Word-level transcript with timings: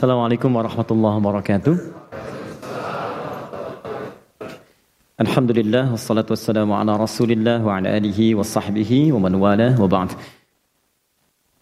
Assalamualaikum 0.00 0.48
warahmatullahi 0.56 1.16
wabarakatuh. 1.20 1.74
Alhamdulillah 5.20 5.92
wassalatu 5.92 6.32
wassalamu 6.32 6.72
ala 6.72 6.96
Rasulillah 6.96 7.60
wa 7.60 7.76
ala 7.76 7.92
alihi 7.92 8.32
wa 8.32 8.40
sahbihi 8.40 9.12
wa 9.12 9.20
man 9.20 9.36
wala 9.36 9.76
wa 9.76 9.84
ba'd. 9.84 10.16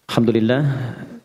Alhamdulillah 0.07 0.61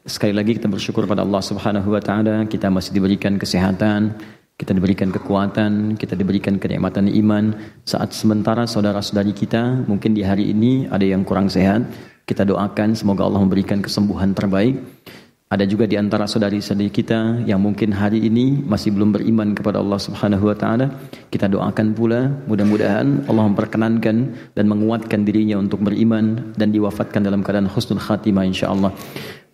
sekali 0.03 0.35
lagi 0.35 0.59
kita 0.59 0.66
bersyukur 0.66 1.07
pada 1.07 1.23
Allah 1.23 1.39
Subhanahu 1.39 1.95
wa 1.95 2.03
taala 2.03 2.50
kita 2.50 2.66
masih 2.66 2.91
diberikan 2.98 3.39
kesehatan, 3.39 4.19
kita 4.59 4.75
diberikan 4.75 5.15
kekuatan, 5.15 5.95
kita 5.95 6.19
diberikan 6.19 6.59
kenikmatan 6.59 7.07
iman 7.07 7.55
saat 7.87 8.11
sementara 8.11 8.67
saudara-saudari 8.67 9.31
kita 9.31 9.87
mungkin 9.87 10.19
di 10.19 10.27
hari 10.27 10.51
ini 10.51 10.91
ada 10.91 11.07
yang 11.07 11.23
kurang 11.23 11.46
sehat, 11.46 11.87
kita 12.27 12.43
doakan 12.43 12.99
semoga 12.99 13.23
Allah 13.23 13.38
memberikan 13.38 13.78
kesembuhan 13.78 14.34
terbaik. 14.34 14.83
Ada 15.53 15.69
juga 15.69 15.84
di 15.84 15.95
antara 15.95 16.25
saudari-saudari 16.25 16.89
kita 16.89 17.45
yang 17.45 17.61
mungkin 17.61 17.93
hari 17.93 18.16
ini 18.27 18.65
masih 18.65 18.97
belum 18.97 19.12
beriman 19.12 19.52
kepada 19.52 19.79
Allah 19.79 20.01
Subhanahu 20.01 20.51
wa 20.51 20.57
taala. 20.57 20.89
Kita 21.29 21.52
doakan 21.52 21.93
pula 21.93 22.27
mudah-mudahan 22.48 23.29
Allah 23.29 23.45
memperkenankan 23.52 24.16
dan 24.57 24.65
menguatkan 24.66 25.23
dirinya 25.23 25.61
untuk 25.61 25.85
beriman 25.85 26.57
dan 26.57 26.73
diwafatkan 26.73 27.23
dalam 27.23 27.45
keadaan 27.45 27.69
husnul 27.69 28.01
khatimah 28.01 28.49
insyaallah. 28.51 28.91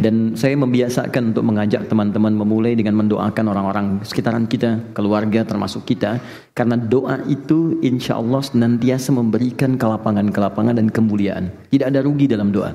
Dan 0.01 0.39
saya 0.41 0.57
membiasakan 0.57 1.37
untuk 1.37 1.45
mengajak 1.45 1.85
teman-teman 1.91 2.33
memulai 2.33 2.73
dengan 2.73 2.97
mendoakan 2.97 3.53
orang-orang 3.53 3.87
sekitaran 4.01 4.49
kita, 4.49 4.95
keluarga 4.97 5.45
termasuk 5.45 5.85
kita. 5.85 6.23
Karena 6.57 6.81
doa 6.81 7.21
itu 7.29 7.77
insya 7.85 8.17
Allah 8.17 8.41
senantiasa 8.41 9.13
memberikan 9.13 9.77
kelapangan-kelapangan 9.77 10.81
dan 10.81 10.89
kemuliaan. 10.89 11.53
Tidak 11.69 11.93
ada 11.93 12.01
rugi 12.01 12.25
dalam 12.25 12.49
doa. 12.49 12.73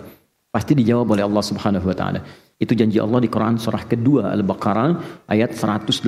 Pasti 0.53 0.77
dijawab 0.77 1.17
oleh 1.17 1.25
Allah 1.25 1.41
Subhanahu 1.41 1.89
wa 1.89 1.97
taala. 1.97 2.44
Itu 2.55 2.71
janji 2.71 3.03
Allah 3.03 3.19
di 3.19 3.27
Quran 3.27 3.59
surah 3.59 3.83
kedua 3.83 4.31
Al-Baqarah 4.31 5.27
ayat 5.27 5.51
186. 5.51 6.07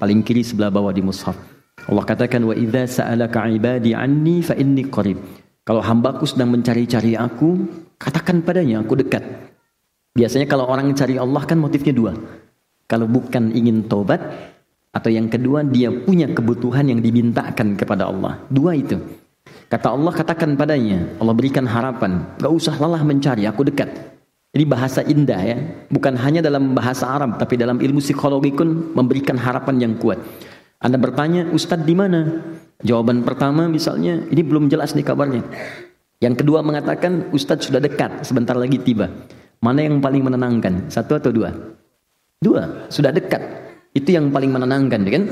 Paling 0.00 0.20
kiri 0.24 0.40
sebelah 0.40 0.72
bawah 0.72 0.96
di 0.96 1.04
mushaf. 1.04 1.36
Allah 1.86 2.04
katakan 2.08 2.40
wa 2.40 2.56
idza 2.56 3.04
sa'alaka 3.04 3.44
ibadi 3.52 3.92
anni 3.92 4.40
fa 4.40 4.56
inni 4.56 4.88
qarib. 4.88 5.20
Kalau 5.60 5.84
hambaku 5.84 6.24
sedang 6.24 6.56
mencari-cari 6.56 7.20
aku, 7.20 7.68
katakan 8.00 8.40
padanya 8.40 8.80
aku 8.80 8.96
dekat. 8.96 9.22
Biasanya 10.16 10.48
kalau 10.48 10.72
orang 10.72 10.88
cari 10.96 11.20
Allah 11.20 11.42
kan 11.44 11.60
motifnya 11.60 11.92
dua. 11.92 12.12
Kalau 12.88 13.04
bukan 13.04 13.52
ingin 13.52 13.84
tobat 13.84 14.24
atau 14.96 15.12
yang 15.12 15.28
kedua 15.28 15.60
dia 15.68 15.92
punya 15.92 16.32
kebutuhan 16.32 16.88
yang 16.88 17.04
dimintakan 17.04 17.76
kepada 17.76 18.08
Allah. 18.08 18.40
Dua 18.48 18.72
itu. 18.72 18.96
Kata 19.68 19.92
Allah 19.92 20.14
katakan 20.16 20.56
padanya, 20.56 21.18
Allah 21.20 21.34
berikan 21.36 21.68
harapan, 21.68 22.24
gak 22.38 22.50
usah 22.54 22.78
lelah 22.80 23.02
mencari, 23.02 23.44
aku 23.44 23.66
dekat. 23.66 23.90
Ini 24.56 24.64
bahasa 24.64 25.04
indah 25.04 25.36
ya, 25.36 25.58
bukan 25.92 26.16
hanya 26.16 26.40
dalam 26.40 26.72
bahasa 26.72 27.04
Arab, 27.04 27.36
tapi 27.36 27.60
dalam 27.60 27.76
ilmu 27.76 28.00
psikologi 28.00 28.56
pun 28.56 28.96
memberikan 28.96 29.36
harapan 29.36 29.76
yang 29.84 29.92
kuat. 30.00 30.16
Anda 30.80 30.96
bertanya, 30.96 31.52
Ustadz 31.52 31.84
di 31.84 31.92
mana? 31.92 32.40
Jawaban 32.80 33.20
pertama 33.20 33.68
misalnya, 33.68 34.24
ini 34.32 34.40
belum 34.40 34.72
jelas 34.72 34.96
nih 34.96 35.04
kabarnya. 35.04 35.44
Yang 36.24 36.40
kedua 36.40 36.64
mengatakan, 36.64 37.28
Ustadz 37.36 37.68
sudah 37.68 37.84
dekat, 37.84 38.24
sebentar 38.24 38.56
lagi 38.56 38.80
tiba. 38.80 39.12
Mana 39.60 39.84
yang 39.84 40.00
paling 40.00 40.24
menenangkan? 40.24 40.88
Satu 40.88 41.20
atau 41.20 41.28
dua? 41.28 41.52
Dua, 42.40 42.88
sudah 42.88 43.12
dekat. 43.12 43.44
Itu 43.92 44.16
yang 44.16 44.32
paling 44.32 44.56
menenangkan, 44.56 45.04
kan? 45.04 45.22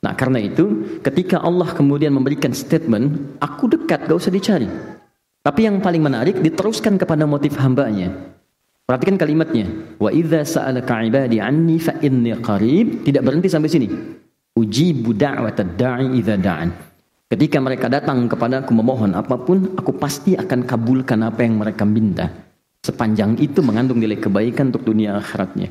Nah 0.00 0.16
karena 0.16 0.40
itu, 0.40 0.96
ketika 1.04 1.36
Allah 1.44 1.68
kemudian 1.68 2.16
memberikan 2.16 2.56
statement, 2.56 3.36
aku 3.44 3.76
dekat, 3.76 4.08
gak 4.08 4.16
usah 4.16 4.32
dicari. 4.32 4.72
Tapi 5.44 5.68
yang 5.68 5.84
paling 5.84 6.00
menarik, 6.00 6.40
diteruskan 6.40 6.96
kepada 6.96 7.28
motif 7.28 7.60
hambanya. 7.60 8.39
Perhatikan 8.90 9.22
kalimatnya. 9.22 9.70
Wa 10.02 10.10
idza 10.10 10.42
sa'alaka 10.42 10.98
'ibadi 11.06 11.38
'anni 11.38 11.78
fa 11.78 11.94
inni 12.02 12.34
qarib. 12.42 13.06
Tidak 13.06 13.22
berhenti 13.22 13.46
sampai 13.46 13.70
sini. 13.70 13.86
Ujibu 14.58 15.14
da'watad 15.14 15.78
da'i 15.78 16.18
idza 16.18 16.34
da'an. 16.34 16.74
Ketika 17.30 17.62
mereka 17.62 17.86
datang 17.86 18.26
kepada 18.26 18.66
aku 18.66 18.74
memohon 18.74 19.14
apa 19.14 19.38
pun, 19.38 19.78
aku 19.78 19.94
pasti 19.94 20.34
akan 20.34 20.66
kabulkan 20.66 21.22
apa 21.22 21.38
yang 21.46 21.62
mereka 21.62 21.86
minta. 21.86 22.34
Sepanjang 22.82 23.38
itu 23.38 23.62
mengandung 23.62 24.02
nilai 24.02 24.18
kebaikan 24.18 24.74
untuk 24.74 24.82
dunia 24.82 25.22
akhiratnya. 25.22 25.70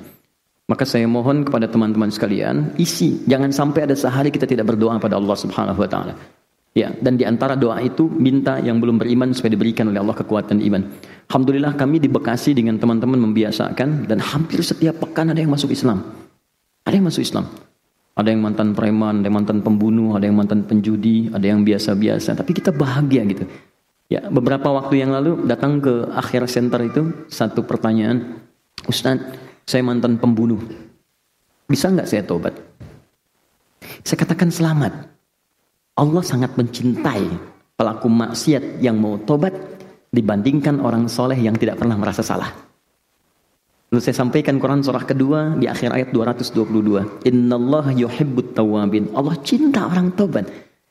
Maka 0.71 0.87
saya 0.87 1.03
mohon 1.03 1.43
kepada 1.43 1.67
teman-teman 1.67 2.15
sekalian, 2.15 2.71
isi. 2.79 3.27
Jangan 3.27 3.51
sampai 3.51 3.83
ada 3.83 3.99
sehari 3.99 4.31
kita 4.31 4.47
tidak 4.47 4.71
berdoa 4.71 4.95
pada 4.95 5.19
Allah 5.19 5.35
Subhanahu 5.35 5.75
wa 5.75 5.89
taala. 5.91 6.15
Ya, 6.77 6.93
dan 7.01 7.17
di 7.17 7.25
antara 7.25 7.57
doa 7.57 7.81
itu 7.81 8.05
minta 8.05 8.61
yang 8.61 8.77
belum 8.77 9.01
beriman 9.01 9.33
supaya 9.33 9.57
diberikan 9.57 9.89
oleh 9.89 9.99
Allah 9.99 10.13
kekuatan 10.13 10.61
iman. 10.61 10.85
Alhamdulillah 11.25 11.73
kami 11.73 11.97
di 11.97 12.05
Bekasi 12.05 12.53
dengan 12.53 12.77
teman-teman 12.77 13.17
membiasakan 13.17 14.05
dan 14.05 14.19
hampir 14.21 14.61
setiap 14.61 15.01
pekan 15.01 15.33
ada 15.33 15.41
yang 15.41 15.49
masuk 15.49 15.73
Islam. 15.73 16.05
Ada 16.85 16.95
yang 17.01 17.09
masuk 17.09 17.25
Islam. 17.25 17.49
Ada 18.13 18.35
yang 18.35 18.41
mantan 18.45 18.77
preman, 18.77 19.23
ada 19.23 19.27
yang 19.31 19.37
mantan 19.41 19.59
pembunuh, 19.65 20.13
ada 20.13 20.29
yang 20.29 20.37
mantan 20.37 20.61
penjudi, 20.67 21.33
ada 21.33 21.45
yang 21.45 21.65
biasa-biasa. 21.65 22.37
Tapi 22.37 22.51
kita 22.53 22.69
bahagia 22.69 23.25
gitu. 23.25 23.49
Ya, 24.09 24.25
beberapa 24.29 24.69
waktu 24.73 25.05
yang 25.05 25.13
lalu 25.13 25.45
datang 25.45 25.81
ke 25.81 26.09
akhir 26.13 26.49
center 26.49 26.81
itu 26.85 27.29
satu 27.29 27.61
pertanyaan, 27.65 28.41
Ustaz, 28.89 29.21
saya 29.65 29.85
mantan 29.85 30.17
pembunuh. 30.17 30.59
Bisa 31.69 31.93
nggak 31.93 32.09
saya 32.09 32.25
tobat? 32.25 32.57
Saya 34.01 34.17
katakan 34.17 34.49
selamat. 34.49 35.18
Allah 35.99 36.23
sangat 36.23 36.55
mencintai 36.55 37.27
pelaku 37.75 38.07
maksiat 38.07 38.79
yang 38.79 38.95
mau 38.95 39.19
tobat 39.19 39.51
dibandingkan 40.15 40.79
orang 40.79 41.11
soleh 41.11 41.35
yang 41.35 41.59
tidak 41.59 41.75
pernah 41.75 41.99
merasa 41.99 42.23
salah. 42.23 42.55
Lalu 43.89 44.01
saya 44.05 44.15
sampaikan 44.21 44.61
Quran 44.61 44.79
surah 44.85 45.03
kedua 45.03 45.59
di 45.59 45.65
akhir 45.67 45.91
ayat 45.91 46.09
222. 46.15 47.25
Inna 47.27 47.59
Allah 47.59 47.85
yuhibbut 47.91 48.55
tawabin. 48.55 49.11
Allah 49.17 49.35
cinta 49.43 49.89
orang 49.89 50.15
tobat. 50.15 50.45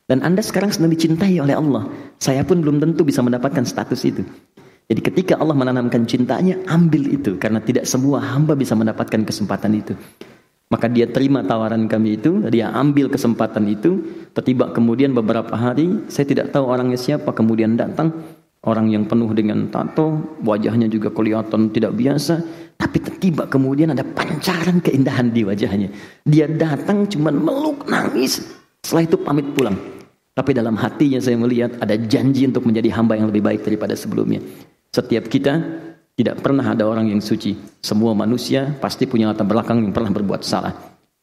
Dan 0.09 0.25
Anda 0.25 0.43
sekarang 0.43 0.75
sedang 0.75 0.91
dicintai 0.91 1.39
oleh 1.39 1.55
Allah. 1.55 1.87
Saya 2.19 2.43
pun 2.43 2.59
belum 2.59 2.83
tentu 2.83 3.07
bisa 3.07 3.23
mendapatkan 3.23 3.63
status 3.65 4.03
itu. 4.03 4.23
Jadi 4.89 5.01
ketika 5.05 5.37
Allah 5.39 5.55
menanamkan 5.55 6.09
cintanya, 6.11 6.59
ambil 6.67 7.07
itu. 7.07 7.37
Karena 7.39 7.63
tidak 7.63 7.87
semua 7.87 8.19
hamba 8.19 8.59
bisa 8.59 8.75
mendapatkan 8.75 9.23
kesempatan 9.23 9.79
itu. 9.79 9.95
Maka 10.69 10.85
dia 10.93 11.09
terima 11.09 11.41
tawaran 11.41 11.89
kami 11.89 12.21
itu, 12.21 12.45
dia 12.53 12.69
ambil 12.77 13.09
kesempatan 13.09 13.65
itu, 13.73 14.05
tertiba 14.37 14.69
kemudian 14.69 15.17
beberapa 15.17 15.57
hari, 15.57 16.05
saya 16.13 16.29
tidak 16.29 16.53
tahu 16.53 16.69
orangnya 16.69 17.01
siapa, 17.01 17.33
kemudian 17.33 17.73
datang, 17.73 18.13
Orang 18.59 18.91
yang 18.91 19.07
penuh 19.07 19.31
dengan 19.39 19.71
tato, 19.71 20.19
wajahnya 20.43 20.91
juga 20.91 21.15
kelihatan 21.15 21.71
tidak 21.71 21.95
biasa, 21.95 22.43
tapi 22.75 22.99
tiba 23.23 23.47
kemudian 23.47 23.95
ada 23.95 24.03
pancaran 24.03 24.83
keindahan 24.83 25.31
di 25.31 25.47
wajahnya. 25.47 25.95
Dia 26.27 26.51
datang 26.51 27.07
cuma 27.07 27.31
meluk, 27.31 27.87
nangis, 27.87 28.43
setelah 28.83 29.07
itu 29.07 29.17
pamit 29.23 29.47
pulang. 29.55 29.79
Tapi 30.35 30.59
dalam 30.59 30.75
hatinya 30.75 31.23
saya 31.23 31.39
melihat 31.39 31.79
ada 31.79 31.95
janji 31.95 32.51
untuk 32.51 32.67
menjadi 32.67 32.99
hamba 32.99 33.15
yang 33.15 33.31
lebih 33.31 33.47
baik 33.47 33.63
daripada 33.63 33.95
sebelumnya. 33.95 34.43
Setiap 34.91 35.31
kita 35.31 35.63
tidak 36.19 36.43
pernah 36.43 36.75
ada 36.75 36.83
orang 36.83 37.15
yang 37.15 37.23
suci. 37.23 37.55
Semua 37.79 38.11
manusia 38.11 38.75
pasti 38.83 39.07
punya 39.07 39.31
latar 39.31 39.47
belakang 39.47 39.79
yang 39.87 39.95
pernah 39.95 40.11
berbuat 40.11 40.43
salah. 40.43 40.75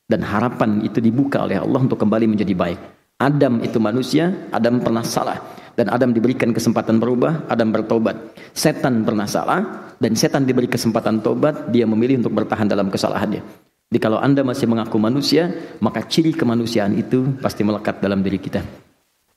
Dan 0.08 0.24
harapan 0.24 0.80
itu 0.88 1.04
dibuka 1.04 1.44
oleh 1.44 1.60
Allah 1.60 1.84
untuk 1.84 2.00
kembali 2.00 2.32
menjadi 2.32 2.56
baik. 2.56 2.80
Adam 3.20 3.60
itu 3.60 3.76
manusia, 3.76 4.32
Adam 4.56 4.80
pernah 4.80 5.04
salah 5.04 5.36
dan 5.76 5.92
Adam 5.92 6.16
diberikan 6.16 6.56
kesempatan 6.56 7.04
berubah, 7.04 7.44
Adam 7.52 7.76
bertobat. 7.76 8.16
Setan 8.56 9.04
pernah 9.04 9.28
salah 9.28 9.92
dan 10.00 10.16
setan 10.16 10.48
diberi 10.48 10.72
kesempatan 10.72 11.20
tobat, 11.20 11.68
dia 11.76 11.84
memilih 11.84 12.24
untuk 12.24 12.32
bertahan 12.32 12.72
dalam 12.72 12.88
kesalahannya. 12.88 13.44
Jadi 13.92 14.00
kalau 14.00 14.20
Anda 14.24 14.42
masih 14.48 14.72
mengaku 14.72 14.96
manusia, 14.96 15.52
maka 15.84 16.08
ciri 16.08 16.32
kemanusiaan 16.32 16.96
itu 16.96 17.36
pasti 17.44 17.68
melekat 17.68 18.00
dalam 18.00 18.24
diri 18.24 18.40
kita. 18.40 18.64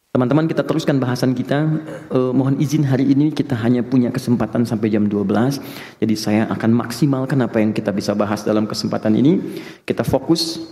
Teman-teman 0.09 0.49
kita 0.49 0.65
teruskan 0.65 0.97
bahasan 0.97 1.37
kita. 1.37 1.69
Eh, 2.09 2.33
mohon 2.33 2.57
izin 2.57 2.89
hari 2.89 3.13
ini 3.13 3.29
kita 3.29 3.53
hanya 3.61 3.85
punya 3.85 4.09
kesempatan 4.09 4.65
sampai 4.65 4.89
jam 4.89 5.05
12. 5.05 5.61
Jadi 6.01 6.15
saya 6.17 6.43
akan 6.49 6.71
maksimalkan 6.81 7.39
apa 7.45 7.61
yang 7.61 7.77
kita 7.77 7.93
bisa 7.93 8.17
bahas 8.17 8.41
dalam 8.41 8.65
kesempatan 8.65 9.13
ini. 9.15 9.61
Kita 9.85 10.03
fokus 10.03 10.65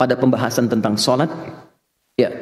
pada 0.00 0.16
pembahasan 0.16 0.72
tentang 0.72 0.96
sholat. 0.96 1.28
Ya, 2.16 2.32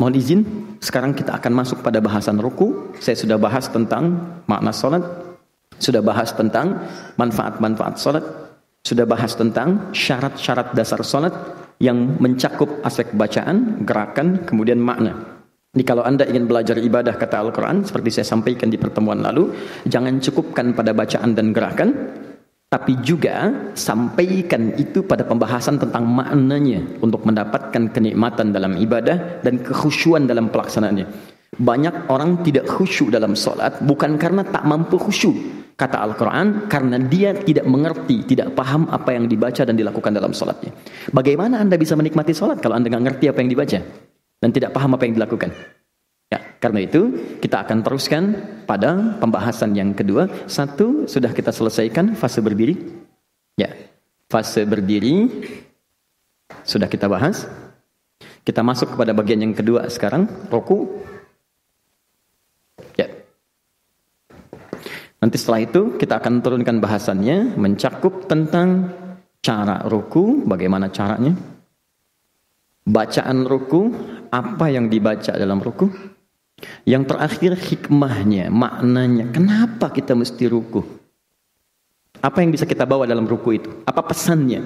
Mohon 0.00 0.16
izin, 0.16 0.40
sekarang 0.80 1.12
kita 1.12 1.36
akan 1.36 1.52
masuk 1.60 1.84
pada 1.84 2.00
bahasan 2.00 2.40
ruku. 2.40 2.88
Saya 2.96 3.20
sudah 3.20 3.36
bahas 3.36 3.68
tentang 3.68 4.16
makna 4.48 4.72
salat, 4.72 5.04
sudah 5.76 6.00
bahas 6.00 6.32
tentang 6.32 6.88
manfaat-manfaat 7.20 8.00
salat, 8.00 8.24
sudah 8.80 9.04
bahas 9.04 9.36
tentang 9.36 9.92
syarat-syarat 9.92 10.72
dasar 10.72 11.04
salat 11.04 11.36
yang 11.80 12.20
mencakup 12.20 12.84
aspek 12.84 13.16
bacaan, 13.16 13.82
gerakan, 13.88 14.44
kemudian 14.44 14.76
makna. 14.76 15.40
Jadi 15.72 15.84
kalau 15.86 16.04
Anda 16.04 16.28
ingin 16.28 16.44
belajar 16.44 16.76
ibadah 16.76 17.16
kata 17.16 17.40
Al-Quran, 17.40 17.88
seperti 17.88 18.20
saya 18.20 18.26
sampaikan 18.28 18.68
di 18.68 18.76
pertemuan 18.76 19.24
lalu, 19.24 19.54
jangan 19.88 20.20
cukupkan 20.20 20.76
pada 20.76 20.92
bacaan 20.92 21.32
dan 21.32 21.56
gerakan, 21.56 21.90
tapi 22.70 23.00
juga 23.02 23.50
sampaikan 23.74 24.76
itu 24.78 25.02
pada 25.02 25.26
pembahasan 25.26 25.80
tentang 25.80 26.06
maknanya 26.06 27.02
untuk 27.02 27.26
mendapatkan 27.26 27.90
kenikmatan 27.90 28.54
dalam 28.54 28.78
ibadah 28.78 29.42
dan 29.42 29.58
kekhusyuan 29.58 30.26
dalam 30.26 30.54
pelaksanaannya. 30.54 31.06
Banyak 31.58 32.06
orang 32.06 32.46
tidak 32.46 32.70
khusyuk 32.70 33.10
dalam 33.10 33.34
sholat 33.34 33.82
bukan 33.82 34.14
karena 34.14 34.46
tak 34.46 34.62
mampu 34.66 35.02
khusyuk, 35.02 35.34
kata 35.80 35.96
Al-Quran 36.04 36.68
karena 36.68 37.00
dia 37.00 37.32
tidak 37.32 37.64
mengerti, 37.64 38.28
tidak 38.28 38.52
paham 38.52 38.84
apa 38.92 39.16
yang 39.16 39.24
dibaca 39.24 39.64
dan 39.64 39.72
dilakukan 39.72 40.12
dalam 40.12 40.36
sholatnya. 40.36 40.76
Bagaimana 41.08 41.56
Anda 41.64 41.80
bisa 41.80 41.96
menikmati 41.96 42.36
sholat 42.36 42.60
kalau 42.60 42.76
Anda 42.76 42.92
nggak 42.92 43.04
ngerti 43.08 43.24
apa 43.32 43.40
yang 43.40 43.48
dibaca 43.48 43.78
dan 44.44 44.48
tidak 44.52 44.76
paham 44.76 44.92
apa 44.92 45.08
yang 45.08 45.16
dilakukan? 45.16 45.50
Ya, 46.30 46.38
karena 46.60 46.84
itu 46.84 47.00
kita 47.40 47.64
akan 47.64 47.80
teruskan 47.80 48.22
pada 48.68 49.16
pembahasan 49.18 49.72
yang 49.72 49.96
kedua. 49.96 50.28
Satu, 50.46 51.08
sudah 51.08 51.32
kita 51.32 51.50
selesaikan 51.50 52.12
fase 52.14 52.44
berdiri. 52.44 52.76
Ya, 53.56 53.72
fase 54.28 54.62
berdiri 54.68 55.26
sudah 56.62 56.86
kita 56.86 57.08
bahas. 57.08 57.48
Kita 58.44 58.60
masuk 58.60 58.94
kepada 58.94 59.16
bagian 59.16 59.42
yang 59.42 59.54
kedua 59.56 59.88
sekarang, 59.88 60.28
roku. 60.52 61.02
Nanti 65.20 65.36
setelah 65.36 65.60
itu 65.60 66.00
kita 66.00 66.16
akan 66.16 66.40
turunkan 66.40 66.80
bahasannya 66.80 67.60
mencakup 67.60 68.24
tentang 68.24 68.88
cara 69.44 69.84
ruku, 69.84 70.48
bagaimana 70.48 70.88
caranya. 70.88 71.36
Bacaan 72.88 73.44
ruku, 73.44 73.92
apa 74.32 74.72
yang 74.72 74.88
dibaca 74.88 75.36
dalam 75.36 75.60
ruku. 75.60 75.92
Yang 76.88 77.12
terakhir 77.12 77.52
hikmahnya, 77.56 78.48
maknanya, 78.48 79.28
kenapa 79.28 79.92
kita 79.92 80.16
mesti 80.16 80.44
ruku. 80.48 80.80
Apa 82.20 82.40
yang 82.40 82.52
bisa 82.52 82.64
kita 82.64 82.84
bawa 82.88 83.04
dalam 83.04 83.24
ruku 83.28 83.60
itu? 83.60 83.68
Apa 83.84 84.00
pesannya? 84.04 84.60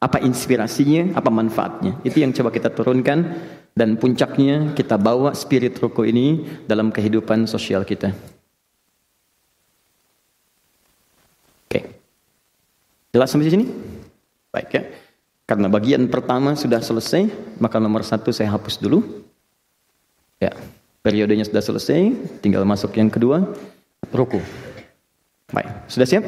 Apa 0.00 0.20
inspirasinya? 0.20 1.16
Apa 1.16 1.32
manfaatnya? 1.32 2.00
Itu 2.04 2.20
yang 2.20 2.32
coba 2.32 2.52
kita 2.52 2.72
turunkan 2.72 3.24
dan 3.72 3.96
puncaknya 3.96 4.72
kita 4.76 5.00
bawa 5.00 5.32
spirit 5.32 5.76
ruku 5.80 6.08
ini 6.08 6.44
dalam 6.68 6.92
kehidupan 6.92 7.44
sosial 7.48 7.84
kita. 7.88 8.33
Jelas 13.14 13.30
sampai 13.30 13.46
sini? 13.46 13.70
Baik 14.50 14.70
ya. 14.74 14.82
Karena 15.46 15.70
bagian 15.70 16.10
pertama 16.10 16.58
sudah 16.58 16.82
selesai, 16.82 17.30
maka 17.62 17.78
nomor 17.78 18.02
satu 18.02 18.34
saya 18.34 18.50
hapus 18.50 18.82
dulu. 18.82 19.22
Ya, 20.42 20.50
periodenya 20.98 21.46
sudah 21.46 21.62
selesai, 21.62 22.10
tinggal 22.42 22.66
masuk 22.66 22.90
yang 22.98 23.06
kedua, 23.06 23.54
ruku. 24.10 24.42
Baik, 25.54 25.86
sudah 25.86 26.10
siap? 26.10 26.26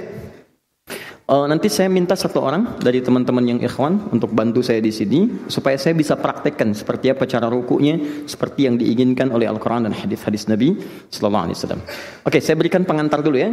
Uh, 1.26 1.50
nanti 1.50 1.66
saya 1.66 1.90
minta 1.90 2.14
satu 2.14 2.38
orang 2.38 2.78
dari 2.78 3.02
teman-teman 3.02 3.42
yang 3.42 3.58
ikhwan 3.58 3.98
untuk 4.14 4.30
bantu 4.30 4.62
saya 4.62 4.78
di 4.78 4.94
sini 4.94 5.50
supaya 5.50 5.74
saya 5.74 5.90
bisa 5.90 6.14
praktekkan 6.14 6.70
seperti 6.70 7.10
apa 7.10 7.26
cara 7.26 7.50
rukunya 7.50 7.98
seperti 8.30 8.70
yang 8.70 8.78
diinginkan 8.78 9.34
oleh 9.34 9.50
Al-Qur'an 9.50 9.90
dan 9.90 9.90
hadis-hadis 9.90 10.46
Nabi 10.46 10.78
sallallahu 11.10 11.50
alaihi 11.50 11.58
wasallam. 11.58 11.82
Oke, 12.22 12.38
saya 12.38 12.54
berikan 12.54 12.86
pengantar 12.86 13.26
dulu 13.26 13.42
ya. 13.42 13.50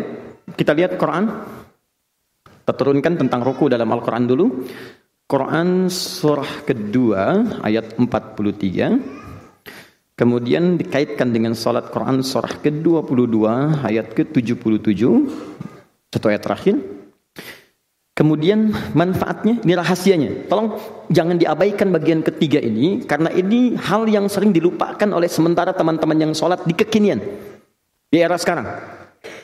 Kita 0.54 0.78
lihat 0.78 1.02
Quran 1.02 1.34
kita 2.64 3.20
tentang 3.20 3.44
ruku 3.44 3.68
dalam 3.68 3.92
Al-Quran 3.92 4.24
dulu. 4.24 4.64
Quran 5.28 5.92
surah 5.92 6.64
kedua 6.64 7.44
ayat 7.60 8.00
43. 8.00 9.24
Kemudian 10.14 10.78
dikaitkan 10.78 11.34
dengan 11.34 11.58
salat 11.58 11.90
Quran 11.90 12.22
surah 12.24 12.62
ke-22 12.64 13.36
ayat 13.84 14.16
ke-77. 14.16 15.04
Satu 16.14 16.30
ayat 16.30 16.46
terakhir. 16.46 16.78
Kemudian 18.14 18.70
manfaatnya, 18.94 19.58
ini 19.66 19.74
rahasianya. 19.74 20.46
Tolong 20.46 20.78
jangan 21.10 21.34
diabaikan 21.34 21.90
bagian 21.90 22.22
ketiga 22.22 22.62
ini, 22.62 23.02
karena 23.10 23.34
ini 23.34 23.74
hal 23.74 24.06
yang 24.06 24.30
sering 24.30 24.54
dilupakan 24.54 25.10
oleh 25.10 25.26
sementara 25.26 25.74
teman-teman 25.74 26.30
yang 26.30 26.34
sholat 26.38 26.62
di 26.62 26.78
kekinian. 26.78 27.18
Di 28.14 28.22
era 28.22 28.38
sekarang. 28.38 29.02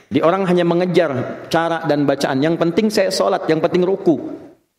Di 0.10 0.26
orang 0.26 0.50
hanya 0.50 0.66
mengejar 0.66 1.46
cara 1.54 1.86
dan 1.86 2.10
bacaan. 2.10 2.42
Yang 2.42 2.56
penting 2.58 2.88
saya 2.90 3.14
sholat, 3.14 3.46
yang 3.46 3.62
penting 3.62 3.86
ruku. 3.86 4.18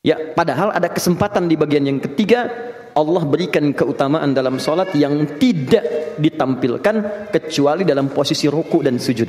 Ya, 0.02 0.18
padahal 0.34 0.74
ada 0.74 0.90
kesempatan 0.90 1.46
di 1.46 1.54
bagian 1.54 1.86
yang 1.86 2.02
ketiga 2.02 2.50
Allah 2.98 3.22
berikan 3.22 3.70
keutamaan 3.70 4.34
dalam 4.34 4.58
sholat 4.58 4.90
yang 4.98 5.38
tidak 5.38 6.18
ditampilkan 6.18 7.28
kecuali 7.30 7.86
dalam 7.86 8.10
posisi 8.10 8.50
ruku 8.50 8.82
dan 8.82 8.98
sujud. 8.98 9.28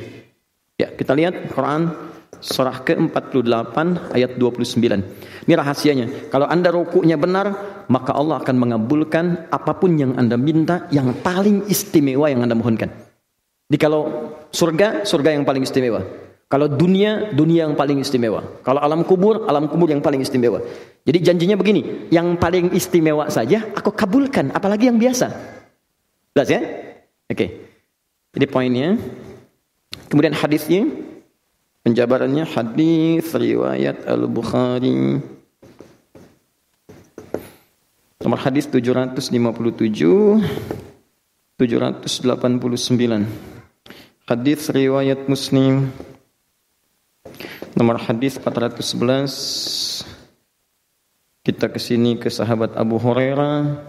Ya, 0.74 0.90
kita 0.90 1.14
lihat 1.14 1.54
Quran 1.54 1.92
surah 2.42 2.82
ke-48 2.82 3.76
ayat 4.10 4.34
29. 4.34 5.46
Ini 5.46 5.54
rahasianya. 5.54 6.06
Kalau 6.26 6.50
Anda 6.50 6.74
rukunya 6.74 7.14
benar, 7.14 7.54
maka 7.86 8.18
Allah 8.18 8.42
akan 8.42 8.56
mengabulkan 8.58 9.46
apa 9.54 9.78
pun 9.78 9.94
yang 9.94 10.18
Anda 10.18 10.34
minta 10.34 10.90
yang 10.90 11.14
paling 11.22 11.70
istimewa 11.70 12.26
yang 12.26 12.42
Anda 12.42 12.58
mohonkan. 12.58 13.01
Jadi 13.72 13.80
kalau 13.80 14.04
surga, 14.52 15.08
surga 15.08 15.32
yang 15.32 15.48
paling 15.48 15.64
istimewa. 15.64 16.04
Kalau 16.52 16.68
dunia, 16.68 17.32
dunia 17.32 17.64
yang 17.64 17.72
paling 17.72 18.04
istimewa. 18.04 18.60
Kalau 18.60 18.84
alam 18.84 19.00
kubur, 19.00 19.48
alam 19.48 19.64
kubur 19.64 19.88
yang 19.88 20.04
paling 20.04 20.20
istimewa. 20.20 20.60
Jadi 21.08 21.24
janjinya 21.24 21.56
begini, 21.56 22.12
yang 22.12 22.36
paling 22.36 22.76
istimewa 22.76 23.32
saja 23.32 23.64
aku 23.72 23.96
kabulkan, 23.96 24.52
apalagi 24.52 24.92
yang 24.92 25.00
biasa. 25.00 25.32
Jelas 26.36 26.48
ya? 26.52 26.60
Oke. 27.32 27.32
Okay. 27.32 27.48
Jadi 28.36 28.46
poinnya. 28.52 29.00
Kemudian 30.12 30.36
hadisnya, 30.36 30.92
penjabarannya 31.80 32.44
hadis 32.44 33.32
riwayat 33.32 34.04
Al-Bukhari. 34.04 35.24
Nomor 38.20 38.36
hadis 38.36 38.68
757 38.68 39.32
789. 41.56 43.61
Hadis 44.22 44.70
riwayat 44.70 45.26
Muslim. 45.26 45.90
Nomor 47.74 47.98
hadis 47.98 48.38
411 48.38 50.06
kita 51.42 51.66
ke 51.66 51.82
sini 51.82 52.14
ke 52.14 52.30
sahabat 52.30 52.78
Abu 52.78 53.02
Hurairah. 53.02 53.82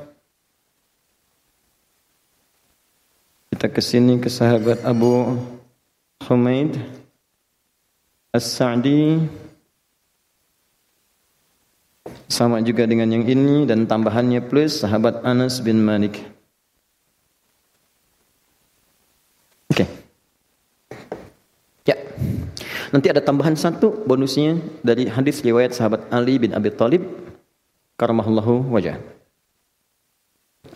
Kita 3.53 3.69
ke 3.69 3.77
sini 3.77 4.17
ke 4.17 4.25
sahabat 4.25 4.81
Abu 4.81 5.37
Humaid 6.25 6.81
As-Sa'di. 8.33 9.29
Sama 12.25 12.57
juga 12.65 12.89
dengan 12.89 13.13
yang 13.13 13.29
ini 13.29 13.69
dan 13.69 13.85
tambahannya 13.85 14.41
plus 14.49 14.81
sahabat 14.81 15.21
Anas 15.21 15.61
bin 15.61 15.85
Malik 15.85 16.32
Nanti 22.93 23.09
ada 23.09 23.25
tambahan 23.25 23.57
satu 23.57 24.05
bonusnya 24.05 24.61
dari 24.85 25.09
hadis 25.09 25.41
riwayat 25.41 25.73
sahabat 25.73 26.13
Ali 26.13 26.37
bin 26.37 26.53
Abi 26.53 26.69
Thalib 26.69 27.01
karamahullahu 27.97 28.69
wajah. 28.69 29.01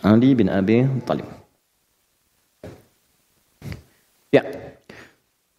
Ali 0.02 0.34
bin 0.34 0.50
Abi 0.50 0.82
Thalib. 1.06 1.30
Ya. 4.34 4.42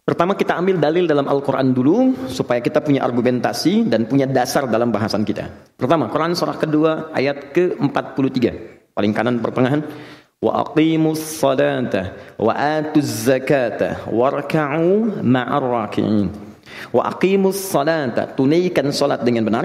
Pertama 0.04 0.36
kita 0.36 0.60
ambil 0.60 0.76
dalil 0.76 1.08
dalam 1.08 1.24
Al-Quran 1.32 1.72
dulu 1.72 2.28
supaya 2.28 2.60
kita 2.60 2.84
punya 2.84 3.08
argumentasi 3.08 3.88
dan 3.88 4.04
punya 4.04 4.28
dasar 4.28 4.68
dalam 4.68 4.92
bahasan 4.92 5.24
kita. 5.24 5.48
Pertama, 5.80 6.12
Quran 6.12 6.36
surah 6.36 6.60
kedua 6.60 7.08
ayat 7.16 7.56
ke-43. 7.56 8.36
Paling 8.92 9.12
kanan 9.16 9.40
pertengahan. 9.40 9.80
Wa 10.44 10.66
aqimus 10.66 11.40
salata 11.40 12.16
wa 12.36 12.52
atuz 12.52 13.28
zakata 13.28 14.04
warka'u 14.12 15.22
ma'ar 15.24 15.62
raki'in. 15.62 16.49
Wa 16.88 17.12
aqimus 17.12 17.60
salata, 17.60 18.24
tunaikan 18.32 18.88
salat 18.90 19.20
dengan 19.20 19.44
benar. 19.44 19.64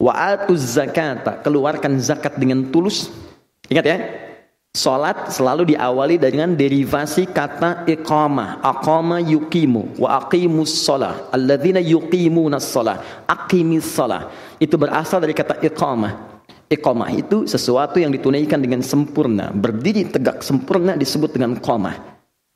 Wa 0.00 0.12
atuz 0.36 0.80
zakata, 0.80 1.44
keluarkan 1.44 2.00
zakat 2.00 2.40
dengan 2.40 2.72
tulus. 2.72 3.12
Ingat 3.68 3.84
ya, 3.84 3.96
Salat 4.76 5.32
selalu 5.32 5.72
diawali 5.72 6.20
dengan 6.20 6.52
derivasi 6.52 7.32
kata 7.32 7.88
iqamah. 7.88 8.60
Aqama 8.60 9.24
yuqimu 9.24 9.96
wa 9.96 10.20
aqimus 10.20 10.84
salah. 10.84 11.32
Alladzina 11.32 11.80
yuqimuna 11.80 12.60
salah. 12.60 13.24
Aqimis 13.24 13.88
salah. 13.88 14.28
Itu 14.60 14.76
berasal 14.76 15.24
dari 15.24 15.32
kata 15.32 15.64
iqamah. 15.64 16.44
Iqamah 16.68 17.08
itu 17.16 17.48
sesuatu 17.48 17.96
yang 17.96 18.12
ditunaikan 18.12 18.60
dengan 18.60 18.84
sempurna. 18.84 19.48
Berdiri 19.48 20.12
tegak 20.12 20.44
sempurna 20.44 20.92
disebut 20.92 21.32
dengan 21.32 21.56
qamah. 21.56 21.96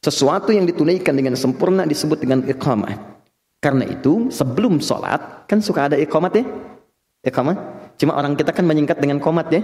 Sesuatu 0.05 0.52
yang 0.52 0.69
ditunaikan 0.69 1.17
dengan 1.17 1.33
sempurna 1.40 1.88
disebut 1.88 2.21
dengan 2.21 2.45
iqamah. 2.45 3.00
Karena 3.61 3.85
itu 3.85 4.33
sebelum 4.33 4.81
sholat 4.81 5.45
kan 5.45 5.61
suka 5.61 5.93
ada 5.93 5.97
ikomat 6.00 6.33
ya, 6.33 6.45
ikomat. 7.29 7.61
Cuma 8.00 8.17
orang 8.17 8.33
kita 8.33 8.57
kan 8.57 8.64
menyingkat 8.64 8.97
dengan 8.97 9.21
komat 9.21 9.52
ya. 9.52 9.61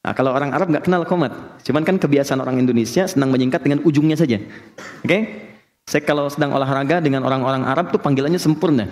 Nah, 0.00 0.12
kalau 0.16 0.34
orang 0.34 0.50
Arab 0.50 0.72
nggak 0.74 0.90
kenal 0.90 1.06
komat, 1.06 1.62
cuman 1.62 1.86
kan 1.86 1.94
kebiasaan 2.00 2.42
orang 2.42 2.58
Indonesia 2.58 3.06
senang 3.06 3.30
menyingkat 3.30 3.62
dengan 3.62 3.84
ujungnya 3.86 4.18
saja. 4.18 4.42
Oke? 5.04 5.06
Okay? 5.06 5.22
Saya 5.86 6.02
kalau 6.02 6.26
sedang 6.26 6.50
olahraga 6.56 6.98
dengan 6.98 7.22
orang-orang 7.22 7.66
Arab 7.66 7.94
tuh 7.94 8.00
panggilannya 8.02 8.40
sempurna. 8.40 8.90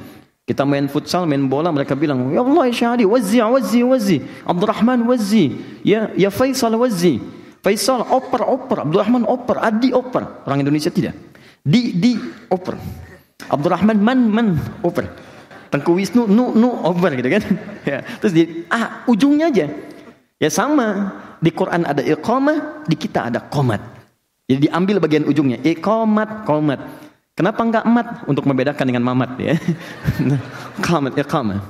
Kita 0.49 0.64
main 0.64 0.88
futsal, 0.88 1.28
main 1.28 1.45
bola, 1.45 1.68
mereka 1.68 1.92
bilang, 1.92 2.33
Ya 2.33 2.40
Allah, 2.40 2.73
ya 2.73 2.75
Syahadi, 2.75 3.04
wazzi, 3.04 3.38
wazzi, 3.38 3.80
wazzi. 3.85 4.16
Abdurrahman, 4.49 5.04
wazzi. 5.04 5.54
Ya, 5.85 6.09
ya 6.16 6.33
Faisal, 6.33 6.73
wazzi. 6.75 7.21
Faisal, 7.61 8.00
oper, 8.09 8.49
oper. 8.49 8.88
Abdurrahman, 8.88 9.28
oper. 9.28 9.61
Adi, 9.61 9.92
oper. 9.92 10.42
Orang 10.49 10.64
Indonesia 10.64 10.88
tidak. 10.88 11.12
Di, 11.61 11.92
di, 11.92 12.16
oper. 12.49 12.80
Abdurrahman 13.47 13.99
man 14.02 14.18
man 14.26 14.49
over. 14.83 15.07
Tengku 15.71 15.95
Wisnu 15.95 16.26
nu 16.26 16.50
nu 16.59 16.75
over 16.83 17.14
gitu 17.14 17.30
kan. 17.30 17.42
ya. 17.90 17.99
Terus 18.18 18.33
di 18.35 18.42
ah 18.66 19.07
ujungnya 19.07 19.54
aja. 19.54 19.66
Ya 20.42 20.50
sama. 20.50 21.14
Di 21.38 21.54
Quran 21.54 21.87
ada 21.87 22.02
iqamah, 22.02 22.83
di 22.90 22.99
kita 22.99 23.30
ada 23.30 23.38
komat. 23.38 23.78
Jadi 24.50 24.66
diambil 24.66 24.99
bagian 24.99 25.23
ujungnya. 25.23 25.62
Iqamat, 25.62 26.42
komat. 26.42 26.83
Kenapa 27.38 27.62
enggak 27.62 27.87
mat? 27.87 28.09
Untuk 28.26 28.42
membedakan 28.50 28.83
dengan 28.83 29.07
mamat 29.07 29.38
ya. 29.38 29.54
Qamat, 30.87 31.14
iqamah. 31.14 31.62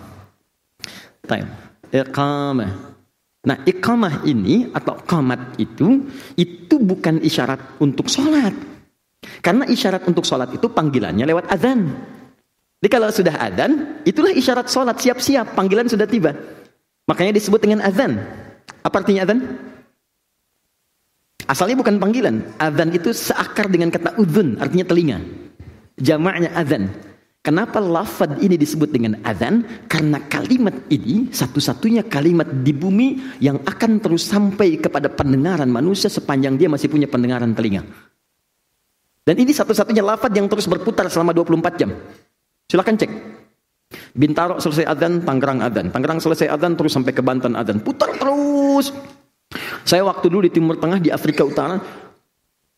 Time. 1.29 1.49
Iqamah. 1.93 2.71
Nah, 3.45 3.57
iqamah 3.69 4.25
ini 4.25 4.73
atau 4.73 4.97
qamat 5.05 5.61
itu 5.61 6.09
itu 6.41 6.75
bukan 6.81 7.21
isyarat 7.21 7.61
untuk 7.85 8.09
sholat. 8.09 8.57
Karena 9.45 9.65
isyarat 9.69 10.05
untuk 10.09 10.27
sholat 10.27 10.53
itu 10.55 10.67
panggilannya 10.69 11.25
lewat 11.25 11.51
azan. 11.53 11.89
Jadi 12.79 12.89
kalau 12.95 13.11
sudah 13.11 13.35
azan, 13.35 14.03
itulah 14.07 14.31
isyarat 14.31 14.71
sholat 14.71 14.97
siap-siap, 15.03 15.59
panggilan 15.59 15.91
sudah 15.91 16.07
tiba. 16.07 16.37
Makanya 17.11 17.35
disebut 17.35 17.59
dengan 17.59 17.83
azan. 17.83 18.23
Apa 18.87 19.03
artinya 19.03 19.27
azan? 19.27 19.59
Asalnya 21.49 21.81
bukan 21.81 21.97
panggilan. 21.97 22.45
Azan 22.61 22.93
itu 22.93 23.11
seakar 23.11 23.73
dengan 23.73 23.89
kata 23.89 24.21
udhun, 24.21 24.61
artinya 24.61 24.85
telinga. 24.85 25.19
Jamaknya 25.99 26.55
azan. 26.55 26.93
Kenapa 27.43 27.81
lafad 27.81 28.45
ini 28.45 28.61
disebut 28.61 28.93
dengan 28.93 29.17
azan? 29.25 29.65
Karena 29.89 30.21
kalimat 30.29 30.77
ini 30.93 31.33
satu-satunya 31.33 32.05
kalimat 32.05 32.45
di 32.45 32.77
bumi 32.77 33.41
yang 33.41 33.65
akan 33.65 34.05
terus 34.05 34.29
sampai 34.29 34.77
kepada 34.77 35.09
pendengaran 35.09 35.73
manusia 35.73 36.13
sepanjang 36.13 36.61
dia 36.61 36.69
masih 36.69 36.93
punya 36.93 37.09
pendengaran 37.09 37.57
telinga. 37.57 37.89
Dan 39.29 39.37
ini 39.37 39.53
satu-satunya 39.53 40.01
lafad 40.01 40.33
yang 40.33 40.49
terus 40.49 40.65
berputar 40.65 41.05
selama 41.13 41.37
24 41.37 41.77
jam. 41.77 41.93
Silahkan 42.65 42.97
cek. 42.97 43.13
Bintaro 44.17 44.57
selesai 44.57 44.89
azan, 44.89 45.21
Tangerang 45.21 45.61
azan. 45.61 45.93
Tangerang 45.93 46.17
selesai 46.17 46.49
azan, 46.49 46.81
terus 46.81 46.97
sampai 46.97 47.13
ke 47.13 47.21
Banten 47.21 47.53
azan. 47.53 47.85
Putar 47.85 48.17
terus. 48.17 48.89
Saya 49.85 50.09
waktu 50.09 50.33
dulu 50.33 50.49
di 50.49 50.53
Timur 50.57 50.81
Tengah, 50.81 50.97
di 50.97 51.13
Afrika 51.13 51.45
Utara, 51.45 51.77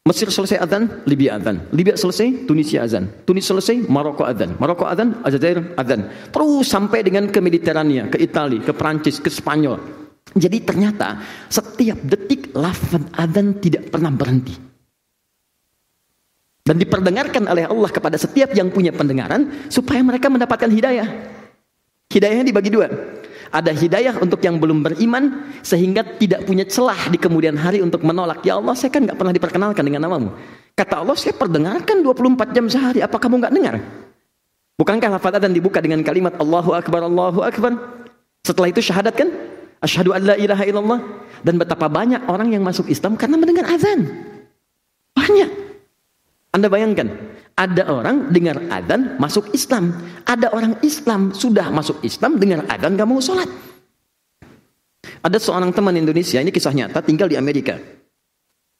Mesir 0.02 0.26
selesai 0.26 0.58
azan, 0.58 1.06
Libya 1.06 1.38
azan. 1.38 1.70
Libya 1.70 1.94
selesai, 1.94 2.50
Tunisia 2.50 2.82
azan. 2.82 3.06
Tunis 3.22 3.46
selesai, 3.46 3.86
Maroko 3.86 4.26
azan. 4.26 4.58
Maroko 4.58 4.90
azan, 4.90 5.22
Aljazair 5.22 5.78
azan. 5.78 6.10
Terus 6.34 6.66
sampai 6.66 7.06
dengan 7.06 7.30
ke 7.30 7.38
Mediterania, 7.38 8.10
ke 8.10 8.18
Italia, 8.18 8.58
ke 8.58 8.74
Prancis, 8.74 9.22
ke 9.22 9.30
Spanyol. 9.30 9.78
Jadi 10.34 10.66
ternyata 10.66 11.14
setiap 11.46 12.02
detik 12.02 12.50
lafaz 12.58 13.06
azan 13.14 13.62
tidak 13.62 13.86
pernah 13.94 14.10
berhenti. 14.10 14.69
Dan 16.70 16.78
diperdengarkan 16.78 17.50
oleh 17.50 17.66
Allah 17.66 17.90
kepada 17.90 18.14
setiap 18.14 18.54
yang 18.54 18.70
punya 18.70 18.94
pendengaran 18.94 19.66
supaya 19.66 20.06
mereka 20.06 20.30
mendapatkan 20.30 20.70
hidayah. 20.70 21.02
Hidayahnya 22.14 22.46
dibagi 22.46 22.70
dua. 22.70 22.86
Ada 23.50 23.74
hidayah 23.74 24.22
untuk 24.22 24.38
yang 24.38 24.62
belum 24.62 24.86
beriman 24.86 25.50
sehingga 25.66 26.06
tidak 26.06 26.46
punya 26.46 26.62
celah 26.62 27.10
di 27.10 27.18
kemudian 27.18 27.58
hari 27.58 27.82
untuk 27.82 28.06
menolak. 28.06 28.46
Ya 28.46 28.54
Allah, 28.54 28.78
saya 28.78 28.94
kan 28.94 29.02
nggak 29.02 29.18
pernah 29.18 29.34
diperkenalkan 29.34 29.82
dengan 29.82 30.06
namamu. 30.06 30.30
Kata 30.78 31.02
Allah, 31.02 31.18
saya 31.18 31.34
perdengarkan 31.34 32.06
24 32.06 32.54
jam 32.54 32.70
sehari. 32.70 33.02
Apa 33.02 33.18
kamu 33.18 33.42
nggak 33.42 33.50
dengar? 33.50 33.74
Bukankah 34.78 35.18
lafaz 35.18 35.42
dan 35.42 35.50
dibuka 35.50 35.82
dengan 35.82 36.06
kalimat 36.06 36.38
Allahu 36.38 36.70
Akbar, 36.70 37.02
Allahu 37.02 37.42
Akbar? 37.42 37.98
Setelah 38.46 38.70
itu 38.70 38.78
syahadat 38.78 39.18
kan? 39.18 39.26
Asyhadu 39.82 40.14
an 40.14 40.22
la 40.22 40.38
ilaha 40.38 40.62
illallah. 40.62 41.02
Dan 41.42 41.58
betapa 41.58 41.90
banyak 41.90 42.30
orang 42.30 42.54
yang 42.54 42.62
masuk 42.62 42.86
Islam 42.86 43.18
karena 43.18 43.34
mendengar 43.34 43.66
azan. 43.66 44.06
Banyak. 45.18 45.69
Anda 46.50 46.66
bayangkan, 46.66 47.06
ada 47.54 47.86
orang 47.86 48.34
dengar 48.34 48.58
adzan 48.72 49.20
masuk 49.22 49.54
Islam. 49.54 49.94
Ada 50.26 50.50
orang 50.50 50.74
Islam 50.82 51.30
sudah 51.30 51.70
masuk 51.70 52.02
Islam 52.02 52.42
dengar 52.42 52.66
adzan 52.66 52.98
gak 52.98 53.06
mau 53.06 53.22
sholat. 53.22 53.46
Ada 55.20 55.38
seorang 55.38 55.70
teman 55.70 55.94
Indonesia, 55.94 56.40
ini 56.40 56.50
kisah 56.50 56.72
nyata, 56.72 57.04
tinggal 57.04 57.28
di 57.28 57.36
Amerika. 57.36 57.76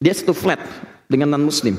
Dia 0.00 0.16
satu 0.16 0.32
flat 0.32 0.58
dengan 1.06 1.36
non 1.36 1.44
muslim. 1.44 1.76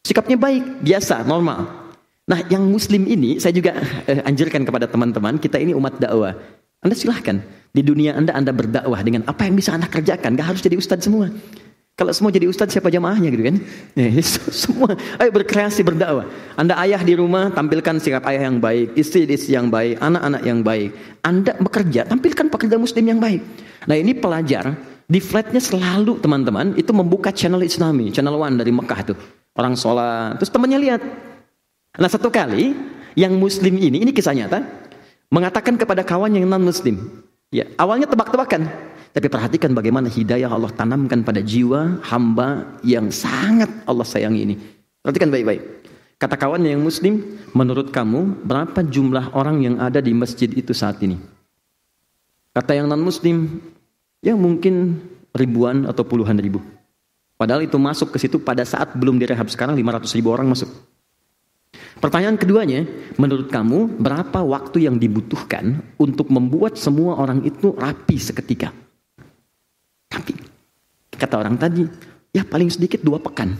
Sikapnya 0.00 0.40
baik, 0.40 0.80
biasa, 0.80 1.22
normal. 1.28 1.92
Nah 2.24 2.40
yang 2.48 2.64
muslim 2.64 3.04
ini, 3.04 3.36
saya 3.36 3.52
juga 3.52 3.76
eh, 4.08 4.24
anjurkan 4.24 4.64
kepada 4.64 4.88
teman-teman, 4.88 5.36
kita 5.36 5.60
ini 5.60 5.76
umat 5.76 6.00
dakwah. 6.00 6.32
Anda 6.80 6.96
silahkan, 6.96 7.44
di 7.70 7.84
dunia 7.84 8.16
Anda, 8.16 8.32
Anda 8.32 8.56
berdakwah 8.56 9.04
dengan 9.04 9.28
apa 9.28 9.44
yang 9.44 9.54
bisa 9.54 9.76
Anda 9.76 9.86
kerjakan. 9.86 10.34
Gak 10.34 10.46
harus 10.56 10.62
jadi 10.64 10.80
ustadz 10.80 11.04
semua. 11.04 11.28
Kalau 11.98 12.16
semua 12.16 12.32
jadi 12.32 12.48
ustadz 12.48 12.72
siapa 12.72 12.88
jamaahnya 12.88 13.28
gitu 13.28 13.44
kan? 13.44 13.56
Ya, 13.92 14.08
semua 14.64 14.96
ayo 15.20 15.30
berkreasi 15.36 15.84
berdakwah. 15.84 16.24
Anda 16.56 16.80
ayah 16.80 17.04
di 17.04 17.12
rumah 17.12 17.52
tampilkan 17.52 18.00
sikap 18.00 18.24
ayah 18.24 18.48
yang 18.48 18.56
baik, 18.56 18.96
istri 18.96 19.28
istri 19.28 19.52
yang 19.52 19.68
baik, 19.68 20.00
anak-anak 20.00 20.42
yang 20.48 20.64
baik. 20.64 20.96
Anda 21.20 21.52
bekerja 21.60 22.08
tampilkan 22.08 22.48
pekerja 22.48 22.80
muslim 22.80 23.04
yang 23.04 23.20
baik. 23.20 23.44
Nah 23.84 23.96
ini 24.00 24.16
pelajar 24.16 24.72
di 25.10 25.20
flatnya 25.20 25.60
selalu 25.60 26.22
teman-teman 26.24 26.72
itu 26.78 26.94
membuka 26.96 27.34
channel 27.34 27.60
Islami, 27.60 28.08
channel 28.14 28.38
One 28.38 28.56
dari 28.56 28.72
Mekah 28.72 29.00
itu 29.04 29.14
orang 29.58 29.74
sholat. 29.76 30.40
Terus 30.40 30.48
temannya 30.48 30.78
lihat. 30.80 31.02
Nah 32.00 32.08
satu 32.08 32.32
kali 32.32 32.72
yang 33.18 33.36
muslim 33.36 33.76
ini 33.76 34.00
ini 34.00 34.14
kisah 34.14 34.32
nyata 34.32 34.62
mengatakan 35.28 35.76
kepada 35.76 36.00
kawan 36.00 36.32
yang 36.32 36.46
non 36.46 36.64
muslim. 36.64 37.26
Ya 37.50 37.66
awalnya 37.76 38.06
tebak-tebakan. 38.06 38.70
Tapi 39.10 39.26
perhatikan 39.26 39.74
bagaimana 39.74 40.06
hidayah 40.06 40.46
Allah 40.46 40.70
tanamkan 40.70 41.26
pada 41.26 41.42
jiwa 41.42 41.98
hamba 42.06 42.78
yang 42.86 43.10
sangat 43.10 43.66
Allah 43.82 44.06
sayangi 44.06 44.40
ini. 44.46 44.54
Perhatikan 45.02 45.34
baik-baik. 45.34 45.62
Kata 46.20 46.36
kawan 46.36 46.62
yang 46.62 46.84
muslim, 46.84 47.40
menurut 47.56 47.90
kamu 47.90 48.44
berapa 48.44 48.84
jumlah 48.84 49.34
orang 49.34 49.64
yang 49.64 49.76
ada 49.80 49.98
di 49.98 50.12
masjid 50.14 50.52
itu 50.52 50.70
saat 50.76 51.00
ini? 51.02 51.16
Kata 52.52 52.76
yang 52.76 52.86
non 52.86 53.00
muslim, 53.00 53.58
ya 54.20 54.36
mungkin 54.36 55.00
ribuan 55.32 55.88
atau 55.88 56.04
puluhan 56.04 56.36
ribu. 56.38 56.60
Padahal 57.40 57.64
itu 57.64 57.80
masuk 57.80 58.12
ke 58.12 58.20
situ 58.20 58.36
pada 58.36 58.68
saat 58.68 58.92
belum 58.92 59.16
direhab 59.16 59.48
sekarang 59.48 59.72
500 59.80 60.12
ribu 60.20 60.28
orang 60.28 60.52
masuk. 60.52 60.68
Pertanyaan 61.96 62.36
keduanya, 62.36 62.84
menurut 63.16 63.48
kamu 63.48 63.96
berapa 63.96 64.44
waktu 64.44 64.84
yang 64.84 65.00
dibutuhkan 65.00 65.80
untuk 65.96 66.28
membuat 66.28 66.76
semua 66.76 67.16
orang 67.16 67.40
itu 67.48 67.72
rapi 67.72 68.20
seketika? 68.20 68.76
Tapi 70.10 70.34
kata 71.14 71.38
orang 71.38 71.54
tadi, 71.54 71.86
ya 72.34 72.42
paling 72.42 72.66
sedikit 72.66 73.00
dua 73.06 73.22
pekan. 73.22 73.54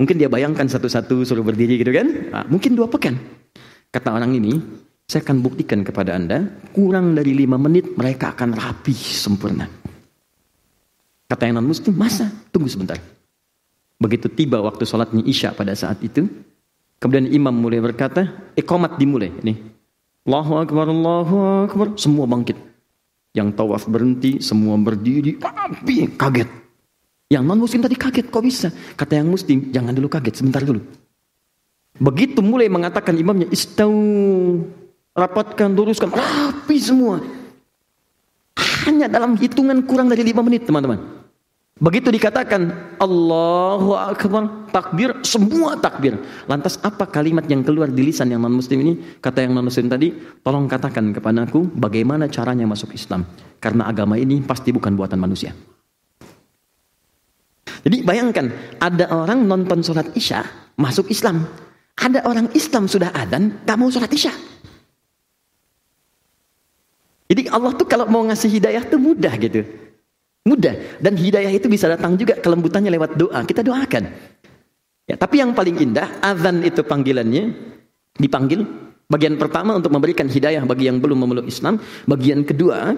Mungkin 0.00 0.16
dia 0.18 0.26
bayangkan 0.26 0.66
satu-satu 0.66 1.22
suruh 1.22 1.44
berdiri 1.46 1.78
gitu 1.78 1.92
kan? 1.94 2.08
Nah, 2.32 2.44
mungkin 2.50 2.74
dua 2.74 2.90
pekan. 2.90 3.14
Kata 3.92 4.16
orang 4.16 4.34
ini, 4.34 4.58
saya 5.06 5.22
akan 5.22 5.44
buktikan 5.44 5.84
kepada 5.84 6.16
anda, 6.16 6.48
kurang 6.72 7.12
dari 7.12 7.36
lima 7.36 7.60
menit 7.60 7.92
mereka 7.94 8.32
akan 8.32 8.56
rapi 8.56 8.96
sempurna. 8.96 9.68
Kata 11.28 11.44
yang 11.44 11.60
non-muslim, 11.60 11.92
masa? 11.92 12.32
Tunggu 12.48 12.72
sebentar. 12.72 12.96
Begitu 14.00 14.26
tiba 14.32 14.58
waktu 14.64 14.82
sholatnya 14.88 15.22
Isya 15.22 15.54
pada 15.54 15.76
saat 15.76 16.00
itu, 16.02 16.26
kemudian 16.98 17.28
imam 17.28 17.52
mulai 17.52 17.78
berkata, 17.78 18.26
ikomat 18.56 18.98
dimulai. 18.98 19.30
Ini, 19.44 19.54
Allahu 20.26 20.52
Akbar, 20.58 20.86
Allahu 20.90 21.36
Akbar, 21.68 21.86
semua 22.00 22.26
bangkit. 22.26 22.71
Yang 23.32 23.48
tawaf 23.56 23.88
berhenti, 23.88 24.44
semua 24.44 24.76
berdiri, 24.76 25.40
tapi 25.40 26.04
kaget. 26.16 26.48
Yang 27.32 27.42
non 27.48 27.58
muslim 27.64 27.80
tadi 27.80 27.96
kaget, 27.96 28.28
kok 28.28 28.44
bisa? 28.44 28.68
Kata 28.92 29.16
yang 29.16 29.32
muslim, 29.32 29.72
jangan 29.72 29.96
dulu 29.96 30.08
kaget, 30.12 30.34
sebentar 30.36 30.60
dulu. 30.60 30.84
Begitu 31.96 32.44
mulai 32.44 32.68
mengatakan 32.68 33.16
imamnya, 33.16 33.48
istau, 33.48 33.92
rapatkan, 35.16 35.72
luruskan, 35.72 36.12
rapi 36.12 36.76
semua. 36.76 37.24
Hanya 38.84 39.08
dalam 39.08 39.38
hitungan 39.40 39.80
kurang 39.88 40.12
dari 40.12 40.20
lima 40.26 40.44
menit, 40.44 40.68
teman-teman. 40.68 41.21
Begitu 41.82 42.14
dikatakan 42.14 42.94
Allahu 43.02 43.98
Akbar, 43.98 44.70
takbir, 44.70 45.18
semua 45.26 45.74
takbir. 45.74 46.14
Lantas 46.46 46.78
apa 46.78 47.10
kalimat 47.10 47.42
yang 47.50 47.66
keluar 47.66 47.90
di 47.90 48.06
lisan 48.06 48.30
yang 48.30 48.38
non 48.38 48.54
muslim 48.54 48.86
ini? 48.86 49.18
Kata 49.18 49.42
yang 49.42 49.50
non 49.50 49.66
muslim 49.66 49.90
tadi, 49.90 50.14
tolong 50.46 50.70
katakan 50.70 51.10
kepadaku 51.10 51.74
bagaimana 51.74 52.30
caranya 52.30 52.70
masuk 52.70 52.94
Islam. 52.94 53.26
Karena 53.58 53.90
agama 53.90 54.14
ini 54.14 54.38
pasti 54.46 54.70
bukan 54.70 54.94
buatan 54.94 55.18
manusia. 55.18 55.50
Jadi 57.82 58.06
bayangkan, 58.06 58.78
ada 58.78 59.10
orang 59.10 59.42
nonton 59.42 59.82
sholat 59.82 60.14
isya, 60.14 60.46
masuk 60.78 61.10
Islam. 61.10 61.50
Ada 61.98 62.22
orang 62.30 62.46
Islam 62.54 62.86
sudah 62.86 63.10
adan, 63.10 63.58
gak 63.66 63.74
mau 63.74 63.90
sholat 63.90 64.14
isya. 64.14 64.30
Jadi 67.26 67.50
Allah 67.50 67.74
tuh 67.74 67.90
kalau 67.90 68.06
mau 68.06 68.22
ngasih 68.22 68.54
hidayah 68.54 68.86
tuh 68.86 69.02
mudah 69.02 69.34
gitu. 69.34 69.81
Mudah. 70.42 70.98
Dan 70.98 71.14
hidayah 71.14 71.50
itu 71.50 71.70
bisa 71.70 71.86
datang 71.86 72.18
juga 72.18 72.38
kelembutannya 72.38 72.90
lewat 72.90 73.14
doa. 73.14 73.40
Kita 73.46 73.62
doakan. 73.62 74.04
Ya, 75.06 75.14
tapi 75.18 75.42
yang 75.42 75.54
paling 75.54 75.78
indah, 75.78 76.18
azan 76.22 76.66
itu 76.66 76.82
panggilannya. 76.82 77.54
Dipanggil. 78.18 78.66
Bagian 79.06 79.36
pertama 79.36 79.76
untuk 79.76 79.92
memberikan 79.92 80.26
hidayah 80.26 80.64
bagi 80.64 80.88
yang 80.88 80.98
belum 80.98 81.22
memeluk 81.26 81.46
Islam. 81.46 81.78
Bagian 82.08 82.42
kedua, 82.42 82.96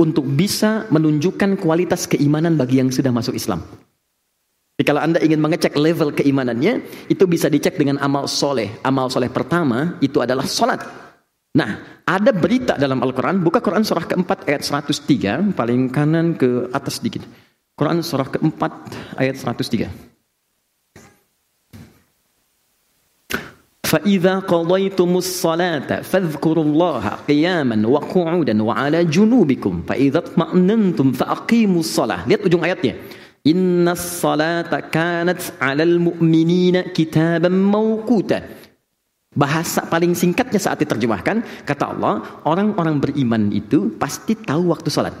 untuk 0.00 0.24
bisa 0.24 0.88
menunjukkan 0.88 1.60
kualitas 1.60 2.08
keimanan 2.08 2.56
bagi 2.56 2.80
yang 2.80 2.88
sudah 2.88 3.12
masuk 3.12 3.36
Islam. 3.36 3.60
Jadi 4.80 4.84
kalau 4.88 5.04
Anda 5.04 5.20
ingin 5.20 5.38
mengecek 5.38 5.76
level 5.76 6.16
keimanannya, 6.16 6.82
itu 7.12 7.24
bisa 7.28 7.52
dicek 7.52 7.76
dengan 7.76 8.00
amal 8.00 8.24
soleh. 8.26 8.72
Amal 8.82 9.12
soleh 9.12 9.28
pertama 9.28 10.00
itu 10.00 10.18
adalah 10.18 10.48
solat. 10.48 10.80
Nah, 11.57 12.01
ada 12.05 12.29
berita 12.29 12.77
dalam 12.77 13.01
Al-Quran, 13.01 13.41
buka 13.41 13.57
Quran 13.57 13.81
surah 13.81 14.05
keempat 14.05 14.45
ayat 14.45 14.61
103, 14.61 15.57
paling 15.57 15.89
kanan 15.89 16.37
ke 16.37 16.69
atas 16.69 17.01
sedikit. 17.01 17.25
Quran 17.73 18.05
surah 18.05 18.29
keempat 18.29 18.73
ayat 19.17 19.41
103. 19.41 20.07
فإذا 23.87 24.51
قضيتم 24.51 25.11
الصلاة 25.17 26.03
فاذكروا 26.03 26.63
الله 26.63 27.03
قياما 27.23 27.87
وقعودا 27.87 28.55
وعلى 28.63 28.99
جنوبكم 29.07 29.73
فإذا 29.87 30.17
اطمأننتم 30.17 31.07
فأقيموا 31.15 31.79
الصلاة 31.79 32.27
lihat 32.27 32.43
ujung 32.43 32.67
ayatnya 32.67 32.99
Inna 33.47 33.95
salata 33.95 34.83
kanat 34.83 35.55
alal 35.63 36.03
mu'minina 36.03 36.91
kitaban 36.91 37.55
mawquta 37.55 38.43
Bahasa 39.32 39.88
paling 39.88 40.12
singkatnya 40.12 40.60
saat 40.60 40.84
diterjemahkan, 40.84 41.64
kata 41.64 41.84
Allah, 41.96 42.44
orang-orang 42.44 43.00
beriman 43.00 43.48
itu 43.48 43.96
pasti 43.96 44.36
tahu 44.36 44.68
waktu 44.68 44.92
salat. 44.92 45.16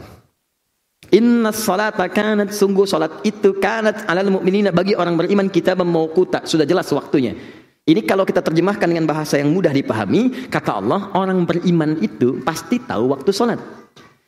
Inna 1.12 1.52
salata 1.52 2.08
kanat 2.12 2.52
sungguh 2.52 2.84
salat 2.84 3.24
itu 3.24 3.56
kanat 3.56 4.04
alal 4.08 4.32
mu'minina 4.32 4.72
bagi 4.72 4.92
orang 4.92 5.16
beriman 5.16 5.48
kita 5.48 5.76
mawquta. 5.76 6.44
Sudah 6.44 6.68
jelas 6.68 6.88
waktunya. 6.92 7.36
Ini 7.82 8.04
kalau 8.06 8.22
kita 8.22 8.44
terjemahkan 8.44 8.86
dengan 8.86 9.10
bahasa 9.10 9.40
yang 9.40 9.50
mudah 9.50 9.74
dipahami, 9.74 10.46
kata 10.46 10.70
Allah, 10.78 11.10
orang 11.18 11.42
beriman 11.42 11.98
itu 11.98 12.38
pasti 12.46 12.78
tahu 12.78 13.10
waktu 13.10 13.34
sholat. 13.34 13.58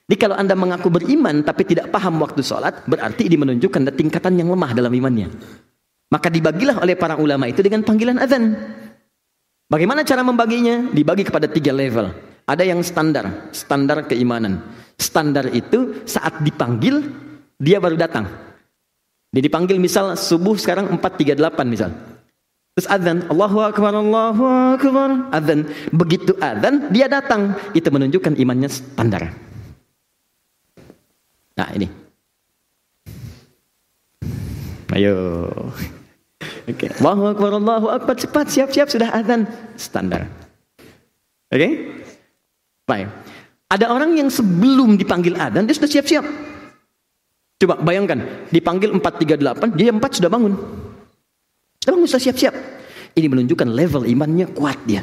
Jadi 0.05 0.17
kalau 0.21 0.37
anda 0.37 0.53
mengaku 0.53 0.93
beriman 0.93 1.41
tapi 1.41 1.65
tidak 1.65 1.89
paham 1.89 2.21
waktu 2.21 2.45
sholat, 2.45 2.85
berarti 2.85 3.25
ini 3.31 3.37
menunjukkan 3.41 3.95
tingkatan 3.95 4.37
yang 4.37 4.53
lemah 4.53 4.75
dalam 4.77 4.93
imannya. 4.93 5.31
Maka 6.13 6.29
dibagilah 6.29 6.85
oleh 6.85 6.99
para 6.99 7.17
ulama 7.17 7.49
itu 7.49 7.65
dengan 7.65 7.81
panggilan 7.87 8.21
azan. 8.21 8.59
Bagaimana 9.69 10.05
cara 10.05 10.21
membaginya? 10.21 10.93
Dibagi 10.93 11.25
kepada 11.25 11.49
tiga 11.49 11.73
level. 11.73 12.13
Ada 12.45 12.65
yang 12.69 12.85
standar, 12.85 13.49
standar 13.57 14.05
keimanan. 14.05 14.61
Standar 15.01 15.49
itu 15.51 16.05
saat 16.05 16.45
dipanggil, 16.45 17.01
dia 17.57 17.81
baru 17.81 17.97
datang. 17.97 18.29
Dia 19.33 19.43
dipanggil 19.43 19.81
misal 19.81 20.15
subuh 20.15 20.55
sekarang 20.55 20.93
4.38 20.95 21.65
misal. 21.67 21.91
Terus 22.75 22.91
azan, 22.91 23.25
Allahu 23.31 23.59
Akbar, 23.63 23.95
Allahu 23.95 24.45
Akbar, 24.77 25.11
azan. 25.31 25.67
Begitu 25.95 26.37
azan, 26.43 26.91
dia 26.93 27.07
datang. 27.07 27.57
Itu 27.73 27.89
menunjukkan 27.89 28.35
imannya 28.35 28.69
standar. 28.69 29.31
Nah 31.55 31.71
ini. 31.75 31.87
Ayo. 34.91 35.15
Oke. 36.65 36.89
Okay. 36.89 36.89
Allahu 37.01 37.37
Akbar, 37.37 37.51
Allahu 37.61 37.87
Akbar. 37.93 38.15
Cepat, 38.17 38.49
siap-siap. 38.49 38.89
Sudah 38.89 39.13
azan. 39.13 39.45
Standar. 39.77 40.25
Oke? 41.53 41.61
Okay? 41.61 41.73
Baik. 42.89 43.09
Ada 43.69 43.91
orang 43.91 44.17
yang 44.17 44.29
sebelum 44.29 44.97
dipanggil 44.97 45.37
azan, 45.37 45.65
dia 45.69 45.75
sudah 45.77 45.91
siap-siap. 45.91 46.25
Coba 47.59 47.81
bayangkan, 47.81 48.49
dipanggil 48.53 48.93
438, 48.93 49.73
dia 49.79 49.91
4 49.91 50.19
sudah 50.21 50.31
bangun. 50.31 50.53
Emang 51.85 52.03
usah 52.05 52.21
siap-siap. 52.21 52.55
Ini 53.15 53.27
menunjukkan 53.31 53.69
level 53.73 54.05
imannya 54.11 54.53
kuat 54.53 54.79
dia. 54.85 55.03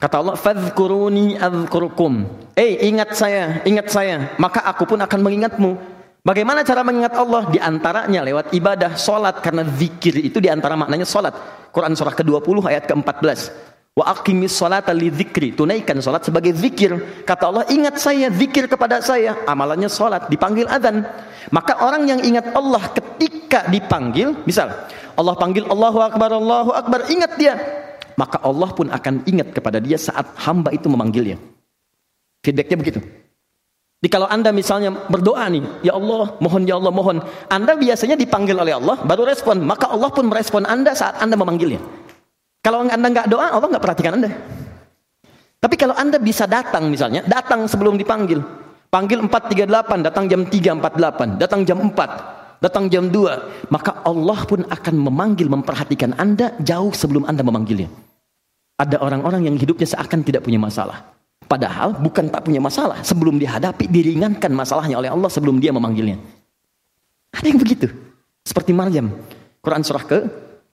Kata 0.00 0.16
Allah, 0.24 0.36
"Fadhkuruni 0.40 1.36
adzkurkum." 1.36 2.24
Eh, 2.56 2.88
ingat 2.88 3.12
saya, 3.12 3.60
ingat 3.68 3.92
saya, 3.92 4.32
maka 4.40 4.64
aku 4.64 4.88
pun 4.88 4.96
akan 4.96 5.20
mengingatmu. 5.20 5.76
Bagaimana 6.24 6.64
cara 6.64 6.80
mengingat 6.80 7.16
Allah? 7.16 7.48
Di 7.48 7.60
antaranya 7.60 8.24
lewat 8.24 8.52
ibadah, 8.52 8.96
solat. 8.96 9.40
Karena 9.40 9.64
zikir 9.64 10.20
itu 10.20 10.36
di 10.36 10.52
antara 10.52 10.76
maknanya 10.76 11.08
solat. 11.08 11.32
Quran 11.72 11.96
surah 11.96 12.12
ke-20 12.12 12.64
ayat 12.64 12.84
ke-14. 12.88 13.52
Wa 14.00 14.16
aqimis 14.16 14.56
salata 14.56 14.96
li 14.96 15.12
dzikri. 15.12 15.52
Tunaikan 15.52 16.00
salat 16.00 16.24
sebagai 16.24 16.56
zikir. 16.56 16.96
Kata 17.28 17.52
Allah, 17.52 17.64
ingat 17.68 18.00
saya, 18.00 18.32
zikir 18.32 18.64
kepada 18.64 19.04
saya. 19.04 19.36
Amalannya 19.44 19.92
salat, 19.92 20.24
dipanggil 20.32 20.64
adzan. 20.64 21.04
Maka 21.52 21.84
orang 21.84 22.08
yang 22.08 22.24
ingat 22.24 22.48
Allah 22.56 22.80
ketika 22.96 23.68
dipanggil, 23.68 24.40
misal 24.48 24.72
Allah 25.20 25.36
panggil 25.36 25.68
Allahu 25.68 26.00
Akbar, 26.00 26.32
Allahu 26.32 26.72
Akbar, 26.72 27.12
ingat 27.12 27.36
dia. 27.36 27.60
Maka 28.16 28.40
Allah 28.40 28.72
pun 28.72 28.88
akan 28.88 29.28
ingat 29.28 29.52
kepada 29.52 29.76
dia 29.76 30.00
saat 30.00 30.32
hamba 30.48 30.72
itu 30.72 30.88
memanggilnya. 30.88 31.36
Feedbacknya 32.40 32.76
begitu. 32.80 33.00
Jadi 34.00 34.08
kalau 34.08 34.32
anda 34.32 34.48
misalnya 34.48 34.96
berdoa 35.12 35.44
nih, 35.52 35.60
ya 35.84 35.92
Allah, 35.92 36.40
mohon 36.40 36.64
ya 36.64 36.80
Allah, 36.80 36.88
mohon. 36.88 37.20
Anda 37.52 37.76
biasanya 37.76 38.16
dipanggil 38.16 38.56
oleh 38.56 38.80
Allah, 38.80 38.96
baru 39.04 39.28
respon. 39.28 39.60
Maka 39.60 39.92
Allah 39.92 40.08
pun 40.08 40.24
merespon 40.24 40.64
anda 40.64 40.96
saat 40.96 41.20
anda 41.20 41.36
memanggilnya. 41.36 41.99
Kalau 42.60 42.84
anda 42.84 43.08
nggak 43.08 43.28
doa, 43.32 43.56
Allah 43.56 43.68
nggak 43.72 43.84
perhatikan 43.84 44.20
anda. 44.20 44.30
Tapi 45.60 45.76
kalau 45.76 45.96
anda 45.96 46.16
bisa 46.16 46.44
datang 46.44 46.88
misalnya, 46.88 47.24
datang 47.24 47.64
sebelum 47.68 47.96
dipanggil. 47.96 48.40
Panggil 48.90 49.22
438, 49.22 50.02
datang 50.02 50.24
jam 50.26 50.40
3.48, 50.48 51.38
datang 51.38 51.60
jam 51.62 51.78
4, 51.78 52.60
datang 52.64 52.84
jam 52.90 53.04
2. 53.06 53.70
Maka 53.70 54.02
Allah 54.02 54.40
pun 54.44 54.66
akan 54.66 54.94
memanggil, 54.98 55.46
memperhatikan 55.46 56.16
anda 56.18 56.56
jauh 56.60 56.90
sebelum 56.90 57.28
anda 57.28 57.40
memanggilnya. 57.46 57.86
Ada 58.80 58.98
orang-orang 58.98 59.46
yang 59.46 59.56
hidupnya 59.60 59.84
seakan 59.84 60.24
tidak 60.24 60.42
punya 60.42 60.58
masalah. 60.58 61.04
Padahal 61.44 61.96
bukan 61.96 62.32
tak 62.32 62.48
punya 62.48 62.58
masalah. 62.58 63.04
Sebelum 63.04 63.36
dihadapi, 63.36 63.86
diringankan 63.86 64.50
masalahnya 64.50 64.96
oleh 64.96 65.12
Allah 65.12 65.28
sebelum 65.28 65.60
dia 65.60 65.70
memanggilnya. 65.70 66.16
Ada 67.30 67.46
yang 67.46 67.60
begitu. 67.60 67.86
Seperti 68.42 68.72
Maryam. 68.74 69.12
Quran 69.60 69.84
surah 69.84 70.04
ke 70.08 70.18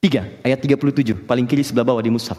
3 0.01 0.45
ayat 0.45 0.60
37 0.62 1.25
paling 1.25 1.45
kiri 1.49 1.65
sebelah 1.65 1.86
bawah 1.88 2.01
di 2.01 2.13
mushaf. 2.13 2.38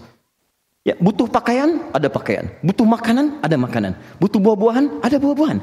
Ya, 0.87 0.97
butuh 0.97 1.29
pakaian, 1.29 1.91
ada 1.93 2.09
pakaian. 2.09 2.49
Butuh 2.65 2.87
makanan, 2.89 3.45
ada 3.45 3.57
makanan. 3.61 3.93
Butuh 4.17 4.41
buah-buahan, 4.41 5.05
ada 5.05 5.21
buah-buahan. 5.21 5.59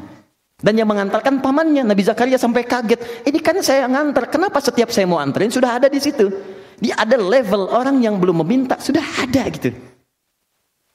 Dan 0.61 0.73
yang 0.77 0.87
mengantarkan 0.87 1.41
pamannya 1.41 1.81
Nabi 1.81 2.05
Zakaria 2.05 2.37
sampai 2.37 2.63
kaget. 2.63 3.25
Ini 3.27 3.39
kan 3.41 3.57
saya 3.59 3.89
ngantar. 3.89 4.29
Kenapa 4.29 4.61
setiap 4.61 4.93
saya 4.93 5.09
mau 5.09 5.17
anterin 5.17 5.49
sudah 5.49 5.81
ada 5.81 5.89
di 5.89 5.99
situ? 5.99 6.31
Dia 6.79 6.95
ada 6.99 7.17
level 7.17 7.71
orang 7.73 7.99
yang 8.03 8.21
belum 8.21 8.43
meminta 8.45 8.79
sudah 8.79 9.03
ada 9.19 9.47
gitu. 9.51 9.73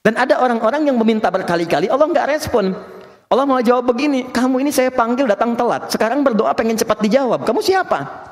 Dan 0.01 0.17
ada 0.17 0.41
orang-orang 0.41 0.89
yang 0.89 0.97
meminta 0.97 1.29
berkali-kali 1.29 1.91
Allah 1.91 2.09
nggak 2.09 2.27
respon. 2.31 2.73
Allah 3.31 3.45
mau 3.47 3.61
jawab 3.63 3.95
begini, 3.95 4.27
kamu 4.27 4.65
ini 4.65 4.71
saya 4.73 4.91
panggil 4.91 5.23
datang 5.29 5.55
telat. 5.55 5.87
Sekarang 5.87 6.19
berdoa 6.25 6.51
pengen 6.57 6.75
cepat 6.75 6.99
dijawab. 6.99 7.45
Kamu 7.47 7.63
siapa? 7.63 8.30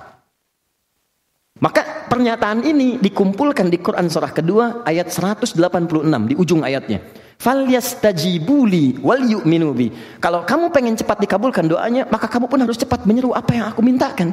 Maka 1.59 2.07
pernyataan 2.07 2.63
ini 2.63 2.95
dikumpulkan 3.03 3.67
di 3.67 3.83
Quran 3.83 4.07
surah 4.07 4.31
kedua 4.31 4.87
ayat 4.87 5.11
186 5.11 5.59
di 6.31 6.35
ujung 6.39 6.63
ayatnya. 6.63 7.03
Falyastajibuli 7.39 9.03
wal 9.03 9.23
yu'minu 9.27 9.75
bi. 9.75 9.91
Kalau 10.23 10.47
kamu 10.47 10.71
pengen 10.71 10.95
cepat 10.95 11.19
dikabulkan 11.19 11.67
doanya, 11.67 12.07
maka 12.07 12.31
kamu 12.31 12.47
pun 12.47 12.59
harus 12.63 12.79
cepat 12.79 13.03
menyeru 13.03 13.35
apa 13.35 13.51
yang 13.55 13.67
aku 13.67 13.83
mintakan. 13.83 14.31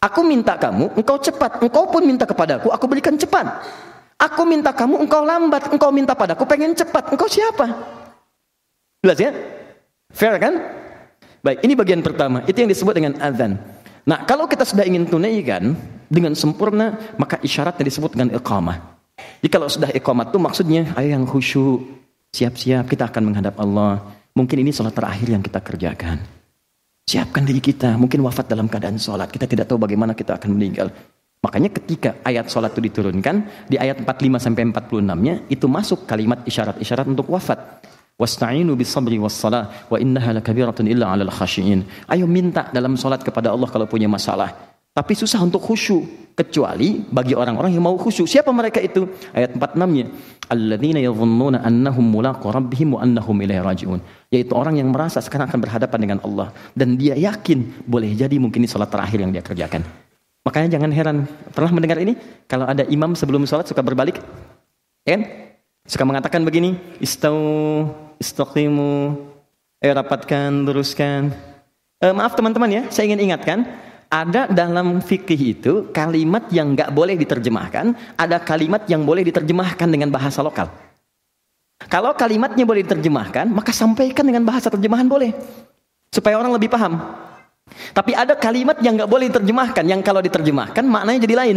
Aku 0.00 0.20
minta 0.24 0.56
kamu, 0.56 0.96
engkau 0.96 1.16
cepat, 1.20 1.60
engkau 1.60 1.88
pun 1.88 2.04
minta 2.04 2.28
kepadaku, 2.28 2.68
aku 2.72 2.84
berikan 2.88 3.16
cepat. 3.16 3.64
Aku 4.16 4.48
minta 4.48 4.72
kamu, 4.72 4.96
engkau 5.04 5.24
lambat, 5.24 5.68
engkau 5.68 5.92
minta 5.92 6.16
padaku, 6.16 6.48
pengen 6.48 6.72
cepat, 6.72 7.12
engkau 7.12 7.28
siapa? 7.28 7.68
Jelas 9.04 9.18
ya? 9.20 9.30
Fair 10.12 10.40
kan? 10.40 10.56
Baik, 11.44 11.64
ini 11.64 11.72
bagian 11.76 12.00
pertama. 12.00 12.40
Itu 12.48 12.64
yang 12.64 12.70
disebut 12.72 12.96
dengan 12.96 13.12
azan. 13.20 13.60
Nah, 14.06 14.22
kalau 14.22 14.46
kita 14.46 14.62
sudah 14.62 14.86
ingin 14.86 15.02
tunaikan 15.02 15.74
dengan 16.06 16.30
sempurna, 16.38 16.94
maka 17.18 17.42
isyaratnya 17.42 17.82
disebut 17.90 18.14
dengan 18.14 18.38
iqamah. 18.38 18.78
Jadi 19.42 19.50
kalau 19.50 19.66
sudah 19.66 19.90
iqamat 19.90 20.30
itu 20.30 20.38
maksudnya 20.38 20.82
ayo 20.94 21.18
yang 21.18 21.26
khusyuk, 21.26 21.82
siap-siap 22.30 22.86
kita 22.86 23.10
akan 23.10 23.32
menghadap 23.32 23.58
Allah. 23.58 24.06
Mungkin 24.38 24.62
ini 24.62 24.70
sholat 24.70 24.94
terakhir 24.94 25.26
yang 25.26 25.42
kita 25.42 25.58
kerjakan. 25.58 26.22
Siapkan 27.02 27.42
diri 27.42 27.58
kita, 27.58 27.98
mungkin 27.98 28.22
wafat 28.22 28.46
dalam 28.46 28.70
keadaan 28.70 28.94
sholat. 28.94 29.26
Kita 29.26 29.50
tidak 29.50 29.66
tahu 29.66 29.82
bagaimana 29.82 30.14
kita 30.14 30.38
akan 30.38 30.54
meninggal. 30.54 30.94
Makanya 31.42 31.70
ketika 31.74 32.18
ayat 32.22 32.46
sholat 32.46 32.74
itu 32.78 32.86
diturunkan, 32.86 33.66
di 33.66 33.78
ayat 33.78 34.02
45 34.02 34.38
sampai 34.38 34.62
46-nya, 34.70 35.34
itu 35.50 35.66
masuk 35.66 36.06
kalimat 36.06 36.42
isyarat-isyarat 36.46 37.06
untuk 37.10 37.26
wafat. 37.30 37.58
Wasta'inu 38.16 38.72
bis 38.80 38.88
sabri 38.88 39.20
was 39.20 39.36
salah 39.36 39.68
wa 39.92 40.00
innaha 40.00 40.32
lakabiratun 40.40 40.88
illa 40.88 41.12
'alal 41.12 41.28
khashiin. 41.28 41.84
Ayo 42.08 42.24
minta 42.24 42.72
dalam 42.72 42.96
salat 42.96 43.20
kepada 43.20 43.52
Allah 43.52 43.68
kalau 43.68 43.84
punya 43.84 44.08
masalah. 44.08 44.56
Tapi 44.96 45.12
susah 45.12 45.44
untuk 45.44 45.60
khusyuk 45.60 46.32
kecuali 46.32 47.04
bagi 47.04 47.36
orang-orang 47.36 47.76
yang 47.76 47.84
mau 47.84 47.92
khusyuk. 48.00 48.24
Siapa 48.24 48.48
mereka 48.56 48.80
itu? 48.80 49.04
Ayat 49.36 49.52
46-nya. 49.52 50.04
Alladzina 50.48 51.00
yadhunnuna 51.04 51.60
annahum 51.60 52.08
mulaqu 52.08 52.48
rabbihim 52.48 52.96
wa 52.96 53.04
annahum 53.04 53.36
ilaihi 53.44 53.60
raji'un. 53.60 54.00
Yaitu 54.32 54.56
orang 54.56 54.80
yang 54.80 54.88
merasa 54.88 55.20
sekarang 55.20 55.52
akan 55.52 55.60
berhadapan 55.60 55.98
dengan 56.00 56.18
Allah 56.24 56.48
dan 56.72 56.96
dia 56.96 57.12
yakin 57.12 57.84
boleh 57.84 58.16
jadi 58.16 58.40
mungkin 58.40 58.64
ini 58.64 58.68
salat 58.72 58.88
terakhir 58.88 59.20
yang 59.20 59.32
dia 59.36 59.44
kerjakan. 59.44 59.84
Makanya 60.48 60.78
jangan 60.80 60.90
heran, 60.96 61.16
pernah 61.52 61.72
mendengar 61.76 62.00
ini? 62.00 62.16
Kalau 62.48 62.64
ada 62.64 62.88
imam 62.88 63.12
sebelum 63.12 63.44
salat 63.44 63.68
suka 63.68 63.84
berbalik, 63.84 64.22
kan? 65.04 65.20
Suka 65.84 66.06
mengatakan 66.06 66.46
begini, 66.46 66.78
istau 67.02 67.36
istaqimu, 68.20 69.16
eh 69.80 69.92
rapatkan, 69.92 70.64
luruskan. 70.64 71.30
Eh, 72.00 72.12
maaf 72.12 72.36
teman-teman 72.36 72.68
ya, 72.68 72.82
saya 72.92 73.08
ingin 73.08 73.32
ingatkan, 73.32 73.64
ada 74.12 74.46
dalam 74.46 75.00
fikih 75.02 75.56
itu 75.56 75.72
kalimat 75.90 76.46
yang 76.52 76.76
nggak 76.76 76.92
boleh 76.92 77.16
diterjemahkan, 77.18 77.96
ada 78.14 78.36
kalimat 78.38 78.84
yang 78.86 79.02
boleh 79.02 79.24
diterjemahkan 79.26 79.88
dengan 79.88 80.12
bahasa 80.12 80.44
lokal. 80.44 80.70
Kalau 81.88 82.16
kalimatnya 82.16 82.64
boleh 82.64 82.84
diterjemahkan, 82.84 83.52
maka 83.52 83.70
sampaikan 83.70 84.24
dengan 84.24 84.42
bahasa 84.44 84.72
terjemahan 84.72 85.04
boleh. 85.04 85.36
Supaya 86.08 86.40
orang 86.40 86.56
lebih 86.56 86.72
paham. 86.72 86.96
Tapi 87.92 88.16
ada 88.16 88.32
kalimat 88.38 88.80
yang 88.80 88.96
nggak 88.96 89.10
boleh 89.10 89.28
diterjemahkan, 89.28 89.84
yang 89.84 90.00
kalau 90.00 90.24
diterjemahkan 90.24 90.84
maknanya 90.86 91.20
jadi 91.28 91.34
lain. 91.36 91.56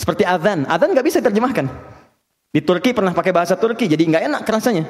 Seperti 0.00 0.24
azan, 0.24 0.64
azan 0.64 0.88
nggak 0.94 1.06
bisa 1.06 1.18
diterjemahkan. 1.20 1.66
Di 2.52 2.64
Turki 2.64 2.96
pernah 2.96 3.12
pakai 3.12 3.32
bahasa 3.36 3.58
Turki, 3.58 3.84
jadi 3.84 4.00
nggak 4.06 4.22
enak 4.32 4.42
rasanya. 4.48 4.84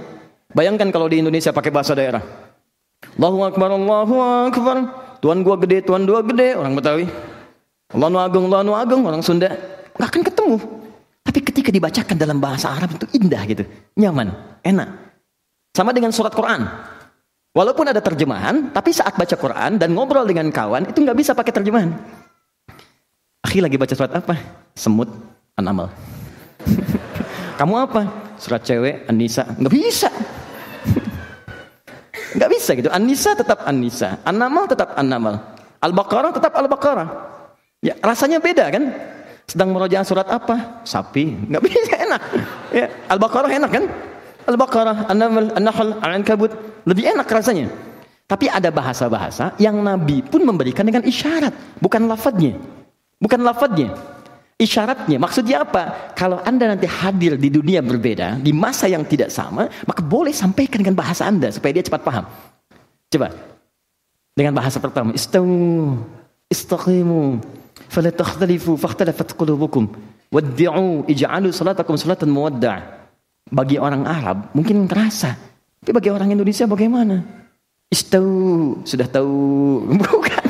Bayangkan 0.56 0.88
kalau 0.88 1.04
di 1.04 1.20
Indonesia 1.20 1.52
pakai 1.52 1.68
bahasa 1.68 1.92
daerah. 1.92 2.24
Allahu 3.20 3.44
Akbar, 3.44 3.76
Allahu 3.76 4.14
Akbar. 4.48 4.76
Tuhan 5.20 5.44
gua 5.44 5.60
gede, 5.60 5.84
Tuhan 5.84 6.08
dua 6.08 6.24
gede, 6.24 6.56
orang 6.56 6.72
Betawi. 6.72 7.04
Allah 7.92 8.08
nu 8.08 8.16
agung, 8.16 8.48
Allah 8.48 8.64
nu 8.64 8.72
agung, 8.72 9.04
orang 9.04 9.20
Sunda. 9.20 9.52
Gak 10.00 10.08
akan 10.08 10.22
ketemu. 10.24 10.56
Tapi 11.28 11.38
ketika 11.44 11.68
dibacakan 11.68 12.16
dalam 12.16 12.40
bahasa 12.40 12.72
Arab 12.72 12.96
itu 12.96 13.04
indah 13.20 13.42
gitu. 13.44 13.68
Nyaman, 14.00 14.32
enak. 14.64 14.88
Sama 15.76 15.92
dengan 15.92 16.08
surat 16.08 16.32
Quran. 16.32 16.64
Walaupun 17.52 17.92
ada 17.92 18.00
terjemahan, 18.00 18.72
tapi 18.72 18.96
saat 18.96 19.12
baca 19.12 19.36
Quran 19.36 19.76
dan 19.76 19.92
ngobrol 19.92 20.24
dengan 20.24 20.48
kawan, 20.48 20.88
itu 20.88 21.04
nggak 21.04 21.16
bisa 21.20 21.32
pakai 21.36 21.52
terjemahan. 21.52 21.92
Akhi 23.44 23.60
lagi 23.60 23.76
baca 23.76 23.92
surat 23.92 24.12
apa? 24.12 24.36
Semut, 24.72 25.08
An-Naml. 25.56 25.88
Kamu 27.60 27.74
apa? 27.76 28.08
Surat 28.36 28.60
cewek, 28.64 29.08
Anissa. 29.08 29.48
Nggak 29.56 29.72
bisa. 29.72 30.08
Nggak 32.36 32.50
bisa 32.52 32.70
gitu. 32.76 32.88
An-Nisa 32.92 33.32
tetap 33.32 33.64
An-Nisa. 33.64 34.20
An-Namal 34.22 34.68
tetap 34.68 34.92
An-Namal. 34.94 35.40
Al-Baqarah 35.80 36.30
tetap 36.36 36.52
Al-Baqarah. 36.52 37.08
Ya, 37.80 37.96
rasanya 38.04 38.38
beda 38.38 38.68
kan? 38.68 38.92
Sedang 39.48 39.72
merojaah 39.72 40.04
surat 40.04 40.28
apa? 40.28 40.84
Sapi. 40.84 41.32
Nggak 41.48 41.62
bisa 41.68 41.94
enak. 41.96 42.20
Ya, 42.76 42.86
Al-Baqarah 43.08 43.50
enak 43.50 43.70
kan? 43.72 43.84
Al-Baqarah, 44.46 45.10
An-Namal, 45.10 45.56
An-Nahl, 45.56 45.88
Al-Ankabut. 46.04 46.52
Lebih 46.86 47.16
enak 47.16 47.26
rasanya. 47.26 47.72
Tapi 48.26 48.50
ada 48.50 48.74
bahasa-bahasa 48.74 49.54
yang 49.58 49.78
Nabi 49.78 50.18
pun 50.22 50.42
memberikan 50.42 50.82
dengan 50.82 51.06
isyarat, 51.06 51.78
bukan 51.78 52.10
lafadznya. 52.10 52.58
Bukan 53.22 53.38
lafadznya. 53.46 53.94
Isyaratnya, 54.56 55.20
maksudnya 55.20 55.68
apa? 55.68 56.16
Kalau 56.16 56.40
Anda 56.40 56.72
nanti 56.72 56.88
hadir 56.88 57.36
di 57.36 57.52
dunia 57.52 57.84
berbeda, 57.84 58.40
di 58.40 58.56
masa 58.56 58.88
yang 58.88 59.04
tidak 59.04 59.28
sama, 59.28 59.68
maka 59.84 60.00
boleh 60.00 60.32
sampaikan 60.32 60.80
dengan 60.80 60.96
bahasa 60.96 61.28
Anda 61.28 61.52
supaya 61.52 61.76
dia 61.76 61.84
cepat 61.84 62.00
paham. 62.00 62.24
Coba. 63.12 63.36
Dengan 64.32 64.56
bahasa 64.56 64.80
pertama, 64.80 65.12
istawu, 65.12 66.00
istaqimu, 66.48 67.36
fala 67.92 68.08
takhtalifu, 68.08 68.80
fakhtalafat 68.80 69.36
qulubukum, 69.36 69.92
waddi'u, 70.32 71.04
ij'alu 71.04 71.52
salatakum 71.52 72.00
salatan 72.00 72.32
muwadda'. 72.32 72.96
Bagi 73.52 73.76
orang 73.76 74.08
Arab 74.08 74.56
mungkin 74.56 74.88
terasa. 74.88 75.36
Tapi 75.84 75.92
bagi 75.92 76.08
orang 76.08 76.32
Indonesia 76.32 76.64
bagaimana? 76.64 77.20
Istawu, 77.92 78.80
sudah 78.88 79.04
tahu. 79.04 79.36
Bukan. 80.00 80.44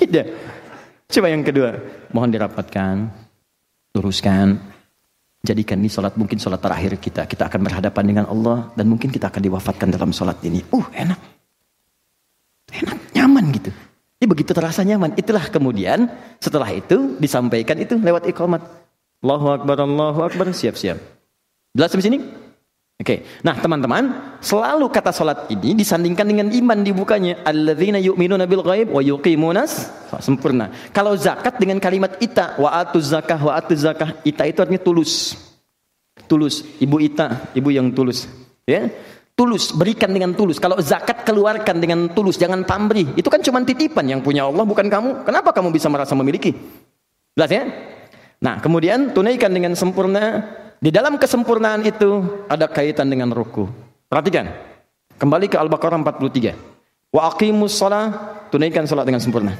Tidak. 0.00 0.49
Coba 1.10 1.26
yang 1.26 1.42
kedua, 1.42 1.74
mohon 2.14 2.30
dirapatkan, 2.30 3.10
luruskan, 3.98 4.62
jadikan 5.42 5.82
ini 5.82 5.90
sholat 5.90 6.14
mungkin 6.14 6.38
sholat 6.38 6.62
terakhir 6.62 7.02
kita. 7.02 7.26
Kita 7.26 7.50
akan 7.50 7.60
berhadapan 7.66 8.04
dengan 8.06 8.24
Allah 8.30 8.70
dan 8.78 8.86
mungkin 8.86 9.10
kita 9.10 9.26
akan 9.26 9.42
diwafatkan 9.42 9.90
dalam 9.90 10.14
sholat 10.14 10.38
ini. 10.46 10.62
Uh, 10.70 10.86
enak. 10.94 11.18
Enak, 12.70 12.98
nyaman 13.18 13.44
gitu. 13.58 13.74
Ini 14.22 14.26
begitu 14.30 14.54
terasa 14.54 14.86
nyaman. 14.86 15.18
Itulah 15.18 15.50
kemudian 15.50 16.06
setelah 16.38 16.70
itu 16.70 17.18
disampaikan 17.18 17.74
itu 17.82 17.98
lewat 17.98 18.30
iqamat. 18.30 18.62
Allahu 19.26 19.46
Akbar, 19.50 19.76
Allahu 19.82 20.20
Akbar, 20.22 20.46
siap-siap. 20.54 20.96
Jelas 21.74 21.90
di 21.90 22.04
sini? 22.06 22.18
Oke. 23.00 23.24
Okay. 23.24 23.40
Nah, 23.40 23.56
teman-teman, 23.56 24.36
selalu 24.44 24.92
kata 24.92 25.08
salat 25.08 25.48
ini 25.48 25.72
disandingkan 25.72 26.28
dengan 26.28 26.52
iman 26.52 26.84
dibukanya. 26.84 27.40
Alladzina 27.48 27.96
yu'minuna 27.96 28.44
bil 28.44 28.60
ghaib 28.60 28.92
wa 28.92 29.00
yuqimunas 29.00 29.88
sempurna. 30.20 30.68
Kalau 30.92 31.16
zakat 31.16 31.56
dengan 31.56 31.80
kalimat 31.80 32.20
ita 32.20 32.60
wa 32.60 32.76
atuz 32.76 33.08
zakah 33.08 33.40
wa 33.40 33.56
atuz 33.56 33.88
zakah. 33.88 34.20
Ita 34.20 34.44
itu 34.44 34.60
artinya 34.60 34.84
tulus. 34.84 35.32
Tulus, 36.28 36.60
Ibu 36.76 37.00
Ita, 37.00 37.56
ibu 37.56 37.72
yang 37.72 37.88
tulus. 37.96 38.28
Ya. 38.68 38.92
Tulus, 39.32 39.72
berikan 39.72 40.12
dengan 40.12 40.36
tulus. 40.36 40.60
Kalau 40.60 40.76
zakat 40.84 41.24
keluarkan 41.24 41.80
dengan 41.80 42.12
tulus, 42.12 42.36
jangan 42.36 42.68
pamrih. 42.68 43.16
Itu 43.16 43.32
kan 43.32 43.40
cuma 43.40 43.64
titipan 43.64 44.04
yang 44.12 44.20
punya 44.20 44.44
Allah 44.44 44.68
bukan 44.68 44.92
kamu. 44.92 45.24
Kenapa 45.24 45.56
kamu 45.56 45.72
bisa 45.72 45.88
merasa 45.88 46.12
memiliki? 46.12 46.52
Jelas 47.32 47.48
ya? 47.48 47.64
Nah, 48.44 48.60
kemudian 48.60 49.16
tunaikan 49.16 49.48
dengan 49.48 49.72
sempurna 49.72 50.44
di 50.80 50.88
dalam 50.88 51.20
kesempurnaan 51.20 51.84
itu 51.84 52.24
ada 52.48 52.64
kaitan 52.64 53.12
dengan 53.12 53.28
ruku. 53.30 53.68
Perhatikan. 54.08 54.48
Kembali 55.20 55.52
ke 55.52 55.60
Al-Baqarah 55.60 56.00
43. 56.00 57.12
Wa 57.12 57.28
aqimus 57.28 57.76
shalah, 57.76 58.08
tunaikan 58.48 58.88
salat 58.88 59.04
dengan 59.04 59.20
sempurna. 59.20 59.52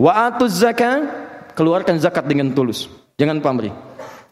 Wa 0.00 0.32
atuz 0.32 0.64
zakah, 0.64 1.04
keluarkan 1.52 2.00
zakat 2.00 2.24
dengan 2.24 2.56
tulus. 2.56 2.88
Jangan 3.20 3.44
pamrih. 3.44 3.70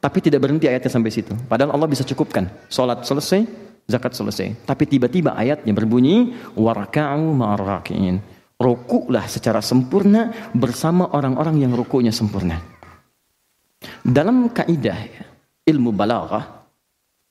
Tapi 0.00 0.18
tidak 0.24 0.48
berhenti 0.48 0.64
ayatnya 0.64 0.88
sampai 0.88 1.12
situ. 1.12 1.36
Padahal 1.44 1.76
Allah 1.76 1.90
bisa 1.92 2.08
cukupkan. 2.08 2.48
Salat 2.72 3.04
selesai, 3.04 3.44
zakat 3.84 4.16
selesai. 4.16 4.64
Tapi 4.64 4.88
tiba-tiba 4.88 5.36
ayatnya 5.36 5.76
berbunyi 5.76 6.32
waraka'u 6.56 7.36
ma'arraki'in. 7.36 8.16
Rukulah 8.56 9.28
secara 9.28 9.60
sempurna 9.60 10.32
bersama 10.56 11.12
orang-orang 11.12 11.68
yang 11.68 11.76
rukunya 11.76 12.10
sempurna. 12.10 12.58
Dalam 14.02 14.50
kaidah 14.50 15.27
ilmu 15.68 15.92
balaghah 15.92 16.58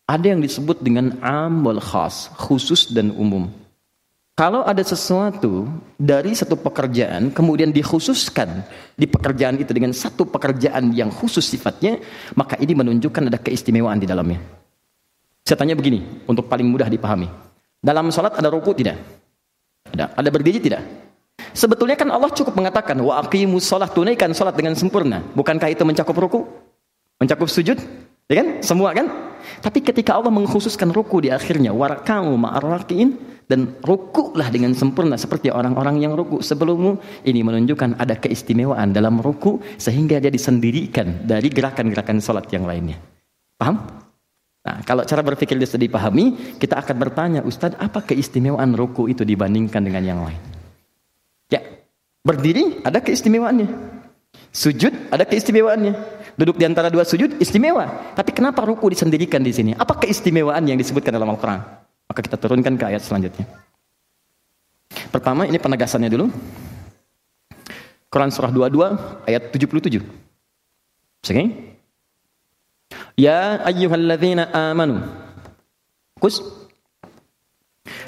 ada 0.08 0.26
yang 0.32 0.40
disebut 0.40 0.80
dengan 0.80 1.20
am 1.20 1.68
wal 1.68 1.84
khas, 1.84 2.32
khusus 2.40 2.88
dan 2.96 3.12
umum. 3.12 3.52
Kalau 4.38 4.62
ada 4.64 4.80
sesuatu 4.86 5.66
dari 5.98 6.32
satu 6.32 6.56
pekerjaan 6.56 7.34
kemudian 7.34 7.74
dikhususkan 7.74 8.62
di 8.94 9.10
pekerjaan 9.10 9.58
itu 9.58 9.74
dengan 9.74 9.92
satu 9.92 10.30
pekerjaan 10.30 10.94
yang 10.94 11.10
khusus 11.10 11.44
sifatnya, 11.44 11.98
maka 12.38 12.56
ini 12.62 12.78
menunjukkan 12.78 13.34
ada 13.34 13.42
keistimewaan 13.42 13.98
di 13.98 14.06
dalamnya. 14.08 14.40
Saya 15.42 15.58
tanya 15.58 15.74
begini, 15.74 16.24
untuk 16.30 16.46
paling 16.46 16.70
mudah 16.70 16.86
dipahami. 16.86 17.28
Dalam 17.82 18.14
sholat 18.14 18.38
ada 18.38 18.48
ruku 18.48 18.78
tidak? 18.78 19.02
Ada. 19.90 20.14
Ada 20.16 20.30
berdiri 20.30 20.62
tidak? 20.62 20.86
Sebetulnya 21.52 21.98
kan 21.98 22.14
Allah 22.14 22.30
cukup 22.30 22.54
mengatakan 22.54 22.96
wa 23.02 23.18
aqimus 23.18 23.66
sholat 23.66 23.90
tunaikan 23.90 24.30
sholat 24.38 24.54
dengan 24.54 24.78
sempurna. 24.78 25.20
Bukankah 25.34 25.74
itu 25.74 25.82
mencakup 25.82 26.14
ruku? 26.14 26.46
Mencakup 27.18 27.50
sujud? 27.50 27.82
Ya 28.28 28.44
kan? 28.44 28.48
Semua 28.60 28.92
kan? 28.92 29.08
Tapi 29.64 29.80
ketika 29.80 30.20
Allah 30.20 30.32
mengkhususkan 30.36 30.92
ruku 30.92 31.24
di 31.24 31.32
akhirnya, 31.32 31.72
warakamu 31.72 32.36
ma'arrakiin 32.36 33.16
dan 33.48 33.80
rukulah 33.80 34.52
dengan 34.52 34.76
sempurna 34.76 35.16
seperti 35.16 35.48
orang-orang 35.48 36.04
yang 36.04 36.12
ruku 36.12 36.44
sebelummu, 36.44 37.00
ini 37.24 37.40
menunjukkan 37.40 37.96
ada 37.96 38.20
keistimewaan 38.20 38.92
dalam 38.92 39.24
ruku 39.24 39.64
sehingga 39.80 40.20
dia 40.20 40.28
disendirikan 40.28 41.24
dari 41.24 41.48
gerakan-gerakan 41.48 42.20
salat 42.20 42.52
yang 42.52 42.68
lainnya. 42.68 43.00
Paham? 43.56 43.80
Nah, 44.68 44.84
kalau 44.84 45.08
cara 45.08 45.24
berpikir 45.24 45.56
dia 45.56 45.64
sudah 45.64 45.88
dipahami, 45.88 46.60
kita 46.60 46.76
akan 46.84 46.96
bertanya, 47.00 47.40
Ustadz, 47.48 47.80
apa 47.80 48.04
keistimewaan 48.04 48.76
ruku 48.76 49.08
itu 49.08 49.24
dibandingkan 49.24 49.80
dengan 49.80 50.04
yang 50.04 50.20
lain? 50.28 50.42
Ya, 51.48 51.64
berdiri 52.28 52.84
ada 52.84 53.00
keistimewaannya. 53.00 53.97
Sujud 54.52 54.94
ada 55.14 55.24
keistimewaannya. 55.28 55.94
Duduk 56.38 56.62
di 56.62 56.70
antara 56.70 56.94
dua 56.94 57.02
sujud 57.02 57.42
istimewa. 57.42 58.14
Tapi 58.14 58.30
kenapa 58.30 58.62
ruku 58.62 58.94
disendirikan 58.94 59.42
di 59.42 59.50
sini? 59.50 59.72
Apa 59.74 59.98
keistimewaan 59.98 60.62
yang 60.70 60.78
disebutkan 60.78 61.10
dalam 61.10 61.34
Al-Quran? 61.34 61.66
Maka 62.06 62.20
kita 62.22 62.38
turunkan 62.38 62.78
ke 62.78 62.86
ayat 62.86 63.02
selanjutnya. 63.02 63.50
Pertama 65.10 65.50
ini 65.50 65.58
penegasannya 65.58 66.14
dulu. 66.14 66.30
Quran 68.14 68.30
surah 68.30 68.54
22 68.54 69.26
ayat 69.26 69.50
77. 69.50 70.00
Oke? 71.26 71.44
Ya 73.18 73.58
ayyuhalladzina 73.66 74.54
amanu. 74.54 75.02
Kus. 76.22 76.40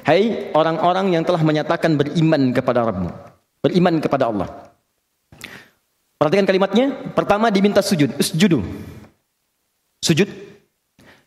Hai 0.05 0.53
orang-orang 0.53 1.17
yang 1.17 1.25
telah 1.25 1.41
menyatakan 1.41 1.97
beriman 1.97 2.53
kepada 2.53 2.85
Rabbmu. 2.85 3.09
Beriman 3.65 3.97
kepada 3.97 4.29
Allah. 4.29 4.68
Perhatikan 6.19 6.43
kalimatnya. 6.43 7.15
Pertama 7.15 7.47
diminta 7.47 7.79
sujud. 7.79 8.11
Sujudu. 8.19 8.59
Sujud. 10.03 10.27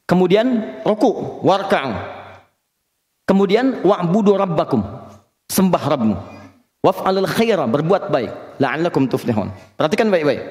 Kemudian 0.05 0.79
ruku. 0.85 1.41
Warka'u. 1.41 1.97
Kemudian 3.25 3.81
wa'budu 3.81 4.37
rabbakum. 4.37 4.85
Sembah 5.49 5.85
Rabbmu. 5.97 6.17
Waf'alul 6.85 7.25
khaira. 7.25 7.65
Berbuat 7.65 8.13
baik. 8.13 8.61
La'allakum 8.61 9.09
tuflihun. 9.09 9.49
Perhatikan 9.81 10.13
baik-baik. 10.13 10.45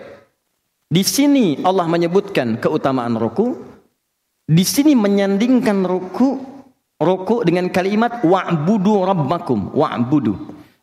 Di 0.89 1.05
sini 1.05 1.61
Allah 1.61 1.85
menyebutkan 1.85 2.57
keutamaan 2.57 3.21
ruku. 3.21 3.61
Di 4.49 4.65
sini 4.65 4.97
menyandingkan 4.97 5.85
ruku 5.85 6.51
ruku 7.01 7.41
dengan 7.41 7.69
kalimat 7.73 8.21
wa'budu 8.21 9.05
rabbakum. 9.05 9.73
Wa'budu. 9.73 10.33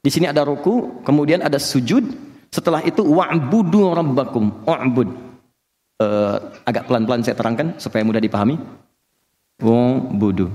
Di 0.03 0.11
sini 0.11 0.27
ada 0.27 0.43
ruku, 0.43 1.03
kemudian 1.07 1.43
ada 1.43 1.59
sujud. 1.63 2.28
Setelah 2.49 2.81
itu 2.85 3.05
wa'budu 3.05 3.93
rabbakum. 3.93 4.65
Wa'bud. 4.65 5.09
Uh, 5.99 6.39
agak 6.63 6.87
pelan-pelan 6.87 7.27
saya 7.27 7.35
terangkan 7.35 7.77
supaya 7.77 8.07
mudah 8.07 8.23
dipahami. 8.23 8.57
Wa'budu. 9.61 10.49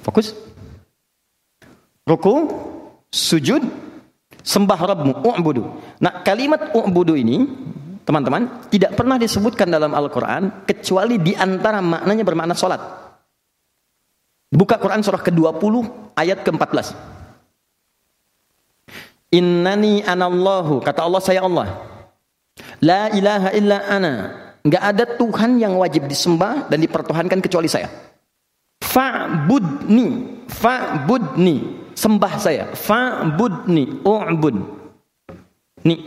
Fokus. 0.00 0.32
Ruku, 2.08 2.34
sujud, 3.12 3.62
sembah 4.42 4.80
Rabbmu, 4.80 5.22
u'budu. 5.22 5.62
Nah, 6.02 6.24
kalimat 6.24 6.72
u'budu 6.74 7.14
ini, 7.14 7.46
teman-teman, 8.02 8.66
tidak 8.72 8.96
pernah 8.96 9.20
disebutkan 9.20 9.70
dalam 9.70 9.92
Al-Quran, 9.94 10.66
kecuali 10.66 11.20
di 11.20 11.36
antara 11.36 11.78
maknanya 11.78 12.24
bermakna 12.26 12.54
sholat. 12.56 12.80
Buka 14.50 14.82
Quran 14.82 15.06
surah 15.06 15.22
ke-20 15.22 15.74
ayat 16.18 16.42
ke-14. 16.42 17.19
Innani 19.30 20.02
anallahu, 20.02 20.82
kata 20.82 21.06
Allah 21.06 21.22
saya 21.22 21.46
Allah. 21.46 21.70
La 22.82 23.06
ilaha 23.14 23.48
illa 23.54 23.78
ana. 23.86 24.14
Enggak 24.66 24.82
ada 24.84 25.04
Tuhan 25.06 25.56
yang 25.62 25.78
wajib 25.78 26.10
disembah 26.10 26.66
dan 26.66 26.82
dipertuhankan 26.82 27.38
kecuali 27.40 27.70
saya. 27.70 27.88
Fa'budni, 28.82 30.42
fa'budni, 30.50 31.56
sembah 31.94 32.34
saya. 32.42 32.64
Fa'budni, 32.74 34.02
u'bud. 34.02 34.56
Nih. 35.86 36.00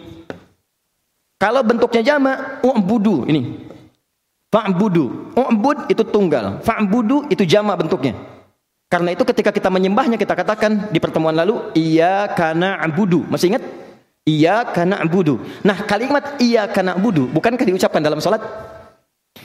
Kalau 1.40 1.64
bentuknya 1.64 2.04
jama, 2.04 2.60
u'budu 2.62 3.24
ini. 3.32 3.72
Fa'budu. 4.52 5.34
U'bud 5.34 5.90
itu 5.90 6.04
tunggal. 6.06 6.60
Fa'budu 6.62 7.32
itu 7.32 7.48
jama 7.48 7.74
bentuknya. 7.80 8.33
Karena 8.94 9.10
itu 9.10 9.26
ketika 9.26 9.50
kita 9.50 9.74
menyembahnya 9.74 10.22
kita 10.22 10.38
katakan 10.38 10.94
di 10.94 11.02
pertemuan 11.02 11.34
lalu 11.34 11.74
iya 11.74 12.30
karena 12.30 12.78
abudu. 12.78 13.26
Masih 13.26 13.50
ingat? 13.50 13.66
Iya 14.22 14.70
karena 14.70 15.02
abudu. 15.02 15.42
Nah 15.66 15.82
kalimat 15.82 16.38
iya 16.38 16.70
karena 16.70 16.94
abudu 16.94 17.26
bukankah 17.34 17.66
diucapkan 17.66 18.06
dalam 18.06 18.22
sholat? 18.22 18.46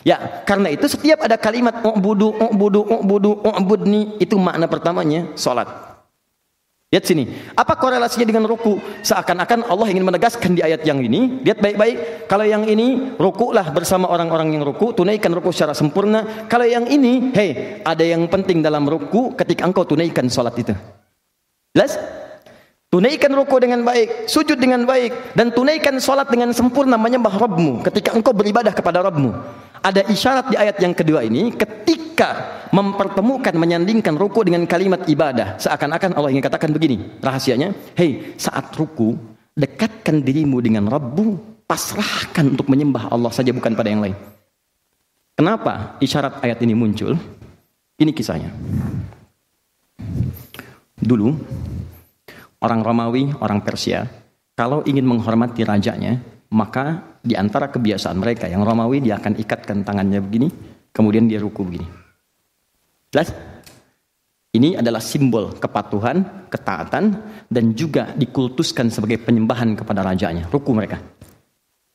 Ya, 0.05 0.45
karena 0.45 0.69
itu 0.69 0.85
setiap 0.85 1.25
ada 1.25 1.41
kalimat 1.41 1.81
u'budu, 1.81 2.37
u'budu, 2.37 2.81
u'budu, 2.87 3.41
u'budni 3.41 4.21
itu 4.21 4.37
makna 4.37 4.69
pertamanya 4.69 5.33
sholat. 5.33 5.88
Lihat 6.88 7.05
sini, 7.05 7.29
apa 7.53 7.77
korelasinya 7.77 8.24
dengan 8.24 8.48
ruku? 8.48 8.81
Seakan-akan 9.05 9.68
Allah 9.68 9.92
ingin 9.92 10.09
menegaskan 10.09 10.57
di 10.57 10.64
ayat 10.64 10.88
yang 10.88 11.05
ini. 11.05 11.44
Lihat 11.44 11.61
baik-baik, 11.61 12.24
kalau 12.24 12.48
yang 12.48 12.64
ini 12.64 13.12
rukulah 13.20 13.68
bersama 13.77 14.09
orang-orang 14.09 14.57
yang 14.57 14.64
ruku, 14.64 14.96
tunaikan 14.96 15.29
ruku 15.37 15.53
secara 15.53 15.77
sempurna. 15.77 16.48
Kalau 16.48 16.64
yang 16.64 16.88
ini, 16.88 17.29
hei, 17.37 17.85
ada 17.85 18.01
yang 18.01 18.24
penting 18.33 18.64
dalam 18.64 18.88
ruku 18.88 19.37
ketika 19.37 19.68
engkau 19.68 19.85
tunaikan 19.85 20.33
sholat 20.33 20.57
itu. 20.57 20.72
Jelas? 21.77 22.01
Tunaikan 22.88 23.29
ruku 23.37 23.61
dengan 23.61 23.85
baik, 23.85 24.33
sujud 24.33 24.57
dengan 24.57 24.88
baik, 24.88 25.37
dan 25.37 25.53
tunaikan 25.53 26.01
sholat 26.01 26.24
dengan 26.33 26.57
sempurna 26.57 26.96
menyembah 26.96 27.37
Rabbmu 27.37 27.85
ketika 27.85 28.16
engkau 28.16 28.33
beribadah 28.33 28.72
kepada 28.72 29.05
Rabbmu. 29.05 29.29
Ada 29.85 30.09
isyarat 30.09 30.48
di 30.48 30.57
ayat 30.57 30.81
yang 30.81 30.96
kedua 30.96 31.20
ini 31.20 31.53
ketika 31.53 32.64
mempertemukan 32.72 33.53
menyandingkan 33.53 34.16
ruku 34.16 34.40
dengan 34.40 34.64
kalimat 34.64 35.05
ibadah 35.05 35.61
seakan-akan 35.61 36.16
Allah 36.16 36.33
ingin 36.33 36.40
katakan 36.40 36.72
begini 36.72 37.20
rahasianya 37.20 37.77
hei 37.92 38.35
saat 38.40 38.72
ruku 38.72 39.20
dekatkan 39.53 40.24
dirimu 40.24 40.57
dengan 40.64 40.88
Rabbu 40.88 41.61
pasrahkan 41.68 42.57
untuk 42.57 42.72
menyembah 42.72 43.12
Allah 43.12 43.29
saja 43.37 43.53
bukan 43.53 43.77
pada 43.77 43.92
yang 43.92 44.01
lain. 44.01 44.16
Kenapa 45.37 46.01
isyarat 46.01 46.40
ayat 46.40 46.57
ini 46.64 46.72
muncul? 46.72 47.20
Ini 48.01 48.16
kisahnya. 48.16 48.48
Dulu 50.98 51.37
orang 52.64 52.81
Romawi 52.83 53.31
orang 53.42 53.62
Persia 53.62 54.07
kalau 54.59 54.83
ingin 54.87 55.07
menghormati 55.07 55.62
rajanya 55.62 56.18
maka 56.49 57.18
di 57.21 57.37
antara 57.37 57.68
kebiasaan 57.68 58.18
mereka 58.18 58.49
yang 58.49 58.64
Romawi 58.64 59.05
dia 59.05 59.21
akan 59.21 59.37
ikatkan 59.38 59.85
tangannya 59.85 60.18
begini 60.23 60.49
kemudian 60.92 61.29
dia 61.29 61.38
ruku 61.38 61.62
begini 61.62 61.99
Jelas? 63.09 63.33
Ini 64.53 64.81
adalah 64.81 65.01
simbol 65.01 65.57
kepatuhan, 65.57 66.49
ketaatan, 66.53 67.05
dan 67.49 67.64
juga 67.73 68.12
dikultuskan 68.16 68.92
sebagai 68.92 69.21
penyembahan 69.21 69.77
kepada 69.77 70.05
rajanya, 70.05 70.49
ruku 70.49 70.73
mereka. 70.77 71.01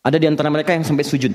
Ada 0.06 0.18
di 0.18 0.26
antara 0.30 0.50
mereka 0.50 0.74
yang 0.74 0.86
sampai 0.86 1.06
sujud. 1.06 1.34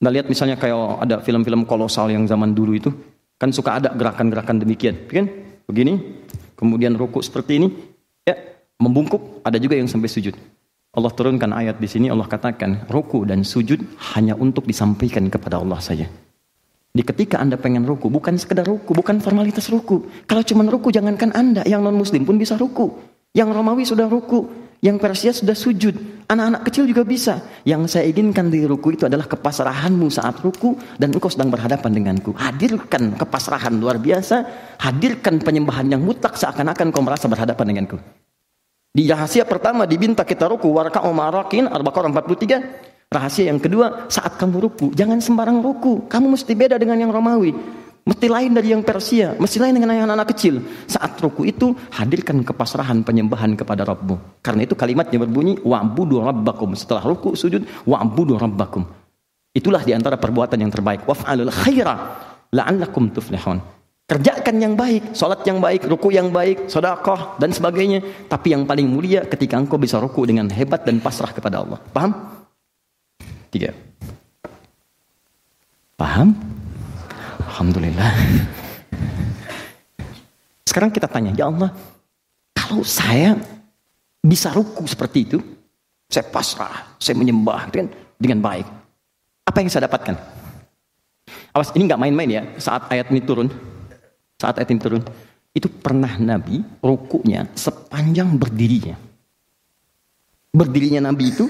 Nah 0.00 0.10
lihat 0.12 0.32
misalnya 0.32 0.56
kayak 0.56 1.04
ada 1.04 1.16
film-film 1.20 1.68
kolosal 1.68 2.08
yang 2.08 2.24
zaman 2.24 2.56
dulu 2.56 2.72
itu, 2.72 2.90
kan 3.36 3.52
suka 3.52 3.80
ada 3.80 3.92
gerakan-gerakan 3.92 4.60
demikian, 4.64 5.08
kan? 5.08 5.28
Begini, 5.68 6.20
kemudian 6.56 6.96
ruku 6.96 7.20
seperti 7.20 7.60
ini, 7.60 7.68
ya 8.24 8.34
membungkuk, 8.80 9.44
ada 9.44 9.60
juga 9.60 9.76
yang 9.76 9.86
sampai 9.86 10.08
sujud. 10.08 10.34
Allah 10.90 11.12
turunkan 11.14 11.54
ayat 11.54 11.78
di 11.78 11.86
sini, 11.86 12.10
Allah 12.10 12.26
katakan, 12.26 12.90
ruku 12.90 13.22
dan 13.22 13.46
sujud 13.46 13.78
hanya 14.16 14.34
untuk 14.34 14.66
disampaikan 14.66 15.30
kepada 15.30 15.62
Allah 15.62 15.78
saja. 15.78 16.10
Di 16.90 17.06
ketika 17.06 17.38
Anda 17.38 17.54
pengen 17.54 17.86
ruku, 17.86 18.10
bukan 18.10 18.34
sekedar 18.34 18.66
ruku, 18.66 18.90
bukan 18.90 19.22
formalitas 19.22 19.70
ruku. 19.70 20.10
Kalau 20.26 20.42
cuma 20.42 20.66
ruku, 20.66 20.90
jangankan 20.90 21.30
Anda, 21.30 21.62
yang 21.62 21.86
non-muslim 21.86 22.26
pun 22.26 22.34
bisa 22.34 22.58
ruku. 22.58 22.90
Yang 23.30 23.54
Romawi 23.54 23.86
sudah 23.86 24.10
ruku, 24.10 24.59
yang 24.80 24.96
Persia 24.96 25.32
sudah 25.32 25.52
sujud. 25.52 26.24
Anak-anak 26.24 26.62
kecil 26.68 26.88
juga 26.88 27.04
bisa. 27.04 27.44
Yang 27.68 27.96
saya 27.96 28.08
inginkan 28.08 28.48
di 28.48 28.64
ruku 28.64 28.96
itu 28.96 29.04
adalah 29.04 29.28
kepasrahanmu 29.28 30.08
saat 30.08 30.40
ruku 30.40 30.76
dan 30.96 31.12
engkau 31.12 31.28
sedang 31.28 31.52
berhadapan 31.52 31.90
denganku. 31.92 32.32
Hadirkan 32.32 33.16
kepasrahan 33.16 33.76
luar 33.76 34.00
biasa, 34.00 34.44
hadirkan 34.80 35.40
penyembahan 35.44 35.88
yang 35.88 36.00
mutlak 36.00 36.40
seakan-akan 36.40 36.92
kau 36.92 37.04
merasa 37.04 37.28
berhadapan 37.28 37.76
denganku. 37.76 37.96
Di 38.90 39.06
rahasia 39.06 39.46
pertama 39.46 39.86
diminta 39.86 40.26
kita 40.26 40.50
ruku 40.50 40.66
warka'u 40.66 41.14
ma'arakin 41.14 41.70
Al-Baqarah 41.70 42.10
43 42.10 42.90
Rahasia 43.10 43.50
yang 43.50 43.58
kedua, 43.58 44.06
saat 44.06 44.38
kamu 44.38 44.70
ruku, 44.70 44.86
jangan 44.94 45.18
sembarang 45.18 45.58
ruku. 45.58 46.06
Kamu 46.06 46.30
mesti 46.30 46.54
beda 46.54 46.78
dengan 46.78 46.94
yang 46.94 47.10
Romawi. 47.10 47.50
Mesti 48.00 48.26
lain 48.32 48.56
dari 48.56 48.72
yang 48.72 48.80
Persia, 48.80 49.36
mesti 49.36 49.60
lain 49.60 49.76
dengan 49.76 49.92
anak-anak 49.92 50.28
kecil. 50.32 50.64
Saat 50.88 51.20
ruku 51.20 51.44
itu, 51.44 51.76
hadirkan 51.92 52.40
kepasrahan 52.40 53.04
penyembahan 53.04 53.52
kepada 53.54 53.84
Rabbu. 53.84 54.40
Karena 54.40 54.64
itu 54.64 54.72
kalimatnya 54.72 55.20
berbunyi, 55.20 55.60
wa'budu 55.60 56.24
rabbakum. 56.24 56.72
Setelah 56.72 57.04
ruku, 57.04 57.36
sujud, 57.36 57.60
wa'budu 57.84 58.40
rabbakum. 58.40 58.88
Itulah 59.52 59.84
di 59.84 59.92
antara 59.92 60.16
perbuatan 60.16 60.58
yang 60.58 60.72
terbaik. 60.72 61.04
Waf'alul 61.04 61.52
khaira 61.52 61.94
la'allakum 62.54 63.12
tuflihun. 63.12 63.60
Kerjakan 64.10 64.56
yang 64.58 64.74
baik, 64.74 65.14
sholat 65.14 65.46
yang 65.46 65.62
baik, 65.62 65.86
ruku 65.86 66.10
yang 66.10 66.34
baik, 66.34 66.66
sodakoh, 66.66 67.38
dan 67.38 67.54
sebagainya. 67.54 68.26
Tapi 68.26 68.58
yang 68.58 68.66
paling 68.66 68.90
mulia 68.90 69.22
ketika 69.22 69.54
engkau 69.54 69.78
bisa 69.78 70.02
ruku 70.02 70.26
dengan 70.26 70.50
hebat 70.50 70.82
dan 70.82 70.98
pasrah 70.98 71.30
kepada 71.30 71.62
Allah. 71.62 71.78
Paham? 71.94 72.10
Tiga. 73.54 73.70
Paham? 75.94 76.34
Alhamdulillah. 77.50 78.14
Sekarang 80.62 80.94
kita 80.94 81.10
tanya, 81.10 81.34
ya 81.34 81.50
Allah, 81.50 81.74
kalau 82.54 82.86
saya 82.86 83.34
bisa 84.22 84.54
ruku 84.54 84.86
seperti 84.86 85.18
itu, 85.26 85.38
saya 86.06 86.30
pasrah, 86.30 86.94
saya 87.02 87.18
menyembah 87.18 87.66
dengan, 87.74 87.90
dengan 88.14 88.38
baik. 88.38 88.66
Apa 89.50 89.58
yang 89.58 89.66
saya 89.66 89.90
dapatkan? 89.90 90.14
Awas, 91.50 91.74
ini 91.74 91.90
nggak 91.90 91.98
main-main 91.98 92.30
ya. 92.30 92.42
Saat 92.62 92.86
ayat 92.86 93.10
ini 93.10 93.18
turun, 93.26 93.50
saat 94.38 94.54
ayat 94.62 94.70
ini 94.70 94.78
turun, 94.78 95.02
itu 95.50 95.66
pernah 95.66 96.14
Nabi 96.22 96.62
rukunya 96.78 97.50
sepanjang 97.58 98.38
berdirinya. 98.38 99.10
berdirinya 100.50 100.98
Nabi 101.06 101.30
itu 101.30 101.46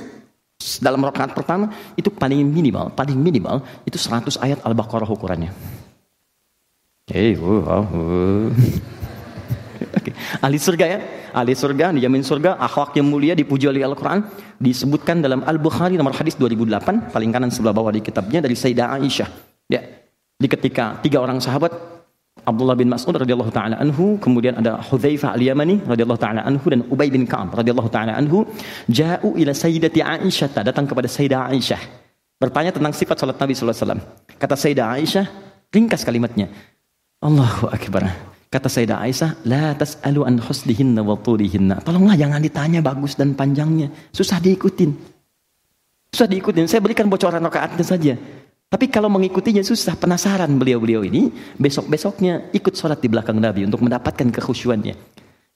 dalam 0.80 1.00
rakaat 1.00 1.32
pertama 1.32 1.72
itu 1.96 2.12
paling 2.12 2.44
minimal, 2.44 2.92
paling 2.92 3.16
minimal 3.16 3.64
itu 3.88 3.96
100 3.96 4.36
ayat 4.44 4.60
Al-Baqarah 4.60 5.08
ukurannya. 5.08 5.79
Hey, 7.10 7.34
wow, 7.34 7.66
wow. 7.66 7.84
Okay. 9.98 10.14
Ahli 10.38 10.62
surga 10.62 10.86
ya, 10.86 10.98
ahli 11.34 11.58
surga 11.58 11.90
dijamin 11.90 12.22
surga, 12.22 12.54
akhlak 12.54 12.94
yang 12.94 13.10
mulia 13.10 13.34
dipuji 13.34 13.66
oleh 13.66 13.82
Al-Quran 13.82 14.22
disebutkan 14.62 15.18
dalam 15.18 15.42
Al-Bukhari 15.42 15.98
nomor 15.98 16.14
hadis 16.14 16.38
2008 16.38 17.10
paling 17.10 17.30
kanan 17.34 17.50
sebelah 17.50 17.74
bawah 17.74 17.90
di 17.90 17.98
kitabnya 17.98 18.38
dari 18.38 18.54
Sayyidah 18.54 18.94
Aisyah. 18.94 19.26
Ya, 19.66 19.82
di 20.38 20.46
ketika 20.46 21.02
tiga 21.02 21.18
orang 21.18 21.42
sahabat 21.42 21.74
Abdullah 22.46 22.78
bin 22.78 22.86
Mas'ud 22.86 23.18
radhiyallahu 23.18 23.50
taala 23.50 23.74
anhu, 23.82 24.14
kemudian 24.22 24.62
ada 24.62 24.78
Hudzaifah 24.78 25.34
al-Yamani 25.34 25.82
radhiyallahu 25.90 26.20
taala 26.22 26.46
anhu 26.46 26.66
dan 26.70 26.86
Ubay 26.94 27.10
bin 27.10 27.26
Ka'ab 27.26 27.50
radhiyallahu 27.58 27.90
taala 27.90 28.14
anhu 28.14 28.46
ja'u 28.86 29.34
ila 29.34 29.50
Sayyidati 29.50 29.98
Aisyah, 29.98 30.62
datang 30.62 30.86
kepada 30.86 31.10
Sayyidah 31.10 31.50
Aisyah. 31.50 31.82
Bertanya 32.38 32.70
tentang 32.70 32.94
sifat 32.94 33.18
salat 33.18 33.34
Nabi 33.34 33.58
sallallahu 33.58 33.74
alaihi 33.74 33.86
wasallam. 33.90 34.02
Kata 34.38 34.54
Sayyidah 34.54 34.86
Aisyah, 34.94 35.26
ringkas 35.74 36.06
kalimatnya. 36.06 36.46
Allahu 37.20 37.68
akbar. 37.68 38.08
Kata 38.48 38.66
Sayyidah 38.66 39.04
Aisyah, 39.04 39.44
la 39.44 39.76
tas'alu 39.76 40.24
an 40.24 40.40
husnihinna 40.40 41.04
wa 41.04 41.20
tulihinna. 41.20 41.84
Tolonglah 41.84 42.16
jangan 42.16 42.40
ditanya 42.40 42.80
bagus 42.80 43.14
dan 43.14 43.36
panjangnya. 43.36 43.92
Susah 44.10 44.40
diikutin. 44.40 44.90
Susah 46.10 46.26
diikutin. 46.26 46.64
Saya 46.64 46.80
berikan 46.80 47.06
bocoran 47.06 47.44
rakaatnya 47.44 47.84
saja. 47.84 48.16
Tapi 48.70 48.88
kalau 48.88 49.12
mengikutinya 49.12 49.60
susah, 49.60 50.00
penasaran 50.00 50.48
beliau-beliau 50.56 51.04
ini, 51.04 51.28
besok-besoknya 51.60 52.50
ikut 52.56 52.72
sholat 52.72 53.04
di 53.04 53.12
belakang 53.12 53.36
Nabi 53.36 53.68
untuk 53.68 53.84
mendapatkan 53.84 54.30
kekhusyuannya. 54.32 54.94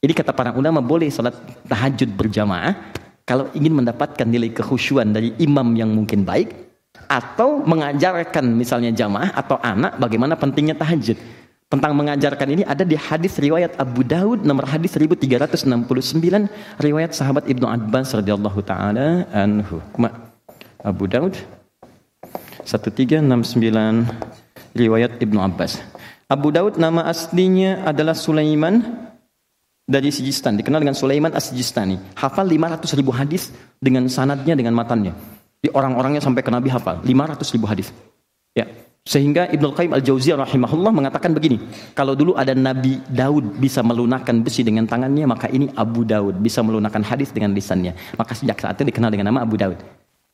Jadi 0.04 0.12
kata 0.12 0.36
para 0.36 0.52
ulama 0.52 0.84
boleh 0.84 1.08
sholat 1.08 1.32
tahajud 1.64 2.12
berjamaah 2.12 2.76
kalau 3.24 3.48
ingin 3.56 3.72
mendapatkan 3.72 4.28
nilai 4.28 4.52
kekhusyuan 4.52 5.16
dari 5.16 5.32
imam 5.40 5.72
yang 5.72 5.88
mungkin 5.96 6.28
baik 6.28 6.52
atau 7.08 7.64
mengajarkan 7.64 8.52
misalnya 8.52 8.92
jamaah 8.92 9.32
atau 9.32 9.56
anak 9.64 9.96
bagaimana 9.96 10.36
pentingnya 10.36 10.76
tahajud. 10.76 11.16
Tentang 11.74 11.90
mengajarkan 11.90 12.48
ini 12.54 12.62
ada 12.62 12.86
di 12.86 12.94
hadis 12.94 13.34
riwayat 13.34 13.74
Abu 13.82 14.06
Daud 14.06 14.46
nomor 14.46 14.62
hadis 14.62 14.94
1369 14.94 15.66
riwayat 16.78 17.10
sahabat 17.18 17.50
Ibnu 17.50 17.66
Abbas 17.66 18.14
radhiyallahu 18.14 18.62
taala 18.62 19.26
anhu. 19.34 19.82
Abu 20.86 21.10
Daud 21.10 21.34
1369 22.62 23.26
riwayat 24.78 25.18
Ibnu 25.18 25.42
Abbas. 25.42 25.82
Abu 26.30 26.54
Daud 26.54 26.78
nama 26.78 27.10
aslinya 27.10 27.82
adalah 27.82 28.14
Sulaiman 28.14 29.10
dari 29.82 30.14
Sijistan, 30.14 30.54
dikenal 30.54 30.78
dengan 30.78 30.94
Sulaiman 30.94 31.34
As-Sijistani. 31.34 31.98
Hafal 32.14 32.54
500 32.54 32.86
ribu 32.94 33.10
hadis 33.10 33.50
dengan 33.82 34.06
sanadnya, 34.06 34.54
dengan 34.54 34.78
matannya. 34.78 35.10
Di 35.58 35.74
orang-orangnya 35.74 36.22
sampai 36.22 36.46
ke 36.46 36.54
Nabi 36.54 36.70
hafal 36.70 37.02
500 37.02 37.50
ribu 37.50 37.66
hadis. 37.66 37.90
Ya. 38.54 38.70
Sehingga 39.04 39.52
Ibnu 39.52 39.76
Qayyim 39.76 39.92
Al-Jauziyah 39.92 40.48
rahimahullah 40.48 40.88
mengatakan 40.88 41.36
begini, 41.36 41.60
kalau 41.92 42.16
dulu 42.16 42.40
ada 42.40 42.56
Nabi 42.56 43.04
Daud 43.04 43.60
bisa 43.60 43.84
melunakkan 43.84 44.40
besi 44.40 44.64
dengan 44.64 44.88
tangannya, 44.88 45.28
maka 45.28 45.44
ini 45.52 45.68
Abu 45.76 46.08
Daud 46.08 46.40
bisa 46.40 46.64
melunakkan 46.64 47.04
hadis 47.04 47.28
dengan 47.28 47.52
lisannya. 47.52 47.92
Maka 48.16 48.32
sejak 48.32 48.64
saat 48.64 48.80
itu 48.80 48.88
dikenal 48.88 49.12
dengan 49.12 49.28
nama 49.28 49.44
Abu 49.44 49.60
Daud. 49.60 49.76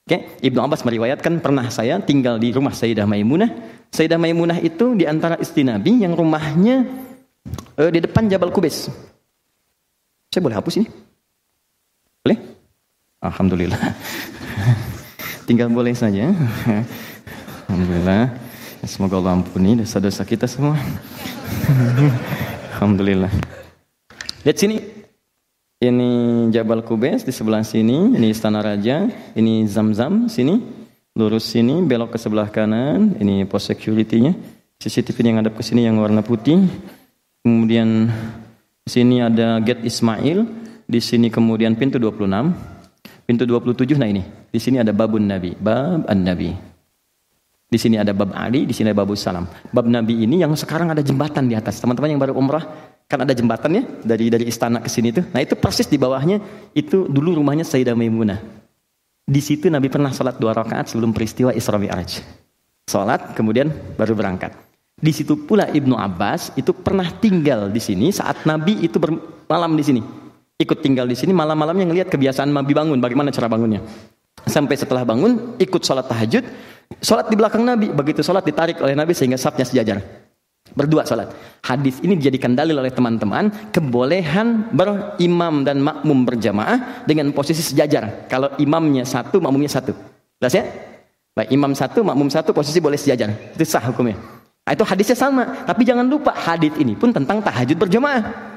Okay? 0.07 0.39
Ibnu 0.39 0.63
Abbas 0.63 0.87
meriwayatkan 0.87 1.43
pernah 1.43 1.67
saya 1.67 1.99
tinggal 1.99 2.39
di 2.39 2.55
rumah 2.55 2.71
Sayyidah 2.71 3.11
Maimunah. 3.11 3.51
Sayyidah 3.91 4.23
Maimunah 4.23 4.63
itu 4.63 4.95
di 4.95 5.03
antara 5.03 5.35
istri 5.43 5.67
Nabi 5.67 6.07
yang 6.07 6.15
rumahnya 6.15 6.87
uh, 7.75 7.91
di 7.91 7.99
depan 7.99 8.31
Jabal 8.31 8.55
Kubes. 8.55 8.87
Saya 10.31 10.47
boleh 10.47 10.55
hapus 10.55 10.79
ini? 10.79 10.87
Boleh? 12.23 12.39
Alhamdulillah. 13.19 13.83
tinggal 15.51 15.67
boleh 15.75 15.91
saja. 15.91 16.31
Alhamdulillah. 17.67 18.50
Semoga 18.85 19.21
Allah 19.21 19.37
ampuni 19.37 19.77
dosa-dosa 19.77 20.25
kita 20.25 20.49
semua. 20.49 20.81
Alhamdulillah. 22.77 23.33
Lihat 24.45 24.57
sini. 24.57 24.77
Ini 25.81 26.13
Jabal 26.53 26.85
Kubes 26.85 27.25
di 27.25 27.33
sebelah 27.33 27.65
sini, 27.65 28.13
ini 28.13 28.29
Istana 28.29 28.61
Raja, 28.61 29.09
ini 29.33 29.65
Zam-Zam 29.65 30.29
sini, 30.29 30.61
lurus 31.17 31.49
sini, 31.49 31.81
belok 31.81 32.13
ke 32.13 32.19
sebelah 32.21 32.53
kanan, 32.53 33.17
ini 33.17 33.49
pos 33.49 33.65
security-nya. 33.65 34.37
CCTV 34.77 35.17
yang 35.25 35.41
ngadap 35.41 35.57
ke 35.57 35.65
sini 35.65 35.89
yang 35.89 35.97
warna 35.97 36.21
putih. 36.21 36.69
Kemudian 37.41 38.13
sini 38.85 39.25
ada 39.25 39.57
Gate 39.65 39.89
Ismail, 39.89 40.45
di 40.85 41.01
sini 41.01 41.33
kemudian 41.33 41.73
pintu 41.81 41.97
26. 41.97 42.29
Pintu 43.25 43.49
27 43.49 43.97
nah 43.97 44.09
ini. 44.09 44.21
Di 44.53 44.61
sini 44.61 44.85
ada 44.85 44.93
babun 44.93 45.25
Nabi, 45.25 45.57
bab 45.57 46.05
An-Nabi. 46.13 46.70
Di 47.71 47.79
sini 47.79 48.03
ada 48.03 48.11
bab 48.11 48.35
Ali, 48.35 48.67
di 48.67 48.75
sini 48.75 48.91
ada 48.91 48.99
babus 48.99 49.23
Salam. 49.23 49.47
Bab 49.71 49.87
Nabi 49.87 50.27
ini 50.27 50.43
yang 50.43 50.51
sekarang 50.59 50.91
ada 50.91 51.01
jembatan 51.07 51.47
di 51.47 51.55
atas. 51.55 51.79
Teman-teman 51.79 52.11
yang 52.11 52.19
baru 52.19 52.35
umrah, 52.35 52.67
Kan 53.11 53.27
ada 53.27 53.35
jembatannya 53.35 54.07
dari 54.07 54.31
dari 54.31 54.47
istana 54.47 54.79
ke 54.79 54.87
sini 54.87 55.11
tuh. 55.11 55.27
Nah 55.35 55.43
itu 55.43 55.59
persis 55.59 55.91
di 55.91 55.99
bawahnya 55.99 56.39
itu 56.79 57.11
dulu 57.11 57.43
rumahnya 57.43 57.67
Sayyidah 57.67 57.99
Maimunah. 57.99 58.39
Di 59.27 59.43
situ 59.43 59.67
Nabi 59.67 59.91
pernah 59.91 60.15
sholat 60.15 60.39
dua 60.39 60.55
rakaat 60.55 60.95
sebelum 60.95 61.11
peristiwa 61.11 61.51
Isra 61.51 61.75
Mi'raj. 61.75 62.23
Sholat 62.87 63.35
kemudian 63.35 63.67
baru 63.99 64.15
berangkat. 64.15 64.55
Di 64.95 65.11
situ 65.11 65.35
pula 65.35 65.67
Ibnu 65.67 65.99
Abbas 65.99 66.55
itu 66.55 66.71
pernah 66.71 67.11
tinggal 67.11 67.67
di 67.75 67.83
sini 67.83 68.15
saat 68.15 68.47
Nabi 68.47 68.79
itu 68.79 69.03
bermalam 69.03 69.75
di 69.75 69.83
sini. 69.83 70.01
Ikut 70.63 70.79
tinggal 70.79 71.11
di 71.11 71.19
sini 71.19 71.35
malam-malamnya 71.35 71.91
ngelihat 71.91 72.15
kebiasaan 72.15 72.55
Nabi 72.55 72.79
bangun, 72.79 73.03
bagaimana 73.03 73.35
cara 73.35 73.51
bangunnya. 73.51 73.83
Sampai 74.49 74.77
setelah 74.77 75.05
bangun 75.05 75.57
ikut 75.61 75.83
sholat 75.83 76.07
tahajud, 76.09 76.45
sholat 77.01 77.27
di 77.29 77.37
belakang 77.37 77.65
Nabi. 77.65 77.93
Begitu 77.93 78.25
sholat 78.25 78.45
ditarik 78.45 78.81
oleh 78.81 78.97
Nabi 78.97 79.13
sehingga 79.13 79.37
sapnya 79.37 79.65
sejajar. 79.67 80.01
Berdua 80.71 81.03
sholat. 81.03 81.35
Hadis 81.67 81.99
ini 82.05 82.15
dijadikan 82.15 82.55
dalil 82.55 82.79
oleh 82.79 82.95
teman-teman 82.95 83.51
kebolehan 83.75 84.71
berimam 84.71 85.67
dan 85.67 85.83
makmum 85.83 86.23
berjamaah 86.23 87.05
dengan 87.09 87.35
posisi 87.35 87.61
sejajar. 87.61 88.31
Kalau 88.31 88.55
imamnya 88.61 89.03
satu, 89.03 89.43
makmumnya 89.43 89.71
satu. 89.71 89.91
Jelas 90.39 90.55
ya? 90.55 90.65
Baik, 91.35 91.51
imam 91.55 91.73
satu, 91.75 92.03
makmum 92.03 92.31
satu, 92.31 92.51
posisi 92.55 92.79
boleh 92.79 92.99
sejajar. 92.99 93.55
Itu 93.55 93.67
sah 93.67 93.83
hukumnya. 93.91 94.19
Nah, 94.67 94.73
itu 94.79 94.87
hadisnya 94.87 95.19
sama. 95.19 95.67
Tapi 95.67 95.83
jangan 95.83 96.07
lupa 96.07 96.31
hadis 96.31 96.71
ini 96.79 96.95
pun 96.95 97.11
tentang 97.11 97.43
tahajud 97.43 97.75
berjamaah. 97.75 98.50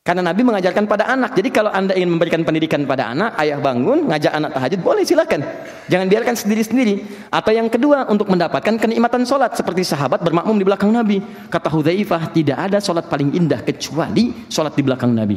Karena 0.00 0.24
Nabi 0.24 0.40
mengajarkan 0.40 0.88
pada 0.88 1.12
anak. 1.12 1.36
Jadi 1.36 1.52
kalau 1.52 1.68
anda 1.68 1.92
ingin 1.92 2.16
memberikan 2.16 2.40
pendidikan 2.40 2.88
pada 2.88 3.12
anak, 3.12 3.36
ayah 3.36 3.60
bangun, 3.60 4.08
ngajak 4.08 4.32
anak 4.32 4.50
tahajud, 4.56 4.80
boleh 4.80 5.04
silakan. 5.04 5.44
Jangan 5.92 6.08
biarkan 6.08 6.34
sendiri-sendiri. 6.40 7.28
Atau 7.28 7.52
yang 7.52 7.68
kedua, 7.68 8.08
untuk 8.08 8.32
mendapatkan 8.32 8.80
kenikmatan 8.80 9.28
sholat. 9.28 9.60
Seperti 9.60 9.84
sahabat 9.84 10.24
bermakmum 10.24 10.56
di 10.56 10.64
belakang 10.64 10.88
Nabi. 10.88 11.20
Kata 11.52 11.68
Hudzaifah, 11.68 12.32
tidak 12.32 12.56
ada 12.56 12.80
sholat 12.80 13.12
paling 13.12 13.36
indah 13.36 13.60
kecuali 13.60 14.48
sholat 14.48 14.72
di 14.72 14.82
belakang 14.82 15.12
Nabi. 15.12 15.36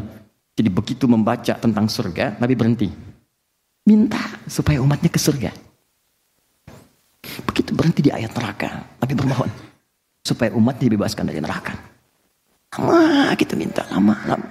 Jadi 0.55 0.69
begitu 0.71 1.11
membaca 1.11 1.59
tentang 1.59 1.91
surga, 1.91 2.39
Nabi 2.39 2.55
berhenti. 2.55 2.87
Minta 3.83 4.39
supaya 4.47 4.79
umatnya 4.79 5.11
ke 5.11 5.19
surga. 5.19 5.51
Begitu 7.51 7.75
berhenti 7.75 7.99
di 7.99 8.15
ayat 8.15 8.31
neraka, 8.31 8.95
Nabi 8.95 9.11
bermohon. 9.11 9.51
Supaya 10.23 10.55
umat 10.55 10.79
dibebaskan 10.79 11.27
dari 11.27 11.43
neraka. 11.43 11.92
Lama 12.73 13.29
kita 13.37 13.53
minta, 13.53 13.85
lama, 13.93 14.17
lama. 14.25 14.47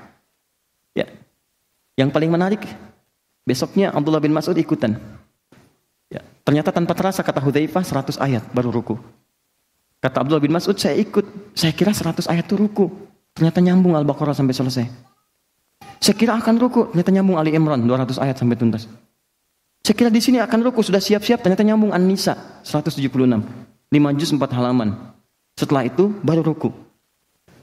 Ya. 0.94 1.10
Yang 1.98 2.14
paling 2.14 2.30
menarik, 2.30 2.62
besoknya 3.42 3.90
Abdullah 3.90 4.22
bin 4.22 4.30
Mas'ud 4.30 4.54
ikutan. 4.54 4.94
Ya. 6.06 6.22
Ternyata 6.46 6.70
tanpa 6.70 6.94
terasa 6.94 7.26
kata 7.26 7.42
Hudzaifah 7.42 7.82
100 7.82 8.22
ayat 8.22 8.46
baru 8.54 8.70
ruku. 8.70 8.94
Kata 9.98 10.22
Abdullah 10.22 10.42
bin 10.42 10.54
Mas'ud, 10.54 10.78
saya 10.78 10.94
ikut. 10.98 11.54
Saya 11.54 11.74
kira 11.74 11.90
100 11.90 12.30
ayat 12.30 12.46
itu 12.46 12.54
ruku. 12.54 12.90
Ternyata 13.34 13.58
nyambung 13.58 13.98
Al-Baqarah 13.98 14.36
sampai 14.36 14.54
selesai. 14.54 14.86
Saya 16.02 16.14
kira 16.18 16.34
akan 16.34 16.58
ruku, 16.58 16.90
ternyata 16.90 17.10
nyambung 17.14 17.38
Ali 17.38 17.54
Imran 17.54 17.86
200 17.86 18.18
ayat 18.18 18.36
sampai 18.38 18.58
tuntas. 18.58 18.90
Saya 19.82 19.94
kira 19.98 20.10
di 20.10 20.22
sini 20.22 20.38
akan 20.38 20.62
ruku, 20.66 20.82
sudah 20.82 21.02
siap-siap, 21.02 21.42
ternyata 21.42 21.62
nyambung 21.66 21.90
An-Nisa 21.90 22.62
176. 22.62 23.10
5 23.90 24.18
juz 24.18 24.30
4 24.34 24.38
halaman. 24.54 24.94
Setelah 25.54 25.86
itu 25.86 26.10
baru 26.22 26.42
ruku. 26.42 26.70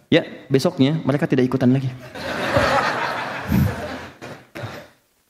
Ya, 0.10 0.26
besoknya 0.50 0.98
mereka 1.06 1.30
tidak 1.30 1.46
ikutan 1.46 1.70
lagi. 1.70 1.90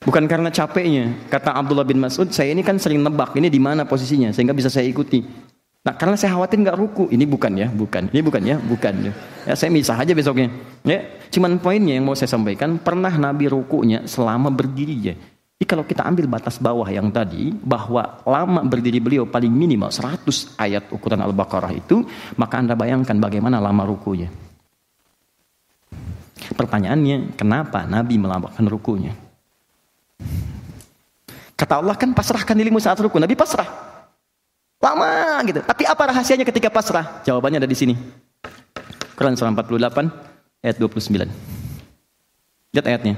Bukan 0.00 0.24
karena 0.24 0.48
capeknya, 0.48 1.12
kata 1.28 1.52
Abdullah 1.52 1.84
bin 1.84 2.00
Mas'ud, 2.00 2.32
saya 2.32 2.56
ini 2.56 2.64
kan 2.64 2.80
sering 2.80 3.04
nebak 3.04 3.36
ini 3.36 3.52
di 3.52 3.60
mana 3.60 3.84
posisinya 3.84 4.32
sehingga 4.32 4.56
bisa 4.56 4.72
saya 4.72 4.88
ikuti. 4.88 5.20
Nah, 5.80 5.96
karena 5.96 6.16
saya 6.16 6.36
khawatir 6.36 6.60
nggak 6.60 6.76
ruku, 6.76 7.04
ini 7.12 7.28
bukan 7.28 7.52
ya, 7.56 7.68
bukan, 7.68 8.08
ini 8.12 8.20
bukan 8.24 8.42
ya, 8.44 8.56
bukan 8.56 8.94
ya. 9.06 9.12
Ya, 9.48 9.54
saya 9.56 9.68
misah 9.68 10.00
aja 10.00 10.16
besoknya. 10.16 10.48
Ya, 10.84 11.04
cuman 11.28 11.60
poinnya 11.60 12.00
yang 12.00 12.08
mau 12.08 12.16
saya 12.16 12.32
sampaikan, 12.32 12.80
pernah 12.80 13.12
Nabi 13.12 13.52
rukunya 13.52 14.08
selama 14.08 14.48
berdiri 14.48 14.96
ya. 14.98 15.14
Jadi 15.60 15.66
kalau 15.68 15.84
kita 15.84 16.08
ambil 16.08 16.24
batas 16.28 16.56
bawah 16.56 16.88
yang 16.88 17.12
tadi, 17.12 17.52
bahwa 17.52 18.24
lama 18.24 18.64
berdiri 18.64 18.96
beliau 19.04 19.28
paling 19.28 19.52
minimal 19.52 19.92
100 19.92 20.56
ayat 20.56 20.88
ukuran 20.88 21.20
Al-Baqarah 21.20 21.72
itu, 21.76 22.00
maka 22.40 22.56
Anda 22.56 22.72
bayangkan 22.72 23.20
bagaimana 23.20 23.60
lama 23.60 23.84
rukunya. 23.84 24.49
Pertanyaannya, 26.55 27.35
kenapa 27.39 27.87
Nabi 27.87 28.19
melambangkan 28.19 28.65
rukunya? 28.67 29.13
Kata 31.55 31.79
Allah 31.79 31.95
kan 31.95 32.11
pasrahkan 32.11 32.55
dirimu 32.55 32.83
saat 32.83 32.99
ruku. 32.99 33.15
Nabi 33.15 33.33
pasrah. 33.33 33.65
Lama 34.83 35.39
gitu. 35.47 35.63
Tapi 35.63 35.87
apa 35.87 36.03
rahasianya 36.11 36.43
ketika 36.43 36.67
pasrah? 36.67 37.23
Jawabannya 37.23 37.63
ada 37.63 37.69
di 37.69 37.77
sini. 37.77 37.95
Quran 39.15 39.39
surah 39.39 39.55
48 39.55 40.11
ayat 40.59 40.75
29. 40.75 41.31
Lihat 42.75 42.85
ayatnya. 42.85 43.15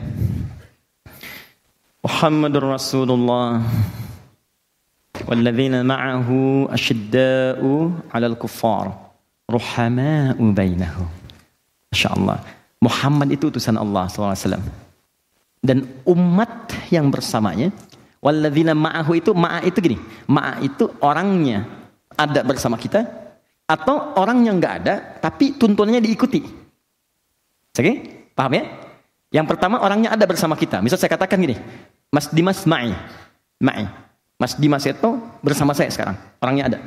Muhammadur 2.05 2.71
Rasulullah 2.71 3.59
والذين 5.27 5.85
معه 5.85 6.29
أشداء 6.69 7.61
على 8.13 8.25
الكفار 8.27 8.85
رحماء 9.51 10.37
بينهم 10.37 11.07
Masya 11.87 12.09
Allah 12.13 12.37
Muhammad 12.82 13.30
itu 13.30 13.48
utusan 13.48 13.78
Allah 13.78 14.10
SAW 14.10 14.58
dan 15.62 15.86
umat 16.02 16.74
yang 16.90 17.06
bersamanya 17.14 17.70
walladzina 18.18 18.74
ma'ahu 18.74 19.14
itu 19.14 19.30
ma'a 19.30 19.62
itu 19.62 19.78
gini 19.78 19.96
ma'a 20.26 20.58
itu 20.66 20.90
orangnya 20.98 21.62
ada 22.18 22.42
bersama 22.42 22.74
kita 22.74 23.06
atau 23.70 24.18
orang 24.18 24.42
yang 24.42 24.58
nggak 24.58 24.74
ada 24.82 24.94
tapi 25.22 25.54
tuntunannya 25.56 26.02
diikuti. 26.02 26.42
Oke? 26.42 27.78
Okay? 27.78 27.94
paham 28.36 28.52
ya? 28.58 28.64
Yang 29.32 29.46
pertama 29.56 29.80
orangnya 29.80 30.12
ada 30.12 30.28
bersama 30.28 30.58
kita. 30.58 30.84
Misal 30.84 31.00
saya 31.00 31.08
katakan 31.14 31.40
gini 31.40 31.56
Mas 32.12 32.28
Dimas 32.28 32.68
ma'i. 32.68 32.92
Ma'i. 33.62 33.88
Mas 34.36 34.58
Dimas 34.58 34.84
itu 34.84 35.22
bersama 35.40 35.72
saya 35.72 35.88
sekarang, 35.88 36.18
orangnya 36.42 36.64
ada. 36.66 36.78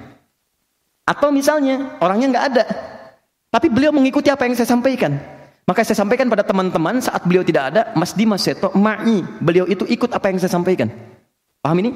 Atau 1.07 1.31
misalnya 1.31 1.95
orangnya 2.03 2.27
nggak 2.35 2.45
ada, 2.51 2.63
tapi 3.47 3.71
beliau 3.71 3.95
mengikuti 3.95 4.27
apa 4.27 4.43
yang 4.43 4.59
saya 4.59 4.67
sampaikan. 4.67 5.15
Maka 5.65 5.81
saya 5.81 5.97
sampaikan 5.97 6.29
pada 6.29 6.45
teman-teman 6.45 7.01
saat 7.01 7.25
beliau 7.25 7.41
tidak 7.41 7.73
ada, 7.73 7.81
Mas 7.97 8.13
Dimas 8.13 8.45
itu 8.45 8.69
ma'i, 8.77 9.25
beliau 9.41 9.65
itu 9.65 9.81
ikut 9.89 10.13
apa 10.13 10.29
yang 10.29 10.37
saya 10.37 10.53
sampaikan. 10.53 10.93
Paham 11.65 11.81
ini? 11.81 11.91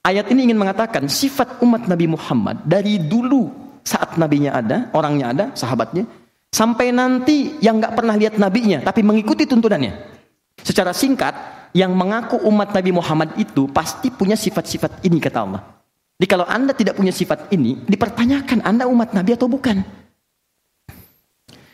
Ayat 0.00 0.32
ini 0.32 0.48
ingin 0.48 0.56
mengatakan 0.56 1.04
sifat 1.04 1.60
umat 1.60 1.84
Nabi 1.84 2.08
Muhammad 2.08 2.64
dari 2.64 2.96
dulu 2.96 3.52
saat 3.84 4.16
nabinya 4.16 4.56
ada, 4.56 4.88
orangnya 4.96 5.26
ada, 5.28 5.44
sahabatnya, 5.52 6.08
sampai 6.48 6.88
nanti 6.88 7.60
yang 7.60 7.76
nggak 7.76 7.92
pernah 7.92 8.16
lihat 8.16 8.40
nabinya 8.40 8.80
tapi 8.80 9.04
mengikuti 9.04 9.44
tuntunannya. 9.44 10.16
Secara 10.64 10.96
singkat, 10.96 11.36
yang 11.76 11.94
mengaku 11.94 12.40
umat 12.48 12.74
Nabi 12.74 12.90
Muhammad 12.90 13.36
itu 13.38 13.68
pasti 13.70 14.10
punya 14.10 14.34
sifat-sifat 14.34 15.04
ini 15.06 15.20
kata 15.22 15.38
Allah. 15.44 15.62
Jadi 16.20 16.26
kalau 16.28 16.44
anda 16.44 16.72
tidak 16.76 16.96
punya 16.96 17.14
sifat 17.14 17.52
ini, 17.52 17.80
dipertanyakan 17.84 18.64
anda 18.64 18.84
umat 18.88 19.12
Nabi 19.12 19.36
atau 19.36 19.48
bukan. 19.48 19.80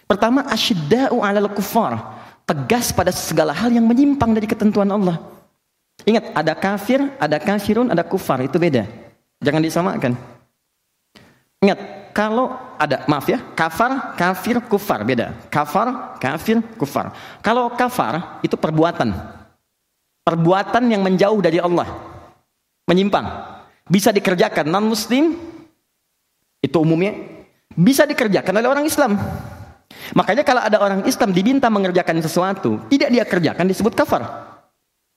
Pertama, 0.06 0.46
asyidda'u 0.46 1.20
alal 1.22 1.50
kufar. 1.50 1.98
Tegas 2.46 2.94
pada 2.94 3.10
segala 3.10 3.50
hal 3.50 3.74
yang 3.74 3.84
menyimpang 3.86 4.30
dari 4.30 4.46
ketentuan 4.46 4.86
Allah. 4.86 5.18
Ingat, 6.06 6.30
ada 6.30 6.54
kafir, 6.54 7.02
ada 7.18 7.36
kafirun, 7.42 7.90
ada 7.90 8.06
kufar. 8.06 8.38
Itu 8.46 8.62
beda. 8.62 8.86
Jangan 9.42 9.62
disamakan. 9.62 10.12
Ingat, 11.58 11.78
kalau 12.14 12.54
ada, 12.78 13.02
maaf 13.10 13.26
ya, 13.26 13.42
kafar, 13.58 14.14
kafir, 14.14 14.62
kufar. 14.62 15.02
Beda. 15.02 15.34
Kafar, 15.50 16.16
kafir, 16.22 16.62
kufar. 16.78 17.10
Kalau 17.42 17.66
kafar, 17.74 18.38
itu 18.46 18.54
perbuatan 18.54 19.36
perbuatan 20.26 20.90
yang 20.90 21.06
menjauh 21.06 21.38
dari 21.38 21.62
Allah, 21.62 21.86
menyimpang, 22.90 23.30
bisa 23.86 24.10
dikerjakan 24.10 24.66
non 24.66 24.90
muslim 24.90 25.38
itu 26.58 26.76
umumnya 26.82 27.14
bisa 27.78 28.02
dikerjakan 28.02 28.58
oleh 28.58 28.66
orang 28.66 28.86
Islam. 28.90 29.14
Makanya 30.14 30.44
kalau 30.46 30.62
ada 30.62 30.78
orang 30.78 31.00
Islam 31.08 31.32
diminta 31.34 31.66
mengerjakan 31.72 32.22
sesuatu, 32.22 32.84
tidak 32.92 33.08
dia 33.10 33.24
kerjakan 33.26 33.66
disebut 33.66 33.96
kafar. 33.96 34.22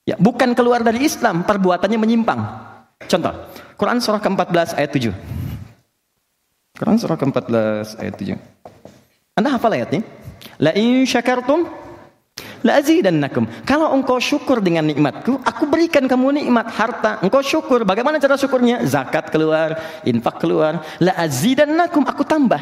Ya, 0.08 0.16
bukan 0.18 0.56
keluar 0.56 0.82
dari 0.82 1.04
Islam, 1.06 1.46
perbuatannya 1.46 1.98
menyimpang. 2.00 2.40
Contoh, 3.06 3.34
Quran 3.76 4.02
surah 4.02 4.18
ke-14 4.18 4.74
ayat 4.74 4.90
7. 4.90 5.12
Quran 6.80 6.96
surah 6.96 7.16
ke-14 7.20 8.00
ayat 8.00 8.14
7. 8.18 8.34
Anda 9.38 9.54
hafal 9.54 9.76
ayatnya? 9.76 10.02
La 10.56 10.72
in 10.74 11.04
syakartum 11.04 11.68
La 12.60 12.76
azidannakum. 12.76 13.48
Kalau 13.64 13.88
engkau 13.96 14.20
syukur 14.20 14.60
dengan 14.60 14.84
nikmatku, 14.84 15.40
aku 15.40 15.64
berikan 15.64 16.04
kamu 16.04 16.44
nikmat 16.44 16.68
harta. 16.68 17.16
Engkau 17.24 17.40
syukur. 17.40 17.88
Bagaimana 17.88 18.20
cara 18.20 18.36
syukurnya? 18.36 18.84
Zakat 18.84 19.32
keluar, 19.32 19.80
infak 20.04 20.36
keluar. 20.36 20.84
La 21.00 21.16
azidannakum, 21.16 22.04
aku 22.04 22.20
tambah. 22.20 22.60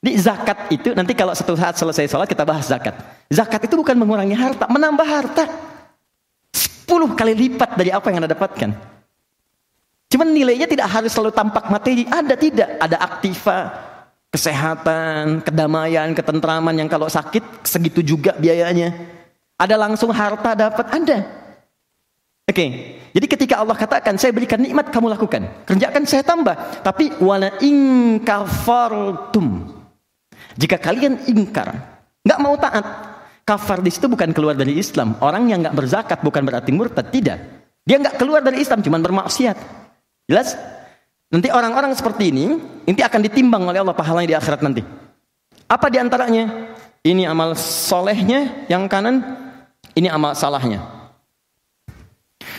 Di 0.00 0.16
zakat 0.16 0.72
itu 0.72 0.96
nanti 0.96 1.12
kalau 1.12 1.36
satu 1.36 1.52
saat 1.52 1.76
selesai 1.76 2.08
sholat 2.08 2.24
kita 2.24 2.40
bahas 2.48 2.64
zakat. 2.64 2.96
Zakat 3.28 3.68
itu 3.68 3.76
bukan 3.76 3.92
mengurangi 4.00 4.32
harta, 4.32 4.64
menambah 4.64 5.04
harta. 5.04 5.44
Sepuluh 6.56 7.12
kali 7.12 7.36
lipat 7.36 7.76
dari 7.76 7.92
apa 7.92 8.08
yang 8.08 8.24
Anda 8.24 8.32
dapatkan. 8.32 8.72
Cuman 10.10 10.32
nilainya 10.32 10.64
tidak 10.66 10.88
harus 10.88 11.12
selalu 11.12 11.36
tampak 11.36 11.68
materi. 11.68 12.08
Ada 12.08 12.34
tidak? 12.34 12.80
Ada 12.80 12.96
aktiva, 12.96 13.76
kesehatan, 14.32 15.44
kedamaian, 15.44 16.16
ketentraman 16.16 16.80
yang 16.80 16.88
kalau 16.88 17.06
sakit 17.12 17.62
segitu 17.62 18.00
juga 18.00 18.32
biayanya. 18.40 18.96
Ada 19.60 19.76
langsung 19.76 20.08
harta 20.16 20.56
dapat 20.56 20.86
Anda. 20.96 21.28
Oke, 22.48 22.56
okay. 22.56 22.98
jadi 23.14 23.26
ketika 23.30 23.62
Allah 23.62 23.78
katakan 23.78 24.18
saya 24.18 24.34
berikan 24.34 24.58
nikmat 24.58 24.90
kamu 24.90 25.14
lakukan, 25.14 25.46
kerjakan 25.68 26.02
saya 26.08 26.26
tambah. 26.26 26.56
Tapi 26.82 27.14
wala 27.22 27.54
ingkafartum. 27.62 29.46
Jika 30.60 30.76
kalian 30.76 31.24
ingkar, 31.24 31.72
nggak 32.20 32.40
mau 32.44 32.52
taat, 32.60 32.84
kafar 33.48 33.80
di 33.80 33.88
situ 33.88 34.12
bukan 34.12 34.28
keluar 34.36 34.52
dari 34.52 34.76
Islam. 34.76 35.16
Orang 35.24 35.48
yang 35.48 35.64
nggak 35.64 35.72
berzakat 35.72 36.20
bukan 36.20 36.44
berarti 36.44 36.68
murtad, 36.68 37.08
tidak. 37.08 37.40
Dia 37.88 37.96
nggak 37.96 38.20
keluar 38.20 38.44
dari 38.44 38.60
Islam, 38.60 38.84
cuma 38.84 39.00
bermaksiat. 39.00 39.56
Jelas? 40.28 40.60
Nanti 41.32 41.48
orang-orang 41.48 41.96
seperti 41.96 42.28
ini, 42.28 42.60
nanti 42.84 43.00
akan 43.00 43.20
ditimbang 43.24 43.64
oleh 43.64 43.80
Allah 43.80 43.96
pahalanya 43.96 44.28
di 44.28 44.36
akhirat 44.36 44.60
nanti. 44.60 44.84
Apa 45.64 45.88
di 45.88 45.96
antaranya? 45.96 46.76
Ini 47.00 47.24
amal 47.24 47.56
solehnya 47.56 48.68
yang 48.68 48.84
kanan, 48.84 49.24
ini 49.96 50.12
amal 50.12 50.36
salahnya. 50.36 50.84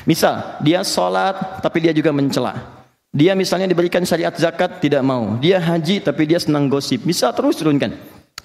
Misal, 0.10 0.58
dia 0.66 0.82
sholat 0.82 1.62
tapi 1.62 1.86
dia 1.86 1.93
juga 1.93 2.10
mencela. 2.10 2.81
Dia 3.12 3.36
misalnya 3.36 3.68
diberikan 3.68 4.03
syariat 4.07 4.32
zakat 4.32 4.80
tidak 4.80 5.03
mau. 5.03 5.36
Dia 5.43 5.59
haji 5.59 5.99
tapi 5.99 6.24
dia 6.24 6.39
senang 6.39 6.72
gosip. 6.72 7.03
Bisa 7.03 7.32
terus 7.36 7.59
turunkan. 7.59 7.95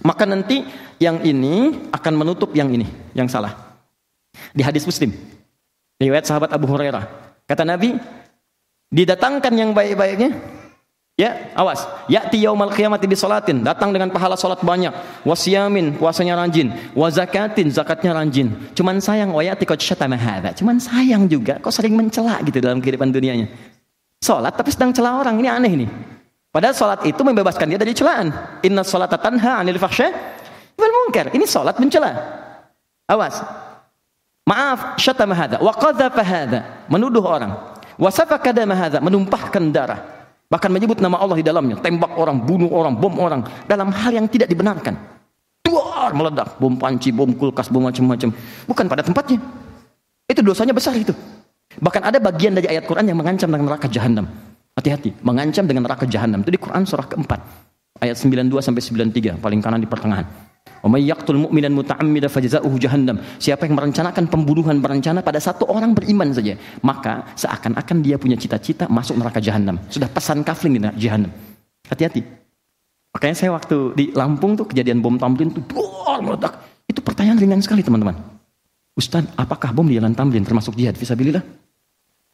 Maka 0.02 0.26
nanti 0.26 0.66
yang 0.98 1.22
ini 1.22 1.86
akan 1.94 2.14
menutup 2.18 2.50
yang 2.52 2.68
ini, 2.68 2.84
yang 3.14 3.30
salah. 3.30 3.54
Di 4.52 4.60
hadis 4.60 4.84
Muslim, 4.84 5.14
riwayat 5.96 6.28
sahabat 6.28 6.52
Abu 6.52 6.68
Hurairah. 6.68 7.08
Kata 7.48 7.64
Nabi, 7.64 7.96
Didatangkan 8.86 9.50
yang 9.54 9.70
baik-baiknya. 9.74 10.30
Ya, 11.16 11.48
awas. 11.56 11.80
Ya'ti 12.12 12.44
yaumal 12.44 12.68
qiyamati 12.68 13.08
bi 13.08 13.16
salatin, 13.16 13.64
datang 13.64 13.88
dengan 13.88 14.12
pahala 14.12 14.36
salat 14.36 14.60
banyak, 14.60 14.92
wasiyamin, 15.24 15.96
puasanya 15.96 16.36
rajin, 16.36 16.76
wa 16.92 17.08
zakatin, 17.08 17.72
zakatnya 17.72 18.12
rajin. 18.12 18.52
Cuman 18.76 19.00
sayang 19.00 19.32
wa 19.32 19.40
ya'ti 19.40 19.64
hadza. 19.64 20.50
Cuman 20.60 20.76
sayang 20.76 21.24
juga 21.24 21.56
kok 21.56 21.72
sering 21.72 21.96
mencela 21.96 22.36
gitu 22.44 22.60
dalam 22.60 22.84
kehidupan 22.84 23.08
dunianya. 23.08 23.48
Salat 24.26 24.58
tapi 24.58 24.74
sedang 24.74 24.90
cela 24.90 25.22
orang, 25.22 25.38
ini 25.38 25.46
aneh 25.46 25.70
ini. 25.70 25.86
Padahal 26.50 26.74
salat 26.74 27.06
itu 27.06 27.22
membebaskan 27.22 27.70
dia 27.70 27.78
dari 27.78 27.94
celaan. 27.94 28.34
Inna 28.66 28.82
salata 28.82 29.14
tanha 29.14 29.62
'anil 29.62 29.78
fahsya 29.78 30.10
wal 30.74 30.90
munkar. 30.90 31.30
Ini 31.30 31.46
salat 31.46 31.78
mencela. 31.78 32.10
Awas. 33.06 33.38
Maaf, 34.42 34.98
syatama 34.98 35.30
hadza 35.30 35.62
wa 35.62 35.70
hadza, 35.70 36.58
menuduh 36.90 37.22
orang. 37.22 37.54
Wasafaka 38.02 38.50
hadza, 38.50 38.98
menumpahkan 38.98 39.62
darah. 39.70 40.02
Bahkan 40.50 40.70
menyebut 40.74 40.98
nama 40.98 41.22
Allah 41.22 41.38
di 41.38 41.46
dalamnya, 41.46 41.78
tembak 41.78 42.18
orang, 42.18 42.38
bunuh 42.42 42.70
orang, 42.70 42.98
bom 42.98 43.14
orang 43.18 43.46
dalam 43.66 43.90
hal 43.94 44.10
yang 44.10 44.26
tidak 44.26 44.50
dibenarkan. 44.50 44.94
Tuar 45.62 46.14
meledak, 46.14 46.58
bom 46.58 46.74
panci, 46.74 47.10
bom 47.10 47.30
kulkas, 47.30 47.66
bom 47.70 47.82
macam-macam. 47.82 48.30
Bukan 48.66 48.86
pada 48.90 49.02
tempatnya. 49.06 49.38
Itu 50.26 50.42
dosanya 50.46 50.74
besar 50.74 50.94
itu. 50.98 51.14
Bahkan 51.80 52.02
ada 52.02 52.18
bagian 52.20 52.56
dari 52.56 52.68
ayat 52.72 52.88
Quran 52.88 53.08
yang 53.08 53.18
mengancam 53.20 53.48
dengan 53.48 53.66
neraka 53.72 53.86
jahanam. 53.88 54.26
Hati-hati, 54.76 55.16
mengancam 55.24 55.64
dengan 55.64 55.88
neraka 55.88 56.04
jahanam. 56.04 56.44
Itu 56.44 56.52
di 56.52 56.60
Quran 56.60 56.84
surah 56.84 57.08
keempat. 57.08 57.40
Ayat 57.96 58.16
92 58.20 58.60
sampai 58.60 58.82
93, 58.84 59.40
paling 59.40 59.60
kanan 59.64 59.80
di 59.80 59.88
pertengahan. 59.88 60.28
jahannam. 62.78 63.16
Siapa 63.40 63.64
yang 63.66 63.74
merencanakan 63.74 64.28
pembunuhan 64.28 64.76
berencana 64.78 65.24
pada 65.24 65.40
satu 65.40 65.66
orang 65.66 65.96
beriman 65.96 66.30
saja, 66.30 66.54
maka 66.84 67.26
seakan-akan 67.34 68.04
dia 68.04 68.20
punya 68.20 68.36
cita-cita 68.36 68.86
masuk 68.86 69.16
neraka 69.16 69.40
jahanam. 69.40 69.80
Sudah 69.88 70.06
pesan 70.12 70.44
kafling 70.44 70.78
di 70.78 70.80
jahanam. 71.00 71.32
Hati-hati. 71.88 72.22
Makanya 73.16 73.34
saya 73.34 73.50
waktu 73.56 73.96
di 73.96 74.04
Lampung 74.12 74.60
tuh 74.60 74.68
kejadian 74.68 75.00
bom 75.00 75.16
Tamrin 75.16 75.48
tuh 75.48 75.64
meledak. 76.20 76.60
Itu 76.84 77.00
pertanyaan 77.00 77.40
ringan 77.40 77.60
sekali 77.64 77.80
teman-teman. 77.80 78.14
Ustaz, 78.92 79.24
apakah 79.40 79.72
bom 79.72 79.88
di 79.88 79.96
jalan 79.96 80.12
Tamrin 80.12 80.44
termasuk 80.44 80.76
jihad 80.76 80.94
visabilillah? 80.94 81.65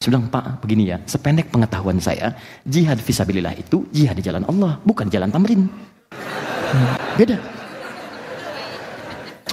Saya 0.02 0.18
bilang, 0.18 0.26
Pak, 0.34 0.66
begini 0.66 0.90
ya, 0.90 0.98
sependek 1.06 1.54
pengetahuan 1.54 2.02
saya, 2.02 2.34
jihad 2.66 2.98
visabilillah 2.98 3.54
itu 3.54 3.86
jihad 3.94 4.18
di 4.18 4.24
jalan 4.26 4.42
Allah, 4.50 4.82
bukan 4.82 5.06
jalan 5.06 5.30
Tamrin. 5.30 5.70
Hmm, 6.10 6.86
beda. 7.14 7.38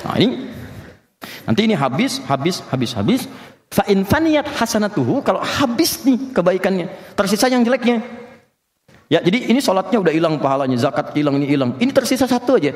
Nah 0.10 0.18
ini 0.18 0.50
nanti 1.45 1.62
ini 1.70 1.78
habis, 1.78 2.18
habis, 2.26 2.66
habis, 2.66 2.91
habis. 2.97 3.22
Fa 3.70 3.86
in 3.93 4.02
faniyat 4.02 4.50
hasanatuhu 4.50 5.22
kalau 5.22 5.38
habis 5.45 6.02
nih 6.02 6.34
kebaikannya, 6.34 6.89
tersisa 7.14 7.45
yang 7.45 7.62
jeleknya. 7.62 8.02
Ya, 9.06 9.22
jadi 9.22 9.54
ini 9.54 9.62
sholatnya 9.62 10.02
udah 10.02 10.10
hilang 10.10 10.41
pahalanya, 10.41 10.82
zakat 10.82 11.14
hilang 11.14 11.38
ini 11.38 11.45
hilang. 11.45 11.78
Ini 11.78 11.93
tersisa 11.93 12.26
satu 12.26 12.58
aja. 12.58 12.74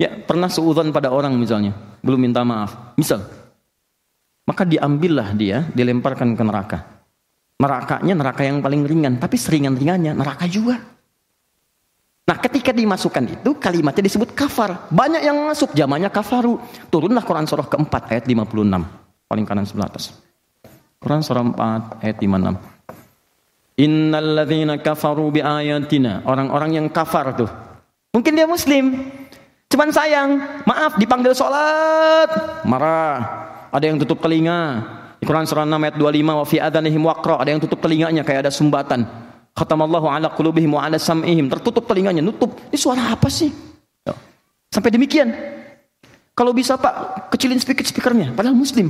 Ya, 0.00 0.16
pernah 0.16 0.48
seudon 0.48 0.96
pada 0.96 1.12
orang 1.12 1.36
misalnya, 1.36 1.76
belum 2.00 2.16
minta 2.16 2.40
maaf. 2.40 2.96
Misal, 2.96 3.20
maka 4.50 4.66
diambillah 4.66 5.30
dia, 5.38 5.62
dilemparkan 5.70 6.34
ke 6.34 6.42
neraka. 6.42 6.78
Nerakanya 7.62 8.18
neraka 8.18 8.42
yang 8.42 8.58
paling 8.58 8.82
ringan, 8.82 9.22
tapi 9.22 9.38
seringan-ringannya 9.38 10.10
neraka 10.10 10.50
juga. 10.50 10.82
Nah 12.26 12.36
ketika 12.42 12.74
dimasukkan 12.74 13.38
itu 13.38 13.54
kalimatnya 13.62 14.02
disebut 14.10 14.34
kafar. 14.34 14.90
Banyak 14.90 15.22
yang 15.22 15.38
masuk 15.46 15.70
zamannya 15.70 16.10
kafaru. 16.10 16.58
Turunlah 16.90 17.22
Quran 17.22 17.46
surah 17.46 17.70
keempat 17.70 18.10
ayat 18.10 18.26
56 18.26 19.00
paling 19.30 19.46
kanan 19.46 19.62
sebelah 19.62 19.86
atas. 19.86 20.14
Quran 20.98 21.22
surah 21.22 21.42
4 21.42 22.02
ayat 22.02 22.18
56. 22.18 23.82
Innalladzina 23.82 24.74
kafaru 24.82 25.30
bi 25.30 25.40
ayatina. 25.42 26.26
Orang-orang 26.26 26.78
yang 26.78 26.86
kafar 26.90 27.34
tuh. 27.38 27.50
Mungkin 28.10 28.34
dia 28.34 28.46
muslim. 28.50 29.10
Cuman 29.70 29.94
sayang, 29.94 30.62
maaf 30.66 30.98
dipanggil 30.98 31.30
sholat, 31.30 32.62
marah. 32.66 33.22
Ada 33.70 33.84
yang 33.90 33.98
tutup 34.02 34.18
telinga. 34.18 34.82
Di 35.20 35.24
Quran 35.28 35.46
surah 35.46 35.64
6 35.64 35.74
ayat 35.74 35.96
25 35.98 36.40
wa 36.40 36.46
fi 36.46 36.56
adanihim 36.58 37.02
waqra. 37.06 37.38
Ada 37.38 37.50
yang 37.54 37.60
tutup 37.62 37.78
telinganya 37.78 38.22
kayak 38.26 38.46
ada 38.46 38.52
sumbatan. 38.52 39.06
Khatamallahu 39.54 40.06
ala 40.06 40.30
qulubihim 40.30 40.74
wa 40.74 40.86
ala 40.86 40.98
sam'ihim. 40.98 41.50
Tertutup 41.50 41.86
telinganya, 41.86 42.22
nutup. 42.22 42.54
Ini 42.70 42.78
suara 42.78 43.14
apa 43.14 43.30
sih? 43.30 43.50
Sampai 44.70 44.94
demikian. 44.94 45.34
Kalau 46.30 46.54
bisa 46.54 46.78
Pak, 46.78 47.26
kecilin 47.34 47.58
speaker-speakernya. 47.58 48.32
Padahal 48.32 48.54
muslim. 48.54 48.86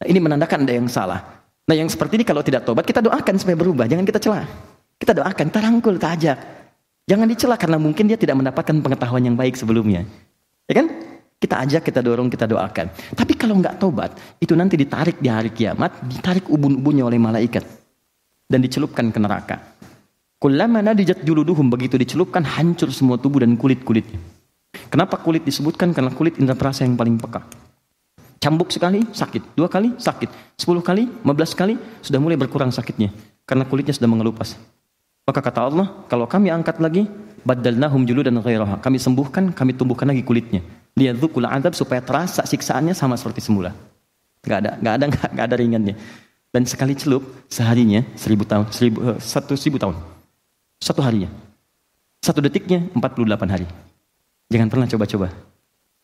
Nah, 0.00 0.06
ini 0.08 0.18
menandakan 0.18 0.64
ada 0.64 0.74
yang 0.74 0.88
salah. 0.88 1.44
Nah 1.68 1.76
yang 1.76 1.86
seperti 1.92 2.16
ini 2.16 2.24
kalau 2.24 2.40
tidak 2.40 2.64
tobat 2.64 2.88
kita 2.88 3.04
doakan 3.04 3.36
supaya 3.36 3.54
berubah. 3.60 3.84
Jangan 3.84 4.08
kita 4.08 4.16
celah. 4.16 4.48
Kita 4.96 5.12
doakan, 5.12 5.44
kita 5.52 5.60
rangkul, 5.60 5.94
ajak. 6.00 6.38
Jangan 7.04 7.26
dicela 7.28 7.56
karena 7.60 7.76
mungkin 7.76 8.08
dia 8.08 8.16
tidak 8.16 8.40
mendapatkan 8.40 8.74
pengetahuan 8.80 9.22
yang 9.22 9.36
baik 9.36 9.54
sebelumnya. 9.54 10.08
Ya 10.66 10.82
kan? 10.82 10.86
Kita 11.38 11.62
ajak, 11.62 11.86
kita 11.86 12.02
dorong, 12.02 12.26
kita 12.26 12.50
doakan. 12.50 12.90
Tapi 13.14 13.32
kalau 13.38 13.62
nggak 13.62 13.78
tobat, 13.78 14.10
itu 14.42 14.58
nanti 14.58 14.74
ditarik 14.74 15.22
di 15.22 15.30
hari 15.30 15.54
kiamat, 15.54 16.02
ditarik 16.10 16.50
ubun-ubunnya 16.50 17.06
oleh 17.06 17.18
malaikat. 17.22 17.62
Dan 18.50 18.58
dicelupkan 18.58 19.14
ke 19.14 19.18
neraka. 19.22 19.56
Kullama 20.38 20.82
nadijat 20.82 21.22
juluduhum 21.22 21.70
begitu 21.70 21.94
dicelupkan 21.94 22.42
hancur 22.42 22.90
semua 22.90 23.18
tubuh 23.22 23.42
dan 23.42 23.54
kulit-kulitnya. 23.54 24.18
Kenapa 24.90 25.18
kulit 25.18 25.46
disebutkan? 25.46 25.94
Karena 25.94 26.10
kulit 26.10 26.38
indra 26.42 26.58
perasa 26.58 26.82
yang 26.82 26.98
paling 26.98 27.18
peka. 27.18 27.46
Cambuk 28.38 28.70
sekali, 28.70 29.02
sakit. 29.02 29.58
Dua 29.58 29.66
kali, 29.66 29.98
sakit. 29.98 30.54
Sepuluh 30.54 30.82
kali, 30.82 31.10
lima 31.10 31.34
belas 31.34 31.54
kali, 31.58 31.74
sudah 32.02 32.22
mulai 32.22 32.38
berkurang 32.38 32.70
sakitnya. 32.70 33.10
Karena 33.42 33.66
kulitnya 33.66 33.94
sudah 33.94 34.06
mengelupas. 34.06 34.54
Maka 35.26 35.42
kata 35.42 35.60
Allah, 35.66 35.86
kalau 36.06 36.30
kami 36.30 36.54
angkat 36.54 36.78
lagi, 36.78 37.10
badalnahum 37.42 38.06
dan 38.06 38.38
ghairaha. 38.38 38.78
Kami 38.78 38.96
sembuhkan, 39.02 39.50
kami 39.50 39.74
tumbuhkan 39.74 40.06
lagi 40.06 40.22
kulitnya. 40.22 40.62
Liyadzukul 40.96 41.44
adab 41.46 41.76
supaya 41.76 42.00
terasa 42.00 42.46
siksaannya 42.46 42.94
sama 42.96 43.18
seperti 43.18 43.44
semula. 43.44 43.74
Gak 44.42 44.58
ada, 44.64 44.70
gak 44.80 44.94
ada, 44.96 45.04
gak, 45.10 45.30
gak 45.34 45.46
ada 45.50 45.56
ringannya. 45.58 45.94
Dan 46.48 46.64
sekali 46.64 46.96
celup, 46.96 47.22
seharinya 47.52 48.00
seribu 48.16 48.48
tahun, 48.48 48.72
seribu, 48.72 48.98
uh, 49.04 49.18
satu 49.20 49.52
seribu 49.52 49.76
tahun. 49.76 49.96
Satu 50.80 51.04
harinya. 51.04 51.28
Satu 52.24 52.40
detiknya, 52.40 52.88
48 52.96 53.52
hari. 53.52 53.66
Jangan 54.48 54.68
pernah 54.72 54.86
coba-coba. 54.88 55.28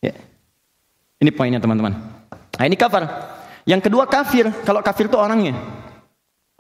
Ya. 0.04 0.12
Ini 1.18 1.30
poinnya 1.32 1.58
teman-teman. 1.62 1.96
Nah 2.30 2.64
ini 2.68 2.76
kafir. 2.76 3.08
Yang 3.64 3.88
kedua 3.88 4.04
kafir. 4.04 4.52
Kalau 4.62 4.84
kafir 4.84 5.08
itu 5.08 5.16
orangnya. 5.16 5.56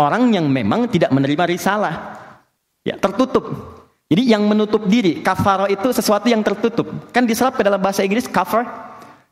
Orang 0.00 0.32
yang 0.32 0.48
memang 0.48 0.88
tidak 0.88 1.12
menerima 1.12 1.44
risalah. 1.44 1.94
Ya, 2.82 2.96
tertutup. 2.96 3.52
Jadi 4.08 4.22
yang 4.28 4.44
menutup 4.44 4.84
diri. 4.84 5.24
Kafar 5.24 5.68
itu 5.72 5.88
sesuatu 5.90 6.28
yang 6.28 6.44
tertutup. 6.44 7.10
Kan 7.10 7.24
diserap 7.24 7.56
ke 7.56 7.62
dalam 7.64 7.80
bahasa 7.80 8.04
Inggris 8.04 8.28
cover. 8.28 8.64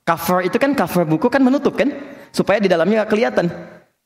Cover 0.02 0.42
itu 0.42 0.56
kan 0.58 0.72
cover 0.74 1.04
buku 1.06 1.28
kan 1.28 1.44
menutup 1.44 1.76
kan. 1.76 1.92
Supaya 2.32 2.58
di 2.58 2.68
dalamnya 2.68 3.04
gak 3.04 3.10
kelihatan. 3.12 3.46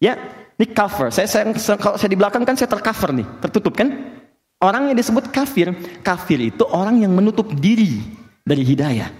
Ya, 0.02 0.18
ini 0.58 0.66
cover. 0.72 1.12
Saya, 1.12 1.28
saya 1.28 1.48
kalau 1.78 1.96
saya 1.96 2.10
di 2.10 2.18
belakang 2.18 2.42
kan 2.42 2.56
saya 2.56 2.68
tercover 2.68 3.12
nih, 3.12 3.26
tertutup 3.44 3.76
kan? 3.76 3.92
Orang 4.56 4.88
yang 4.88 4.96
disebut 4.96 5.28
kafir, 5.28 5.68
kafir 6.00 6.40
itu 6.40 6.64
orang 6.72 7.04
yang 7.04 7.12
menutup 7.12 7.52
diri 7.52 8.00
dari 8.40 8.64
hidayah. 8.64 9.12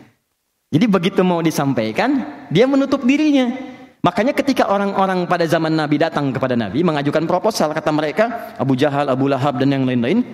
Jadi 0.72 0.86
begitu 0.88 1.20
mau 1.20 1.44
disampaikan, 1.44 2.24
dia 2.49 2.64
menutup 2.64 3.05
dirinya. 3.05 3.53
Makanya 4.01 4.32
ketika 4.32 4.64
orang-orang 4.72 5.28
pada 5.28 5.44
zaman 5.44 5.76
Nabi 5.76 6.01
datang 6.01 6.32
kepada 6.32 6.57
Nabi 6.57 6.80
mengajukan 6.80 7.28
proposal 7.28 7.76
kata 7.76 7.90
mereka 7.92 8.55
Abu 8.57 8.78
Jahal, 8.80 9.12
Abu 9.12 9.28
Lahab 9.28 9.61
dan 9.61 9.76
yang 9.76 9.84
lain-lain, 9.84 10.24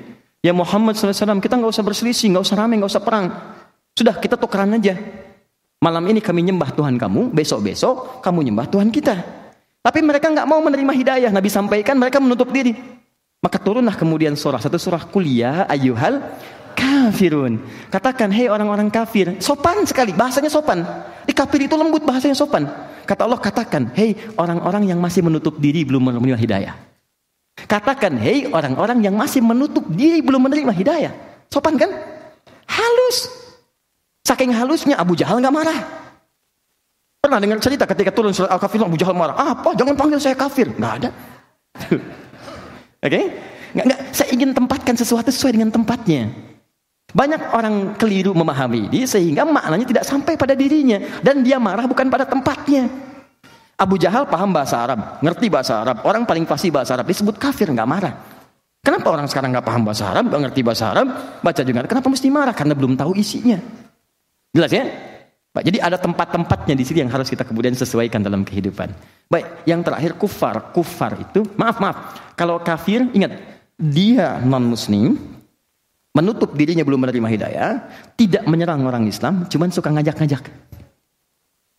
ya 0.43 0.53
Muhammad 0.53 0.99
SAW 0.99 1.41
kita 1.41 1.55
nggak 1.57 1.73
usah 1.73 1.87
berselisih, 1.87 2.29
nggak 2.35 2.45
usah 2.45 2.57
ramai, 2.59 2.77
nggak 2.83 2.93
usah 2.93 3.03
perang. 3.03 3.27
Sudah 3.95 4.19
kita 4.19 4.35
tukeran 4.37 4.75
aja. 4.77 4.99
Malam 5.83 6.05
ini 6.11 6.23
kami 6.23 6.47
nyembah 6.47 6.75
Tuhan 6.75 6.99
kamu, 6.99 7.31
besok-besok 7.31 8.23
kamu 8.23 8.51
nyembah 8.51 8.67
Tuhan 8.71 8.91
kita. 8.91 9.19
Tapi 9.83 9.99
mereka 9.99 10.31
nggak 10.31 10.47
mau 10.47 10.63
menerima 10.63 10.93
hidayah. 10.95 11.31
Nabi 11.35 11.51
sampaikan 11.51 11.99
mereka 11.99 12.23
menutup 12.23 12.51
diri. 12.55 12.75
Maka 13.43 13.59
turunlah 13.59 13.99
kemudian 13.99 14.39
surah 14.39 14.63
satu 14.63 14.79
surah 14.79 15.03
kuliah 15.11 15.67
ayuhal 15.67 16.23
kafirun. 16.79 17.59
Katakan, 17.91 18.31
hei 18.31 18.47
orang-orang 18.47 18.87
kafir. 18.87 19.35
Sopan 19.43 19.83
sekali, 19.83 20.15
bahasanya 20.15 20.47
sopan. 20.47 20.87
Di 21.27 21.35
kafir 21.35 21.67
itu 21.67 21.75
lembut, 21.75 22.07
bahasanya 22.07 22.39
sopan. 22.39 22.71
Kata 23.03 23.27
Allah, 23.27 23.43
katakan, 23.43 23.91
hei 23.99 24.15
orang-orang 24.39 24.95
yang 24.95 25.03
masih 25.03 25.27
menutup 25.27 25.59
diri 25.59 25.83
belum 25.83 26.15
menerima 26.15 26.39
hidayah. 26.39 26.75
Katakan, 27.73 28.21
hei 28.21 28.45
orang-orang 28.53 29.01
yang 29.01 29.17
masih 29.17 29.41
menutup 29.41 29.89
diri 29.89 30.21
belum 30.21 30.45
menerima 30.45 30.77
hidayah. 30.77 31.13
Sopan 31.49 31.81
kan? 31.81 31.89
Halus. 32.69 33.33
Saking 34.29 34.53
halusnya 34.53 35.01
Abu 35.01 35.17
Jahal 35.17 35.41
nggak 35.41 35.57
marah. 35.57 35.81
Pernah 37.25 37.41
dengar 37.41 37.57
cerita 37.65 37.89
ketika 37.89 38.13
turun 38.13 38.37
surat 38.37 38.53
Al-Kafir 38.53 38.85
Abu 38.85 39.01
Jahal 39.01 39.17
marah. 39.17 39.57
Apa? 39.57 39.73
Jangan 39.73 39.97
panggil 39.97 40.21
saya 40.21 40.37
kafir. 40.37 40.69
Nggak 40.69 40.93
ada. 41.01 41.09
Oke? 41.89 43.09
Okay? 43.09 43.25
Nggak, 43.73 43.85
nggak. 43.89 44.01
Saya 44.13 44.29
ingin 44.37 44.51
tempatkan 44.53 44.93
sesuatu 44.93 45.33
sesuai 45.33 45.57
dengan 45.57 45.73
tempatnya. 45.73 46.29
Banyak 47.17 47.57
orang 47.57 47.97
keliru 47.97 48.37
memahami 48.37 48.93
ini 48.93 49.09
sehingga 49.09 49.49
maknanya 49.49 49.89
tidak 49.89 50.05
sampai 50.05 50.37
pada 50.37 50.53
dirinya 50.53 51.01
dan 51.25 51.41
dia 51.41 51.57
marah 51.57 51.89
bukan 51.89 52.13
pada 52.13 52.29
tempatnya. 52.29 53.12
Abu 53.83 53.99
Jahal 53.99 54.31
paham 54.31 54.55
bahasa 54.55 54.79
Arab, 54.79 55.19
ngerti 55.19 55.51
bahasa 55.51 55.83
Arab, 55.83 56.07
orang 56.07 56.23
paling 56.23 56.47
fasih 56.47 56.71
bahasa 56.71 56.95
Arab 56.95 57.11
disebut 57.11 57.35
kafir 57.35 57.67
nggak 57.67 57.89
marah. 57.91 58.15
Kenapa 58.79 59.11
orang 59.11 59.27
sekarang 59.27 59.51
nggak 59.51 59.67
paham 59.67 59.83
bahasa 59.83 60.07
Arab, 60.07 60.31
nggak 60.31 60.43
ngerti 60.47 60.61
bahasa 60.63 60.85
Arab, 60.95 61.07
baca 61.43 61.63
juga? 61.67 61.83
Kenapa 61.91 62.07
mesti 62.07 62.29
marah? 62.31 62.55
Karena 62.55 62.79
belum 62.79 62.95
tahu 62.95 63.19
isinya. 63.19 63.59
Jelas 64.55 64.71
ya? 64.71 64.87
Pak, 65.53 65.67
jadi 65.67 65.83
ada 65.83 65.99
tempat-tempatnya 65.99 66.79
di 66.79 66.85
sini 66.87 67.05
yang 67.05 67.13
harus 67.13 67.29
kita 67.29 67.43
kemudian 67.43 67.75
sesuaikan 67.75 68.23
dalam 68.23 68.47
kehidupan. 68.47 68.89
Baik, 69.29 69.67
yang 69.69 69.85
terakhir 69.85 70.17
kufar. 70.17 70.73
Kufar 70.73 71.19
itu, 71.19 71.43
maaf 71.59 71.83
maaf, 71.83 71.97
kalau 72.39 72.63
kafir 72.63 73.05
ingat 73.13 73.37
dia 73.77 74.41
non 74.41 74.65
Muslim, 74.65 75.19
menutup 76.15 76.55
dirinya 76.55 76.87
belum 76.87 77.03
menerima 77.03 77.29
hidayah, 77.29 77.71
tidak 78.15 78.47
menyerang 78.47 78.87
orang 78.87 79.05
Islam, 79.11 79.45
cuman 79.51 79.75
suka 79.75 79.91
ngajak-ngajak. 79.91 80.43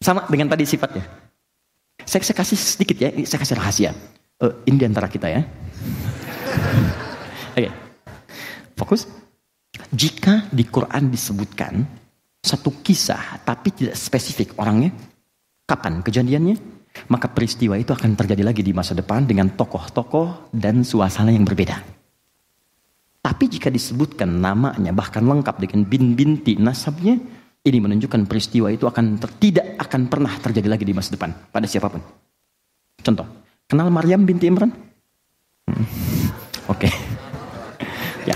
Sama 0.04 0.28
dengan 0.28 0.52
tadi 0.52 0.68
sifatnya. 0.68 1.23
Saya, 2.04 2.22
saya 2.24 2.38
kasih 2.38 2.60
sedikit 2.60 2.98
ya, 3.00 3.10
saya 3.24 3.40
kasih 3.40 3.58
rahasia. 3.58 3.92
Uh, 4.42 4.52
ini 4.68 4.78
di 4.82 4.86
antara 4.88 5.08
kita 5.08 5.28
ya. 5.32 5.42
Oke, 7.54 7.60
okay. 7.60 7.72
fokus. 8.76 9.08
Jika 9.94 10.50
di 10.50 10.66
Quran 10.66 11.10
disebutkan 11.10 11.86
satu 12.44 12.82
kisah, 12.82 13.46
tapi 13.46 13.72
tidak 13.72 13.96
spesifik 13.96 14.58
orangnya, 14.58 14.92
kapan 15.64 16.02
kejadiannya, 16.02 16.58
maka 17.10 17.32
peristiwa 17.32 17.78
itu 17.80 17.94
akan 17.94 18.14
terjadi 18.14 18.44
lagi 18.46 18.62
di 18.62 18.74
masa 18.76 18.94
depan 18.94 19.26
dengan 19.26 19.54
tokoh-tokoh 19.54 20.54
dan 20.54 20.86
suasana 20.86 21.34
yang 21.34 21.46
berbeda. 21.46 21.82
Tapi 23.24 23.48
jika 23.48 23.72
disebutkan 23.72 24.28
namanya 24.28 24.92
bahkan 24.92 25.24
lengkap 25.24 25.56
dengan 25.64 25.88
bin 25.88 26.14
binti 26.14 26.60
nasabnya, 26.60 27.18
ini 27.64 27.78
menunjukkan 27.80 28.28
peristiwa 28.28 28.68
itu 28.68 28.84
akan 28.84 29.16
ter, 29.16 29.30
tidak 29.40 29.80
akan 29.80 30.12
pernah 30.12 30.36
terjadi 30.36 30.68
lagi 30.68 30.84
di 30.84 30.92
masa 30.92 31.16
depan 31.16 31.32
pada 31.48 31.64
siapa 31.64 31.88
pun. 31.88 32.04
Contoh, 33.00 33.28
kenal 33.72 33.88
Maryam 33.88 34.28
binti 34.28 34.52
Imran? 34.52 34.72
Hmm. 35.68 35.88
Oke. 36.68 36.88
Okay. 36.88 36.92
ya. 38.30 38.36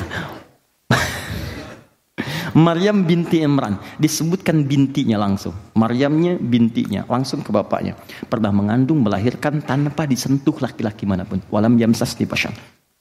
Maryam 2.56 3.04
binti 3.04 3.44
Imran 3.44 3.76
disebutkan 4.00 4.64
bintinya 4.64 5.20
langsung. 5.20 5.52
Maryamnya 5.76 6.40
bintinya 6.40 7.04
langsung 7.12 7.44
ke 7.44 7.52
bapaknya. 7.52 8.00
Pernah 8.32 8.56
mengandung 8.56 9.04
melahirkan 9.04 9.60
tanpa 9.60 10.08
disentuh 10.08 10.56
laki-laki 10.64 11.04
mana 11.04 11.28
pun. 11.28 11.44
Walam 11.52 11.76
yamsas 11.76 12.16
di 12.16 12.24
pasyan 12.24 12.56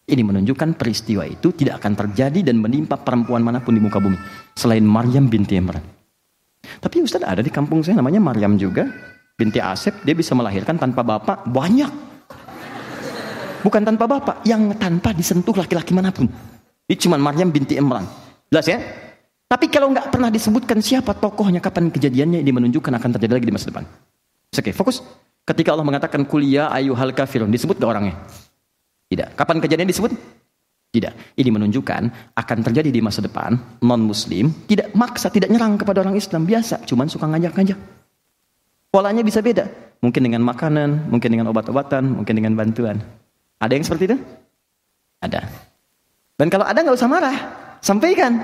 ini 0.07 0.23
menunjukkan 0.23 0.79
peristiwa 0.79 1.27
itu 1.27 1.51
tidak 1.51 1.83
akan 1.83 1.99
terjadi 1.99 2.47
dan 2.47 2.63
menimpa 2.63 2.95
perempuan 2.95 3.43
mana 3.43 3.59
pun 3.59 3.75
di 3.75 3.83
muka 3.83 3.99
bumi. 3.99 4.15
Selain 4.55 4.87
Maryam 4.87 5.27
binti 5.27 5.59
Imran. 5.59 5.96
Tapi 6.81 7.03
Ustaz 7.03 7.23
ada 7.23 7.43
di 7.43 7.51
kampung 7.53 7.83
saya 7.83 7.99
namanya 7.99 8.21
Maryam 8.23 8.55
juga. 8.57 8.89
binti 9.37 9.61
Asep, 9.61 10.01
dia 10.01 10.17
bisa 10.17 10.33
melahirkan 10.33 10.81
tanpa 10.81 11.05
bapak 11.05 11.45
banyak. 11.53 11.93
Bukan 13.61 13.85
tanpa 13.85 14.09
bapak, 14.09 14.41
yang 14.49 14.73
tanpa 14.81 15.13
disentuh 15.13 15.53
laki-laki 15.53 15.93
mana 15.93 16.09
pun. 16.09 16.25
Ini 16.89 16.97
cuma 16.97 17.21
Maryam 17.21 17.53
binti 17.53 17.77
Imran. 17.77 18.09
Jelas 18.49 18.65
ya? 18.65 18.81
Tapi 19.45 19.69
kalau 19.69 19.93
nggak 19.93 20.09
pernah 20.09 20.33
disebutkan 20.33 20.81
siapa 20.81 21.13
tokohnya, 21.13 21.61
kapan 21.61 21.93
kejadiannya, 21.93 22.41
ini 22.41 22.49
menunjukkan 22.49 22.97
akan 22.97 23.11
terjadi 23.19 23.33
lagi 23.37 23.47
di 23.47 23.55
masa 23.55 23.69
depan. 23.69 23.85
Oke, 24.57 24.73
fokus. 24.73 25.05
Ketika 25.47 25.77
Allah 25.77 25.87
mengatakan 25.87 26.25
kuliah 26.27 26.73
ayu 26.75 26.97
hal 26.97 27.13
kafirun, 27.13 27.53
disebut 27.53 27.79
gak 27.79 27.91
orangnya? 27.93 28.17
Tidak. 29.07 29.39
Kapan 29.39 29.63
kejadian 29.63 29.87
disebut? 29.87 30.11
Tidak. 30.97 31.37
Ini 31.37 31.51
menunjukkan 31.53 32.03
akan 32.33 32.59
terjadi 32.65 32.89
di 32.89 33.05
masa 33.05 33.21
depan 33.21 33.53
non 33.85 34.01
muslim 34.01 34.49
tidak 34.65 34.97
maksa, 34.97 35.29
tidak 35.29 35.53
nyerang 35.53 35.77
kepada 35.77 36.01
orang 36.01 36.17
Islam 36.17 36.49
biasa, 36.49 36.89
cuman 36.89 37.05
suka 37.05 37.29
ngajak-ngajak. 37.29 37.77
Polanya 38.89 39.21
bisa 39.21 39.45
beda. 39.45 39.69
Mungkin 40.01 40.25
dengan 40.25 40.41
makanan, 40.41 41.13
mungkin 41.13 41.37
dengan 41.37 41.53
obat-obatan, 41.53 42.17
mungkin 42.17 42.33
dengan 42.33 42.57
bantuan. 42.57 42.97
Ada 43.61 43.77
yang 43.77 43.85
seperti 43.85 44.05
itu? 44.09 44.17
Ada. 45.21 45.45
Dan 46.41 46.49
kalau 46.49 46.65
ada 46.65 46.81
nggak 46.81 46.97
usah 46.97 47.13
marah, 47.13 47.37
sampaikan. 47.85 48.41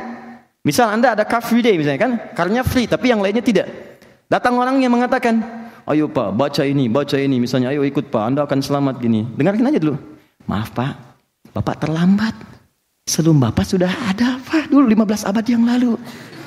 Misal 0.61 0.93
Anda 0.93 1.17
ada 1.17 1.25
car 1.25 1.41
free 1.41 1.65
day 1.65 1.81
misalnya 1.81 2.01
kan, 2.05 2.13
karnya 2.37 2.61
free 2.69 2.85
tapi 2.85 3.09
yang 3.09 3.25
lainnya 3.25 3.41
tidak. 3.41 3.97
Datang 4.29 4.61
orang 4.61 4.77
yang 4.85 4.93
mengatakan, 4.93 5.41
ayo 5.89 6.05
Pak, 6.13 6.37
baca 6.37 6.63
ini, 6.69 6.85
baca 6.93 7.17
ini, 7.17 7.41
misalnya 7.41 7.73
ayo 7.73 7.81
ikut 7.81 8.13
Pak, 8.13 8.23
Anda 8.29 8.45
akan 8.45 8.61
selamat 8.61 9.01
gini. 9.01 9.25
Dengarkan 9.41 9.73
aja 9.73 9.81
dulu. 9.81 9.97
Maaf 10.45 10.73
Pak, 10.77 11.12
Bapak 11.53 11.85
terlambat. 11.85 12.33
Sebelum 13.03 13.37
Bapak 13.37 13.67
sudah 13.67 13.91
ada 14.09 14.41
Pak, 14.41 14.73
dulu 14.73 14.89
15 14.89 15.29
abad 15.29 15.45
yang 15.45 15.67
lalu. 15.67 15.99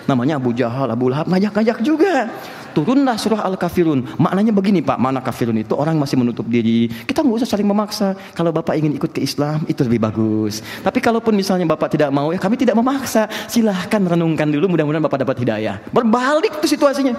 Namanya 0.05 0.37
Abu 0.37 0.53
Jahal, 0.53 0.87
Abu 0.93 1.09
Lahab, 1.09 1.29
ngajak-ngajak 1.29 1.81
juga. 1.81 2.29
Turunlah 2.77 3.15
surah 3.15 3.47
Al-Kafirun. 3.47 4.19
Maknanya 4.19 4.51
begini 4.51 4.83
Pak, 4.83 4.99
mana 4.99 5.23
kafirun 5.23 5.55
itu 5.55 5.73
orang 5.73 5.95
masih 5.95 6.19
menutup 6.19 6.43
diri. 6.45 6.91
Kita 6.91 7.23
nggak 7.23 7.41
usah 7.41 7.49
saling 7.55 7.65
memaksa. 7.65 8.19
Kalau 8.35 8.51
Bapak 8.51 8.75
ingin 8.75 8.93
ikut 8.99 9.15
ke 9.15 9.23
Islam, 9.23 9.63
itu 9.65 9.79
lebih 9.87 10.03
bagus. 10.03 10.59
Tapi 10.83 10.99
kalaupun 10.99 11.33
misalnya 11.33 11.63
Bapak 11.63 11.95
tidak 11.95 12.11
mau, 12.11 12.35
ya 12.35 12.39
kami 12.39 12.59
tidak 12.59 12.75
memaksa. 12.75 13.31
Silahkan 13.47 14.03
renungkan 14.03 14.51
dulu, 14.51 14.75
mudah-mudahan 14.75 15.03
Bapak 15.07 15.23
dapat 15.23 15.39
hidayah. 15.41 15.79
Berbalik 15.89 16.59
tuh 16.59 16.67
situasinya. 16.67 17.15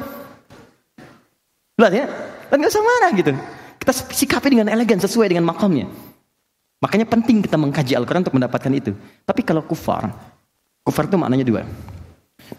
Lihat 1.76 1.93
ya, 1.93 2.07
dan 2.53 2.57
nggak 2.61 2.72
usah 2.72 2.84
marah 2.84 3.11
gitu. 3.16 3.32
Kita 3.80 3.93
sikapi 4.12 4.49
dengan 4.53 4.68
elegan 4.68 5.01
sesuai 5.01 5.32
dengan 5.32 5.49
makamnya. 5.49 5.89
Makanya 6.77 7.09
penting 7.09 7.41
kita 7.41 7.57
mengkaji 7.57 7.97
Al-Quran 7.97 8.22
untuk 8.27 8.37
mendapatkan 8.37 8.72
itu. 8.72 8.93
Tapi 9.24 9.41
kalau 9.41 9.64
kufar, 9.64 10.12
kufar 10.85 11.09
itu 11.09 11.16
maknanya 11.16 11.47
dua. 11.49 11.62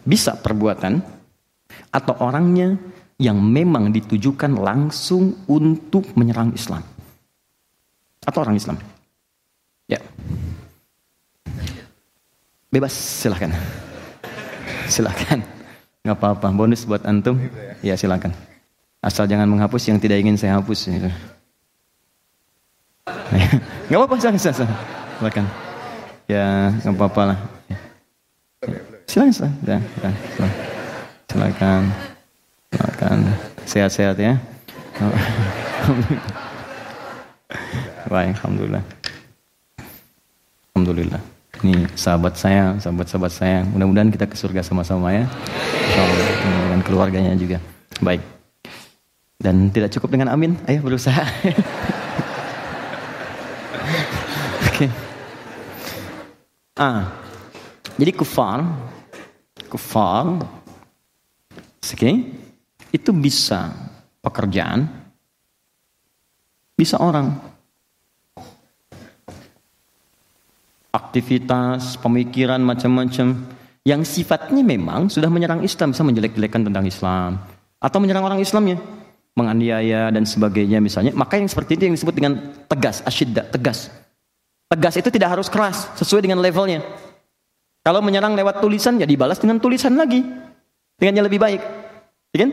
Bisa 0.01 0.33
perbuatan 0.33 0.99
atau 1.93 2.13
orangnya 2.19 2.75
yang 3.21 3.37
memang 3.37 3.93
ditujukan 3.93 4.57
langsung 4.57 5.45
untuk 5.49 6.13
menyerang 6.17 6.53
Islam. 6.53 6.81
Atau 8.25 8.41
orang 8.41 8.57
Islam. 8.57 8.77
Ya. 9.85 10.01
Bebas, 12.67 12.91
silahkan. 12.93 13.53
Silahkan. 14.91 15.39
Nggak 16.03 16.17
apa-apa, 16.17 16.47
bonus 16.51 16.83
buat 16.83 17.05
antum. 17.07 17.39
Ya 17.85 17.95
silahkan. 17.95 18.33
Asal 18.99 19.29
jangan 19.29 19.47
menghapus 19.47 19.87
yang 19.87 20.01
tidak 20.01 20.19
ingin 20.19 20.35
saya 20.35 20.59
hapus. 20.59 20.89
Gitu. 20.89 21.09
Nggak 23.87 23.97
apa-apa, 23.97 24.15
silahkan, 24.19 24.39
silahkan. 24.41 24.69
Silahkan. 25.17 25.45
Ya, 26.27 26.75
nggak 26.83 26.95
apa-apa 26.99 27.21
lah. 27.33 27.39
Silahkan, 29.07 29.31
silahkan. 29.31 29.55
Ya, 29.63 29.79
silahkan. 29.95 30.13
Silakan. 31.31 31.81
Silakan. 32.71 33.19
Sehat-sehat 33.63 34.17
ya. 34.19 34.35
Baik, 38.11 38.35
alhamdulillah. 38.39 38.83
Alhamdulillah. 40.75 41.21
Ini 41.63 41.89
sahabat 41.97 42.37
saya, 42.37 42.77
sahabat-sahabat 42.77 43.31
saya. 43.33 43.65
Mudah-mudahan 43.71 44.11
kita 44.13 44.29
ke 44.29 44.35
surga 44.37 44.61
sama-sama 44.61 45.09
ya. 45.15 45.25
Dengan 46.67 46.83
keluarganya 46.83 47.33
juga. 47.39 47.57
Baik. 48.03 48.21
Dan 49.39 49.71
tidak 49.71 49.95
cukup 49.95 50.11
dengan 50.13 50.33
amin, 50.33 50.59
ayo 50.67 50.83
berusaha. 50.83 51.23
Ah, 56.77 57.09
Jadi 57.97 58.13
kufar, 58.13 58.61
kufar, 59.65 60.45
oke, 61.81 62.11
itu 62.93 63.09
bisa 63.17 63.73
pekerjaan, 64.21 64.85
bisa 66.77 67.01
orang, 67.01 67.33
aktivitas, 70.93 71.97
pemikiran 71.97 72.61
macam-macam 72.61 73.33
yang 73.81 74.05
sifatnya 74.05 74.61
memang 74.61 75.09
sudah 75.09 75.33
menyerang 75.33 75.65
Islam, 75.65 75.97
bisa 75.97 76.05
menjelek-jelekan 76.05 76.61
tentang 76.61 76.85
Islam 76.85 77.41
atau 77.81 77.97
menyerang 77.97 78.29
orang 78.29 78.37
Islamnya, 78.37 78.77
menganiaya 79.33 80.13
dan 80.13 80.29
sebagainya 80.29 80.77
misalnya. 80.77 81.17
Maka 81.17 81.41
yang 81.41 81.49
seperti 81.49 81.73
itu 81.73 81.89
yang 81.89 81.97
disebut 81.97 82.13
dengan 82.13 82.33
tegas, 82.69 83.01
asyidda, 83.01 83.49
tegas. 83.49 83.89
Tegas 84.67 84.99
itu 84.99 85.07
tidak 85.07 85.39
harus 85.39 85.47
keras, 85.47 85.87
sesuai 85.95 86.27
dengan 86.27 86.43
levelnya. 86.43 86.83
Kalau 87.87 88.03
menyerang 88.03 88.35
lewat 88.35 88.59
tulisan 88.59 88.99
ya 88.99 89.07
dibalas 89.07 89.39
dengan 89.39 89.63
tulisan 89.63 89.95
lagi. 89.95 90.19
Dengan 90.99 91.23
yang 91.23 91.25
lebih 91.31 91.39
baik. 91.39 91.61
Ya 92.35 92.37
kan? 92.43 92.51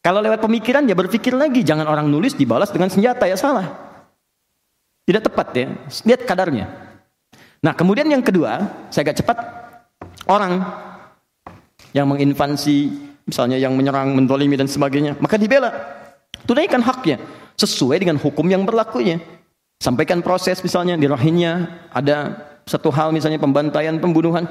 Kalau 0.00 0.24
lewat 0.24 0.40
pemikiran 0.40 0.88
ya 0.88 0.96
berpikir 0.96 1.36
lagi, 1.36 1.60
jangan 1.60 1.84
orang 1.84 2.08
nulis 2.08 2.32
dibalas 2.32 2.72
dengan 2.72 2.88
senjata 2.88 3.28
ya 3.28 3.36
salah. 3.36 3.68
Tidak 5.04 5.20
tepat 5.20 5.48
ya. 5.52 5.68
Lihat 6.08 6.24
kadarnya. 6.24 6.64
Nah, 7.60 7.76
kemudian 7.76 8.08
yang 8.08 8.24
kedua, 8.24 8.88
saya 8.88 9.04
agak 9.04 9.20
cepat 9.20 9.36
orang 10.30 10.64
yang 11.92 12.08
menginfansi, 12.08 12.88
misalnya 13.28 13.60
yang 13.60 13.76
menyerang, 13.76 14.16
mendolimi 14.16 14.56
dan 14.56 14.70
sebagainya, 14.70 15.20
maka 15.20 15.36
dibela. 15.36 15.74
Tunaikan 16.48 16.80
haknya 16.80 17.20
sesuai 17.58 18.00
dengan 18.00 18.16
hukum 18.16 18.46
yang 18.48 18.64
berlakunya. 18.64 19.20
Sampaikan 19.78 20.18
proses 20.26 20.58
misalnya 20.58 20.98
di 20.98 21.06
rohinya 21.06 21.86
ada 21.94 22.34
satu 22.66 22.90
hal 22.90 23.14
misalnya 23.14 23.38
pembantaian, 23.38 23.94
pembunuhan. 24.02 24.44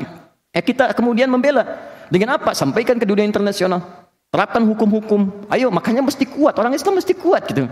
Eh 0.55 0.63
kita 0.63 0.95
kemudian 0.95 1.27
membela. 1.27 1.67
Dengan 2.07 2.39
apa? 2.39 2.55
Sampaikan 2.55 2.95
ke 2.95 3.03
dunia 3.03 3.27
internasional. 3.27 3.83
Terapkan 4.31 4.63
hukum-hukum. 4.63 5.47
Ayo, 5.51 5.67
makanya 5.67 5.99
mesti 6.03 6.23
kuat. 6.23 6.55
Orang 6.55 6.71
Islam 6.71 6.99
mesti 6.99 7.11
kuat 7.11 7.43
gitu. 7.51 7.67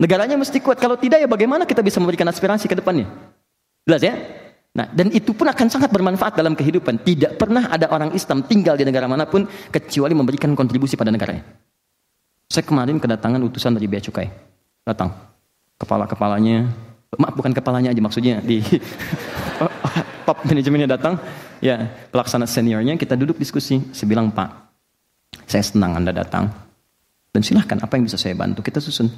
Negaranya 0.00 0.36
mesti 0.40 0.58
kuat. 0.60 0.80
Kalau 0.80 0.96
tidak 0.96 1.20
ya 1.20 1.28
bagaimana 1.28 1.68
kita 1.68 1.84
bisa 1.84 2.00
memberikan 2.00 2.24
aspirasi 2.28 2.66
ke 2.66 2.76
depannya? 2.76 3.04
Jelas 3.84 4.00
ya? 4.00 4.16
Nah, 4.74 4.90
dan 4.90 5.06
itu 5.14 5.30
pun 5.30 5.46
akan 5.46 5.70
sangat 5.70 5.92
bermanfaat 5.92 6.34
dalam 6.34 6.58
kehidupan. 6.58 6.98
Tidak 7.04 7.38
pernah 7.38 7.70
ada 7.70 7.86
orang 7.94 8.10
Islam 8.10 8.42
tinggal 8.42 8.74
di 8.74 8.82
negara 8.82 9.06
mana 9.06 9.22
pun 9.22 9.46
kecuali 9.70 10.16
memberikan 10.16 10.50
kontribusi 10.58 10.98
pada 10.98 11.14
negaranya. 11.14 11.46
Saya 12.50 12.66
kemarin 12.66 12.98
kedatangan 12.98 13.38
utusan 13.46 13.78
dari 13.78 13.86
Bea 13.86 14.02
Cukai. 14.02 14.26
Datang. 14.82 15.14
Kepala-kepalanya, 15.78 16.70
maaf 17.18 17.34
bukan 17.36 17.52
kepalanya 17.52 17.90
aja 17.90 18.00
maksudnya 18.02 18.40
di 18.40 18.60
top 20.26 20.38
manajemennya 20.48 20.88
datang. 20.88 21.20
Ya, 21.64 21.88
pelaksana 22.12 22.44
seniornya 22.44 22.96
kita 23.00 23.16
duduk 23.16 23.40
diskusi. 23.40 23.80
Saya 23.96 24.06
bilang, 24.10 24.28
Pak, 24.32 24.48
saya 25.48 25.64
senang 25.64 25.96
Anda 25.96 26.12
datang. 26.12 26.52
Dan 27.32 27.40
silahkan 27.40 27.80
apa 27.80 27.96
yang 27.96 28.04
bisa 28.06 28.20
saya 28.20 28.36
bantu, 28.36 28.60
kita 28.62 28.78
susun. 28.78 29.10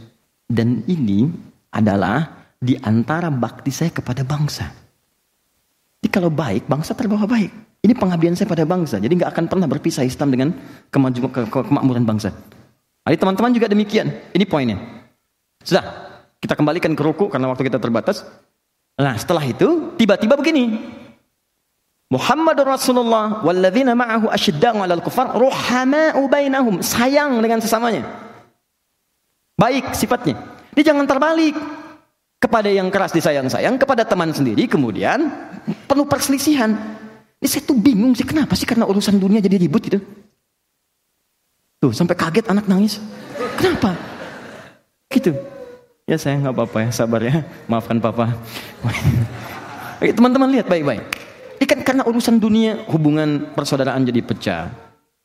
Dan 0.47 0.87
ini 0.87 1.27
adalah 1.75 2.49
di 2.57 2.79
antara 2.81 3.29
bakti 3.29 3.75
saya 3.75 3.91
kepada 3.91 4.23
bangsa. 4.23 4.71
Jadi 6.01 6.09
kalau 6.09 6.31
baik, 6.31 6.71
bangsa 6.71 6.95
terbawa 6.95 7.27
baik. 7.27 7.51
Ini 7.83 7.93
pengabdian 7.99 8.35
saya 8.39 8.49
pada 8.49 8.63
bangsa. 8.63 9.03
Jadi 9.03 9.21
nggak 9.21 9.31
akan 9.37 9.45
pernah 9.51 9.67
berpisah 9.69 10.07
Islam 10.07 10.33
dengan 10.33 10.49
kemajuan 10.89 11.31
ke, 11.31 11.41
ke, 11.51 11.59
kemakmuran 11.67 12.07
bangsa. 12.07 12.31
Jadi 13.07 13.17
teman-teman 13.21 13.53
juga 13.55 13.67
demikian. 13.71 14.11
Ini 14.35 14.45
poinnya. 14.47 14.79
Sudah, 15.63 16.06
kita 16.47 16.55
kembalikan 16.55 16.95
ke 16.95 17.03
ruku 17.03 17.27
karena 17.27 17.51
waktu 17.51 17.67
kita 17.67 17.83
terbatas. 17.83 18.23
Nah 18.95 19.19
setelah 19.19 19.43
itu 19.43 19.93
tiba-tiba 19.99 20.39
begini. 20.39 20.79
Muhammad 22.07 22.55
Rasulullah 22.63 23.43
walladzina 23.43 23.99
ma'ahu 23.99 24.31
asyidda'u 24.31 24.79
'alal 24.79 25.03
kufar 25.03 25.35
ruhama'u 25.35 26.31
bainahum, 26.31 26.79
sayang 26.79 27.43
dengan 27.43 27.59
sesamanya. 27.59 28.07
Baik 29.59 29.91
sifatnya. 29.91 30.39
Dia 30.71 30.95
jangan 30.95 31.03
terbalik 31.03 31.59
kepada 32.39 32.71
yang 32.71 32.95
keras 32.95 33.11
disayang-sayang, 33.11 33.75
kepada 33.75 34.07
teman 34.07 34.31
sendiri 34.31 34.71
kemudian 34.71 35.27
penuh 35.91 36.07
perselisihan. 36.07 36.79
Ini 37.43 37.49
saya 37.51 37.67
tuh 37.67 37.75
bingung 37.75 38.15
sih 38.15 38.23
kenapa 38.23 38.55
sih 38.55 38.71
karena 38.71 38.87
urusan 38.87 39.19
dunia 39.19 39.43
jadi 39.43 39.59
ribut 39.59 39.83
gitu. 39.91 39.99
Tuh 41.83 41.91
sampai 41.91 42.15
kaget 42.15 42.47
anak 42.47 42.71
nangis. 42.71 43.03
Kenapa? 43.59 43.99
Gitu. 45.11 45.35
Ya 46.07 46.15
saya 46.23 46.39
nggak 46.39 46.55
apa-apa 46.55 46.79
ya, 46.87 46.91
sabar 46.95 47.19
ya. 47.19 47.43
Maafkan 47.67 47.99
papa. 47.99 48.31
Teman-teman 50.17 50.55
lihat 50.55 50.71
baik-baik. 50.71 51.03
Ini 51.59 51.67
kan 51.67 51.81
karena 51.83 52.03
urusan 52.07 52.39
dunia 52.39 52.87
hubungan 52.87 53.51
persaudaraan 53.59 54.07
jadi 54.07 54.23
pecah, 54.23 54.71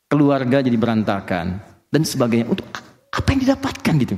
keluarga 0.09 0.65
jadi 0.65 0.73
berantakan 0.73 1.61
dan 1.93 2.01
sebagainya. 2.01 2.49
Untuk 2.49 2.65
Apa 3.11 3.35
yang 3.35 3.43
didapatkan 3.43 3.93
gitu. 4.07 4.15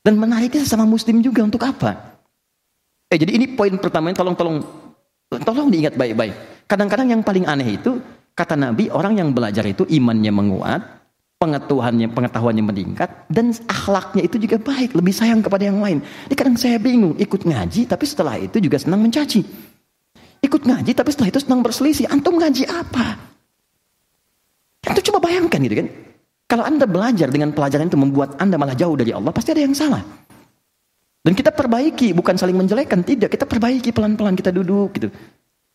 Dan 0.00 0.16
menariknya 0.16 0.62
sama 0.62 0.86
muslim 0.86 1.18
juga 1.18 1.42
untuk 1.42 1.60
apa? 1.66 2.22
Eh 3.10 3.18
jadi 3.18 3.34
ini 3.34 3.58
poin 3.58 3.74
pertama 3.76 4.14
tolong 4.14 4.38
tolong 4.38 4.62
tolong 5.42 5.68
diingat 5.68 5.98
baik-baik. 5.98 6.64
Kadang-kadang 6.70 7.10
yang 7.10 7.20
paling 7.26 7.44
aneh 7.50 7.74
itu 7.74 7.98
kata 8.32 8.54
Nabi 8.54 8.88
orang 8.94 9.18
yang 9.18 9.34
belajar 9.34 9.66
itu 9.66 9.82
imannya 9.90 10.30
menguat, 10.30 10.80
pengetahuannya 11.36 12.08
pengetahuannya 12.16 12.64
meningkat 12.64 13.28
dan 13.28 13.52
akhlaknya 13.68 14.24
itu 14.24 14.40
juga 14.40 14.56
baik, 14.56 14.96
lebih 14.96 15.12
sayang 15.12 15.44
kepada 15.44 15.68
yang 15.68 15.84
lain. 15.84 16.00
Jadi 16.28 16.34
kadang 16.36 16.56
saya 16.56 16.80
bingung 16.80 17.12
ikut 17.20 17.44
ngaji 17.44 17.84
tapi 17.84 18.04
setelah 18.08 18.40
itu 18.40 18.56
juga 18.56 18.80
senang 18.80 19.04
mencaci. 19.04 19.44
Ikut 20.40 20.62
ngaji 20.64 20.92
tapi 20.96 21.10
setelah 21.12 21.28
itu 21.28 21.40
senang 21.44 21.60
berselisih. 21.60 22.08
Antum 22.08 22.40
ngaji 22.40 22.64
apa? 22.64 23.20
Itu 24.86 25.12
coba 25.12 25.28
bayangkan 25.28 25.60
gitu 25.60 25.76
kan. 25.84 25.88
Kalau 26.46 26.62
Anda 26.62 26.86
belajar 26.86 27.28
dengan 27.28 27.50
pelajaran 27.50 27.90
itu 27.90 27.98
membuat 27.98 28.38
Anda 28.38 28.54
malah 28.54 28.78
jauh 28.78 28.94
dari 28.94 29.10
Allah, 29.10 29.34
pasti 29.34 29.50
ada 29.50 29.66
yang 29.66 29.74
salah. 29.74 30.00
Dan 31.26 31.34
kita 31.34 31.50
perbaiki, 31.50 32.14
bukan 32.14 32.38
saling 32.38 32.54
menjelekkan, 32.54 33.02
tidak. 33.02 33.34
Kita 33.34 33.50
perbaiki 33.50 33.90
pelan-pelan, 33.90 34.38
kita 34.38 34.54
duduk 34.54 34.94
gitu. 34.94 35.10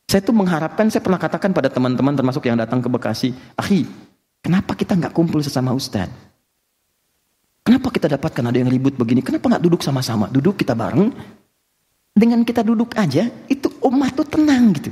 Saya 0.08 0.24
tuh 0.24 0.32
mengharapkan, 0.32 0.88
saya 0.88 1.04
pernah 1.04 1.20
katakan 1.20 1.52
pada 1.52 1.68
teman-teman 1.68 2.16
termasuk 2.16 2.48
yang 2.48 2.56
datang 2.56 2.80
ke 2.80 2.88
Bekasi, 2.88 3.36
Akhi, 3.60 3.84
Kenapa 4.42 4.74
kita 4.74 4.98
nggak 4.98 5.14
kumpul 5.14 5.46
sesama 5.46 5.72
Ustaz? 5.72 6.10
Kenapa 7.62 7.94
kita 7.94 8.10
dapatkan 8.10 8.42
ada 8.50 8.58
yang 8.58 8.74
ribut 8.74 8.98
begini? 8.98 9.22
Kenapa 9.22 9.46
nggak 9.46 9.64
duduk 9.64 9.82
sama-sama? 9.86 10.26
Duduk 10.34 10.58
kita 10.58 10.74
bareng. 10.74 11.14
Dengan 12.12 12.44
kita 12.44 12.66
duduk 12.66 12.98
aja, 12.98 13.30
itu 13.48 13.72
umat 13.86 14.18
tuh 14.18 14.28
tenang 14.28 14.76
gitu. 14.76 14.92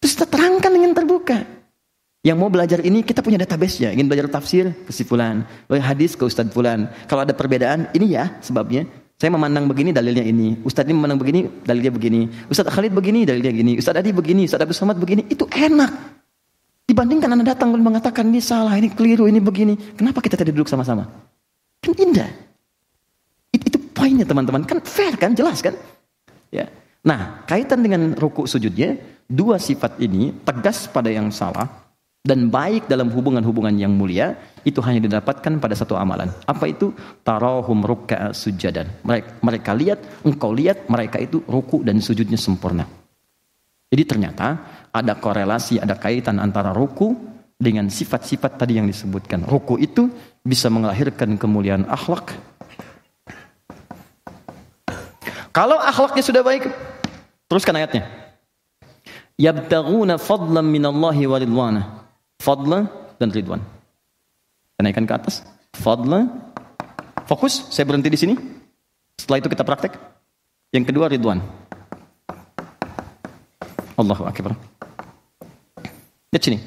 Terus 0.00 0.14
terangkan 0.16 0.72
dengan 0.72 0.96
terbuka. 0.96 1.38
Yang 2.26 2.36
mau 2.40 2.50
belajar 2.50 2.82
ini 2.82 3.06
kita 3.06 3.22
punya 3.22 3.38
database-nya. 3.38 3.94
Ingin 3.94 4.10
belajar 4.10 4.26
tafsir 4.26 4.74
ke 4.74 4.90
si 4.90 5.06
fulan, 5.06 5.46
belajar 5.70 5.94
hadis 5.94 6.18
ke 6.18 6.26
Ustadz 6.26 6.50
fulan. 6.50 6.90
Kalau 7.06 7.22
ada 7.22 7.36
perbedaan, 7.36 7.92
ini 7.94 8.18
ya 8.18 8.32
sebabnya. 8.42 8.88
Saya 9.18 9.34
memandang 9.34 9.66
begini 9.66 9.94
dalilnya 9.94 10.22
ini. 10.22 10.58
Ustadz 10.62 10.90
ini 10.90 10.94
memandang 10.98 11.18
begini 11.18 11.46
dalilnya 11.62 11.90
begini. 11.94 12.20
Ustadz 12.50 12.70
Khalid 12.70 12.94
begini 12.94 13.26
dalilnya 13.26 13.50
gini. 13.54 13.72
Ustadz 13.78 14.02
Adi 14.02 14.10
begini. 14.14 14.46
Ustadz 14.46 14.66
Abdul 14.66 14.78
Somad 14.78 14.98
begini. 14.98 15.26
Itu 15.26 15.46
enak. 15.50 16.17
Dibandingkan 16.98 17.30
Anda 17.30 17.54
datang 17.54 17.70
dan 17.70 17.78
mengatakan 17.86 18.26
ini 18.26 18.42
salah, 18.42 18.74
ini 18.74 18.90
keliru, 18.90 19.30
ini 19.30 19.38
begini. 19.38 19.94
Kenapa 19.94 20.18
kita 20.18 20.34
tidak 20.34 20.50
duduk 20.50 20.66
sama-sama? 20.66 21.06
Kan 21.78 21.94
indah. 21.94 22.26
Itu, 23.54 23.70
itu 23.70 23.78
poinnya 23.94 24.26
teman-teman. 24.26 24.66
Kan 24.66 24.82
fair 24.82 25.14
kan, 25.14 25.30
jelas 25.30 25.62
kan? 25.62 25.78
Ya. 26.50 26.66
Nah, 27.06 27.46
kaitan 27.46 27.86
dengan 27.86 28.18
ruku 28.18 28.50
sujudnya, 28.50 28.98
dua 29.30 29.62
sifat 29.62 29.94
ini 30.02 30.34
tegas 30.42 30.90
pada 30.90 31.06
yang 31.06 31.30
salah 31.30 31.70
dan 32.26 32.50
baik 32.50 32.90
dalam 32.90 33.14
hubungan-hubungan 33.14 33.78
yang 33.78 33.94
mulia 33.94 34.34
itu 34.66 34.82
hanya 34.82 34.98
didapatkan 34.98 35.54
pada 35.62 35.78
satu 35.78 35.94
amalan. 35.94 36.34
Apa 36.50 36.66
itu? 36.66 36.90
Tarahum 37.22 37.78
ruk'a 37.78 38.34
sujadan. 38.34 38.90
Mereka, 39.06 39.38
mereka 39.46 39.70
lihat, 39.70 40.02
engkau 40.26 40.50
lihat 40.50 40.90
mereka 40.90 41.22
itu 41.22 41.46
ruku 41.46 41.78
dan 41.86 42.02
sujudnya 42.02 42.34
sempurna. 42.34 42.90
Jadi 43.88 44.02
ternyata 44.04 44.60
ada 44.92 45.14
korelasi, 45.16 45.80
ada 45.80 45.94
kaitan 45.94 46.40
antara 46.40 46.72
ruku 46.72 47.14
dengan 47.58 47.90
sifat-sifat 47.90 48.56
tadi 48.56 48.78
yang 48.78 48.86
disebutkan. 48.86 49.42
Ruku 49.44 49.76
itu 49.82 50.08
bisa 50.46 50.70
melahirkan 50.70 51.34
kemuliaan 51.34 51.84
akhlak. 51.90 52.38
Kalau 55.50 55.74
akhlaknya 55.82 56.22
sudah 56.22 56.42
baik, 56.46 56.70
teruskan 57.50 57.74
ayatnya. 57.82 58.06
Yabtaguna 59.38 60.18
fadlan 60.18 60.66
minallahi 60.66 61.26
wa 61.26 61.38
ridwana. 61.38 61.82
Fadla 62.38 62.86
dan 63.18 63.34
ridwan. 63.34 63.58
Kenaikan 64.78 65.02
ke 65.02 65.14
atas. 65.14 65.42
Fadla. 65.74 66.30
Fokus, 67.26 67.66
saya 67.74 67.84
berhenti 67.84 68.08
di 68.08 68.18
sini. 68.18 68.34
Setelah 69.18 69.42
itu 69.42 69.50
kita 69.50 69.66
praktek. 69.66 69.98
Yang 70.70 70.94
kedua 70.94 71.10
ridwan. 71.10 71.42
Allahu 73.98 74.30
Akbar. 74.30 74.77
Lihat 76.28 76.42
sini. 76.44 76.58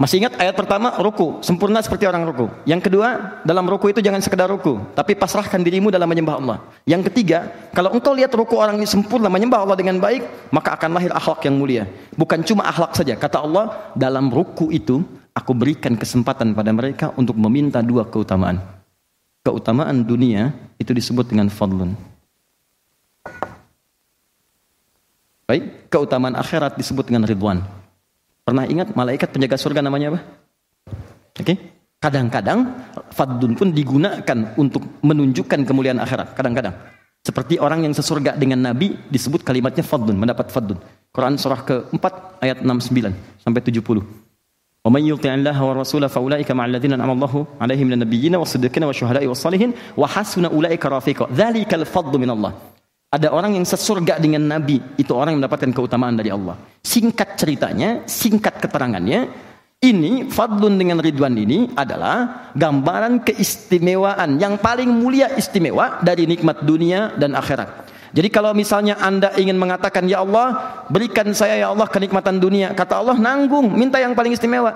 Masih 0.00 0.16
ingat 0.16 0.32
ayat 0.40 0.56
pertama 0.56 0.96
ruku, 0.96 1.44
sempurna 1.44 1.84
seperti 1.84 2.08
orang 2.08 2.24
ruku. 2.24 2.48
Yang 2.64 2.88
kedua, 2.88 3.36
dalam 3.44 3.68
ruku 3.68 3.92
itu 3.92 4.00
jangan 4.00 4.24
sekedar 4.24 4.48
ruku, 4.48 4.80
tapi 4.96 5.12
pasrahkan 5.12 5.60
dirimu 5.60 5.92
dalam 5.92 6.08
menyembah 6.08 6.40
Allah. 6.40 6.58
Yang 6.88 7.12
ketiga, 7.12 7.52
kalau 7.76 7.92
engkau 7.92 8.16
lihat 8.16 8.32
ruku 8.32 8.56
orang 8.56 8.80
ini 8.80 8.88
sempurna 8.88 9.28
menyembah 9.28 9.60
Allah 9.60 9.76
dengan 9.76 10.00
baik, 10.00 10.48
maka 10.56 10.72
akan 10.80 10.96
lahir 10.96 11.12
akhlak 11.12 11.44
yang 11.44 11.60
mulia. 11.60 11.84
Bukan 12.16 12.40
cuma 12.48 12.64
akhlak 12.64 12.96
saja. 12.96 13.12
Kata 13.12 13.44
Allah, 13.44 13.92
dalam 13.92 14.32
ruku 14.32 14.72
itu 14.72 15.04
aku 15.36 15.52
berikan 15.52 15.92
kesempatan 16.00 16.56
pada 16.56 16.72
mereka 16.72 17.12
untuk 17.20 17.36
meminta 17.36 17.84
dua 17.84 18.08
keutamaan. 18.08 18.56
Keutamaan 19.44 20.00
dunia 20.00 20.56
itu 20.80 20.96
disebut 20.96 21.28
dengan 21.28 21.52
fadlun. 21.52 21.92
Baik, 25.44 25.92
keutamaan 25.92 26.40
akhirat 26.40 26.80
disebut 26.80 27.04
dengan 27.04 27.28
ridwan. 27.28 27.79
Pernah 28.50 28.66
ingat 28.66 28.98
malaikat 28.98 29.30
penjaga 29.30 29.54
surga 29.54 29.78
namanya 29.78 30.10
apa? 30.10 30.20
Oke. 31.38 31.54
Okay. 31.54 31.56
Kadang-kadang 32.02 32.66
fadlun 33.14 33.54
pun 33.54 33.70
digunakan 33.70 34.38
untuk 34.58 34.82
menunjukkan 35.06 35.62
kemuliaan 35.62 36.02
akhirat. 36.02 36.34
Kadang-kadang. 36.34 36.74
Seperti 37.22 37.62
orang 37.62 37.86
yang 37.86 37.94
sesurga 37.94 38.34
dengan 38.34 38.58
Nabi 38.58 38.98
disebut 39.06 39.46
kalimatnya 39.46 39.86
fadlun, 39.86 40.18
mendapat 40.18 40.50
fadlun. 40.50 40.82
Quran 41.14 41.38
surah 41.38 41.62
ke-4 41.62 42.04
ayat 42.42 42.58
69 42.66 43.14
sampai 43.38 43.62
70. 43.62 44.02
Wa 44.82 44.90
may 44.90 45.06
yuti'illaha 45.06 45.62
wa 45.62 45.72
rasulahu 45.86 46.10
fa 46.10 46.18
ulaika 46.18 46.50
ma'al 46.50 46.74
ladzina 46.74 46.98
an'ama 46.98 47.14
Allahu 47.22 47.46
'alaihim 47.62 47.86
minan 47.86 48.02
nabiyyina 48.02 48.42
was-siddiqina 48.42 48.90
wasyuhada'i 48.90 49.30
was-salihin 49.30 49.78
wa 49.94 50.10
hasuna 50.10 50.50
ulaika 50.50 50.90
min 52.18 52.30
Allah. 52.34 52.52
Ada 53.10 53.34
orang 53.34 53.58
yang 53.58 53.66
sesurga 53.66 54.22
dengan 54.22 54.46
Nabi, 54.46 54.78
itu 54.94 55.10
orang 55.10 55.34
yang 55.34 55.42
mendapatkan 55.42 55.74
keutamaan 55.74 56.14
dari 56.14 56.30
Allah. 56.30 56.54
Singkat 56.78 57.34
ceritanya, 57.34 58.06
singkat 58.06 58.62
keterangannya, 58.62 59.26
ini 59.82 60.30
fadlun 60.30 60.78
dengan 60.78 61.02
ridwan 61.02 61.34
ini 61.34 61.74
adalah 61.74 62.52
gambaran 62.54 63.26
keistimewaan 63.26 64.38
yang 64.38 64.62
paling 64.62 64.86
mulia 64.86 65.26
istimewa 65.34 65.98
dari 66.06 66.30
nikmat 66.30 66.62
dunia 66.62 67.10
dan 67.18 67.34
akhirat. 67.34 67.90
Jadi 68.14 68.28
kalau 68.30 68.54
misalnya 68.54 68.94
anda 69.02 69.34
ingin 69.34 69.58
mengatakan 69.58 70.06
ya 70.06 70.22
Allah 70.22 70.78
berikan 70.86 71.34
saya 71.34 71.58
ya 71.58 71.74
Allah 71.74 71.90
kenikmatan 71.90 72.38
dunia, 72.38 72.70
kata 72.78 72.94
Allah 72.94 73.18
nanggung, 73.18 73.74
minta 73.74 73.98
yang 73.98 74.14
paling 74.14 74.38
istimewa. 74.38 74.70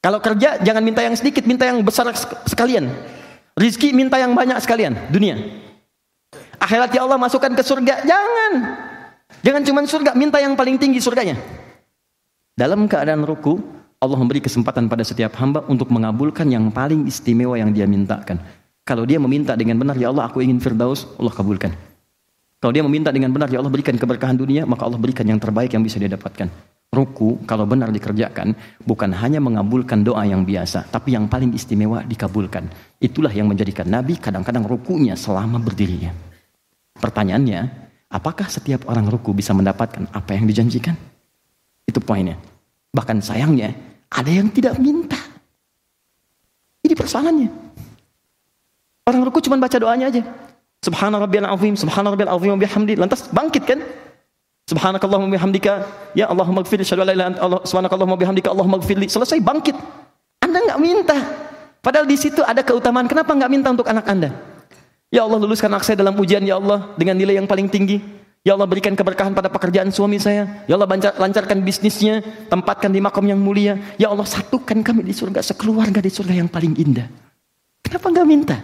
Kalau 0.00 0.22
kerja 0.24 0.64
jangan 0.64 0.80
minta 0.80 1.04
yang 1.04 1.12
sedikit, 1.12 1.44
minta 1.44 1.68
yang 1.68 1.84
besar 1.84 2.08
sekalian. 2.48 2.88
Rizki 3.52 3.92
minta 3.92 4.16
yang 4.16 4.32
banyak 4.32 4.56
sekalian, 4.64 4.96
dunia. 5.12 5.65
Akhirat 6.60 6.90
ya 6.92 7.04
Allah 7.04 7.18
masukkan 7.20 7.52
ke 7.52 7.62
surga. 7.62 8.04
Jangan. 8.04 8.52
Jangan 9.42 9.62
cuma 9.62 9.80
surga, 9.86 10.10
minta 10.18 10.38
yang 10.42 10.58
paling 10.58 10.78
tinggi 10.80 10.98
surganya. 10.98 11.38
Dalam 12.56 12.88
keadaan 12.88 13.22
ruku, 13.22 13.60
Allah 14.00 14.16
memberi 14.16 14.40
kesempatan 14.40 14.88
pada 14.88 15.04
setiap 15.04 15.36
hamba 15.40 15.64
untuk 15.68 15.92
mengabulkan 15.92 16.48
yang 16.48 16.72
paling 16.72 17.04
istimewa 17.04 17.56
yang 17.56 17.72
dia 17.72 17.84
mintakan. 17.84 18.40
Kalau 18.86 19.02
dia 19.02 19.18
meminta 19.18 19.52
dengan 19.58 19.76
benar, 19.82 19.98
ya 19.98 20.14
Allah 20.14 20.30
aku 20.30 20.40
ingin 20.40 20.62
firdaus, 20.62 21.10
Allah 21.18 21.34
kabulkan. 21.34 21.74
Kalau 22.62 22.72
dia 22.72 22.86
meminta 22.86 23.10
dengan 23.10 23.34
benar, 23.34 23.50
ya 23.50 23.60
Allah 23.60 23.72
berikan 23.72 23.98
keberkahan 23.98 24.38
dunia, 24.38 24.64
maka 24.64 24.86
Allah 24.86 24.96
berikan 24.96 25.26
yang 25.26 25.42
terbaik 25.42 25.74
yang 25.74 25.82
bisa 25.82 25.98
dia 25.98 26.08
dapatkan. 26.08 26.48
Ruku, 26.94 27.44
kalau 27.44 27.66
benar 27.66 27.90
dikerjakan, 27.90 28.54
bukan 28.86 29.10
hanya 29.12 29.42
mengabulkan 29.42 30.00
doa 30.06 30.24
yang 30.24 30.46
biasa, 30.46 30.88
tapi 30.88 31.12
yang 31.18 31.26
paling 31.26 31.52
istimewa 31.52 32.06
dikabulkan. 32.06 32.70
Itulah 33.02 33.34
yang 33.34 33.50
menjadikan 33.50 33.84
Nabi 33.90 34.16
kadang-kadang 34.16 34.64
rukunya 34.64 35.18
selama 35.18 35.58
berdirinya. 35.58 36.35
Pertanyaannya, 36.98 37.60
apakah 38.08 38.48
setiap 38.48 38.88
orang 38.88 39.06
ruku 39.10 39.36
bisa 39.36 39.52
mendapatkan 39.52 40.08
apa 40.10 40.30
yang 40.36 40.48
dijanjikan? 40.48 40.96
Itu 41.84 42.00
poinnya. 42.00 42.40
Bahkan 42.92 43.20
sayangnya, 43.20 43.76
ada 44.08 44.30
yang 44.32 44.48
tidak 44.48 44.80
minta. 44.80 45.18
Ini 46.86 46.94
persoalannya. 46.94 47.50
Orang 49.06 49.22
ruku 49.26 49.38
cuma 49.44 49.60
baca 49.60 49.76
doanya 49.78 50.10
aja. 50.10 50.22
Subhana 50.82 51.18
rabbiyal 51.18 51.46
azim, 51.46 51.74
subhana 51.78 52.10
rabbiyal 52.14 52.32
azim 52.32 52.50
wa 52.54 52.60
bihamdi. 52.60 52.94
Lantas 52.98 53.26
bangkit 53.30 53.62
kan? 53.66 53.80
Subhanakallahumma 54.66 55.30
bihamdika, 55.38 55.86
ya 56.18 56.26
Allahumma 56.26 56.66
gfirli, 56.66 56.82
syahadu 56.82 57.06
la 57.06 57.14
ilaha 57.14 57.38
Allah, 57.38 57.60
subhanakallahumma 57.62 58.18
bihamdika, 58.18 58.50
Allahumma 58.50 58.82
gfirli. 58.82 59.06
Selesai 59.06 59.38
bangkit. 59.38 59.78
Anda 60.42 60.58
nggak 60.58 60.80
minta. 60.82 61.18
Padahal 61.78 62.02
di 62.02 62.18
situ 62.18 62.42
ada 62.42 62.66
keutamaan. 62.66 63.06
Kenapa 63.06 63.30
nggak 63.30 63.50
minta 63.50 63.70
untuk 63.70 63.86
anak 63.86 64.10
Anda? 64.10 64.34
Ya 65.14 65.22
Allah 65.22 65.38
luluskan 65.38 65.70
anak 65.70 65.86
saya 65.86 66.02
dalam 66.02 66.18
ujian 66.18 66.42
ya 66.42 66.58
Allah 66.58 66.90
dengan 66.98 67.14
nilai 67.14 67.38
yang 67.38 67.46
paling 67.46 67.70
tinggi. 67.70 68.02
Ya 68.42 68.54
Allah 68.54 68.66
berikan 68.70 68.94
keberkahan 68.94 69.34
pada 69.34 69.50
pekerjaan 69.50 69.90
suami 69.90 70.18
saya. 70.22 70.66
Ya 70.70 70.78
Allah 70.78 70.86
lancarkan 71.18 71.62
bisnisnya, 71.62 72.22
tempatkan 72.46 72.90
di 72.90 73.02
makom 73.02 73.26
yang 73.26 73.38
mulia. 73.38 73.78
Ya 73.98 74.10
Allah 74.10 74.26
satukan 74.26 74.82
kami 74.82 75.06
di 75.06 75.14
surga 75.14 75.42
sekeluarga 75.42 75.98
di 75.98 76.10
surga 76.10 76.34
yang 76.42 76.50
paling 76.50 76.74
indah. 76.78 77.06
Kenapa 77.82 78.06
enggak 78.10 78.26
minta? 78.26 78.56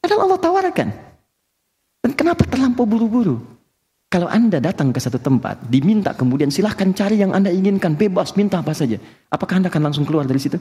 Padahal 0.00 0.28
Allah 0.28 0.40
tawarkan. 0.40 0.88
Dan 2.04 2.12
kenapa 2.16 2.44
terlampau 2.48 2.88
buru-buru? 2.88 3.40
Kalau 4.08 4.24
Anda 4.24 4.56
datang 4.56 4.88
ke 4.88 5.00
satu 5.04 5.20
tempat, 5.20 5.68
diminta 5.68 6.16
kemudian 6.16 6.48
silahkan 6.48 6.88
cari 6.96 7.20
yang 7.20 7.36
Anda 7.36 7.52
inginkan, 7.52 7.92
bebas 7.92 8.32
minta 8.40 8.64
apa 8.64 8.72
saja. 8.72 8.96
Apakah 9.28 9.60
Anda 9.60 9.68
akan 9.68 9.92
langsung 9.92 10.08
keluar 10.08 10.24
dari 10.24 10.40
situ? 10.40 10.56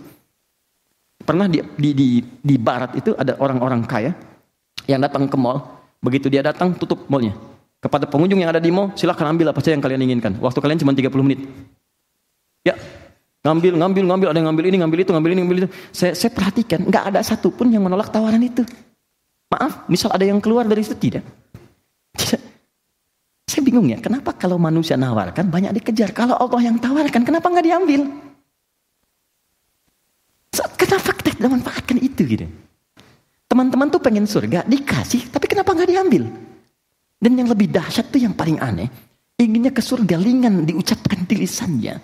Pernah 1.24 1.48
di, 1.48 1.64
di, 1.80 1.90
di, 1.96 2.10
di 2.20 2.56
barat 2.60 3.00
itu 3.00 3.16
ada 3.16 3.40
orang-orang 3.40 3.88
kaya 3.88 4.12
yang 4.88 5.04
datang 5.04 5.28
ke 5.28 5.38
mall. 5.38 5.62
Begitu 6.00 6.32
dia 6.32 6.42
datang, 6.42 6.72
tutup 6.74 7.04
mallnya. 7.12 7.36
Kepada 7.78 8.10
pengunjung 8.10 8.42
yang 8.42 8.50
ada 8.50 8.64
di 8.64 8.72
mall, 8.74 8.96
silahkan 8.98 9.30
ambil 9.30 9.52
apa 9.52 9.60
saja 9.62 9.78
yang 9.78 9.84
kalian 9.84 10.02
inginkan. 10.08 10.40
Waktu 10.40 10.60
kalian 10.64 10.80
cuma 10.82 10.96
30 10.96 11.12
menit. 11.22 11.46
Ya, 12.66 12.74
ngambil, 13.46 13.78
ngambil, 13.78 14.04
ngambil, 14.08 14.28
ada 14.32 14.38
yang 14.40 14.48
ngambil 14.50 14.66
ini, 14.72 14.78
ngambil 14.82 15.00
itu, 15.04 15.12
ngambil 15.14 15.32
ini, 15.36 15.40
ngambil 15.44 15.58
itu. 15.62 15.70
Saya, 15.94 16.12
saya 16.18 16.32
perhatikan, 16.34 16.88
nggak 16.88 17.04
ada 17.14 17.20
satupun 17.22 17.70
yang 17.70 17.86
menolak 17.86 18.10
tawaran 18.10 18.42
itu. 18.42 18.66
Maaf, 19.48 19.86
misal 19.88 20.12
ada 20.12 20.26
yang 20.26 20.40
keluar 20.42 20.68
dari 20.68 20.84
situ 20.84 20.98
tidak. 20.98 21.24
Tidak. 22.18 22.42
Saya 23.48 23.62
bingung 23.64 23.88
ya, 23.88 24.00
kenapa 24.04 24.36
kalau 24.36 24.60
manusia 24.60 25.00
nawarkan 25.00 25.48
banyak 25.48 25.72
dikejar? 25.80 26.12
Kalau 26.12 26.36
Allah 26.36 26.68
yang 26.68 26.76
tawarkan, 26.82 27.24
kenapa 27.24 27.48
nggak 27.48 27.66
diambil? 27.68 28.02
Kenapa 30.78 31.12
kita 31.20 31.32
tidak 31.36 31.52
manfaatkan 31.52 31.98
itu 32.00 32.22
gitu? 32.28 32.46
Teman-teman 33.48 33.88
tuh 33.88 34.04
pengen 34.04 34.28
surga, 34.28 34.68
dikasih, 34.68 35.32
tapi 35.32 35.48
kenapa 35.48 35.72
nggak 35.72 35.88
diambil? 35.88 36.24
Dan 37.18 37.32
yang 37.40 37.48
lebih 37.48 37.72
dahsyat 37.72 38.12
tuh 38.12 38.20
yang 38.20 38.36
paling 38.36 38.60
aneh, 38.60 38.92
inginnya 39.40 39.72
ke 39.72 39.80
surga 39.80 40.20
ringan 40.20 40.68
diucapkan 40.68 41.24
di 41.24 41.36
lisannya, 41.40 41.96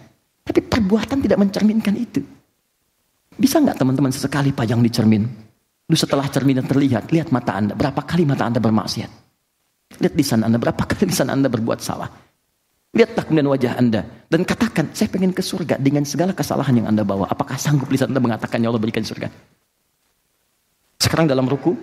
tapi 0.41 0.63
perbuatan 0.63 1.19
tidak 1.19 1.37
mencerminkan 1.43 1.93
itu. 1.99 2.23
Bisa 3.35 3.59
nggak 3.59 3.75
teman-teman 3.75 4.09
sesekali 4.15 4.55
pajang 4.55 4.79
di 4.79 4.87
cermin? 4.87 5.23
Lalu 5.91 5.97
setelah 5.99 6.25
cermin 6.31 6.63
terlihat, 6.63 7.11
lihat 7.11 7.29
mata 7.35 7.59
anda, 7.59 7.75
berapa 7.75 8.01
kali 8.07 8.23
mata 8.23 8.47
anda 8.47 8.63
bermaksiat? 8.63 9.11
Lihat 9.99 10.13
lisan 10.15 10.47
anda, 10.47 10.55
berapa 10.55 10.79
kali 10.79 11.11
lisan 11.11 11.27
anda 11.27 11.51
berbuat 11.51 11.83
salah? 11.83 12.07
Lihatlah 12.93 13.25
kemudian 13.25 13.49
wajah 13.49 13.73
anda 13.81 14.05
dan 14.29 14.45
katakan, 14.45 14.93
saya 14.93 15.09
pengen 15.09 15.33
ke 15.33 15.41
surga 15.41 15.81
dengan 15.81 16.05
segala 16.05 16.31
kesalahan 16.31 16.77
yang 16.77 16.87
anda 16.93 17.01
bawa. 17.01 17.25
Apakah 17.25 17.57
sanggup 17.57 17.89
lisan 17.89 18.13
anda 18.13 18.21
mengatakan, 18.21 18.61
ya 18.61 18.69
Allah 18.69 18.79
berikan 18.79 19.01
surga? 19.01 19.27
Sekarang 20.97 21.29
dalam 21.29 21.45
ruku, 21.45 21.77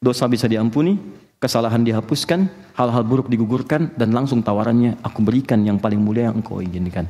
dosa 0.00 0.24
bisa 0.26 0.48
diampuni, 0.48 0.96
kesalahan 1.40 1.80
dihapuskan, 1.80 2.48
hal-hal 2.76 3.02
buruk 3.04 3.32
digugurkan, 3.32 3.92
dan 3.96 4.12
langsung 4.12 4.44
tawarannya, 4.44 5.00
aku 5.00 5.24
berikan 5.24 5.60
yang 5.64 5.80
paling 5.80 6.00
mulia 6.00 6.28
yang 6.28 6.40
engkau 6.40 6.60
inginkan. 6.60 7.08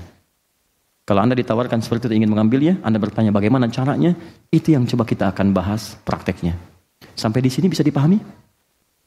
Kalau 1.06 1.26
anda 1.26 1.34
ditawarkan 1.34 1.82
seperti 1.82 2.06
itu 2.06 2.22
ingin 2.22 2.30
mengambilnya, 2.30 2.78
anda 2.86 3.02
bertanya 3.02 3.34
bagaimana 3.34 3.66
caranya, 3.66 4.14
itu 4.54 4.70
yang 4.70 4.86
coba 4.86 5.02
kita 5.02 5.34
akan 5.34 5.50
bahas 5.50 5.98
prakteknya. 6.06 6.54
Sampai 7.18 7.42
di 7.42 7.50
sini 7.50 7.66
bisa 7.66 7.82
dipahami? 7.82 8.22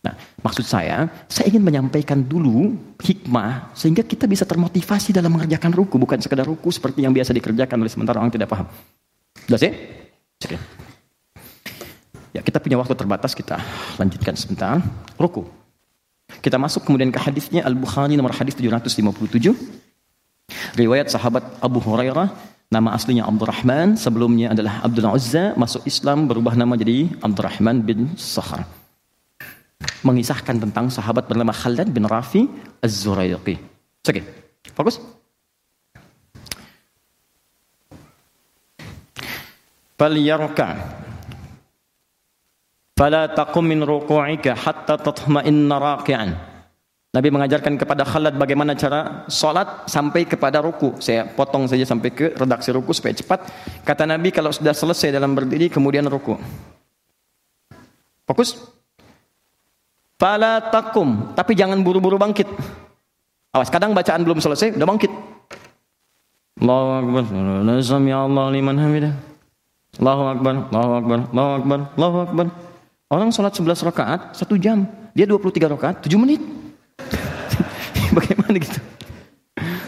Nah, 0.03 0.11
maksud 0.43 0.67
saya, 0.67 1.07
saya 1.31 1.47
ingin 1.47 1.63
menyampaikan 1.63 2.19
dulu 2.19 2.75
hikmah 2.99 3.71
sehingga 3.71 4.03
kita 4.03 4.27
bisa 4.27 4.43
termotivasi 4.43 5.15
dalam 5.15 5.31
mengerjakan 5.31 5.71
ruku, 5.71 5.95
bukan 5.95 6.19
sekedar 6.19 6.43
ruku 6.43 6.75
seperti 6.75 7.07
yang 7.07 7.15
biasa 7.15 7.31
dikerjakan 7.31 7.79
oleh 7.79 7.87
sementara 7.87 8.19
orang 8.19 8.35
tidak 8.35 8.51
paham. 8.51 8.67
Jelas 9.47 9.63
ya? 9.63 9.71
Oke. 10.43 10.82
Ya, 12.33 12.41
kita 12.41 12.57
punya 12.57 12.81
waktu 12.81 12.97
terbatas, 12.97 13.37
kita 13.37 13.61
lanjutkan 14.01 14.33
sebentar. 14.33 14.81
Ruku. 15.21 15.45
Kita 16.41 16.57
masuk 16.57 16.81
kemudian 16.89 17.13
ke 17.13 17.21
hadisnya 17.21 17.61
Al-Bukhari 17.61 18.17
nomor 18.17 18.33
hadis 18.33 18.57
757. 18.57 19.53
Riwayat 20.73 21.13
sahabat 21.13 21.45
Abu 21.61 21.77
Hurairah, 21.77 22.33
nama 22.73 22.89
aslinya 22.97 23.29
Abdurrahman, 23.29 23.93
sebelumnya 23.95 24.57
adalah 24.57 24.81
Abdul 24.81 25.13
Uzza, 25.13 25.53
masuk 25.53 25.85
Islam 25.85 26.25
berubah 26.25 26.57
nama 26.57 26.73
jadi 26.73 27.13
Abdurrahman 27.21 27.85
bin 27.85 28.17
Sakhar 28.17 28.65
mengisahkan 30.03 30.59
tentang 30.59 30.91
sahabat 30.91 31.27
bernama 31.27 31.51
Khalid 31.55 31.91
bin 31.91 32.07
Rafi 32.07 32.47
Az-Zuraiqi. 32.83 33.55
Oke, 34.03 34.03
okay. 34.03 34.23
fokus. 34.75 34.99
Falyarka 39.95 41.02
fala 42.93 43.29
taqum 43.29 43.65
min 43.65 43.81
ruku'ika 43.81 44.57
hatta 44.57 44.97
tatma'inna 44.97 45.75
raki'an. 45.77 46.53
Nabi 47.13 47.29
mengajarkan 47.29 47.77
kepada 47.77 48.01
Khalid 48.09 48.41
bagaimana 48.41 48.73
cara 48.73 49.29
salat 49.29 49.85
sampai 49.85 50.25
kepada 50.25 50.65
ruku. 50.65 50.97
Saya 50.97 51.29
potong 51.29 51.69
saja 51.69 51.85
sampai 51.85 52.09
ke 52.09 52.33
redaksi 52.33 52.73
ruku 52.73 52.89
supaya 52.89 53.13
cepat. 53.13 53.45
Kata 53.85 54.09
Nabi 54.09 54.33
kalau 54.33 54.49
sudah 54.49 54.73
selesai 54.73 55.13
dalam 55.13 55.37
berdiri 55.37 55.69
kemudian 55.69 56.09
ruku. 56.09 56.33
Fokus. 58.25 58.57
Fala 60.17 60.57
takum, 60.73 61.35
tapi 61.37 61.53
jangan 61.53 61.85
buru-buru 61.85 62.17
bangkit. 62.17 62.49
Awas, 63.53 63.69
kadang 63.69 63.93
bacaan 63.93 64.25
belum 64.25 64.41
selesai, 64.41 64.73
udah 64.73 64.87
bangkit. 64.89 65.11
Allahu 66.65 66.89
Akbar, 66.97 67.23
Sami 67.85 68.09
Allah 68.09 68.49
liman 68.49 68.79
hamidah. 68.81 69.13
Allahu 70.01 70.23
Akbar, 70.33 70.53
Allahu 70.73 70.93
Akbar, 70.97 71.19
Allahu 71.29 71.51
Akbar, 71.61 71.79
Allahu 71.93 72.17
Akbar. 72.25 72.45
Orang 73.13 73.29
sholat 73.29 73.53
11 73.53 73.85
rakaat, 73.85 74.33
satu 74.33 74.57
jam. 74.57 74.89
Dia 75.13 75.29
23 75.29 75.69
rakaat, 75.69 76.01
7 76.01 76.17
menit. 76.17 76.41
Bagaimana 78.17 78.57
gitu? 78.57 78.81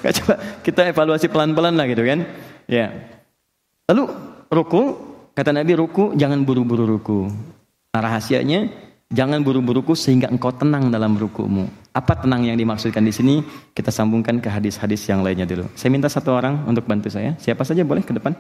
Gak 0.06 0.14
coba 0.22 0.34
kita 0.62 0.82
evaluasi 0.94 1.26
pelan-pelan 1.34 1.74
lah 1.74 1.90
gitu 1.90 2.06
kan. 2.06 2.22
Ya. 2.70 2.94
Lalu 3.90 4.14
ruku, 4.54 4.82
kata 5.34 5.50
Nabi 5.50 5.74
ruku 5.74 6.14
jangan 6.14 6.46
buru-buru 6.46 6.86
ruku. 6.86 7.26
Nah, 7.90 8.02
rahasianya 8.06 8.70
Jangan 9.14 9.46
buru-buruku 9.46 9.94
sehingga 9.94 10.34
engkau 10.34 10.50
tenang 10.50 10.90
dalam 10.90 11.14
rukumu. 11.14 11.70
Apa 11.94 12.18
tenang 12.18 12.42
yang 12.42 12.58
dimaksudkan 12.58 13.06
di 13.06 13.14
sini? 13.14 13.46
Kita 13.70 13.94
sambungkan 13.94 14.42
ke 14.42 14.50
hadis-hadis 14.50 15.06
yang 15.06 15.22
lainnya 15.22 15.46
dulu. 15.46 15.70
Saya 15.78 15.94
minta 15.94 16.10
satu 16.10 16.34
orang 16.34 16.66
untuk 16.66 16.90
bantu 16.90 17.14
saya. 17.14 17.38
Siapa 17.38 17.62
saja 17.62 17.86
boleh 17.86 18.02
ke 18.02 18.18
depan? 18.18 18.34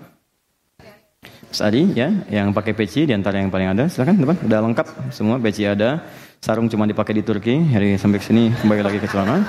Mas 1.55 1.63
Adi 1.63 1.87
ya, 1.95 2.11
yang 2.27 2.51
pakai 2.51 2.75
peci 2.75 3.07
di 3.07 3.15
antara 3.15 3.39
yang 3.39 3.47
paling 3.47 3.71
ada. 3.71 3.87
Silakan 3.87 4.19
depan. 4.19 4.35
Udah 4.43 4.59
lengkap 4.59 5.07
semua 5.07 5.39
peci 5.39 5.63
ada. 5.63 6.03
Sarung 6.43 6.67
cuma 6.67 6.83
dipakai 6.83 7.15
di 7.15 7.23
Turki. 7.23 7.55
Hari 7.71 7.95
sampai 7.95 8.19
sini 8.19 8.51
kembali 8.59 8.83
lagi 8.83 8.99
ke 8.99 9.07
celana. 9.07 9.39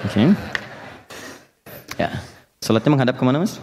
Oke. 0.00 0.08
Okay. 0.08 0.28
Ya. 2.00 2.16
Salatnya 2.64 2.96
menghadap 2.96 3.20
ke 3.20 3.24
mana 3.28 3.44
mas? 3.44 3.60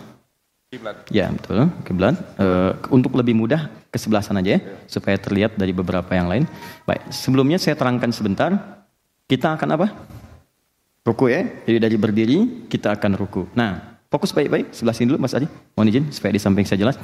Kiblat. 0.69 1.09
Ya 1.09 1.33
betul, 1.33 1.73
kiblat. 1.89 2.21
Uh, 2.37 2.77
untuk 2.93 3.17
lebih 3.17 3.33
mudah 3.33 3.65
ke 3.89 3.97
sebelah 3.97 4.21
sana 4.21 4.45
aja 4.45 4.61
ya, 4.61 4.85
supaya 4.85 5.17
terlihat 5.17 5.57
dari 5.57 5.73
beberapa 5.73 6.13
yang 6.13 6.29
lain. 6.29 6.45
Baik, 6.85 7.01
sebelumnya 7.09 7.57
saya 7.57 7.73
terangkan 7.73 8.13
sebentar. 8.13 8.53
Kita 9.25 9.57
akan 9.57 9.73
apa? 9.73 9.89
Ruku 11.01 11.33
ya. 11.33 11.49
Jadi 11.65 11.81
dari 11.81 11.97
berdiri 11.97 12.69
kita 12.69 12.93
akan 12.93 13.17
ruku. 13.17 13.49
Nah, 13.57 13.97
fokus 14.13 14.29
baik-baik 14.37 14.69
sebelah 14.69 14.93
sini 14.93 15.09
dulu 15.09 15.17
Mas 15.17 15.33
Adi. 15.33 15.49
Mohon 15.73 15.89
izin 15.89 16.05
supaya 16.13 16.37
di 16.37 16.41
samping 16.45 16.61
saya 16.69 16.77
jelas. 16.77 17.01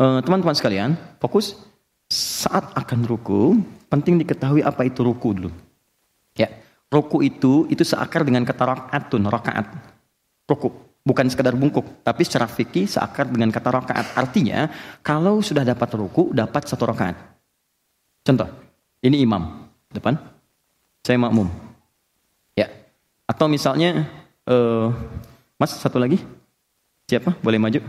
Teman 0.00 0.24
teman-teman 0.24 0.56
sekalian, 0.56 0.96
fokus 1.20 1.60
saat 2.08 2.72
akan 2.72 3.04
ruku, 3.04 3.60
penting 3.92 4.16
diketahui 4.16 4.64
apa 4.64 4.88
itu 4.88 5.04
ruku 5.04 5.36
dulu. 5.36 5.52
Ya, 6.32 6.48
ruku 6.88 7.20
itu 7.20 7.68
itu 7.68 7.84
seakar 7.84 8.24
dengan 8.24 8.48
kata 8.48 8.64
rakaatun, 8.64 9.28
rakaat. 9.28 9.66
Ruku. 10.48 10.72
Bukan 11.00 11.32
sekedar 11.32 11.56
bungkuk, 11.56 12.04
tapi 12.04 12.28
secara 12.28 12.44
fikih 12.44 12.84
seakar 12.84 13.24
dengan 13.28 13.48
kata 13.48 13.72
rakaat. 13.72 14.06
Artinya, 14.16 14.68
kalau 15.00 15.40
sudah 15.40 15.64
dapat 15.64 15.88
ruku, 15.96 16.32
dapat 16.32 16.68
satu 16.68 16.84
rakaat. 16.88 17.16
Contoh, 18.20 18.48
ini 19.00 19.24
imam, 19.24 19.64
depan. 19.88 20.16
Saya 21.00 21.16
makmum. 21.16 21.48
Ya. 22.52 22.68
Atau 23.24 23.48
misalnya, 23.48 24.04
uh, 24.44 24.92
mas 25.56 25.72
satu 25.72 25.96
lagi. 25.96 26.20
Siapa? 27.08 27.32
Boleh 27.40 27.56
maju? 27.56 27.80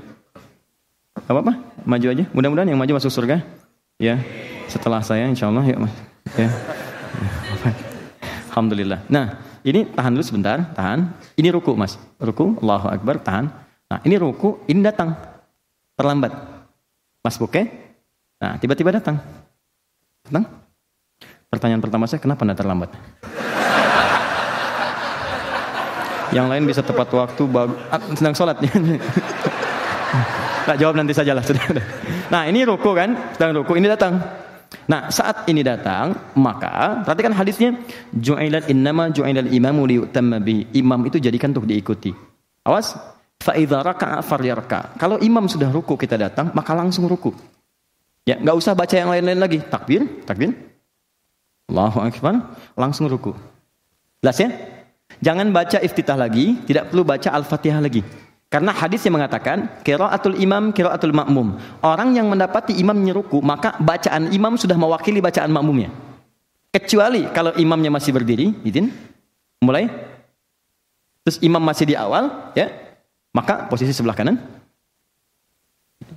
Apa-apa? 1.30 1.54
Maju 1.86 2.08
aja. 2.10 2.24
Mudah-mudahan 2.32 2.70
yang 2.70 2.80
maju 2.80 2.98
masuk 2.98 3.12
surga. 3.12 3.44
Ya. 4.02 4.22
Setelah 4.72 5.04
saya, 5.04 5.28
insya 5.28 5.50
Allah. 5.52 5.66
Ya. 5.66 5.78
Ya. 6.38 6.50
Alhamdulillah. 8.52 9.00
Nah, 9.08 9.40
ini 9.62 9.86
tahan 9.86 10.18
dulu 10.18 10.26
sebentar, 10.26 10.74
tahan. 10.74 11.14
Ini 11.38 11.54
ruku 11.54 11.78
mas, 11.78 11.96
ruku, 12.18 12.58
Allahu 12.66 12.88
Akbar, 12.90 13.22
tahan. 13.22 13.46
Nah 13.88 14.00
ini 14.02 14.18
ruku, 14.18 14.66
ini 14.66 14.82
datang, 14.82 15.14
terlambat. 15.94 16.34
Mas 17.22 17.38
Buke, 17.38 17.70
nah 18.42 18.58
tiba-tiba 18.58 18.90
datang. 18.90 19.22
Datang. 20.26 20.50
Pertanyaan 21.52 21.84
pertama 21.84 22.10
saya, 22.10 22.18
kenapa 22.18 22.42
anda 22.42 22.58
terlambat? 22.58 22.90
Yang 26.32 26.48
lain 26.48 26.64
bisa 26.66 26.82
tepat 26.82 27.12
waktu, 27.14 27.44
ah, 27.92 28.02
sedang 28.18 28.34
sholat. 28.34 28.58
nah, 30.68 30.76
jawab 30.78 30.96
nanti 31.00 31.14
sajalah. 31.16 31.44
Nah 32.32 32.48
ini 32.48 32.64
ruku 32.64 32.92
kan, 32.96 33.36
sedang 33.36 33.62
ruku, 33.62 33.76
ini 33.78 33.88
datang. 33.92 34.20
Nah, 34.88 35.12
saat 35.12 35.48
ini 35.52 35.62
datang, 35.62 36.34
maka 36.40 37.04
perhatikan 37.04 37.36
hadisnya, 37.36 37.76
ju'ilat 38.12 38.72
innama 38.72 39.12
ju'ilal 39.12 39.52
imamu 39.52 39.84
liyutamma 39.84 40.40
bi. 40.40 40.68
Imam 40.76 41.04
itu 41.08 41.20
jadikan 41.20 41.52
untuk 41.52 41.68
diikuti. 41.68 42.12
Awas, 42.64 42.96
fa 43.40 43.56
idza 43.56 43.84
raka'a. 43.84 44.96
Kalau 44.96 45.20
imam 45.20 45.48
sudah 45.52 45.68
ruku 45.72 46.00
kita 46.00 46.16
datang, 46.16 46.56
maka 46.56 46.72
langsung 46.72 47.08
ruku. 47.08 47.36
Ya, 48.24 48.40
nggak 48.40 48.56
usah 48.56 48.74
baca 48.78 48.96
yang 48.96 49.12
lain-lain 49.12 49.40
lagi. 49.40 49.60
Takbir, 49.60 50.24
takbir. 50.24 50.56
Allahu 51.72 52.00
akbar, 52.04 52.56
langsung 52.76 53.08
ruku. 53.08 53.32
Jelas 54.24 54.38
ya? 54.40 54.50
Jangan 55.20 55.52
baca 55.52 55.84
iftitah 55.84 56.16
lagi, 56.16 56.60
tidak 56.68 56.92
perlu 56.92 57.04
baca 57.04 57.32
Al-Fatihah 57.32 57.80
lagi. 57.84 58.04
Karena 58.52 58.76
hadis 58.76 59.00
yang 59.08 59.16
mengatakan 59.16 59.80
kiraatul 59.80 60.36
imam 60.36 60.76
kiraatul 60.76 61.16
makmum. 61.16 61.56
Orang 61.80 62.12
yang 62.12 62.28
mendapati 62.28 62.76
imam 62.76 63.00
nyeruku, 63.00 63.40
maka 63.40 63.80
bacaan 63.80 64.28
imam 64.36 64.60
sudah 64.60 64.76
mewakili 64.76 65.24
bacaan 65.24 65.48
makmumnya. 65.48 65.88
Kecuali 66.68 67.32
kalau 67.32 67.56
imamnya 67.56 67.88
masih 67.88 68.12
berdiri, 68.12 68.52
izin. 68.68 68.92
Mulai. 69.64 69.88
Terus 71.24 71.40
imam 71.40 71.64
masih 71.64 71.86
di 71.88 71.96
awal, 71.96 72.52
ya. 72.52 72.68
Maka 73.32 73.72
posisi 73.72 73.96
sebelah 73.96 74.20
kanan. 74.20 74.36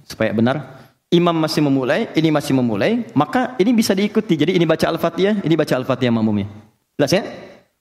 Supaya 0.03 0.35
benar. 0.35 0.82
Imam 1.14 1.39
masih 1.39 1.62
memulai, 1.62 2.11
ini 2.18 2.35
masih 2.35 2.51
memulai, 2.59 3.07
maka 3.14 3.55
ini 3.62 3.70
bisa 3.70 3.95
diikuti. 3.95 4.35
Jadi 4.35 4.59
ini 4.59 4.66
baca 4.66 4.91
Al-Fatihah, 4.91 5.39
ini 5.47 5.55
baca 5.55 5.78
Al-Fatihah 5.78 6.11
makmumnya. 6.11 6.51
Jelas 6.99 7.14
ya? 7.14 7.22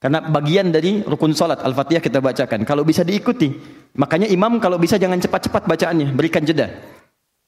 Karena 0.03 0.19
bagian 0.19 0.67
dari 0.67 0.99
rukun 0.99 1.31
salat 1.31 1.63
Al-Fatihah 1.63 2.03
kita 2.03 2.19
bacakan. 2.19 2.67
Kalau 2.67 2.83
bisa 2.83 3.07
diikuti. 3.07 3.55
Makanya 3.95 4.27
imam 4.27 4.59
kalau 4.59 4.75
bisa 4.75 4.99
jangan 4.99 5.15
cepat-cepat 5.15 5.63
bacaannya, 5.63 6.11
berikan 6.11 6.43
jeda. 6.43 6.75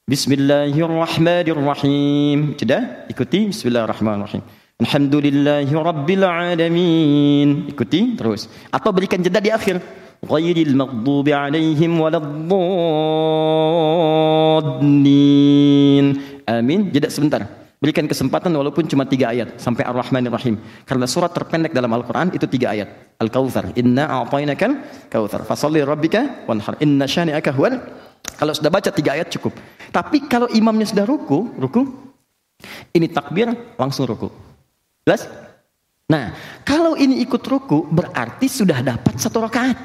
Bismillahirrahmanirrahim. 0.08 2.56
Jeda, 2.56 3.04
ikuti 3.12 3.52
Bismillahirrahmanirrahim. 3.52 4.40
Alhamdulillahi 4.80 5.68
rabbil 5.68 6.24
alamin. 6.24 7.68
Ikuti 7.68 8.16
terus. 8.16 8.48
Atau 8.72 8.88
berikan 8.88 9.20
jeda 9.20 9.36
di 9.36 9.52
akhir. 9.52 9.76
Ghairil 10.24 10.72
maghdubi 10.72 11.36
alaihim 11.36 12.00
waladdallin. 12.00 12.40
Amin. 16.48 16.88
Jeda 16.88 17.12
sebentar. 17.12 17.65
Berikan 17.76 18.08
kesempatan 18.08 18.48
walaupun 18.56 18.88
cuma 18.88 19.04
tiga 19.04 19.36
ayat 19.36 19.60
sampai 19.60 19.84
Ar-Rahmanir 19.84 20.32
Rahim. 20.32 20.56
Karena 20.88 21.04
surat 21.04 21.28
terpendek 21.36 21.76
dalam 21.76 21.92
Al-Quran 21.92 22.32
itu 22.32 22.48
tiga 22.48 22.72
ayat. 22.72 23.16
Al-Kautsar. 23.20 23.76
Inna 23.76 24.08
a'tainakal 24.08 24.80
kautsar. 25.12 25.44
Fasalli 25.44 25.84
rabbika 25.84 26.48
wanhar. 26.48 26.80
Inna 26.80 27.04
syani'aka 27.04 27.52
huwal. 27.52 27.76
Kalau 28.40 28.52
sudah 28.56 28.72
baca 28.72 28.88
tiga 28.88 29.12
ayat 29.12 29.28
cukup. 29.28 29.52
Tapi 29.92 30.24
kalau 30.24 30.48
imamnya 30.48 30.88
sudah 30.88 31.04
ruku, 31.04 31.52
ruku, 31.60 31.84
ini 32.96 33.12
takbir 33.12 33.52
langsung 33.76 34.08
ruku. 34.08 34.32
Jelas? 35.04 35.28
Nah, 36.08 36.32
kalau 36.64 36.96
ini 36.96 37.20
ikut 37.20 37.44
ruku 37.44 37.84
berarti 37.92 38.48
sudah 38.48 38.80
dapat 38.80 39.20
satu 39.20 39.44
rakaat. 39.44 39.76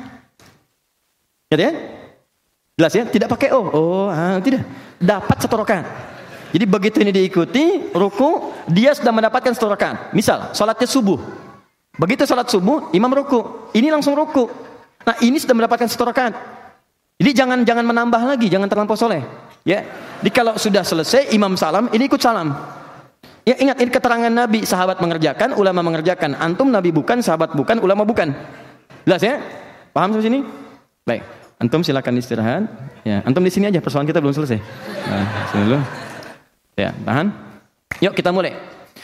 Ya, 1.52 1.76
Jelas 2.80 2.94
ya? 2.96 3.04
Tidak 3.04 3.28
pakai 3.28 3.52
oh, 3.52 3.68
oh, 3.68 4.08
ah, 4.08 4.40
tidak. 4.40 4.64
Dapat 4.96 5.38
satu 5.44 5.56
rakaat. 5.60 6.11
Jadi 6.52 6.66
begitu 6.68 6.98
ini 7.00 7.16
diikuti, 7.16 7.96
ruku, 7.96 8.52
dia 8.68 8.92
sudah 8.92 9.16
mendapatkan 9.16 9.56
satu 9.56 9.72
rakaat. 9.72 10.12
Misal, 10.12 10.52
sholatnya 10.52 10.88
subuh. 10.88 11.20
Begitu 11.96 12.28
sholat 12.28 12.52
subuh, 12.52 12.92
imam 12.92 13.12
ruku. 13.12 13.72
Ini 13.72 13.88
langsung 13.88 14.16
ruku. 14.16 14.52
Nah, 15.08 15.16
ini 15.24 15.40
sudah 15.40 15.56
mendapatkan 15.56 15.88
satu 15.88 16.04
rakaat. 16.12 16.36
Jadi 17.22 17.32
jangan 17.32 17.64
jangan 17.64 17.86
menambah 17.88 18.22
lagi, 18.36 18.52
jangan 18.52 18.68
terlampau 18.68 19.00
soleh. 19.00 19.24
Ya, 19.62 19.86
jadi 20.20 20.32
kalau 20.34 20.54
sudah 20.58 20.82
selesai 20.82 21.30
imam 21.38 21.54
salam, 21.54 21.88
ini 21.94 22.10
ikut 22.10 22.18
salam. 22.18 22.52
Ya 23.46 23.58
ingat 23.58 23.78
ini 23.82 23.90
keterangan 23.94 24.30
Nabi, 24.30 24.66
sahabat 24.66 25.02
mengerjakan, 25.02 25.54
ulama 25.54 25.82
mengerjakan. 25.86 26.38
Antum 26.38 26.70
Nabi 26.70 26.90
bukan, 26.90 27.22
sahabat 27.22 27.54
bukan, 27.54 27.78
ulama 27.82 28.06
bukan. 28.06 28.34
Jelas 29.06 29.22
ya? 29.22 29.38
Paham 29.94 30.14
sampai 30.14 30.26
sini? 30.26 30.40
Baik. 31.06 31.22
Antum 31.62 31.86
silakan 31.86 32.18
istirahat. 32.18 32.66
Ya, 33.06 33.22
antum 33.22 33.46
di 33.46 33.54
sini 33.54 33.70
aja, 33.70 33.78
persoalan 33.82 34.10
kita 34.10 34.18
belum 34.18 34.34
selesai. 34.34 34.58
Nah, 35.06 35.26
sini. 35.54 35.78
Ya, 36.82 36.90
tahan. 37.06 37.30
Yuk 38.02 38.18
kita 38.18 38.34
mulai. 38.34 38.58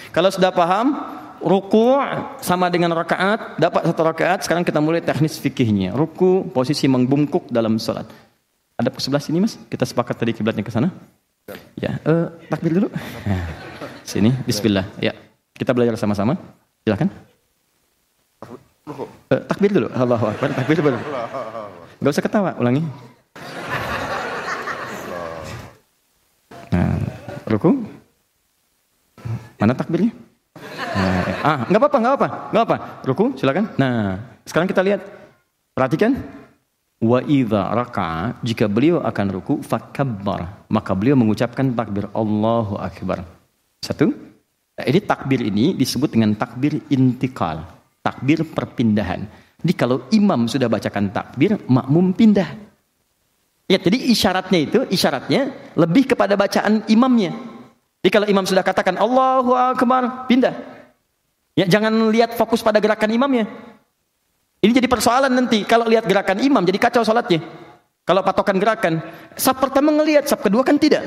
Kalau 0.09 0.33
sudah 0.33 0.49
paham, 0.49 0.97
ruku 1.37 1.93
sama 2.41 2.73
dengan 2.73 2.89
rakaat, 2.97 3.61
dapat 3.61 3.85
satu 3.85 4.01
rakaat, 4.01 4.39
sekarang 4.41 4.65
kita 4.65 4.81
mulai 4.81 5.05
teknis 5.05 5.37
fikihnya. 5.37 5.93
Ruku, 5.93 6.49
posisi 6.49 6.89
membungkuk 6.89 7.53
dalam 7.53 7.77
sholat. 7.77 8.09
Ada 8.77 8.89
sebelah 8.97 9.21
sini 9.21 9.37
mas, 9.45 9.61
kita 9.69 9.85
sepakat 9.85 10.17
tadi 10.17 10.33
kiblatnya 10.33 10.65
ke 10.65 10.73
sana. 10.73 10.89
Ya, 11.77 12.01
uh, 12.09 12.33
takbir 12.49 12.73
dulu. 12.73 12.89
Ya. 13.25 13.37
Sini, 14.09 14.33
Bismillah. 14.47 14.89
Ya, 14.97 15.13
kita 15.53 15.75
belajar 15.77 15.93
sama-sama. 16.01 16.33
Silakan. 16.81 17.13
Uh, 18.87 19.41
takbir 19.45 19.69
dulu. 19.69 19.91
Allahu 19.91 20.25
Akbar. 20.31 20.49
Takbir 20.55 20.79
dulu. 20.79 20.97
Gak 22.01 22.11
usah 22.13 22.23
ketawa, 22.23 22.51
ulangi. 22.57 22.81
Ruku 27.47 27.71
mana 29.57 29.73
takbirnya? 29.73 30.13
Nah, 30.97 31.21
ah 31.45 31.59
nggak 31.69 31.79
apa-apa 31.81 31.97
nggak 31.97 32.15
apa 32.17 32.27
nggak 32.53 32.63
apa 32.65 32.77
ruku 33.05 33.25
silakan. 33.37 33.65
Nah 33.77 34.21
sekarang 34.45 34.69
kita 34.69 34.81
lihat. 34.85 35.01
Perhatikan. 35.77 36.17
Wa 36.97 37.21
idza 37.21 37.61
raka 37.77 38.41
jika 38.41 38.65
beliau 38.65 38.97
akan 39.05 39.27
ruku 39.29 39.61
fakabbar. 39.61 40.65
Maka 40.73 40.91
beliau 40.97 41.13
mengucapkan 41.13 41.69
takbir. 41.77 42.09
Allahu 42.13 42.81
akbar. 42.81 43.21
Satu. 43.85 44.09
Nah, 44.77 44.85
ini 44.85 44.99
takbir 45.01 45.41
ini 45.45 45.77
disebut 45.77 46.13
dengan 46.13 46.33
takbir 46.33 46.81
intikal. 46.89 47.65
Takbir 48.01 48.45
perpindahan. 48.45 49.25
Jadi 49.61 49.73
kalau 49.73 50.05
imam 50.13 50.45
sudah 50.49 50.69
bacakan 50.69 51.09
takbir 51.13 51.57
makmum 51.69 52.13
pindah 52.13 52.66
Ya, 53.67 53.75
jadi 53.75 53.99
isyaratnya 53.99 54.59
itu, 54.63 54.79
isyaratnya 54.87 55.51
lebih 55.75 56.15
kepada 56.15 56.39
bacaan 56.39 56.87
imamnya. 56.87 57.35
Jadi 57.99 58.11
kalau 58.15 58.27
imam 58.31 58.47
sudah 58.47 58.63
katakan 58.63 58.95
Allahu 58.95 59.51
Akbar, 59.51 60.23
pindah. 60.31 60.55
Ya, 61.51 61.67
jangan 61.67 61.91
lihat 62.07 62.31
fokus 62.39 62.63
pada 62.63 62.79
gerakan 62.79 63.11
imamnya. 63.11 63.43
Ini 64.63 64.71
jadi 64.71 64.87
persoalan 64.87 65.35
nanti. 65.35 65.67
Kalau 65.67 65.83
lihat 65.83 66.07
gerakan 66.07 66.39
imam, 66.39 66.63
jadi 66.63 66.79
kacau 66.79 67.03
sholatnya. 67.03 67.43
Kalau 68.07 68.23
patokan 68.23 68.55
gerakan. 68.55 69.03
Sab 69.35 69.59
pertama 69.59 69.91
ngelihat, 69.91 70.31
sab 70.31 70.39
kedua 70.39 70.63
kan 70.63 70.79
tidak. 70.79 71.03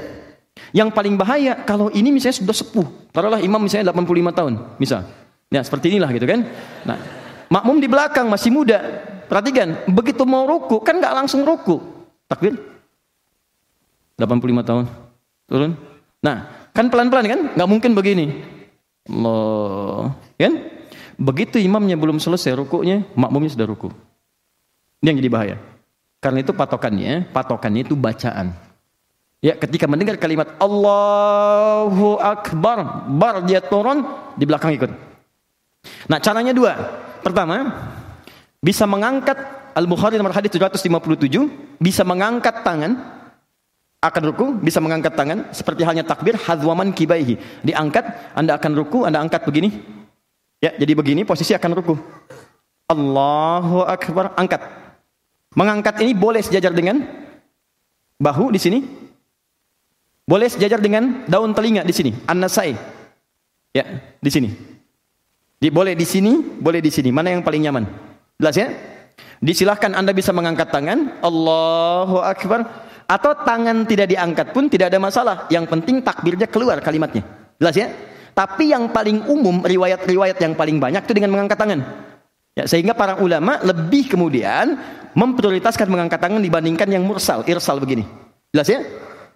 Yang 0.77 0.93
paling 0.93 1.17
bahaya, 1.17 1.57
kalau 1.65 1.89
ini 1.89 2.13
misalnya 2.13 2.45
sudah 2.45 2.53
sepuh. 2.53 2.87
Taruhlah 3.09 3.41
imam 3.41 3.57
misalnya 3.57 3.89
85 3.89 4.37
tahun, 4.37 4.53
misal. 4.77 5.01
Ya, 5.49 5.65
seperti 5.65 5.97
inilah 5.97 6.13
gitu 6.13 6.29
kan. 6.29 6.45
Nah, 6.85 6.99
makmum 7.49 7.81
di 7.81 7.89
belakang 7.89 8.29
masih 8.29 8.53
muda. 8.53 8.85
Perhatikan, 9.27 9.89
begitu 9.89 10.29
mau 10.29 10.45
ruku, 10.45 10.83
kan 10.85 11.01
nggak 11.01 11.15
langsung 11.25 11.43
ruku. 11.43 12.00
Takbir? 12.31 12.55
85 14.15 14.63
tahun. 14.63 14.85
Turun. 15.51 15.75
Nah, 16.23 16.47
kan 16.71 16.87
pelan-pelan 16.87 17.27
kan? 17.27 17.41
Nggak 17.59 17.71
mungkin 17.71 17.91
begini. 17.99 18.39
Allah. 19.11 20.15
Kan? 20.39 20.55
Begitu 21.19 21.59
imamnya 21.59 21.99
belum 21.99 22.23
selesai 22.23 22.55
rukuknya, 22.55 23.03
makmumnya 23.19 23.51
sudah 23.51 23.67
ruku. 23.67 23.91
Ini 25.03 25.11
yang 25.11 25.19
jadi 25.19 25.33
bahaya. 25.33 25.57
Karena 26.21 26.45
itu 26.45 26.53
patokannya, 26.55 27.29
patokannya 27.35 27.83
itu 27.83 27.99
bacaan. 27.99 28.55
Ya, 29.41 29.57
ketika 29.57 29.89
mendengar 29.89 30.21
kalimat 30.21 30.53
Allahu 30.61 32.21
Akbar, 32.21 33.09
bar 33.09 33.41
dia 33.49 33.65
turun, 33.65 34.05
di 34.37 34.45
belakang 34.45 34.77
ikut. 34.77 34.93
Nah, 36.13 36.21
caranya 36.21 36.53
dua. 36.53 36.77
Pertama, 37.25 37.73
bisa 38.61 38.85
mengangkat 38.85 39.60
Al-Bukhari 39.75 40.19
nomor 40.19 40.35
hadis 40.35 40.51
757 40.53 41.79
bisa 41.79 42.03
mengangkat 42.03 42.67
tangan 42.67 43.21
akan 44.01 44.23
ruku 44.33 44.47
bisa 44.65 44.81
mengangkat 44.81 45.13
tangan 45.13 45.53
seperti 45.53 45.85
halnya 45.85 46.01
takbir 46.01 46.33
hadwaman 46.35 46.97
kibaihi. 46.97 47.37
Diangkat 47.61 48.33
Anda 48.33 48.57
akan 48.57 48.73
ruku 48.73 49.05
Anda 49.05 49.21
angkat 49.21 49.45
begini. 49.45 49.77
Ya 50.61 50.73
jadi 50.77 50.97
begini 50.97 51.29
posisi 51.29 51.53
akan 51.53 51.71
ruku. 51.77 51.95
Allahu 52.89 53.85
akbar 53.85 54.33
angkat. 54.41 54.65
Mengangkat 55.53 56.01
ini 56.01 56.17
boleh 56.17 56.41
sejajar 56.41 56.73
dengan 56.73 57.05
bahu 58.17 58.57
di 58.57 58.61
sini. 58.61 58.81
Boleh 60.25 60.49
sejajar 60.49 60.81
dengan 60.81 61.27
daun 61.29 61.53
telinga 61.53 61.85
di 61.85 61.93
sini 61.93 62.11
an-nasai. 62.25 62.73
Ya 63.77 63.85
di 64.17 64.31
sini. 64.33 64.49
Di, 65.61 65.69
boleh 65.69 65.93
di 65.93 66.09
sini 66.09 66.41
boleh 66.41 66.81
di 66.81 66.89
sini. 66.89 67.13
Mana 67.13 67.37
yang 67.37 67.45
paling 67.45 67.69
nyaman? 67.69 67.85
Jelas 68.41 68.57
ya 68.57 68.73
Disilahkan 69.41 69.97
Anda 69.97 70.13
bisa 70.13 70.37
mengangkat 70.37 70.69
tangan, 70.69 71.25
Allahu 71.25 72.21
Akbar, 72.21 72.61
atau 73.09 73.33
tangan 73.41 73.89
tidak 73.89 74.13
diangkat 74.13 74.53
pun 74.53 74.69
tidak 74.69 74.93
ada 74.93 75.01
masalah. 75.01 75.49
Yang 75.49 75.73
penting 75.73 76.05
takbirnya 76.05 76.45
keluar 76.45 76.77
kalimatnya. 76.85 77.25
Jelas 77.57 77.75
ya? 77.75 77.89
Tapi 78.37 78.71
yang 78.71 78.93
paling 78.93 79.27
umum, 79.27 79.65
riwayat-riwayat 79.65 80.39
yang 80.39 80.55
paling 80.55 80.77
banyak 80.79 81.03
itu 81.03 81.13
dengan 81.17 81.35
mengangkat 81.35 81.59
tangan. 81.59 81.81
Ya, 82.55 82.69
sehingga 82.69 82.93
para 82.93 83.19
ulama 83.19 83.59
lebih 83.65 84.13
kemudian 84.13 84.77
memprioritaskan 85.17 85.89
mengangkat 85.89 86.21
tangan 86.21 86.45
dibandingkan 86.45 86.87
yang 86.93 87.03
mursal, 87.03 87.43
irsal 87.49 87.81
begini. 87.81 88.05
Jelas 88.53 88.69
ya? 88.69 88.85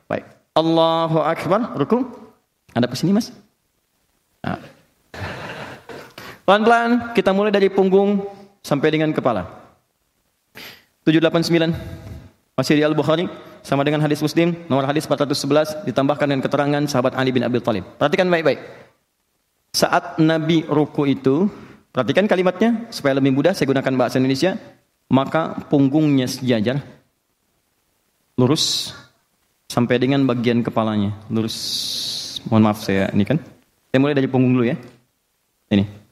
Baik. 0.07 0.29
Allahu 0.55 1.19
Akbar, 1.25 1.75
ruku. 1.75 2.05
Anda 2.77 2.91
sini 2.93 3.15
mas? 3.15 3.33
Nah. 4.45 4.61
Pelan-pelan 6.45 7.17
kita 7.17 7.33
mulai 7.33 7.49
dari 7.49 7.73
punggung 7.73 8.21
sampai 8.61 8.93
dengan 8.93 9.11
kepala. 9.17 9.64
789 11.05 12.57
masih 12.57 12.75
di 12.81 12.83
Al-Bukhari 12.83 13.29
sama 13.61 13.85
dengan 13.85 14.01
hadis 14.01 14.25
Muslim 14.25 14.57
nomor 14.73 14.89
hadis 14.89 15.05
411 15.05 15.85
ditambahkan 15.85 16.25
dengan 16.25 16.41
keterangan 16.41 16.83
sahabat 16.89 17.13
Ali 17.17 17.29
bin 17.29 17.45
Abi 17.45 17.61
Thalib. 17.61 17.85
Perhatikan 18.01 18.33
baik-baik. 18.33 18.61
Saat 19.75 20.17
Nabi 20.23 20.65
ruku 20.65 21.05
itu, 21.05 21.51
perhatikan 21.93 22.25
kalimatnya 22.25 22.89
supaya 22.89 23.19
lebih 23.21 23.35
mudah 23.37 23.53
saya 23.53 23.69
gunakan 23.69 23.93
bahasa 23.99 24.17
Indonesia, 24.17 24.57
maka 25.11 25.61
punggungnya 25.69 26.31
sejajar 26.31 26.81
lurus 28.39 28.95
sampai 29.69 29.99
dengan 29.99 30.23
bagian 30.25 30.63
kepalanya. 30.63 31.13
Lurus. 31.29 31.57
Mohon 32.49 32.63
maaf 32.71 32.81
saya 32.81 33.11
ini 33.13 33.25
kan. 33.27 33.41
Saya 33.91 33.99
mulai 33.99 34.15
dari 34.15 34.29
punggung 34.31 34.55
dulu 34.55 34.65
ya. 34.69 34.77
Ini. 35.75 36.04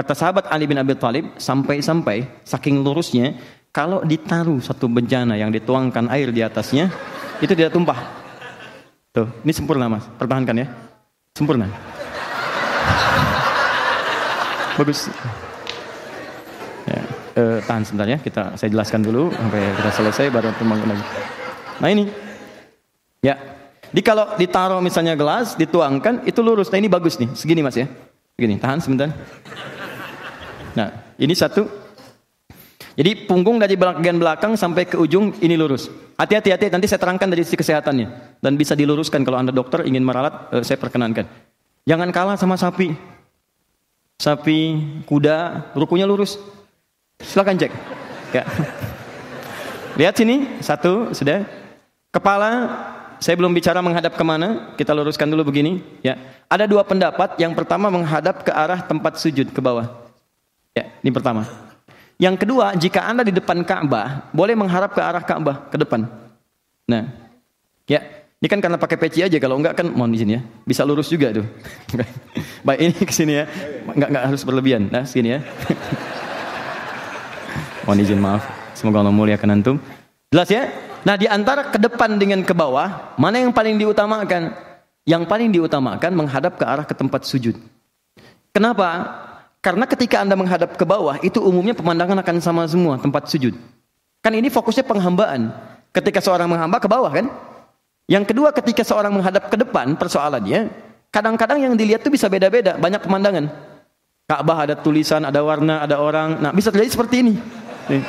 Kata 0.00 0.16
sahabat 0.16 0.48
Ali 0.48 0.64
bin 0.64 0.80
Abi 0.80 0.96
Thalib 0.96 1.36
sampai-sampai 1.36 2.24
saking 2.40 2.80
lurusnya 2.80 3.36
kalau 3.68 4.00
ditaruh 4.00 4.56
satu 4.64 4.88
bejana 4.88 5.36
yang 5.36 5.52
dituangkan 5.52 6.08
air 6.08 6.32
di 6.32 6.40
atasnya 6.40 6.88
itu 7.36 7.52
tidak 7.52 7.68
tumpah. 7.68 8.00
Tuh, 9.12 9.28
ini 9.44 9.52
sempurna 9.52 9.92
Mas. 9.92 10.08
Pertahankan 10.16 10.56
ya. 10.56 10.72
Sempurna. 11.36 11.68
Bagus. 14.80 15.12
Ya, 16.88 17.04
eh, 17.36 17.58
tahan 17.68 17.84
sebentar 17.84 18.08
ya, 18.08 18.16
kita 18.24 18.56
saya 18.56 18.72
jelaskan 18.72 19.04
dulu 19.04 19.28
sampai 19.28 19.68
kita 19.84 19.90
selesai 20.00 20.26
baru 20.32 20.48
teman 20.56 20.80
lagi. 20.80 21.04
Nah 21.76 21.88
ini, 21.92 22.08
ya, 23.20 23.36
di 23.92 24.00
kalau 24.00 24.32
ditaruh 24.40 24.80
misalnya 24.80 25.12
gelas, 25.12 25.60
dituangkan 25.60 26.24
itu 26.24 26.40
lurus. 26.40 26.72
Nah 26.72 26.80
ini 26.80 26.88
bagus 26.88 27.20
nih, 27.20 27.28
segini 27.36 27.60
mas 27.60 27.76
ya, 27.76 27.84
segini. 28.40 28.56
Tahan 28.56 28.80
sebentar. 28.80 29.12
Nah 30.76 31.14
ini 31.18 31.34
satu. 31.34 31.66
Jadi 32.98 33.24
punggung 33.24 33.56
dari 33.56 33.78
bagian 33.78 34.18
belakang 34.20 34.58
sampai 34.58 34.84
ke 34.84 34.98
ujung 34.98 35.32
ini 35.40 35.54
lurus. 35.56 35.88
Hati-hati, 36.20 36.52
hati. 36.52 36.68
Nanti 36.68 36.84
saya 36.90 37.00
terangkan 37.00 37.32
dari 37.32 37.46
sisi 37.46 37.56
kesehatannya 37.56 38.36
dan 38.44 38.52
bisa 38.60 38.76
diluruskan 38.76 39.24
kalau 39.24 39.40
anda 39.40 39.54
dokter 39.54 39.86
ingin 39.88 40.04
meralat, 40.04 40.52
eh, 40.52 40.60
saya 40.66 40.76
perkenankan. 40.76 41.24
Jangan 41.88 42.12
kalah 42.12 42.36
sama 42.36 42.60
sapi. 42.60 42.92
Sapi, 44.20 44.76
kuda, 45.08 45.72
rukunya 45.72 46.04
lurus. 46.04 46.36
Silakan 47.24 47.56
cek. 47.56 47.72
Ya. 48.36 48.44
Lihat 49.96 50.14
sini, 50.20 50.60
satu 50.60 51.16
sudah. 51.16 51.44
Kepala, 52.10 52.68
saya 53.20 53.36
belum 53.36 53.52
bicara 53.52 53.80
menghadap 53.84 54.16
ke 54.16 54.24
mana. 54.24 54.72
Kita 54.76 54.96
luruskan 54.96 55.28
dulu 55.28 55.52
begini. 55.52 55.80
Ya, 56.00 56.16
ada 56.48 56.64
dua 56.64 56.84
pendapat. 56.84 57.36
Yang 57.36 57.52
pertama 57.52 57.92
menghadap 57.92 58.44
ke 58.44 58.52
arah 58.52 58.80
tempat 58.84 59.20
sujud 59.20 59.52
ke 59.52 59.60
bawah. 59.60 59.99
Ya, 60.80 60.88
ini 61.04 61.10
pertama. 61.12 61.44
Yang 62.16 62.44
kedua, 62.44 62.72
jika 62.72 63.04
anda 63.04 63.20
di 63.20 63.32
depan 63.32 63.60
Ka'bah, 63.64 64.32
boleh 64.32 64.56
mengharap 64.56 64.96
ke 64.96 65.00
arah 65.00 65.20
Ka'bah 65.20 65.68
ke 65.68 65.76
depan. 65.76 66.08
Nah, 66.88 67.04
ya, 67.84 68.00
ini 68.40 68.48
kan 68.48 68.60
karena 68.64 68.80
pakai 68.80 68.96
peci 68.96 69.20
aja. 69.20 69.36
Kalau 69.36 69.60
enggak 69.60 69.76
kan 69.76 69.92
mohon 69.92 70.16
izin 70.16 70.36
ya, 70.36 70.40
bisa 70.64 70.88
lurus 70.88 71.12
juga 71.12 71.36
tuh. 71.36 71.46
Baik, 72.66 72.80
ini 72.80 73.02
ke 73.04 73.12
sini 73.12 73.32
ya. 73.36 73.44
Enggak 73.92 74.08
enggak 74.08 74.24
harus 74.32 74.42
berlebihan. 74.48 74.88
Nah, 74.88 75.04
sini 75.04 75.36
ya. 75.36 75.40
Mohon 77.84 78.00
izin 78.04 78.20
maaf. 78.20 78.44
Semoga 78.72 79.04
Allah 79.04 79.12
muliakan 79.12 79.60
antum. 79.60 79.76
Jelas 80.32 80.48
ya? 80.48 80.72
Nah, 81.04 81.16
di 81.20 81.28
antara 81.28 81.68
ke 81.68 81.76
depan 81.76 82.16
dengan 82.16 82.40
ke 82.44 82.56
bawah, 82.56 83.16
mana 83.20 83.40
yang 83.40 83.52
paling 83.52 83.76
diutamakan? 83.76 84.56
Yang 85.04 85.22
paling 85.28 85.48
diutamakan 85.52 86.12
menghadap 86.12 86.60
ke 86.60 86.64
arah 86.64 86.84
ke 86.84 86.96
tempat 86.96 87.24
sujud. 87.28 87.56
Kenapa? 88.52 89.28
Karena 89.60 89.84
ketika 89.84 90.24
Anda 90.24 90.32
menghadap 90.40 90.72
ke 90.80 90.84
bawah, 90.88 91.20
itu 91.20 91.36
umumnya 91.36 91.76
pemandangan 91.76 92.16
akan 92.24 92.36
sama 92.40 92.64
semua 92.64 92.96
tempat 92.96 93.28
sujud. 93.28 93.52
Kan 94.24 94.32
ini 94.32 94.48
fokusnya 94.48 94.88
penghambaan. 94.88 95.52
Ketika 95.92 96.24
seorang 96.24 96.48
menghamba 96.48 96.80
ke 96.80 96.88
bawah 96.88 97.12
kan? 97.12 97.28
Yang 98.08 98.32
kedua 98.32 98.56
ketika 98.56 98.80
seorang 98.80 99.12
menghadap 99.12 99.52
ke 99.52 99.56
depan, 99.60 100.00
persoalannya 100.00 100.72
kadang-kadang 101.12 101.60
yang 101.60 101.74
dilihat 101.76 102.00
itu 102.00 102.08
bisa 102.08 102.32
beda-beda, 102.32 102.80
banyak 102.80 103.04
pemandangan. 103.04 103.52
Ka'bah 104.24 104.64
ada 104.64 104.74
tulisan, 104.78 105.26
ada 105.28 105.44
warna, 105.44 105.84
ada 105.84 106.00
orang. 106.00 106.40
Nah, 106.40 106.54
bisa 106.56 106.72
terjadi 106.72 106.96
seperti 106.96 107.16
ini. 107.20 107.34
Nih. 107.90 108.02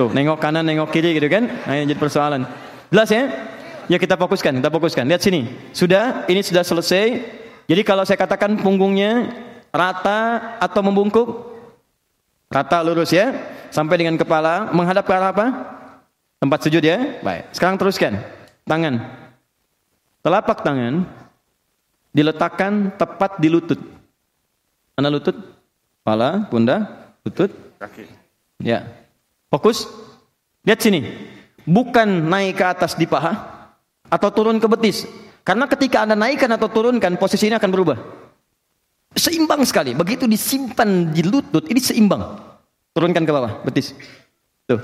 Tuh, 0.00 0.08
nengok 0.10 0.40
kanan, 0.40 0.64
nengok 0.64 0.88
kiri 0.90 1.14
gitu 1.14 1.28
kan. 1.28 1.46
Nah, 1.46 1.72
ini 1.76 1.92
jadi 1.92 2.00
persoalan. 2.00 2.42
Jelas 2.88 3.08
ya? 3.12 3.28
Ya 3.86 4.00
kita 4.00 4.16
fokuskan, 4.16 4.58
kita 4.58 4.72
fokuskan. 4.72 5.04
Lihat 5.04 5.20
sini. 5.20 5.46
Sudah, 5.76 6.24
ini 6.26 6.40
sudah 6.40 6.64
selesai. 6.64 7.20
Jadi 7.68 7.82
kalau 7.84 8.02
saya 8.08 8.16
katakan 8.16 8.56
punggungnya 8.58 9.28
rata 9.72 10.52
atau 10.60 10.80
membungkuk? 10.84 11.28
Rata 12.52 12.84
lurus 12.84 13.10
ya. 13.10 13.32
Sampai 13.72 13.96
dengan 13.96 14.20
kepala 14.20 14.68
menghadap 14.70 15.08
ke 15.08 15.12
arah 15.16 15.32
apa? 15.32 15.46
Tempat 16.36 16.68
sujud 16.68 16.84
ya. 16.84 17.18
Baik. 17.24 17.48
Sekarang 17.56 17.80
teruskan. 17.80 18.20
Tangan. 18.68 19.00
Telapak 20.22 20.60
tangan 20.62 21.08
diletakkan 22.12 22.92
tepat 22.94 23.40
di 23.40 23.48
lutut. 23.48 23.80
Mana 24.94 25.08
lutut? 25.08 25.34
Kepala, 26.02 26.46
pundak, 26.50 26.82
lutut, 27.24 27.50
kaki. 27.80 28.06
Ya. 28.60 28.86
Fokus. 29.48 29.88
Lihat 30.62 30.78
sini. 30.78 31.00
Bukan 31.62 32.26
naik 32.26 32.58
ke 32.58 32.64
atas 32.66 32.98
di 32.98 33.06
paha 33.06 33.66
atau 34.10 34.28
turun 34.34 34.60
ke 34.60 34.66
betis. 34.66 35.08
Karena 35.42 35.66
ketika 35.66 36.06
Anda 36.06 36.14
naikkan 36.14 36.50
atau 36.54 36.70
turunkan, 36.70 37.18
posisi 37.18 37.50
ini 37.50 37.56
akan 37.58 37.70
berubah. 37.70 37.98
Seimbang 39.12 39.60
sekali. 39.68 39.92
Begitu 39.92 40.24
disimpan 40.24 41.12
di 41.12 41.20
lutut, 41.20 41.68
ini 41.68 41.80
seimbang. 41.80 42.40
Turunkan 42.96 43.24
ke 43.24 43.32
bawah, 43.32 43.60
betis. 43.64 43.92
Tuh. 44.64 44.80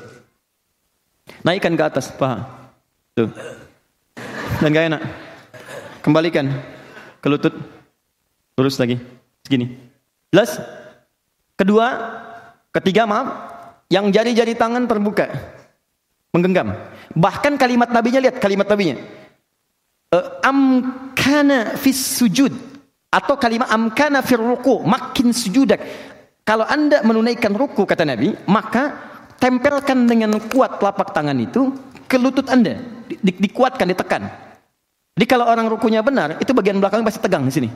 Naikkan 1.44 1.76
ke 1.76 1.84
atas 1.84 2.12
paha. 2.12 2.44
Tuh. 3.16 3.32
Dan 4.60 4.68
gak 4.72 4.86
enak. 4.92 5.02
Kembalikan 6.04 6.46
ke 7.20 7.26
lutut. 7.28 7.54
Lurus 8.56 8.76
lagi. 8.76 9.00
Segini. 9.44 9.76
Jelas? 10.28 10.60
Kedua, 11.56 11.86
ketiga 12.70 13.08
maaf, 13.08 13.28
yang 13.88 14.12
jari-jari 14.12 14.52
tangan 14.52 14.84
terbuka. 14.84 15.32
Menggenggam. 16.36 16.76
Bahkan 17.16 17.56
kalimat 17.56 17.88
nabinya 17.88 18.20
lihat 18.20 18.36
kalimat 18.36 18.68
nabinya. 18.68 19.00
Uh, 20.08 20.40
amkana 20.40 21.76
fis 21.76 22.00
sujud 22.00 22.67
atau 23.08 23.34
kalimat 23.40 23.68
amkana 23.72 24.20
fir 24.20 24.40
ruku 24.40 24.84
makin 24.84 25.32
sujudak. 25.32 25.80
Kalau 26.44 26.64
Anda 26.64 27.04
menunaikan 27.04 27.52
ruku 27.52 27.84
kata 27.84 28.08
Nabi, 28.08 28.32
maka 28.48 28.96
tempelkan 29.36 30.08
dengan 30.08 30.40
kuat 30.48 30.80
telapak 30.80 31.12
tangan 31.12 31.36
itu 31.36 31.72
ke 32.08 32.16
lutut 32.16 32.48
Anda. 32.48 32.80
Di, 33.08 33.20
di, 33.20 33.32
dikuatkan, 33.36 33.84
ditekan. 33.88 34.22
Jadi 35.18 35.26
kalau 35.28 35.44
orang 35.44 35.68
rukunya 35.68 36.00
benar, 36.00 36.40
itu 36.40 36.52
bagian 36.56 36.80
belakang 36.80 37.04
pasti 37.04 37.20
tegang 37.20 37.44
di 37.44 37.52
sini. 37.52 37.68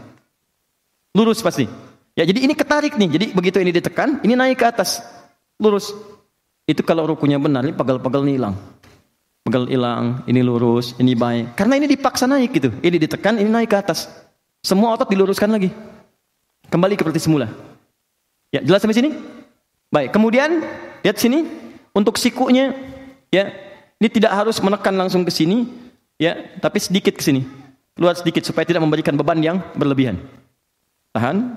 Lurus 1.12 1.44
pasti. 1.44 1.68
Ya, 2.16 2.24
jadi 2.24 2.44
ini 2.44 2.54
ketarik 2.56 2.96
nih. 2.96 3.08
Jadi 3.08 3.26
begitu 3.32 3.60
ini 3.60 3.72
ditekan, 3.72 4.20
ini 4.24 4.36
naik 4.36 4.60
ke 4.60 4.66
atas 4.68 5.04
lurus. 5.60 5.92
Itu 6.64 6.86
kalau 6.86 7.04
rukunya 7.08 7.36
benar, 7.42 7.66
ini 7.66 7.74
pagal-pagal 7.74 8.24
ini 8.24 8.38
hilang. 8.38 8.54
Pagal 9.42 9.66
hilang, 9.66 10.22
ini 10.30 10.40
lurus, 10.40 10.94
ini 11.02 11.18
baik. 11.18 11.58
Karena 11.58 11.74
ini 11.82 11.90
dipaksa 11.90 12.30
naik 12.30 12.54
gitu. 12.54 12.70
Ini 12.78 12.96
ditekan, 12.96 13.42
ini 13.42 13.50
naik 13.50 13.74
ke 13.74 13.76
atas. 13.76 14.06
Semua 14.62 14.94
otot 14.94 15.10
diluruskan 15.10 15.50
lagi. 15.50 15.74
Kembali 16.70 16.94
seperti 16.94 17.18
semula. 17.18 17.50
Ya, 18.54 18.62
jelas 18.62 18.78
sampai 18.78 18.94
sini? 18.94 19.10
Baik, 19.90 20.14
kemudian 20.14 20.62
lihat 21.02 21.18
sini 21.18 21.44
untuk 21.92 22.16
sikunya 22.16 22.72
ya. 23.28 23.50
Ini 24.02 24.10
tidak 24.10 24.34
harus 24.34 24.58
menekan 24.58 24.98
langsung 24.98 25.22
ke 25.22 25.30
sini 25.30 25.70
ya, 26.18 26.34
tapi 26.58 26.82
sedikit 26.82 27.14
ke 27.14 27.22
sini. 27.22 27.46
Luar 27.94 28.18
sedikit 28.18 28.42
supaya 28.42 28.66
tidak 28.66 28.82
memberikan 28.82 29.14
beban 29.14 29.38
yang 29.38 29.62
berlebihan. 29.78 30.18
Tahan, 31.14 31.54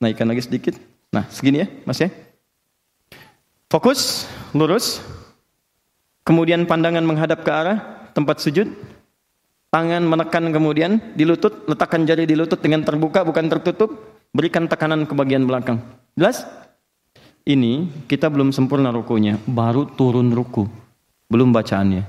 naikkan 0.00 0.24
lagi 0.24 0.48
sedikit. 0.48 0.78
Nah, 1.12 1.28
segini 1.28 1.64
ya, 1.64 1.68
Mas 1.84 2.00
ya. 2.00 2.08
Fokus, 3.68 4.24
lurus. 4.56 5.04
Kemudian 6.24 6.64
pandangan 6.64 7.04
menghadap 7.04 7.44
ke 7.44 7.50
arah 7.52 8.08
tempat 8.16 8.40
sujud. 8.40 8.70
Tangan 9.74 10.06
menekan 10.06 10.54
kemudian 10.54 11.02
di 11.18 11.26
lutut, 11.26 11.66
letakkan 11.66 12.06
jari 12.06 12.30
di 12.30 12.38
lutut 12.38 12.62
dengan 12.62 12.86
terbuka 12.86 13.26
bukan 13.26 13.50
tertutup. 13.50 13.90
Berikan 14.30 14.70
tekanan 14.70 15.02
ke 15.02 15.10
bagian 15.18 15.42
belakang. 15.50 15.82
Jelas? 16.14 16.46
Ini 17.42 17.90
kita 18.06 18.30
belum 18.30 18.54
sempurna 18.54 18.94
rukunya, 18.94 19.34
baru 19.42 19.90
turun 19.90 20.30
ruku. 20.30 20.70
Belum 21.26 21.50
bacaannya. 21.50 22.06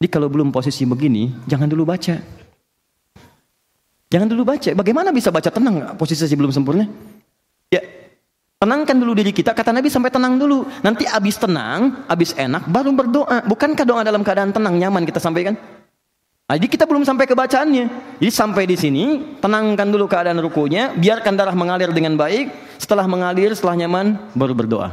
Jadi 0.00 0.08
kalau 0.08 0.32
belum 0.32 0.48
posisi 0.48 0.88
begini, 0.88 1.28
jangan 1.44 1.68
dulu 1.68 1.84
baca. 1.84 2.16
Jangan 4.08 4.28
dulu 4.32 4.42
baca. 4.48 4.70
Bagaimana 4.72 5.12
bisa 5.12 5.28
baca 5.28 5.52
tenang 5.52 6.00
posisi 6.00 6.32
belum 6.32 6.56
sempurna? 6.56 6.88
Ya, 7.68 7.84
Tenangkan 8.56 8.96
dulu 8.96 9.12
diri 9.12 9.28
kita, 9.36 9.52
kata 9.52 9.76
Nabi 9.76 9.92
sampai 9.92 10.08
tenang 10.08 10.40
dulu. 10.40 10.64
Nanti 10.80 11.04
habis 11.04 11.36
tenang, 11.36 12.08
habis 12.08 12.32
enak, 12.32 12.64
baru 12.64 12.96
berdoa. 12.96 13.44
Bukankah 13.44 13.84
doa 13.84 14.00
dalam 14.00 14.24
keadaan 14.24 14.56
tenang, 14.56 14.80
nyaman 14.80 15.04
kita 15.04 15.20
sampaikan? 15.20 15.52
Nah, 16.44 16.60
jadi 16.60 16.68
kita 16.68 16.84
belum 16.84 17.08
sampai 17.08 17.24
ke 17.24 17.32
bacaannya. 17.32 17.88
Jadi 18.20 18.28
sampai 18.28 18.68
di 18.68 18.76
sini, 18.76 19.04
tenangkan 19.40 19.88
dulu 19.88 20.04
keadaan 20.04 20.36
rukunya, 20.44 20.92
biarkan 20.92 21.40
darah 21.40 21.56
mengalir 21.56 21.88
dengan 21.88 22.20
baik. 22.20 22.52
Setelah 22.76 23.08
mengalir, 23.08 23.56
setelah 23.56 23.80
nyaman, 23.80 24.20
baru 24.36 24.52
berdoa. 24.52 24.92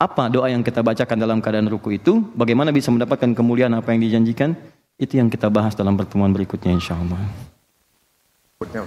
Apa 0.00 0.32
doa 0.32 0.48
yang 0.48 0.64
kita 0.64 0.80
bacakan 0.80 1.20
dalam 1.20 1.44
keadaan 1.44 1.68
ruku 1.68 1.92
itu? 1.92 2.24
Bagaimana 2.32 2.72
bisa 2.72 2.88
mendapatkan 2.88 3.36
kemuliaan 3.36 3.76
apa 3.76 3.92
yang 3.92 4.00
dijanjikan? 4.00 4.56
Itu 4.96 5.20
yang 5.20 5.28
kita 5.28 5.52
bahas 5.52 5.76
dalam 5.76 5.92
pertemuan 5.92 6.32
berikutnya 6.32 6.72
insya 6.72 6.96
Allah. 6.96 7.20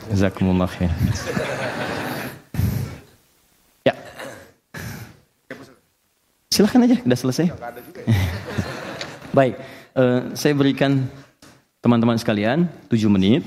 Jazakumullah 0.10 0.66
khair. 0.66 0.90
Silahkan 6.50 6.86
aja, 6.86 6.98
udah 7.02 7.18
selesai. 7.18 7.46
Baik. 9.38 9.58
uh, 9.98 10.34
saya 10.38 10.54
berikan 10.54 11.10
teman-teman 11.84 12.16
sekalian 12.16 12.72
7 12.88 13.12
menit 13.12 13.44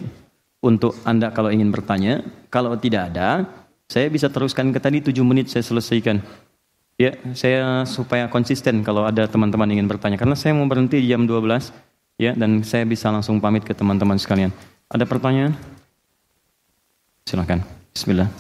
untuk 0.60 0.92
Anda 1.08 1.32
kalau 1.32 1.48
ingin 1.48 1.72
bertanya. 1.72 2.20
Kalau 2.52 2.76
tidak 2.76 3.10
ada, 3.10 3.48
saya 3.88 4.12
bisa 4.12 4.28
teruskan 4.28 4.68
ke 4.70 4.78
tadi 4.78 5.00
7 5.00 5.16
menit 5.24 5.48
saya 5.48 5.64
selesaikan. 5.64 6.20
Ya, 7.00 7.16
saya 7.32 7.84
supaya 7.88 8.28
konsisten 8.28 8.84
kalau 8.84 9.04
ada 9.08 9.24
teman-teman 9.28 9.68
ingin 9.72 9.88
bertanya 9.88 10.16
karena 10.16 10.32
saya 10.32 10.56
mau 10.56 10.64
berhenti 10.64 10.96
jam 11.04 11.28
12 11.28 11.68
ya 12.16 12.32
dan 12.32 12.64
saya 12.64 12.88
bisa 12.88 13.12
langsung 13.12 13.36
pamit 13.40 13.64
ke 13.64 13.76
teman-teman 13.76 14.16
sekalian. 14.16 14.52
Ada 14.88 15.04
pertanyaan? 15.04 15.52
Silakan. 17.28 17.60
Bismillah. 17.92 18.32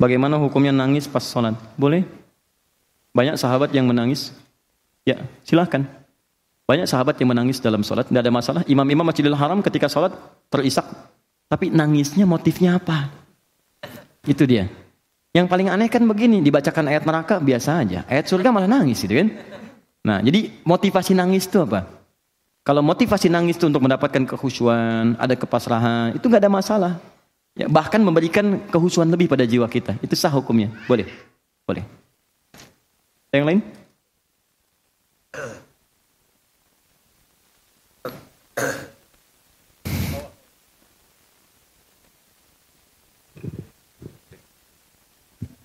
Bagaimana 0.00 0.38
hukumnya 0.40 0.72
nangis 0.72 1.10
pas 1.10 1.24
sholat? 1.24 1.58
Boleh? 1.76 2.06
Banyak 3.12 3.36
sahabat 3.36 3.74
yang 3.74 3.84
menangis. 3.84 4.30
Ya, 5.04 5.20
silahkan. 5.44 5.97
Banyak 6.68 6.84
sahabat 6.84 7.16
yang 7.16 7.32
menangis 7.32 7.64
dalam 7.64 7.80
sholat, 7.80 8.12
tidak 8.12 8.28
ada 8.28 8.32
masalah. 8.32 8.62
Imam-imam 8.68 9.08
Masjidil 9.08 9.32
Haram 9.32 9.64
ketika 9.64 9.88
sholat 9.88 10.12
terisak. 10.52 10.84
Tapi 11.48 11.72
nangisnya 11.72 12.28
motifnya 12.28 12.76
apa? 12.76 13.08
Itu 14.28 14.44
dia. 14.44 14.68
Yang 15.32 15.48
paling 15.48 15.72
aneh 15.72 15.88
kan 15.88 16.04
begini, 16.04 16.44
dibacakan 16.44 16.92
ayat 16.92 17.08
neraka 17.08 17.40
biasa 17.40 17.80
aja. 17.80 18.04
Ayat 18.04 18.28
surga 18.28 18.52
malah 18.52 18.68
nangis 18.68 19.00
gitu 19.00 19.16
kan. 19.16 19.32
Nah, 20.04 20.20
jadi 20.20 20.52
motivasi 20.60 21.16
nangis 21.16 21.48
itu 21.48 21.56
apa? 21.64 21.88
Kalau 22.60 22.84
motivasi 22.84 23.32
nangis 23.32 23.56
itu 23.56 23.64
untuk 23.64 23.80
mendapatkan 23.80 24.28
kehusuan, 24.28 25.16
ada 25.16 25.32
kepasrahan, 25.32 26.20
itu 26.20 26.28
nggak 26.28 26.44
ada 26.44 26.52
masalah. 26.52 26.92
Ya, 27.56 27.64
bahkan 27.64 28.04
memberikan 28.04 28.60
kehusuan 28.68 29.08
lebih 29.08 29.24
pada 29.24 29.48
jiwa 29.48 29.64
kita. 29.72 29.96
Itu 30.04 30.12
sah 30.20 30.28
hukumnya. 30.28 30.68
Boleh. 30.84 31.08
Boleh. 31.64 31.88
Yang 33.32 33.44
lain? 33.48 33.60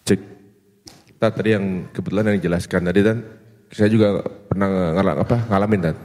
Cek. 0.03 0.19
Kita 1.07 1.27
tadi 1.31 1.49
yang 1.55 1.87
kebetulan 1.95 2.29
yang 2.29 2.37
dijelaskan 2.43 2.81
tadi 2.91 2.99
kan, 3.01 3.17
saya 3.71 3.89
juga 3.89 4.21
pernah 4.21 4.93
ngalang 4.99 5.17
apa 5.23 5.37
ngalamin 5.49 5.81
kan. 5.81 5.95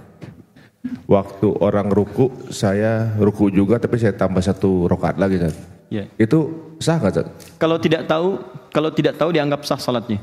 Waktu 1.05 1.49
orang 1.61 1.91
ruku, 1.91 2.49
saya 2.55 3.13
ruku 3.19 3.51
juga 3.51 3.77
tapi 3.83 3.99
saya 3.99 4.15
tambah 4.15 4.41
satu 4.41 4.87
rokaat 4.89 5.19
lagi 5.21 5.43
kan. 5.43 5.53
Ya. 5.89 6.05
Itu 6.17 6.73
sah 6.79 7.01
nggak 7.01 7.57
Kalau 7.61 7.77
tidak 7.81 8.05
tahu, 8.09 8.39
kalau 8.73 8.93
tidak 8.93 9.17
tahu 9.17 9.33
dianggap 9.33 9.65
sah 9.65 9.81
salatnya. 9.81 10.21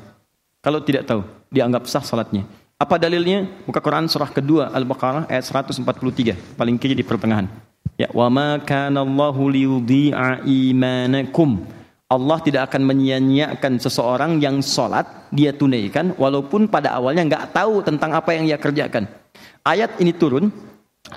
Kalau 0.62 0.82
tidak 0.82 1.06
tahu, 1.06 1.22
dianggap 1.54 1.86
sah 1.86 2.02
salatnya. 2.02 2.46
Apa 2.76 3.00
dalilnya? 3.00 3.48
Buka 3.64 3.80
Quran 3.80 4.12
surah 4.12 4.28
kedua 4.28 4.68
Al-Baqarah 4.68 5.32
ayat 5.32 5.48
143, 5.48 6.60
paling 6.60 6.76
kiri 6.76 6.92
di 6.92 7.08
pertengahan. 7.08 7.48
Ya, 7.96 8.12
wa 8.12 8.28
ma 8.28 8.60
kana 8.60 9.00
Allahu 9.00 9.48
liyudhi'a 9.48 10.44
imanakum. 10.44 11.64
Allah 12.12 12.38
tidak 12.44 12.68
akan 12.68 12.84
menyia-nyiakan 12.84 13.80
seseorang 13.80 14.44
yang 14.44 14.60
sholat 14.60 15.08
dia 15.32 15.56
tunaikan 15.56 16.20
walaupun 16.20 16.68
pada 16.68 16.92
awalnya 17.00 17.24
nggak 17.24 17.56
tahu 17.56 17.80
tentang 17.80 18.12
apa 18.12 18.36
yang 18.36 18.44
ia 18.44 18.60
kerjakan. 18.60 19.08
Ayat 19.64 19.96
ini 20.04 20.12
turun 20.12 20.52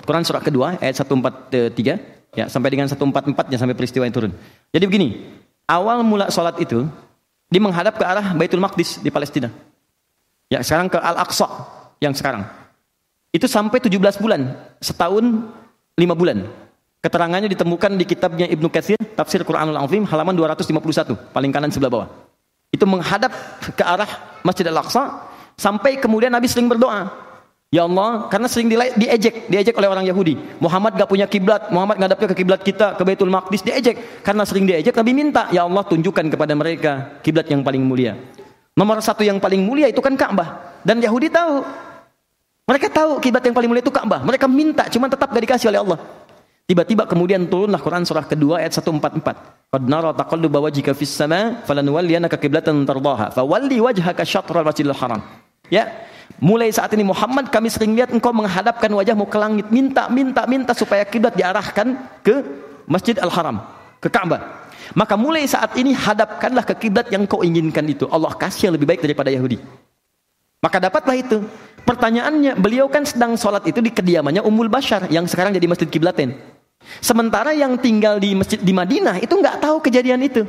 Quran 0.07 0.23
surah 0.23 0.39
kedua 0.39 0.79
ayat 0.79 0.95
143 0.95 2.39
ya 2.39 2.47
sampai 2.47 2.69
dengan 2.71 2.87
144 2.87 3.51
nya 3.51 3.57
sampai 3.59 3.75
peristiwa 3.75 4.07
yang 4.07 4.15
turun. 4.15 4.31
Jadi 4.71 4.85
begini, 4.87 5.27
awal 5.67 6.07
mula 6.07 6.31
sholat 6.31 6.55
itu 6.63 6.87
dia 7.51 7.59
menghadap 7.59 7.99
ke 7.99 8.05
arah 8.07 8.31
Baitul 8.31 8.63
Maqdis 8.63 9.03
di 9.03 9.11
Palestina. 9.11 9.51
Ya 10.49 10.65
sekarang 10.65 10.89
ke 10.89 10.97
Al-Aqsa 10.97 11.45
yang 12.01 12.17
sekarang. 12.17 12.41
Itu 13.29 13.45
sampai 13.45 13.77
17 13.77 14.17
bulan, 14.17 14.57
setahun 14.81 15.45
lima 15.93 16.17
bulan. 16.17 16.49
Keterangannya 16.99 17.47
ditemukan 17.53 17.95
di 17.95 18.03
kitabnya 18.03 18.49
Ibnu 18.49 18.67
Katsir, 18.67 18.97
Tafsir 19.13 19.45
Quranul 19.45 19.77
Azim, 19.77 20.03
halaman 20.09 20.33
251, 20.33 21.15
paling 21.31 21.53
kanan 21.53 21.69
sebelah 21.69 21.93
bawah. 21.93 22.09
Itu 22.73 22.89
menghadap 22.89 23.29
ke 23.77 23.83
arah 23.85 24.41
Masjid 24.41 24.65
Al-Aqsa 24.67 25.29
sampai 25.53 26.01
kemudian 26.01 26.33
Nabi 26.33 26.49
sering 26.49 26.65
berdoa. 26.65 27.29
Ya 27.69 27.85
Allah, 27.85 28.25
karena 28.33 28.49
sering 28.49 28.65
diejek, 28.73 29.45
diejek 29.45 29.77
oleh 29.77 29.85
orang 29.85 30.01
Yahudi. 30.01 30.33
Muhammad 30.57 30.97
gak 30.97 31.05
punya 31.05 31.29
kiblat, 31.29 31.69
Muhammad 31.69 32.01
ngadapnya 32.01 32.33
ke 32.33 32.35
kiblat 32.41 32.65
kita, 32.65 32.97
ke 32.97 33.05
Baitul 33.05 33.29
Maqdis, 33.29 33.61
diejek. 33.61 34.25
Karena 34.25 34.41
sering 34.41 34.65
diejek, 34.65 34.97
Nabi 34.97 35.13
minta, 35.13 35.45
Ya 35.53 35.69
Allah 35.69 35.85
tunjukkan 35.85 36.33
kepada 36.33 36.57
mereka 36.57 37.21
kiblat 37.21 37.45
yang 37.45 37.61
paling 37.61 37.85
mulia. 37.85 38.17
Nomor 38.79 39.03
satu 39.03 39.27
yang 39.27 39.43
paling 39.43 39.59
mulia 39.59 39.91
itu 39.91 39.99
kan 39.99 40.15
Ka'bah. 40.15 40.79
Dan 40.87 41.03
Yahudi 41.03 41.27
tahu. 41.27 41.67
Mereka 42.63 42.87
tahu 42.87 43.19
kiblat 43.19 43.43
yang 43.43 43.51
paling 43.51 43.67
mulia 43.67 43.83
itu 43.83 43.91
Ka'bah. 43.91 44.23
Mereka 44.23 44.47
minta, 44.47 44.87
cuma 44.87 45.11
tetap 45.11 45.35
gak 45.35 45.43
dikasih 45.43 45.67
oleh 45.67 45.83
Allah. 45.83 45.99
Tiba-tiba 46.63 47.03
kemudian 47.09 47.49
turunlah 47.49 47.81
Quran 47.81 48.05
surah 48.07 48.23
kedua 48.23 48.63
ayat 48.63 48.77
144. 48.77 49.73
Qad 49.73 49.83
nara 49.89 50.13
taqalluba 50.13 50.63
wajhika 50.63 50.93
fis 50.93 51.11
sama 51.11 51.59
falanuwalliyannaka 51.65 52.37
qiblatan 52.37 52.85
tardaha 52.85 53.33
fawalli 53.33 53.81
wajhaka 53.81 54.21
syatral 54.21 54.61
masjidil 54.61 54.93
haram. 54.93 55.17
Ya, 55.73 55.89
mulai 56.37 56.69
saat 56.69 56.93
ini 56.93 57.01
Muhammad 57.01 57.49
kami 57.49 57.73
sering 57.73 57.97
lihat 57.97 58.13
engkau 58.13 58.29
menghadapkan 58.29 58.85
wajahmu 58.85 59.25
ke 59.25 59.37
langit 59.41 59.67
minta 59.73 60.13
minta 60.13 60.45
minta 60.45 60.77
supaya 60.77 61.01
kiblat 61.09 61.33
diarahkan 61.33 61.97
ke 62.21 62.45
Masjid 62.85 63.17
Al-Haram, 63.17 63.65
ke 63.97 64.09
Ka'bah. 64.09 64.58
Maka 64.97 65.13
mulai 65.13 65.45
saat 65.45 65.77
ini 65.77 65.93
hadapkanlah 65.93 66.65
ke 66.65 66.87
kiblat 66.87 67.09
yang 67.13 67.29
kau 67.29 67.45
inginkan 67.45 67.85
itu. 67.85 68.09
Allah 68.09 68.33
kasih 68.33 68.69
yang 68.69 68.73
lebih 68.77 68.89
baik 68.89 69.01
daripada 69.05 69.29
Yahudi. 69.29 69.61
Maka 70.59 70.77
dapatlah 70.81 71.15
itu. 71.15 71.45
Pertanyaannya, 71.85 72.57
beliau 72.59 72.85
kan 72.91 73.05
sedang 73.05 73.33
sholat 73.33 73.65
itu 73.65 73.81
di 73.81 73.89
kediamannya 73.89 74.45
Ummul 74.45 74.69
Bashar 74.69 75.09
yang 75.09 75.25
sekarang 75.25 75.55
jadi 75.55 75.65
Masjid 75.65 75.89
Kiblaten. 75.89 76.37
Sementara 76.99 77.53
yang 77.53 77.75
tinggal 77.77 78.17
di 78.17 78.33
masjid 78.33 78.57
di 78.57 78.71
Madinah 78.71 79.19
itu 79.19 79.35
nggak 79.35 79.61
tahu 79.61 79.83
kejadian 79.83 80.19
itu. 80.25 80.47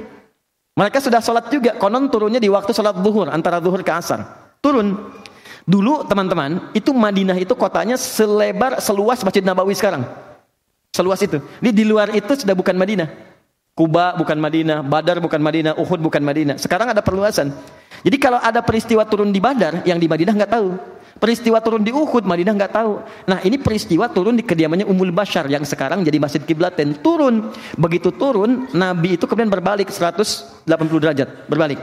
Mereka 0.78 1.02
sudah 1.02 1.20
sholat 1.20 1.50
juga, 1.52 1.76
konon 1.76 2.08
turunnya 2.08 2.40
di 2.40 2.48
waktu 2.48 2.70
sholat 2.72 2.96
zuhur, 3.02 3.28
antara 3.28 3.60
zuhur 3.60 3.82
ke 3.84 3.92
asar. 3.92 4.24
Turun. 4.62 5.12
Dulu 5.68 6.08
teman-teman, 6.08 6.72
itu 6.72 6.90
Madinah 6.90 7.36
itu 7.36 7.52
kotanya 7.52 8.00
selebar, 8.00 8.80
seluas 8.80 9.20
Masjid 9.20 9.44
Nabawi 9.44 9.76
sekarang. 9.76 10.08
Seluas 10.90 11.20
itu. 11.22 11.38
Ini 11.62 11.70
di 11.70 11.84
luar 11.86 12.10
itu 12.16 12.32
sudah 12.34 12.56
bukan 12.56 12.74
Madinah. 12.74 13.29
Kuba 13.74 14.12
bukan 14.18 14.36
Madinah, 14.36 14.84
Badar 14.84 15.22
bukan 15.22 15.40
Madinah, 15.40 15.72
Uhud 15.78 16.00
bukan 16.02 16.20
Madinah. 16.20 16.60
Sekarang 16.60 16.92
ada 16.92 17.00
perluasan. 17.00 17.54
Jadi 18.00 18.16
kalau 18.16 18.40
ada 18.40 18.60
peristiwa 18.64 19.04
turun 19.04 19.32
di 19.32 19.40
Badar, 19.40 19.84
yang 19.84 20.00
di 20.00 20.08
Madinah 20.08 20.34
nggak 20.36 20.52
tahu. 20.52 20.68
Peristiwa 21.20 21.60
turun 21.60 21.84
di 21.84 21.92
Uhud, 21.92 22.24
Madinah 22.24 22.56
nggak 22.56 22.72
tahu. 22.72 22.92
Nah 23.28 23.44
ini 23.44 23.60
peristiwa 23.60 24.08
turun 24.08 24.40
di 24.40 24.44
kediamannya 24.44 24.88
Umul 24.88 25.12
Bashar 25.12 25.44
yang 25.52 25.66
sekarang 25.68 26.00
jadi 26.00 26.16
Masjid 26.16 26.40
Kiblaten. 26.40 26.96
Turun. 27.04 27.52
Begitu 27.76 28.08
turun, 28.14 28.72
Nabi 28.72 29.20
itu 29.20 29.28
kemudian 29.28 29.52
berbalik 29.52 29.92
180 29.92 30.64
derajat. 30.96 31.28
Berbalik. 31.44 31.80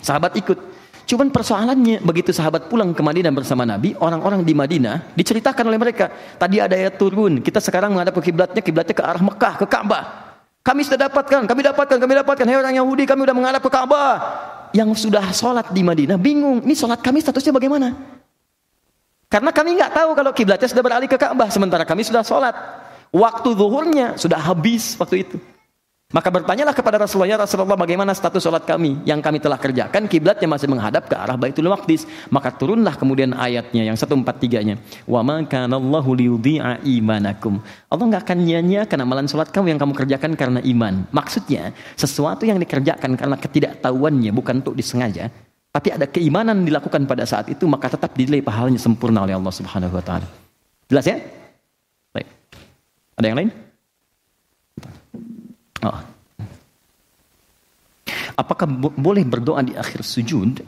Sahabat 0.00 0.36
ikut. 0.40 0.58
Cuman 1.04 1.28
persoalannya 1.28 2.00
begitu 2.00 2.32
sahabat 2.32 2.72
pulang 2.72 2.96
ke 2.96 3.02
Madinah 3.04 3.34
bersama 3.34 3.68
Nabi, 3.68 3.92
orang-orang 4.00 4.40
di 4.46 4.56
Madinah 4.56 5.12
diceritakan 5.12 5.68
oleh 5.68 5.76
mereka. 5.76 6.08
Tadi 6.40 6.62
ada 6.62 6.72
ayat 6.72 6.96
turun, 6.96 7.44
kita 7.44 7.60
sekarang 7.60 7.92
menghadap 7.92 8.16
ke 8.16 8.32
kiblatnya, 8.32 8.62
kiblatnya 8.64 8.94
ke 8.96 9.04
arah 9.04 9.20
Mekah, 9.20 9.54
ke 9.60 9.66
Ka'bah. 9.68 10.31
Kami 10.62 10.86
sudah 10.86 11.10
dapatkan, 11.10 11.42
kami 11.50 11.60
dapatkan, 11.66 11.98
kami 11.98 12.12
dapatkan. 12.22 12.46
Hei 12.46 12.54
orang 12.54 12.74
Yahudi, 12.78 13.02
kami 13.02 13.26
sudah 13.26 13.34
menghadap 13.34 13.60
ke 13.66 13.70
Ka'bah. 13.70 14.14
Yang 14.72 15.04
sudah 15.04 15.26
sholat 15.34 15.68
di 15.74 15.82
Madinah 15.82 16.16
bingung, 16.16 16.62
ini 16.62 16.72
sholat 16.72 17.02
kami 17.02 17.18
statusnya 17.18 17.52
bagaimana? 17.52 17.92
Karena 19.26 19.50
kami 19.52 19.76
nggak 19.76 19.92
tahu 19.92 20.10
kalau 20.16 20.30
kiblatnya 20.32 20.68
sudah 20.70 20.84
beralih 20.86 21.08
ke 21.10 21.18
Ka'bah 21.18 21.50
sementara 21.50 21.82
kami 21.82 22.06
sudah 22.06 22.22
sholat. 22.22 22.54
Waktu 23.12 23.48
zuhurnya 23.52 24.16
sudah 24.16 24.40
habis 24.40 24.96
waktu 24.96 25.28
itu. 25.28 25.36
Maka 26.12 26.28
bertanyalah 26.28 26.76
kepada 26.76 27.00
Rasulullah, 27.00 27.32
ya 27.32 27.38
Rasulullah 27.40 27.72
bagaimana 27.72 28.12
status 28.12 28.44
sholat 28.44 28.68
kami 28.68 29.00
yang 29.08 29.24
kami 29.24 29.40
telah 29.40 29.56
kerjakan, 29.56 30.04
kiblatnya 30.04 30.44
masih 30.44 30.68
menghadap 30.68 31.08
ke 31.08 31.16
arah 31.16 31.40
Baitul 31.40 31.72
Maqdis. 31.72 32.04
Maka 32.28 32.52
turunlah 32.52 33.00
kemudian 33.00 33.32
ayatnya 33.32 33.88
yang 33.88 33.96
143-nya. 33.96 34.76
Wa 35.08 35.24
ma 35.24 35.40
kana 35.48 35.80
imanakum. 36.84 37.64
Allah 37.88 38.04
nggak 38.12 38.22
akan 38.28 38.38
nyanyiakan 38.44 38.98
amalan 39.00 39.24
sholat 39.24 39.48
kamu 39.48 39.72
yang 39.72 39.80
kamu 39.80 39.92
kerjakan 39.96 40.32
karena 40.36 40.60
iman. 40.60 41.08
Maksudnya, 41.16 41.72
sesuatu 41.96 42.44
yang 42.44 42.60
dikerjakan 42.60 43.16
karena 43.16 43.36
ketidaktahuannya 43.40 44.30
bukan 44.36 44.60
untuk 44.60 44.76
disengaja, 44.76 45.32
tapi 45.72 45.88
ada 45.88 46.04
keimanan 46.04 46.68
dilakukan 46.68 47.08
pada 47.08 47.24
saat 47.24 47.48
itu 47.48 47.64
maka 47.64 47.88
tetap 47.88 48.12
dinilai 48.12 48.44
pahalanya 48.44 48.76
sempurna 48.76 49.24
oleh 49.24 49.32
Allah 49.32 49.48
Subhanahu 49.48 49.96
wa 49.96 50.04
taala. 50.04 50.28
Jelas 50.92 51.08
ya? 51.08 51.16
Baik. 52.12 52.28
Ada 53.16 53.26
yang 53.32 53.38
lain? 53.40 53.71
Oh. 55.82 55.98
Apakah 58.38 58.64
bo 58.64 58.88
boleh 58.94 59.26
berdoa 59.26 59.60
di 59.60 59.76
akhir 59.76 60.06
sujud? 60.06 60.62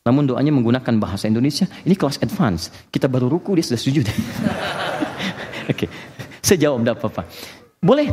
Namun 0.00 0.24
doanya 0.26 0.50
menggunakan 0.50 0.96
bahasa 0.96 1.28
Indonesia. 1.28 1.68
Ini 1.84 1.94
kelas 1.94 2.24
advance. 2.24 2.72
Kita 2.88 3.06
baru 3.06 3.28
ruku 3.28 3.52
dia 3.54 3.64
sudah 3.64 3.80
sujud. 3.80 4.06
Oke. 5.70 5.86
okay. 5.86 5.88
Saya 6.40 6.66
jawab 6.66 6.82
tidak 6.82 6.96
apa-apa. 6.98 7.22
Boleh. 7.78 8.08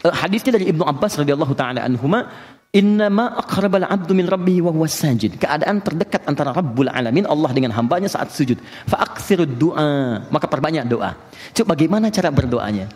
Uh, 0.00 0.14
hadisnya 0.16 0.56
dari 0.56 0.70
Ibnu 0.70 0.86
Abbas 0.86 1.18
radhiyallahu 1.20 1.52
taala 1.52 1.84
anhuma 1.84 2.24
Innama 2.70 3.34
aqrabal 3.34 3.82
abdu 3.82 4.14
min 4.14 4.30
rabbih 4.30 4.62
wa 4.62 4.70
huwa 4.70 4.86
sajid. 4.86 5.42
Keadaan 5.42 5.82
terdekat 5.82 6.22
antara 6.30 6.54
Rabbul 6.54 6.86
Alamin 6.86 7.26
Allah 7.26 7.50
dengan 7.50 7.74
hambanya 7.74 8.06
saat 8.06 8.30
sujud. 8.30 8.62
Fa'aksirud 8.86 9.58
du'a. 9.58 10.30
Maka 10.30 10.46
perbanyak 10.46 10.86
doa. 10.86 11.18
Coba 11.50 11.74
bagaimana 11.74 12.14
cara 12.14 12.30
berdoanya? 12.30 12.86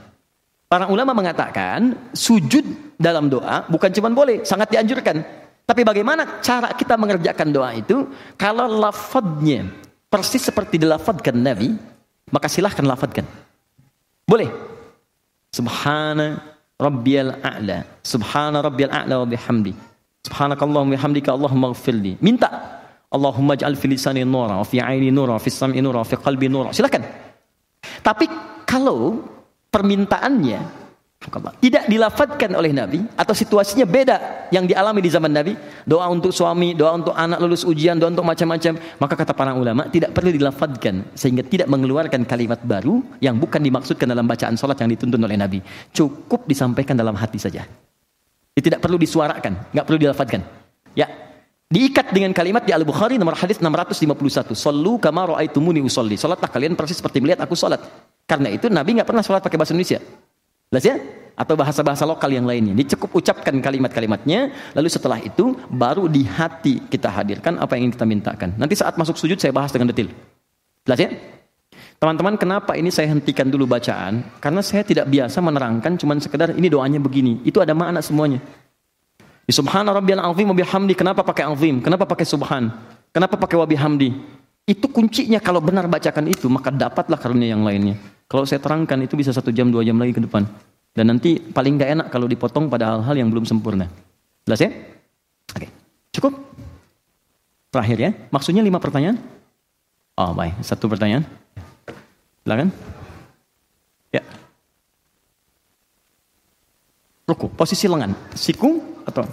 Para 0.68 0.90
ulama 0.90 1.14
mengatakan 1.14 2.10
sujud 2.16 2.96
dalam 2.98 3.30
doa 3.30 3.68
bukan 3.70 3.90
cuma 3.94 4.10
boleh, 4.10 4.42
sangat 4.42 4.74
dianjurkan. 4.74 5.22
Tapi 5.64 5.80
bagaimana 5.80 6.44
cara 6.44 6.72
kita 6.76 6.98
mengerjakan 7.00 7.48
doa 7.54 7.70
itu? 7.72 8.10
Kalau 8.36 8.68
lafadznya 8.68 9.70
persis 10.10 10.44
seperti 10.44 10.76
dilafadkan 10.76 11.36
Nabi, 11.36 11.72
maka 12.28 12.50
silahkan 12.50 12.84
lafadkan. 12.84 13.24
Boleh. 14.28 14.50
Subhana 15.54 16.54
rabbiyal 16.80 17.38
a'la 17.38 17.86
subhana 18.02 18.58
rabbiyal 18.58 18.90
a'la 18.90 19.22
wa 19.22 19.26
bihamdi 19.30 19.72
subhanakallahumma 20.26 20.98
bihamdika 20.98 21.30
allahumma 21.30 21.70
ighfirli 21.74 22.18
minta 22.18 22.50
Allahumma 23.14 23.54
ij'al 23.54 23.78
fi 23.78 23.86
lisani 23.94 24.26
nura 24.26 24.58
fi 24.66 24.82
aini 24.82 25.14
nura 25.14 25.38
fi 25.38 25.46
sam'i 25.46 25.78
nura 25.78 26.02
fi 26.02 26.18
qalbi 26.18 26.50
nura 26.50 26.74
silakan 26.74 27.06
tapi 28.02 28.26
kalau 28.66 29.22
permintaannya 29.74 30.84
tidak 31.60 31.88
dilafadkan 31.88 32.52
oleh 32.52 32.76
Nabi 32.76 33.00
atau 33.16 33.32
situasinya 33.32 33.88
beda 33.88 34.48
yang 34.52 34.68
dialami 34.68 35.00
di 35.00 35.08
zaman 35.08 35.32
Nabi, 35.32 35.56
doa 35.88 36.04
untuk 36.12 36.36
suami, 36.36 36.76
doa 36.76 36.92
untuk 36.92 37.16
anak 37.16 37.40
lulus 37.40 37.64
ujian, 37.64 37.96
doa 37.96 38.12
untuk 38.12 38.28
macam-macam, 38.28 38.76
maka 39.00 39.14
kata 39.16 39.32
para 39.32 39.56
ulama 39.56 39.88
tidak 39.88 40.12
perlu 40.12 40.28
dilafadkan 40.28 41.16
sehingga 41.16 41.40
tidak 41.40 41.64
mengeluarkan 41.72 42.28
kalimat 42.28 42.60
baru 42.60 43.00
yang 43.24 43.40
bukan 43.40 43.64
dimaksudkan 43.64 44.04
dalam 44.04 44.28
bacaan 44.28 44.52
salat 44.60 44.76
yang 44.84 44.92
dituntun 44.92 45.20
oleh 45.24 45.40
Nabi. 45.40 45.64
Cukup 45.96 46.44
disampaikan 46.44 46.92
dalam 46.92 47.16
hati 47.16 47.40
saja. 47.40 47.64
Tidak 48.54 48.78
perlu 48.78 49.00
disuarakan, 49.00 49.72
nggak 49.72 49.84
perlu 49.88 49.98
dilafadkan. 49.98 50.40
Ya, 50.92 51.08
diikat 51.72 52.12
dengan 52.12 52.36
kalimat 52.36 52.68
di 52.68 52.76
Al-Bukhari 52.76 53.16
nomor 53.16 53.34
hadis 53.34 53.58
651. 53.64 54.52
Sallu 54.52 55.00
kama 55.00 55.34
ra'aitumuni 55.34 55.80
usolli. 55.80 56.20
Salatlah 56.20 56.52
kalian 56.52 56.76
persis 56.76 57.00
seperti 57.00 57.24
melihat 57.24 57.42
aku 57.48 57.56
salat. 57.56 57.80
Karena 58.24 58.48
itu 58.48 58.72
Nabi 58.72 58.96
nggak 58.96 59.08
pernah 59.08 59.20
salat 59.20 59.44
pakai 59.44 59.56
bahasa 59.60 59.72
Indonesia. 59.76 60.00
Jelas 60.72 60.84
ya? 60.84 60.96
Atau 61.34 61.58
bahasa-bahasa 61.58 62.06
lokal 62.06 62.30
yang 62.30 62.46
lainnya. 62.46 62.72
Ini 62.72 62.84
cukup 62.94 63.18
ucapkan 63.18 63.52
kalimat-kalimatnya, 63.58 64.54
lalu 64.72 64.88
setelah 64.88 65.18
itu 65.18 65.58
baru 65.66 66.06
di 66.06 66.22
hati 66.24 66.86
kita 66.86 67.10
hadirkan 67.10 67.58
apa 67.58 67.74
yang 67.74 67.90
ingin 67.90 67.94
kita 67.98 68.06
mintakan. 68.06 68.48
Nanti 68.54 68.78
saat 68.78 68.94
masuk 68.94 69.18
sujud 69.18 69.36
saya 69.36 69.50
bahas 69.50 69.74
dengan 69.74 69.90
detail. 69.90 70.14
Jelas 70.86 71.00
ya? 71.00 71.10
Teman-teman, 71.98 72.36
kenapa 72.36 72.76
ini 72.76 72.92
saya 72.92 73.10
hentikan 73.10 73.48
dulu 73.48 73.64
bacaan? 73.64 74.28
Karena 74.38 74.60
saya 74.60 74.84
tidak 74.84 75.08
biasa 75.08 75.40
menerangkan 75.40 75.96
cuman 75.96 76.20
sekedar 76.20 76.52
ini 76.52 76.68
doanya 76.68 77.00
begini. 77.00 77.40
Itu 77.42 77.64
ada 77.64 77.72
makna 77.72 78.04
semuanya. 78.04 78.44
Subhana 79.48 79.92
rabbiyal 79.92 80.24
azim 80.24 80.48
wa 80.48 80.56
bihamdi. 80.56 80.94
Kenapa 80.96 81.20
pakai 81.20 81.44
azim? 81.48 81.80
Kenapa 81.84 82.08
pakai 82.08 82.24
subhan? 82.24 82.72
Kenapa 83.12 83.36
pakai 83.36 83.56
wa 83.60 83.66
bihamdi? 83.68 84.10
Itu 84.64 84.88
kuncinya 84.88 85.36
kalau 85.44 85.60
benar 85.60 85.84
bacakan 85.84 86.32
itu, 86.32 86.48
maka 86.48 86.72
dapatlah 86.72 87.20
karunia 87.20 87.52
yang 87.52 87.60
lainnya. 87.60 88.00
Kalau 88.24 88.48
saya 88.48 88.64
terangkan 88.64 88.96
itu 89.04 89.12
bisa 89.12 89.28
satu 89.28 89.52
jam, 89.52 89.68
dua 89.68 89.84
jam 89.84 90.00
lagi 90.00 90.16
ke 90.16 90.24
depan. 90.24 90.48
Dan 90.96 91.12
nanti 91.12 91.36
paling 91.36 91.76
gak 91.76 91.90
enak 92.00 92.06
kalau 92.08 92.24
dipotong 92.24 92.72
pada 92.72 92.96
hal-hal 92.96 93.12
yang 93.20 93.28
belum 93.28 93.44
sempurna. 93.44 93.92
Jelas 94.48 94.64
ya? 94.64 94.70
Oke, 95.52 95.68
cukup? 96.16 96.32
Terakhir 97.68 97.98
ya, 98.00 98.10
maksudnya 98.32 98.64
lima 98.64 98.80
pertanyaan? 98.80 99.20
Oh 100.14 100.32
baik, 100.32 100.56
satu 100.64 100.88
pertanyaan. 100.88 101.26
Silakan. 102.46 102.70
Ya. 104.14 104.22
Ruku, 107.28 107.50
posisi 107.52 107.84
lengan, 107.84 108.14
siku 108.32 108.80
atau? 109.04 109.26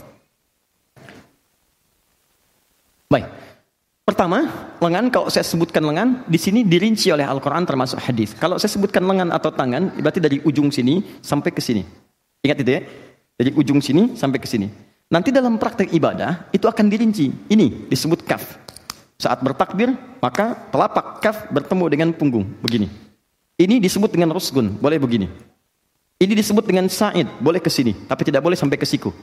Baik. 3.07 3.40
Pertama, 4.01 4.49
lengan 4.81 5.13
kalau 5.13 5.29
saya 5.29 5.45
sebutkan 5.45 5.85
lengan 5.85 6.25
di 6.25 6.41
sini 6.41 6.65
dirinci 6.65 7.13
oleh 7.13 7.23
Al-Qur'an 7.23 7.63
termasuk 7.63 8.01
hadis. 8.01 8.33
Kalau 8.33 8.57
saya 8.57 8.73
sebutkan 8.73 9.05
lengan 9.05 9.29
atau 9.29 9.53
tangan 9.53 9.93
berarti 10.01 10.17
dari 10.17 10.37
ujung 10.41 10.73
sini 10.73 11.21
sampai 11.21 11.53
ke 11.53 11.61
sini. 11.61 11.85
Ingat 12.41 12.57
itu 12.65 12.71
ya? 12.75 12.81
Dari 13.37 13.51
ujung 13.53 13.77
sini 13.77 14.17
sampai 14.17 14.41
ke 14.41 14.49
sini. 14.49 14.67
Nanti 15.11 15.29
dalam 15.29 15.59
praktek 15.61 15.93
ibadah 15.93 16.49
itu 16.49 16.65
akan 16.65 16.85
dirinci. 16.89 17.29
Ini 17.51 17.91
disebut 17.91 18.25
kaf. 18.25 18.57
Saat 19.21 19.45
bertakbir, 19.45 19.93
maka 20.17 20.57
telapak 20.73 21.21
kaf 21.21 21.37
bertemu 21.53 21.85
dengan 21.93 22.09
punggung 22.09 22.47
begini. 22.65 22.89
Ini 23.61 23.77
disebut 23.77 24.09
dengan 24.09 24.33
rusgun, 24.33 24.81
boleh 24.81 24.97
begini. 24.97 25.29
Ini 26.17 26.33
disebut 26.33 26.65
dengan 26.65 26.89
sa'id, 26.89 27.29
boleh 27.37 27.61
ke 27.61 27.69
sini, 27.69 27.93
tapi 28.09 28.25
tidak 28.25 28.41
boleh 28.41 28.57
sampai 28.57 28.81
ke 28.81 28.85
siku. 28.89 29.13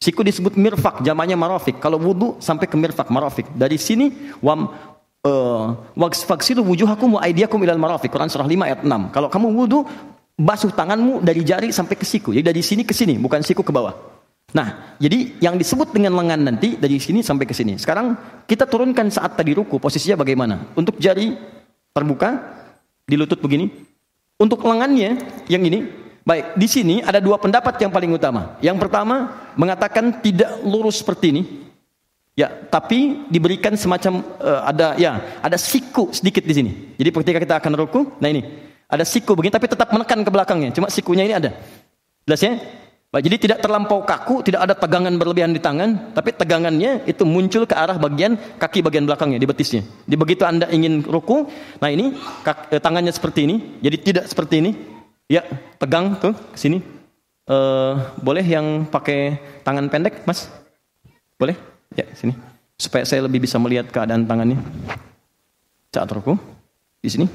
Siku 0.00 0.24
disebut 0.24 0.56
mirfak, 0.56 1.04
jamannya 1.04 1.36
marafik. 1.36 1.76
Kalau 1.76 2.00
wudhu 2.00 2.40
sampai 2.40 2.64
ke 2.64 2.72
mirfak, 2.72 3.12
marafik. 3.12 3.44
Dari 3.52 3.76
sini 3.76 4.32
wam 4.40 4.72
uh, 5.20 5.76
wa 5.92 7.20
aidiakum 7.20 7.60
ilal 7.60 7.76
marafik. 7.76 8.08
Quran 8.08 8.32
surah 8.32 8.48
5 8.48 8.64
ayat 8.64 8.80
6. 8.80 9.12
Kalau 9.12 9.28
kamu 9.28 9.52
wudhu, 9.52 9.84
basuh 10.40 10.72
tanganmu 10.72 11.20
dari 11.20 11.44
jari 11.44 11.68
sampai 11.68 12.00
ke 12.00 12.08
siku. 12.08 12.32
Jadi 12.32 12.48
dari 12.48 12.64
sini 12.64 12.88
ke 12.88 12.96
sini, 12.96 13.20
bukan 13.20 13.44
siku 13.44 13.60
ke 13.60 13.68
bawah. 13.68 13.92
Nah, 14.56 14.96
jadi 14.96 15.36
yang 15.36 15.60
disebut 15.60 15.92
dengan 15.92 16.16
lengan 16.16 16.48
nanti 16.48 16.80
dari 16.80 16.96
sini 16.96 17.20
sampai 17.20 17.44
ke 17.44 17.52
sini. 17.52 17.76
Sekarang 17.76 18.16
kita 18.48 18.64
turunkan 18.64 19.12
saat 19.12 19.36
tadi 19.36 19.52
ruku, 19.52 19.76
posisinya 19.76 20.24
bagaimana? 20.24 20.74
Untuk 20.80 20.96
jari 20.96 21.36
terbuka 21.92 22.40
di 23.04 23.20
lutut 23.20 23.36
begini. 23.36 23.68
Untuk 24.40 24.64
lengannya 24.64 25.20
yang 25.52 25.60
ini 25.60 25.99
Baik, 26.20 26.52
di 26.56 26.68
sini 26.68 27.00
ada 27.00 27.16
dua 27.18 27.40
pendapat 27.40 27.80
yang 27.80 27.88
paling 27.88 28.12
utama. 28.12 28.60
Yang 28.60 28.76
pertama 28.76 29.40
mengatakan 29.56 30.20
tidak 30.20 30.60
lurus 30.62 31.00
seperti 31.00 31.32
ini. 31.32 31.42
Ya, 32.38 32.48
tapi 32.48 33.26
diberikan 33.28 33.76
semacam 33.76 34.24
uh, 34.40 34.64
ada 34.64 34.96
ya, 34.96 35.20
ada 35.44 35.56
siku 35.60 36.08
sedikit 36.12 36.44
di 36.44 36.54
sini. 36.56 36.70
Jadi 36.96 37.08
ketika 37.12 37.38
kita 37.40 37.54
akan 37.60 37.72
ruku, 37.76 38.00
nah 38.16 38.28
ini 38.32 38.44
ada 38.88 39.04
siku 39.04 39.36
begini 39.36 39.52
tapi 39.52 39.68
tetap 39.68 39.88
menekan 39.92 40.20
ke 40.24 40.30
belakangnya. 40.30 40.70
Cuma 40.72 40.88
sikunya 40.88 41.24
ini 41.26 41.34
ada. 41.36 41.50
Jelas 42.24 42.40
ya? 42.40 42.52
Baik, 43.10 43.26
jadi 43.26 43.36
tidak 43.42 43.58
terlampau 43.58 44.06
kaku, 44.06 44.46
tidak 44.46 44.70
ada 44.70 44.74
tegangan 44.78 45.10
berlebihan 45.18 45.50
di 45.50 45.58
tangan, 45.58 46.14
tapi 46.14 46.30
tegangannya 46.30 47.02
itu 47.10 47.26
muncul 47.26 47.66
ke 47.66 47.74
arah 47.74 47.98
bagian 47.98 48.38
kaki 48.54 48.86
bagian 48.86 49.02
belakangnya 49.02 49.42
di 49.42 49.50
betisnya. 49.50 49.82
Di 50.06 50.14
begitu 50.14 50.46
Anda 50.46 50.70
ingin 50.70 51.02
ruku, 51.02 51.50
nah 51.82 51.90
ini 51.90 52.14
kaki, 52.46 52.70
eh, 52.70 52.78
tangannya 52.78 53.10
seperti 53.10 53.50
ini, 53.50 53.56
jadi 53.82 53.96
tidak 53.98 54.24
seperti 54.30 54.62
ini, 54.62 54.70
Ya, 55.30 55.46
pegang 55.78 56.18
tuh 56.18 56.34
ke 56.34 56.58
sini. 56.58 56.82
Uh, 57.46 57.94
boleh 58.18 58.42
yang 58.42 58.82
pakai 58.82 59.38
tangan 59.62 59.86
pendek, 59.86 60.26
Mas? 60.26 60.50
Boleh? 61.38 61.54
Ya, 61.94 62.02
sini. 62.18 62.34
Supaya 62.74 63.06
saya 63.06 63.30
lebih 63.30 63.46
bisa 63.46 63.54
melihat 63.62 63.86
keadaan 63.94 64.26
tangannya. 64.26 64.58
Saat 65.94 66.10
ruku. 66.10 66.34
Di 66.98 67.14
sini. 67.14 67.30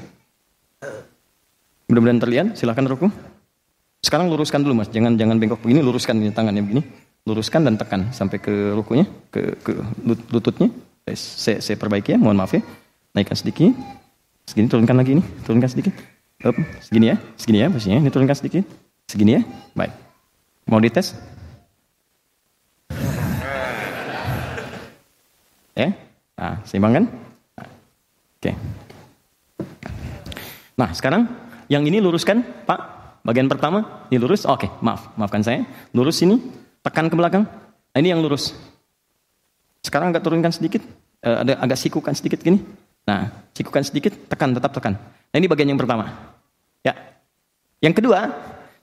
Mudah-mudahan 1.88 2.20
terlihat. 2.20 2.46
Silahkan 2.52 2.84
ruku. 2.84 3.08
Sekarang 4.04 4.28
luruskan 4.28 4.60
dulu, 4.60 4.84
Mas. 4.84 4.92
Jangan 4.92 5.16
jangan 5.16 5.40
bengkok 5.40 5.64
begini, 5.64 5.80
luruskan 5.80 6.20
ini 6.20 6.36
tangannya 6.36 6.60
begini. 6.60 6.84
Luruskan 7.24 7.64
dan 7.64 7.80
tekan 7.80 8.12
sampai 8.12 8.38
ke 8.38 8.76
rukunya, 8.76 9.08
ke 9.32 9.56
ke 9.64 9.72
lututnya. 10.04 10.68
Saya, 11.16 11.64
saya 11.64 11.80
perbaiki 11.80 12.12
ya, 12.12 12.18
mohon 12.20 12.36
maaf 12.36 12.52
ya. 12.52 12.60
Naikkan 13.16 13.40
sedikit. 13.40 13.72
Segini 14.44 14.68
turunkan 14.68 14.94
lagi 15.00 15.16
ini, 15.16 15.24
turunkan 15.48 15.66
sedikit. 15.72 16.15
Up, 16.44 16.52
segini 16.84 17.08
ya, 17.08 17.16
segini 17.40 17.64
ya 17.64 17.72
posisinya. 17.72 18.04
Ini 18.04 18.10
turunkan 18.12 18.36
sedikit. 18.36 18.64
Segini 19.08 19.40
ya. 19.40 19.42
Baik. 19.72 19.92
Mau 20.68 20.76
dites? 20.82 21.16
Ya, 25.76 25.92
nah, 26.36 26.56
seimbang 26.64 26.92
kan? 26.92 27.04
Oke. 28.40 28.52
Nah, 30.76 30.92
sekarang 30.92 31.28
yang 31.72 31.84
ini 31.88 32.00
luruskan, 32.00 32.44
Pak. 32.68 32.80
Bagian 33.24 33.48
pertama, 33.48 34.06
ini 34.12 34.20
lurus. 34.20 34.44
Oke, 34.44 34.68
maaf, 34.84 35.12
maafkan 35.16 35.40
saya. 35.40 35.64
Lurus 35.96 36.20
sini, 36.20 36.40
tekan 36.84 37.08
ke 37.08 37.16
belakang. 37.16 37.48
Nah, 37.48 37.98
ini 37.98 38.12
yang 38.12 38.20
lurus. 38.20 38.52
Sekarang 39.80 40.12
agak 40.12 40.22
turunkan 40.22 40.52
sedikit, 40.52 40.84
uh, 41.24 41.42
ada 41.42 41.58
agak 41.58 41.80
sikukan 41.80 42.12
sedikit 42.12 42.44
gini. 42.44 42.60
Nah, 43.08 43.32
sikukan 43.56 43.82
sedikit, 43.82 44.16
tekan, 44.28 44.52
tetap 44.52 44.72
tekan. 44.76 45.00
Nah, 45.30 45.36
ini 45.36 45.46
bagian 45.46 45.68
yang 45.70 45.80
pertama. 45.80 46.12
Ya. 46.82 46.94
Yang 47.82 48.02
kedua, 48.02 48.32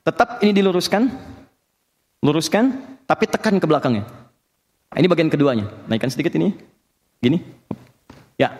tetap 0.03 0.44
ini 0.44 0.52
diluruskan, 0.52 1.07
luruskan, 2.24 2.74
tapi 3.07 3.28
tekan 3.28 3.57
ke 3.60 3.65
belakangnya. 3.65 4.06
Nah, 4.94 4.98
ini 5.02 5.07
bagian 5.10 5.30
keduanya. 5.32 5.70
Naikkan 5.90 6.11
sedikit 6.11 6.36
ini, 6.38 6.53
gini. 7.20 7.41
Ya. 8.38 8.53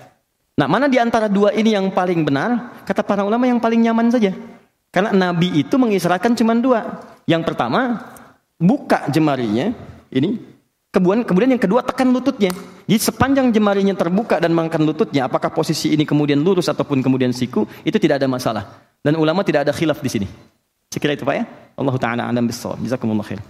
Nah, 0.54 0.70
mana 0.70 0.86
di 0.86 1.02
antara 1.02 1.26
dua 1.26 1.50
ini 1.54 1.74
yang 1.74 1.90
paling 1.90 2.22
benar? 2.22 2.82
Kata 2.86 3.02
para 3.02 3.26
ulama 3.26 3.50
yang 3.50 3.58
paling 3.58 3.82
nyaman 3.82 4.14
saja. 4.14 4.34
Karena 4.94 5.10
Nabi 5.10 5.66
itu 5.66 5.74
mengisrakan 5.82 6.38
cuma 6.38 6.54
dua. 6.54 7.02
Yang 7.26 7.50
pertama, 7.50 7.98
buka 8.62 9.10
jemarinya, 9.10 9.74
ini 10.14 10.53
Kemudian, 10.94 11.26
kemudian 11.26 11.50
yang 11.58 11.64
kedua 11.64 11.82
tekan 11.82 12.14
lututnya. 12.14 12.54
Jadi 12.86 13.02
sepanjang 13.02 13.50
jemarinya 13.50 13.98
terbuka 13.98 14.38
dan 14.38 14.54
mengangkat 14.54 14.86
lututnya, 14.86 15.26
apakah 15.26 15.50
posisi 15.50 15.90
ini 15.90 16.06
kemudian 16.06 16.38
lurus 16.38 16.70
ataupun 16.70 17.02
kemudian 17.02 17.34
siku, 17.34 17.66
itu 17.82 17.98
tidak 17.98 18.22
ada 18.22 18.30
masalah. 18.30 18.64
Dan 19.02 19.18
ulama 19.18 19.42
tidak 19.42 19.66
ada 19.66 19.74
khilaf 19.74 19.98
di 20.06 20.10
sini. 20.14 20.28
Sekira 20.94 21.18
itu 21.18 21.26
Pak 21.26 21.34
ya. 21.34 21.50
Allah 21.74 21.96
taala 21.98 22.22
alam 22.30 22.46
bisawab. 22.46 22.78
Jazakumullah 22.86 23.26
khair. 23.26 23.42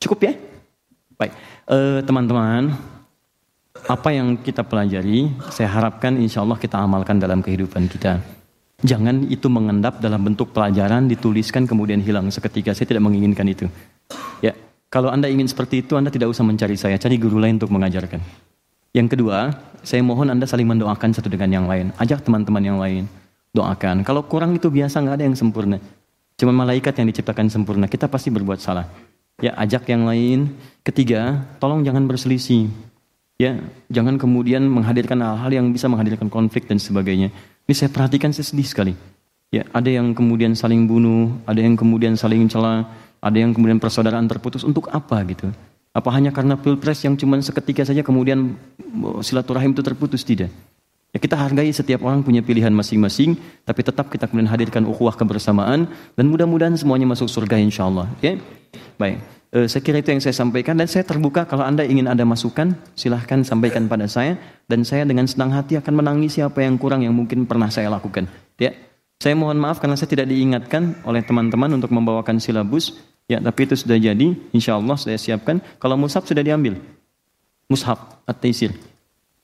Cukup 0.00 0.24
ya? 0.24 0.32
Baik, 1.20 1.32
teman 1.68 2.04
teman-teman, 2.04 2.62
apa 3.88 4.08
yang 4.12 4.40
kita 4.40 4.64
pelajari, 4.64 5.32
saya 5.52 5.68
harapkan 5.68 6.16
insya 6.16 6.40
Allah 6.40 6.56
kita 6.56 6.80
amalkan 6.80 7.20
dalam 7.20 7.44
kehidupan 7.44 7.92
kita. 7.92 8.24
Jangan 8.84 9.24
itu 9.28 9.48
mengendap 9.52 10.00
dalam 10.00 10.20
bentuk 10.20 10.52
pelajaran, 10.52 11.08
dituliskan 11.08 11.68
kemudian 11.68 12.00
hilang 12.00 12.28
seketika. 12.32 12.72
Saya 12.72 12.88
tidak 12.88 13.04
menginginkan 13.04 13.48
itu. 13.48 13.64
Ya, 14.44 14.52
kalau 14.96 15.12
Anda 15.12 15.28
ingin 15.28 15.44
seperti 15.44 15.84
itu, 15.84 15.92
Anda 16.00 16.08
tidak 16.08 16.32
usah 16.32 16.40
mencari 16.40 16.72
saya, 16.72 16.96
cari 16.96 17.20
guru 17.20 17.36
lain 17.36 17.60
untuk 17.60 17.68
mengajarkan. 17.68 18.16
Yang 18.96 19.12
kedua, 19.12 19.52
saya 19.84 20.00
mohon 20.00 20.32
Anda 20.32 20.48
saling 20.48 20.64
mendoakan 20.64 21.12
satu 21.12 21.28
dengan 21.28 21.52
yang 21.52 21.66
lain. 21.68 21.92
Ajak 22.00 22.24
teman-teman 22.24 22.64
yang 22.64 22.80
lain, 22.80 23.04
doakan. 23.52 24.08
Kalau 24.08 24.24
kurang 24.24 24.56
itu 24.56 24.72
biasa, 24.72 25.04
nggak 25.04 25.20
ada 25.20 25.24
yang 25.28 25.36
sempurna. 25.36 25.76
Cuma 26.40 26.56
malaikat 26.56 26.96
yang 26.96 27.12
diciptakan 27.12 27.52
sempurna, 27.52 27.92
kita 27.92 28.08
pasti 28.08 28.32
berbuat 28.32 28.56
salah. 28.56 28.88
Ya, 29.36 29.52
ajak 29.60 29.84
yang 29.92 30.08
lain. 30.08 30.56
Ketiga, 30.80 31.44
tolong 31.60 31.84
jangan 31.84 32.08
berselisih. 32.08 32.72
Ya, 33.36 33.60
jangan 33.92 34.16
kemudian 34.16 34.64
menghadirkan 34.64 35.20
hal-hal 35.20 35.52
yang 35.52 35.76
bisa 35.76 35.92
menghadirkan 35.92 36.32
konflik 36.32 36.64
dan 36.72 36.80
sebagainya. 36.80 37.28
Ini 37.68 37.74
saya 37.76 37.92
perhatikan 37.92 38.32
saya 38.32 38.48
sedih 38.48 38.64
sekali. 38.64 38.96
Ya, 39.52 39.68
ada 39.76 39.92
yang 39.92 40.16
kemudian 40.16 40.56
saling 40.56 40.88
bunuh, 40.88 41.36
ada 41.44 41.60
yang 41.60 41.76
kemudian 41.76 42.16
saling 42.16 42.48
celah, 42.48 42.88
ada 43.20 43.36
yang 43.36 43.52
kemudian 43.56 43.80
persaudaraan 43.80 44.28
terputus 44.28 44.62
untuk 44.62 44.88
apa 44.92 45.22
gitu? 45.28 45.50
Apa 45.96 46.12
hanya 46.12 46.28
karena 46.28 46.60
pilpres 46.60 47.00
yang 47.08 47.16
cuma 47.16 47.40
seketika 47.40 47.84
saja 47.88 48.04
kemudian 48.04 48.52
oh, 49.00 49.24
silaturahim 49.24 49.72
itu 49.72 49.80
terputus 49.80 50.22
tidak? 50.22 50.52
Ya, 51.16 51.18
kita 51.22 51.32
hargai 51.32 51.72
setiap 51.72 52.04
orang 52.04 52.20
punya 52.20 52.44
pilihan 52.44 52.68
masing-masing, 52.68 53.40
tapi 53.64 53.80
tetap 53.80 54.12
kita 54.12 54.28
kemudian 54.28 54.52
hadirkan 54.52 54.84
ukhuwah 54.84 55.16
kebersamaan 55.16 55.88
dan 56.12 56.24
mudah-mudahan 56.28 56.76
semuanya 56.76 57.08
masuk 57.08 57.24
surga 57.32 57.56
insya 57.56 57.88
Allah. 57.88 58.04
Ya? 58.20 58.36
Baik, 59.00 59.24
e, 59.48 59.64
saya 59.64 59.80
kira 59.80 60.04
itu 60.04 60.12
yang 60.12 60.20
saya 60.20 60.36
sampaikan 60.36 60.76
dan 60.76 60.84
saya 60.84 61.08
terbuka 61.08 61.48
kalau 61.48 61.64
anda 61.64 61.88
ingin 61.88 62.04
ada 62.04 62.20
masukan, 62.28 62.76
silahkan 62.92 63.40
sampaikan 63.48 63.88
pada 63.88 64.04
saya 64.04 64.36
dan 64.68 64.84
saya 64.84 65.08
dengan 65.08 65.24
senang 65.24 65.56
hati 65.56 65.80
akan 65.80 66.04
menangis 66.04 66.36
siapa 66.36 66.60
yang 66.60 66.76
kurang 66.76 67.00
yang 67.00 67.16
mungkin 67.16 67.48
pernah 67.48 67.72
saya 67.72 67.88
lakukan. 67.88 68.28
Ya, 68.60 68.76
saya 69.16 69.32
mohon 69.32 69.56
maaf 69.56 69.80
karena 69.80 69.96
saya 69.96 70.12
tidak 70.12 70.28
diingatkan 70.28 71.00
oleh 71.08 71.24
teman-teman 71.24 71.72
untuk 71.76 71.88
membawakan 71.92 72.36
silabus. 72.36 73.00
Ya, 73.26 73.42
tapi 73.42 73.66
itu 73.66 73.74
sudah 73.74 73.98
jadi, 73.98 74.38
insya 74.54 74.78
Allah 74.78 74.94
saya 74.94 75.18
siapkan. 75.18 75.58
Kalau 75.82 75.98
mushaf 75.98 76.28
sudah 76.30 76.46
diambil, 76.46 76.78
mushaf 77.66 78.22
at-taisir 78.22 78.70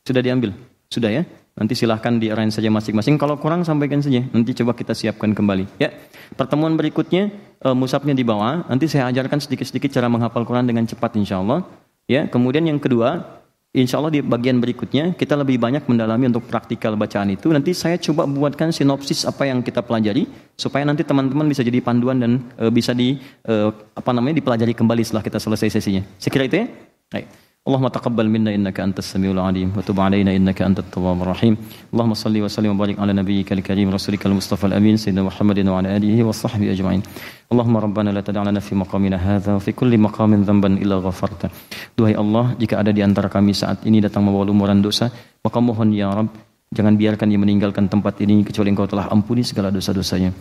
sudah 0.07 0.23
diambil, 0.23 0.55
sudah 0.87 1.11
ya. 1.11 1.23
Nanti 1.53 1.77
silahkan 1.77 2.17
di 2.17 2.33
arrange 2.33 2.57
saja 2.57 2.73
masing-masing. 2.73 3.21
Kalau 3.21 3.37
kurang 3.37 3.61
sampaikan 3.61 4.01
saja. 4.01 4.25
Nanti 4.33 4.57
coba 4.57 4.73
kita 4.73 4.97
siapkan 4.97 5.37
kembali. 5.37 5.69
Ya, 5.77 5.93
pertemuan 6.33 6.79
berikutnya 6.81 7.29
musabnya 7.77 8.17
di 8.17 8.25
bawah. 8.25 8.65
Nanti 8.73 8.89
saya 8.89 9.13
ajarkan 9.13 9.37
sedikit-sedikit 9.37 9.93
cara 9.93 10.09
menghafal 10.09 10.49
Quran 10.49 10.65
dengan 10.65 10.89
cepat 10.89 11.13
insya 11.21 11.45
Allah. 11.45 11.67
Ya, 12.09 12.25
kemudian 12.25 12.65
yang 12.65 12.81
kedua, 12.81 13.42
insya 13.73 13.97
Allah 13.99 14.13
di 14.13 14.21
bagian 14.21 14.61
berikutnya 14.61 15.17
kita 15.17 15.33
lebih 15.33 15.57
banyak 15.57 15.89
mendalami 15.89 16.29
untuk 16.29 16.45
praktikal 16.45 16.93
bacaan 16.97 17.33
itu. 17.33 17.49
Nanti 17.49 17.73
saya 17.73 17.97
coba 17.97 18.29
buatkan 18.29 18.69
sinopsis 18.71 19.25
apa 19.25 19.49
yang 19.49 19.65
kita 19.65 19.81
pelajari 19.81 20.29
supaya 20.57 20.85
nanti 20.85 21.03
teman-teman 21.03 21.49
bisa 21.49 21.65
jadi 21.65 21.81
panduan 21.81 22.21
dan 22.21 22.33
uh, 22.61 22.69
bisa 22.69 22.93
di 22.93 23.17
uh, 23.49 23.73
apa 23.97 24.11
namanya 24.13 24.39
dipelajari 24.39 24.77
kembali 24.77 25.03
setelah 25.03 25.25
kita 25.25 25.41
selesai 25.41 25.81
sesinya. 25.81 26.05
Saya 26.21 26.31
kira 26.31 26.45
itu 26.47 26.57
ya. 26.63 26.67
Baik. 27.13 27.27
Allahumma 27.65 27.91
taqabbal 27.95 28.29
minna 28.29 28.51
innaka 28.51 28.83
antas 28.83 29.07
samiul 29.07 29.39
alim 29.39 29.71
wa 29.77 29.83
tub 29.83 29.99
alaina 30.01 30.35
innaka 30.35 30.67
antat 30.67 30.91
tawwabur. 30.91 31.29
Allahumma 31.31 32.17
salli 32.17 32.43
wa 32.43 32.49
sallim 32.49 32.75
wa 32.75 32.85
barik 32.85 32.99
ala 32.99 33.15
nabiyyikal 33.15 33.63
karim 33.63 33.89
rasulikal 33.97 34.35
mustafa 34.35 34.67
al 34.67 34.75
amin 34.79 34.99
sayyidina 34.99 35.23
Muhammadin 35.23 35.71
wa 35.71 35.79
ala 35.79 35.95
alihi 35.95 36.27
wa 36.27 36.33
sahbihi. 36.33 37.03
Allahumma 37.53 37.81
rabbana 37.87 38.11
la 38.13 38.23
tada' 38.23 38.43
lana 38.43 38.61
fi 38.61 38.75
maqamina 38.75 39.17
hadza 39.17 39.61
fi 39.61 39.73
kulli 39.73 39.97
maqamin 39.97 40.43
dhanban 40.43 40.75
illa 40.83 40.99
ghafarta. 41.01 41.51
Duhai 41.97 42.15
Allah, 42.23 42.57
jika 42.59 42.83
ada 42.83 42.91
di 42.91 43.01
antara 43.01 43.29
kami 43.29 43.55
saat 43.55 43.87
ini 43.87 44.01
datang 44.01 44.27
membawa 44.27 44.45
lumuran 44.51 44.83
dosa, 44.83 45.13
maka 45.45 45.61
mohon 45.61 45.95
ya 45.95 46.11
Rabb 46.11 46.35
Jangan 46.73 46.97
biarkan 46.97 47.29
dia 47.29 47.37
meninggalkan 47.37 47.85
tempat 47.93 48.17
ini 48.25 48.41
kecuali 48.49 48.73
engkau 48.73 48.89
telah 48.89 49.13
ampuni 49.13 49.45
segala 49.45 49.69
dosa-dosanya. 49.69 50.33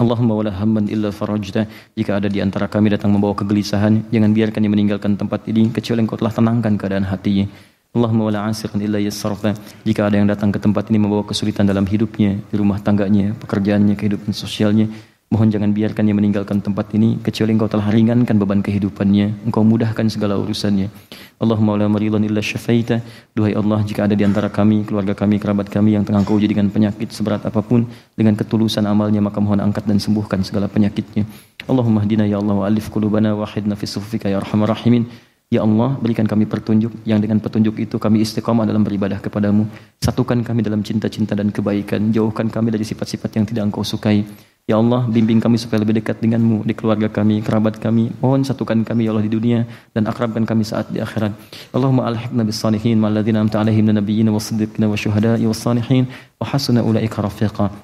Allahumma 0.00 0.32
wala 0.40 0.52
hamman 0.56 0.88
illa 0.88 1.12
farajta. 1.12 1.68
Jika 1.92 2.16
ada 2.16 2.24
di 2.24 2.40
antara 2.40 2.64
kami 2.64 2.88
datang 2.88 3.12
membawa 3.12 3.36
kegelisahan, 3.36 4.08
jangan 4.08 4.32
biarkan 4.32 4.64
dia 4.64 4.72
meninggalkan 4.72 5.20
tempat 5.20 5.44
ini 5.52 5.68
kecuali 5.68 6.00
engkau 6.00 6.16
telah 6.16 6.32
tenangkan 6.32 6.80
keadaan 6.80 7.04
hatinya. 7.04 7.44
Allahumma 7.92 8.32
wala 8.32 8.48
asiran 8.48 8.80
illa 8.80 8.96
yassarta. 8.96 9.52
Jika 9.84 10.08
ada 10.08 10.16
yang 10.16 10.24
datang 10.24 10.48
ke 10.48 10.56
tempat 10.56 10.88
ini 10.88 10.96
membawa 10.96 11.28
kesulitan 11.28 11.68
dalam 11.68 11.84
hidupnya, 11.84 12.40
di 12.40 12.56
rumah 12.56 12.80
tangganya, 12.80 13.36
pekerjaannya, 13.36 13.92
kehidupan 14.00 14.32
sosialnya, 14.32 14.88
Mohon 15.32 15.48
jangan 15.48 15.70
biarkan 15.72 16.04
dia 16.04 16.12
meninggalkan 16.12 16.60
tempat 16.60 16.92
ini 16.92 17.16
kecuali 17.24 17.56
engkau 17.56 17.64
telah 17.64 17.88
ringankan 17.88 18.36
beban 18.36 18.60
kehidupannya. 18.60 19.48
Engkau 19.48 19.64
mudahkan 19.64 20.04
segala 20.12 20.36
urusannya. 20.36 20.92
Allahumma 21.40 21.72
la 21.80 21.88
maridun 21.88 22.20
illa 22.28 22.44
syafaita. 22.44 23.00
Duhai 23.32 23.56
Allah, 23.56 23.80
jika 23.80 24.04
ada 24.04 24.12
di 24.12 24.28
antara 24.28 24.52
kami, 24.52 24.84
keluarga 24.84 25.16
kami, 25.16 25.40
kerabat 25.40 25.72
kami 25.72 25.96
yang 25.96 26.04
tengah 26.04 26.20
kau 26.28 26.36
dengan 26.36 26.68
penyakit 26.68 27.16
seberat 27.16 27.48
apa 27.48 27.64
pun, 27.64 27.88
dengan 28.12 28.36
ketulusan 28.36 28.84
amalnya, 28.84 29.24
maka 29.24 29.40
mohon 29.40 29.64
angkat 29.64 29.88
dan 29.88 29.96
sembuhkan 29.96 30.44
segala 30.44 30.68
penyakitnya. 30.68 31.24
Allahumma 31.64 32.04
hadina 32.04 32.28
ya 32.28 32.36
Allah 32.36 32.52
wa 32.52 32.68
alif 32.68 32.92
qulubana 32.92 33.32
wa 33.32 33.48
hidna 33.48 33.72
fi 33.72 33.88
sufika 33.88 34.28
ya 34.28 34.36
arhamar 34.36 34.76
rahimin. 34.76 35.08
Ya 35.48 35.64
Allah, 35.64 35.96
berikan 35.96 36.28
kami 36.28 36.44
petunjuk 36.44 36.92
yang 37.08 37.24
dengan 37.24 37.40
petunjuk 37.40 37.80
itu 37.80 37.96
kami 37.96 38.20
istiqamah 38.20 38.68
dalam 38.68 38.84
beribadah 38.84 39.16
kepadamu. 39.16 39.64
Satukan 39.96 40.44
kami 40.44 40.60
dalam 40.60 40.84
cinta-cinta 40.84 41.32
dan 41.32 41.48
kebaikan. 41.48 42.12
Jauhkan 42.12 42.52
kami 42.52 42.68
dari 42.68 42.84
sifat-sifat 42.84 43.36
yang 43.36 43.44
tidak 43.48 43.68
engkau 43.68 43.84
sukai. 43.84 44.24
Ya 44.70 44.78
Allah, 44.78 45.10
bimbing 45.10 45.42
kami 45.42 45.58
supaya 45.58 45.82
lebih 45.82 45.98
dekat 45.98 46.22
denganmu 46.22 46.62
di 46.62 46.70
keluarga 46.78 47.10
kami, 47.10 47.42
kerabat 47.42 47.82
kami. 47.82 48.14
Mohon 48.22 48.46
satukan 48.46 48.86
kami 48.86 49.06
ya 49.06 49.10
Allah 49.10 49.26
di 49.26 49.32
dunia 49.34 49.66
dan 49.90 50.06
akrabkan 50.06 50.46
kami 50.46 50.62
saat 50.62 50.86
di 50.94 51.02
akhirat. 51.02 51.34
Allahumma 51.74 52.06
alhiqna 52.06 52.46
bis 52.46 52.62
salihin 52.62 53.02
ma'alladzina 53.02 53.42
amta 53.42 53.58
alaihim 53.58 53.90
wa 53.90 54.38
siddiqina 54.38 54.86
wa 54.86 54.94
syuhada'i 54.94 55.42
wa 55.50 55.56
salihin 55.64 56.06
wa 56.38 56.46
hasuna 56.46 56.86
ulaika 56.86 57.26
rafiqa. 57.26 57.74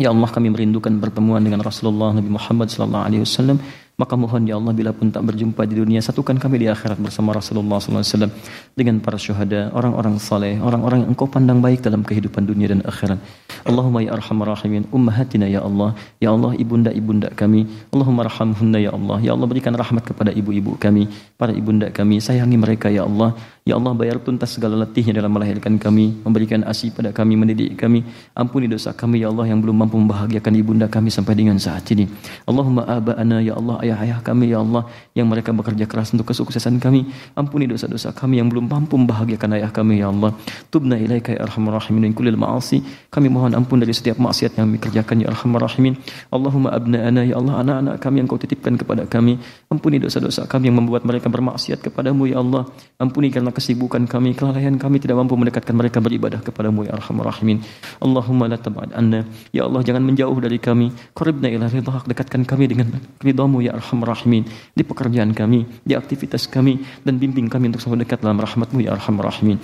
Ya 0.00 0.08
Allah 0.08 0.28
kami 0.32 0.48
merindukan 0.48 0.96
pertemuan 1.04 1.44
dengan 1.44 1.60
Rasulullah 1.60 2.16
Nabi 2.16 2.32
Muhammad 2.32 2.72
sallallahu 2.72 3.04
alaihi 3.12 3.22
wasallam 3.28 3.60
maka 4.00 4.14
mohon 4.16 4.48
ya 4.48 4.56
Allah 4.56 4.72
bila 4.72 4.90
pun 4.96 5.12
tak 5.14 5.22
berjumpa 5.28 5.62
di 5.68 5.74
dunia 5.80 6.00
satukan 6.00 6.40
kami 6.40 6.64
di 6.64 6.66
akhirat 6.74 6.96
bersama 6.96 7.36
Rasulullah 7.36 7.76
SAW 7.76 8.32
dengan 8.72 8.96
para 9.04 9.20
syuhada, 9.20 9.68
orang-orang 9.78 10.16
saleh, 10.16 10.56
orang-orang 10.68 11.04
yang 11.04 11.10
engkau 11.12 11.28
pandang 11.28 11.60
baik 11.60 11.84
dalam 11.86 12.00
kehidupan 12.08 12.48
dunia 12.48 12.72
dan 12.72 12.80
akhirat. 12.92 13.20
Allahumma 13.68 14.00
ya 14.00 14.16
arhamar 14.16 14.48
rahimin 14.54 14.88
ummahatina 14.96 15.46
ya 15.46 15.60
Allah, 15.68 15.90
ya 16.24 16.32
Allah 16.34 16.52
ibunda-ibunda 16.56 17.28
kami. 17.36 17.68
Allahumma 17.92 18.26
rahamhunna 18.30 18.78
ya 18.80 18.90
Allah, 18.98 19.18
ya 19.26 19.30
Allah 19.36 19.46
berikan 19.52 19.76
rahmat 19.82 20.08
kepada 20.08 20.32
ibu-ibu 20.32 20.74
kami, 20.80 21.06
para 21.36 21.52
ibunda 21.52 21.92
kami, 21.92 22.18
sayangi 22.18 22.56
mereka 22.56 22.88
ya 22.88 23.04
Allah. 23.04 23.36
Ya 23.62 23.78
Allah 23.78 23.94
bayar 23.94 24.18
tuntas 24.18 24.50
segala 24.58 24.74
letihnya 24.74 25.14
dalam 25.22 25.30
melahirkan 25.30 25.78
kami, 25.78 26.18
memberikan 26.26 26.66
asi 26.66 26.90
pada 26.90 27.14
kami, 27.14 27.38
mendidik 27.38 27.78
kami. 27.78 28.02
Ampuni 28.34 28.66
dosa 28.66 28.90
kami 28.90 29.22
ya 29.22 29.30
Allah 29.30 29.46
yang 29.54 29.62
belum 29.62 29.86
mampu 29.86 30.02
membahagiakan 30.02 30.52
ibunda 30.58 30.90
kami 30.90 31.14
sampai 31.14 31.38
dengan 31.38 31.54
saat 31.62 31.86
ini. 31.94 32.10
Allahumma 32.50 32.82
aba'ana 32.90 33.38
ya 33.38 33.54
Allah 33.54 33.78
ayah-ayah 33.82 34.22
kami 34.22 34.54
ya 34.54 34.62
Allah 34.62 34.86
yang 35.18 35.26
mereka 35.26 35.50
bekerja 35.50 35.90
keras 35.90 36.14
untuk 36.14 36.30
kesuksesan 36.30 36.78
kami. 36.78 37.10
Ampuni 37.34 37.66
dosa-dosa 37.66 38.14
kami 38.14 38.38
yang 38.38 38.46
belum 38.46 38.70
mampu 38.70 38.94
membahagiakan 38.94 39.58
ayah 39.58 39.74
kami 39.74 39.98
ya 39.98 40.14
Allah. 40.14 40.30
Tubna 40.70 40.94
ilaika 40.96 41.34
ya 41.34 41.42
arhamar 41.42 41.82
rahimin 41.82 42.08
min 42.08 42.14
kullil 42.14 42.38
ma'asi. 42.38 42.80
Kami 43.10 43.28
mohon 43.32 43.56
ampun 43.58 43.82
dari 43.82 43.96
setiap 43.96 44.20
maksiat 44.22 44.56
yang 44.56 44.68
kami 44.68 44.78
kerjakan 44.78 45.16
ya 45.24 45.28
arhamar 45.32 45.66
rahimin. 45.66 45.98
Allahumma 46.30 46.70
abna'ana 46.76 47.26
ya 47.26 47.40
Allah 47.40 47.54
anak-anak 47.64 47.94
kami 47.98 48.16
yang 48.22 48.28
kau 48.30 48.38
titipkan 48.38 48.78
kepada 48.78 49.08
kami. 49.08 49.40
Ampuni 49.72 49.98
dosa-dosa 49.98 50.44
kami 50.46 50.70
yang 50.70 50.78
membuat 50.78 51.02
mereka 51.08 51.26
bermaksiat 51.32 51.80
kepadamu 51.82 52.30
ya 52.30 52.44
Allah. 52.44 52.68
Ampuni 53.00 53.34
karena 53.34 53.50
kesibukan 53.50 54.04
kami, 54.06 54.38
kelalaian 54.38 54.76
kami 54.76 55.02
tidak 55.02 55.18
mampu 55.18 55.34
mendekatkan 55.34 55.74
mereka 55.74 55.98
beribadah 55.98 56.44
kepadamu 56.44 56.86
ya 56.86 56.94
arhamar 56.94 57.32
rahimin. 57.32 57.64
Allahumma 57.98 58.46
la 58.46 58.60
tab'ad 58.60 58.94
anna. 58.94 59.26
Ya 59.50 59.66
Allah 59.66 59.80
jangan 59.82 60.04
menjauh 60.04 60.38
dari 60.38 60.60
kami. 60.60 60.92
Qaribna 61.16 61.48
ila 61.48 61.66
dekatkan 62.06 62.44
kami 62.44 62.68
dengan 62.68 62.92
ridhamu 63.24 63.64
ya 63.64 63.71
arhamar 63.72 64.14
rahimin. 64.14 64.44
Di 64.76 64.84
pekerjaan 64.84 65.32
kami, 65.32 65.64
di 65.82 65.96
aktivitas 65.96 66.46
kami 66.46 66.78
dan 67.02 67.16
bimbing 67.16 67.48
kami 67.48 67.72
untuk 67.72 67.80
selalu 67.80 68.04
dekat 68.04 68.20
dalam 68.20 68.38
rahmatmu 68.38 68.78
ya 68.84 68.94
arhamar 68.94 69.32
rahimin. 69.32 69.60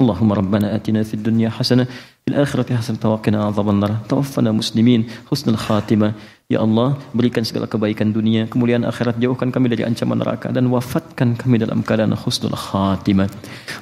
اللهم 0.00 0.32
ربنا 0.32 0.76
آتنا 0.80 1.02
في 1.02 1.14
الدنيا 1.14 1.50
حسنة 1.60 1.84
في 2.24 2.28
الآخرة 2.28 2.76
حسنة 2.76 3.04
وقنا 3.04 3.44
عذاب 3.44 3.68
النار 3.68 4.08
توفنا 4.08 4.52
مسلمين 4.52 5.28
حسن 5.28 5.50
الخاتمة 5.50 6.12
Ya 6.50 6.58
Allah, 6.66 6.98
berikan 7.14 7.46
segala 7.46 7.70
kebaikan 7.72 8.10
dunia, 8.10 8.42
kemuliaan 8.52 8.82
akhirat, 8.82 9.22
jauhkan 9.22 9.54
kami 9.54 9.70
dari 9.70 9.86
ancaman 9.86 10.18
neraka 10.18 10.50
dan 10.56 10.66
wafatkan 10.74 11.38
kami 11.38 11.62
dalam 11.62 11.78
keadaan 11.86 12.10
husnul 12.22 12.58
khatimah. 12.62 13.30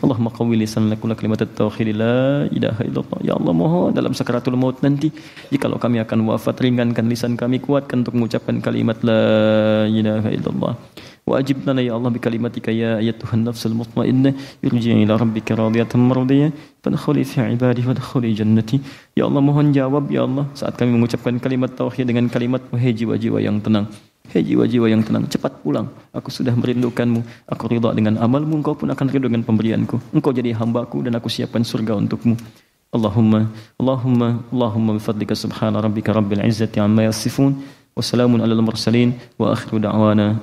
Allahumma 0.05 0.29
qawwi 0.39 0.61
lisan 0.61 0.93
lakula 0.93 1.17
kalimat 1.17 1.41
tauhid 1.61 1.97
la 1.97 2.45
ilaha 2.53 2.83
illallah. 2.89 3.21
Ya 3.25 3.33
Allah, 3.41 3.55
mohon 3.57 3.97
dalam 3.97 4.13
sakaratul 4.19 4.61
maut 4.61 4.85
nanti 4.85 5.09
jikalau 5.49 5.81
kami 5.85 6.05
akan 6.05 6.29
wafat 6.29 6.61
ringankan 6.61 7.09
lisan 7.09 7.41
kami, 7.41 7.57
kuatkan 7.57 8.05
untuk 8.05 8.21
mengucapkan 8.21 8.61
kalimat 8.61 9.01
la 9.01 9.23
ilaha 9.89 10.29
illallah. 10.29 10.75
وأجب 11.28 11.58
لنا 11.68 11.82
يا 11.82 11.94
الله 11.98 12.10
بكلمتك 12.20 12.68
يا 12.74 12.98
أيتها 12.98 13.34
النفس 13.34 13.64
المطمئنة 13.72 14.32
ارجعي 14.66 15.04
إلى 15.04 15.14
ربك 15.16 15.48
راضية 15.52 15.92
مرضية 15.96 16.48
فادخلي 16.84 17.24
في 17.24 17.42
عبادي 17.42 17.82
وادخلي 17.88 18.32
جنتي 18.34 18.78
Ya 19.14 19.30
Allah 19.30 19.46
mohon 19.46 19.70
jawab 19.70 20.10
ya 20.10 20.26
Allah 20.26 20.50
saat 20.58 20.74
kami 20.74 20.90
mengucapkan 20.98 21.38
kalimat 21.38 21.70
tauhid 21.78 22.10
dengan 22.10 22.26
kalimat 22.34 22.66
wahai 22.74 22.98
jiwa-jiwa 22.98 23.38
yang 23.46 23.62
tenang 23.62 23.86
Hei 24.32 24.40
jiwa-jiwa 24.40 24.88
yang 24.88 25.04
tenang, 25.04 25.28
cepat 25.28 25.60
pulang. 25.60 25.92
Aku 26.16 26.32
sudah 26.32 26.56
merindukanmu. 26.56 27.22
Aku 27.44 27.68
ridha 27.68 27.92
dengan 27.92 28.16
amalmu, 28.16 28.64
engkau 28.64 28.72
pun 28.72 28.88
akan 28.88 29.12
ridha 29.12 29.28
dengan 29.28 29.44
pemberianku. 29.44 30.00
Engkau 30.16 30.32
jadi 30.32 30.56
hambaku 30.56 31.04
dan 31.04 31.20
aku 31.20 31.28
siapkan 31.28 31.62
surga 31.62 32.00
untukmu. 32.00 32.40
Allahumma, 32.96 33.52
Allahumma, 33.76 34.40
Allahumma 34.48 34.96
bifadlika 34.96 35.36
subhana 35.36 35.84
rabbika 35.84 36.16
rabbil 36.16 36.40
izzati 36.48 36.80
amma 36.80 37.12
yasifun. 37.12 37.60
Wassalamun 37.99 38.39
ala 38.39 38.55
mursalin 38.63 39.19
wa 39.35 39.51
akhiru 39.59 39.83
da'wana. 39.83 40.39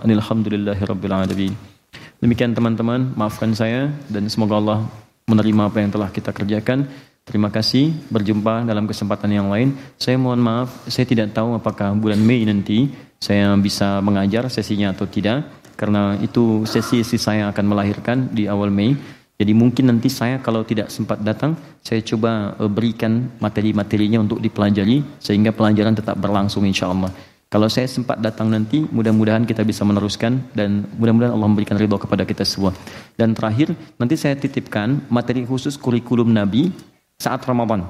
Demikian 2.19 2.52
teman-teman, 2.52 3.15
maafkan 3.15 3.56
saya 3.56 3.95
dan 4.11 4.27
semoga 4.27 4.60
Allah 4.60 4.80
menerima 5.23 5.72
apa 5.72 5.80
yang 5.80 5.88
telah 5.88 6.11
kita 6.11 6.36
kerjakan. 6.36 6.84
Terima 7.23 7.48
kasih, 7.48 7.95
berjumpa 8.11 8.68
dalam 8.68 8.84
kesempatan 8.84 9.32
yang 9.32 9.48
lain. 9.48 9.72
Saya 9.95 10.19
mohon 10.19 10.44
maaf, 10.44 10.84
saya 10.91 11.07
tidak 11.07 11.32
tahu 11.32 11.56
apakah 11.56 11.95
bulan 11.95 12.19
Mei 12.19 12.44
nanti 12.44 12.91
saya 13.23 13.56
bisa 13.56 14.03
mengajar 14.03 14.52
sesinya 14.52 14.91
atau 14.91 15.07
tidak. 15.07 15.48
Karena 15.80 16.19
itu 16.19 16.68
sesi-sesi 16.68 17.15
saya 17.15 17.48
akan 17.56 17.65
melahirkan 17.72 18.36
di 18.36 18.52
awal 18.52 18.68
Mei. 18.68 18.99
Jadi 19.40 19.56
mungkin 19.56 19.95
nanti 19.95 20.11
saya 20.11 20.44
kalau 20.44 20.68
tidak 20.68 20.91
sempat 20.91 21.23
datang, 21.23 21.56
saya 21.80 22.03
coba 22.03 22.52
eh, 22.60 22.68
berikan 22.68 23.32
materi-materinya 23.40 24.27
untuk 24.27 24.44
dipelajari 24.44 25.23
sehingga 25.23 25.56
pelajaran 25.56 25.95
tetap 25.95 26.19
berlangsung 26.19 26.68
insya 26.68 26.91
Allah. 26.91 27.15
Kalau 27.46 27.70
saya 27.70 27.86
sempat 27.86 28.18
datang 28.20 28.50
nanti, 28.50 28.84
mudah-mudahan 28.90 29.46
kita 29.46 29.62
bisa 29.62 29.86
meneruskan 29.86 30.42
dan 30.58 30.84
mudah-mudahan 30.98 31.32
Allah 31.32 31.48
memberikan 31.48 31.78
ridho 31.78 31.96
kepada 31.96 32.26
kita 32.26 32.42
semua. 32.42 32.74
Dan 33.16 33.38
terakhir, 33.38 33.72
nanti 34.02 34.18
saya 34.18 34.34
titipkan 34.34 35.06
materi 35.08 35.46
khusus 35.46 35.78
kurikulum 35.78 36.34
Nabi 36.34 36.74
saat 37.22 37.46
Ramadan. 37.46 37.86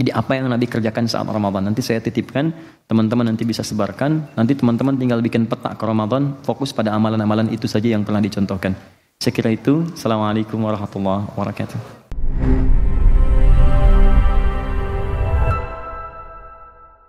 Jadi 0.00 0.10
apa 0.16 0.32
yang 0.32 0.48
Nabi 0.48 0.64
kerjakan 0.64 1.04
saat 1.06 1.28
Ramadan 1.28 1.70
nanti 1.70 1.84
saya 1.84 2.00
titipkan, 2.00 2.50
teman-teman 2.88 3.30
nanti 3.30 3.44
bisa 3.44 3.60
sebarkan. 3.60 4.32
Nanti 4.34 4.56
teman-teman 4.56 4.96
tinggal 4.96 5.20
bikin 5.20 5.44
peta 5.44 5.76
ke 5.76 5.84
Ramadan, 5.86 6.40
fokus 6.42 6.72
pada 6.74 6.90
amalan-amalan 6.96 7.52
itu 7.52 7.68
saja 7.68 7.92
yang 7.92 8.02
pernah 8.02 8.20
dicontohkan. 8.20 8.74
Saya 9.20 9.32
kira 9.36 9.52
itu. 9.52 9.84
Assalamualaikum 9.92 10.56
warahmatullahi 10.56 11.28
wabarakatuh. 11.36 12.89